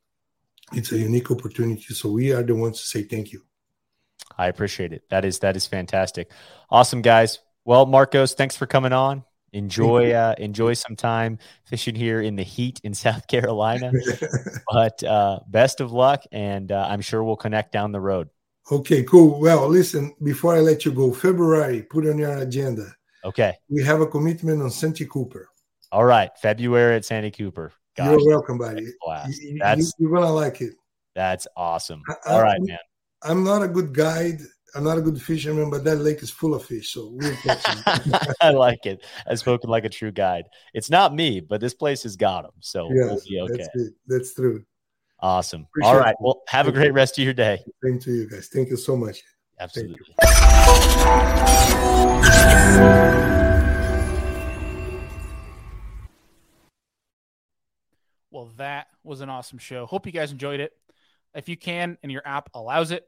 it's 0.71 0.93
a 0.93 0.97
unique 0.97 1.31
opportunity. 1.31 1.93
So 1.93 2.09
we 2.11 2.31
are 2.31 2.43
the 2.43 2.55
ones 2.55 2.79
to 2.79 2.87
say 2.87 3.03
thank 3.03 3.33
you. 3.33 3.41
I 4.37 4.47
appreciate 4.47 4.93
it. 4.93 5.03
That 5.09 5.25
is 5.25 5.39
that 5.39 5.55
is 5.55 5.67
fantastic. 5.67 6.31
Awesome 6.69 7.01
guys. 7.01 7.39
Well, 7.65 7.85
Marcos, 7.85 8.33
thanks 8.33 8.55
for 8.57 8.65
coming 8.65 8.93
on. 8.93 9.23
Enjoy 9.53 10.11
uh 10.13 10.33
enjoy 10.39 10.73
some 10.73 10.95
time 10.95 11.37
fishing 11.65 11.93
here 11.95 12.21
in 12.21 12.35
the 12.35 12.43
heat 12.43 12.79
in 12.83 12.93
South 13.05 13.27
Carolina. 13.27 13.91
but 14.71 15.03
uh 15.03 15.39
best 15.47 15.79
of 15.81 15.91
luck 15.91 16.23
and 16.31 16.71
uh, 16.71 16.87
I'm 16.89 17.01
sure 17.01 17.23
we'll 17.23 17.35
connect 17.35 17.71
down 17.71 17.91
the 17.91 18.01
road. 18.01 18.29
Okay, 18.71 19.03
cool. 19.03 19.39
Well, 19.39 19.67
listen, 19.67 20.15
before 20.23 20.55
I 20.55 20.59
let 20.61 20.85
you 20.85 20.91
go, 20.93 21.11
February, 21.13 21.83
put 21.83 22.07
on 22.07 22.17
your 22.17 22.37
agenda. 22.37 22.95
Okay. 23.25 23.53
We 23.69 23.83
have 23.83 24.01
a 24.01 24.07
commitment 24.07 24.61
on 24.61 24.71
Santee 24.71 25.05
Cooper. 25.05 25.49
All 25.91 26.05
right. 26.05 26.31
February 26.41 26.95
at 26.95 27.05
Santee 27.05 27.31
Cooper. 27.31 27.71
Gosh, 27.95 28.07
You're 28.09 28.27
welcome, 28.27 28.57
buddy. 28.57 28.83
You- 28.83 28.93
you- 29.41 29.59
That's 29.59 29.93
you're 29.99 30.11
gonna 30.11 30.31
like 30.31 30.61
it. 30.61 30.73
that's 31.13 31.45
awesome. 31.55 32.01
I- 32.09 32.31
All 32.31 32.39
I- 32.39 32.41
right, 32.41 32.61
man. 32.61 32.79
I'm 33.25 33.43
not 33.43 33.63
a 33.63 33.67
good 33.67 33.93
guide. 33.93 34.39
I'm 34.75 34.83
not 34.83 34.97
a 34.97 35.01
good 35.01 35.21
fisherman, 35.21 35.69
but 35.69 35.83
that 35.83 35.97
lake 35.97 36.21
is 36.23 36.29
full 36.29 36.55
of 36.55 36.65
fish, 36.65 36.93
so 36.93 37.11
we'll 37.13 37.35
catch 37.37 37.63
them. 37.63 38.13
I 38.41 38.49
like 38.49 38.85
it. 38.85 39.05
I 39.27 39.35
spoken 39.35 39.69
like 39.69 39.85
a 39.85 39.89
true 39.89 40.11
guide. 40.11 40.45
It's 40.73 40.89
not 40.89 41.13
me, 41.13 41.39
but 41.39 41.61
this 41.61 41.73
place 41.73 42.03
has 42.03 42.15
got 42.15 42.41
them. 42.41 42.53
So 42.59 42.87
we'll 42.89 43.19
be 43.29 43.39
okay. 43.39 43.53
that's 43.57 43.69
it. 43.75 43.93
That's 44.07 44.33
true. 44.33 44.65
Awesome. 45.19 45.67
Appreciate 45.69 45.89
All 45.89 45.99
right. 45.99 46.11
it. 46.11 46.17
Well, 46.19 46.41
have 46.47 46.67
a 46.67 46.71
great 46.71 46.87
you. 46.87 46.93
rest 46.93 47.17
of 47.17 47.23
your 47.23 47.33
day. 47.33 47.63
Same 47.83 47.99
to 47.99 48.11
you 48.11 48.29
guys. 48.29 48.49
Thank 48.51 48.69
you 48.69 48.77
so 48.77 48.97
much. 48.97 49.21
Absolutely. 49.59 50.15
Well, 58.31 58.49
that 58.57 58.87
was 59.03 59.21
an 59.21 59.29
awesome 59.29 59.59
show. 59.59 59.85
Hope 59.85 60.07
you 60.07 60.11
guys 60.11 60.31
enjoyed 60.31 60.59
it. 60.59 60.73
If 61.35 61.47
you 61.47 61.55
can 61.55 61.97
and 62.03 62.11
your 62.11 62.23
app 62.25 62.49
allows 62.53 62.91
it, 62.91 63.07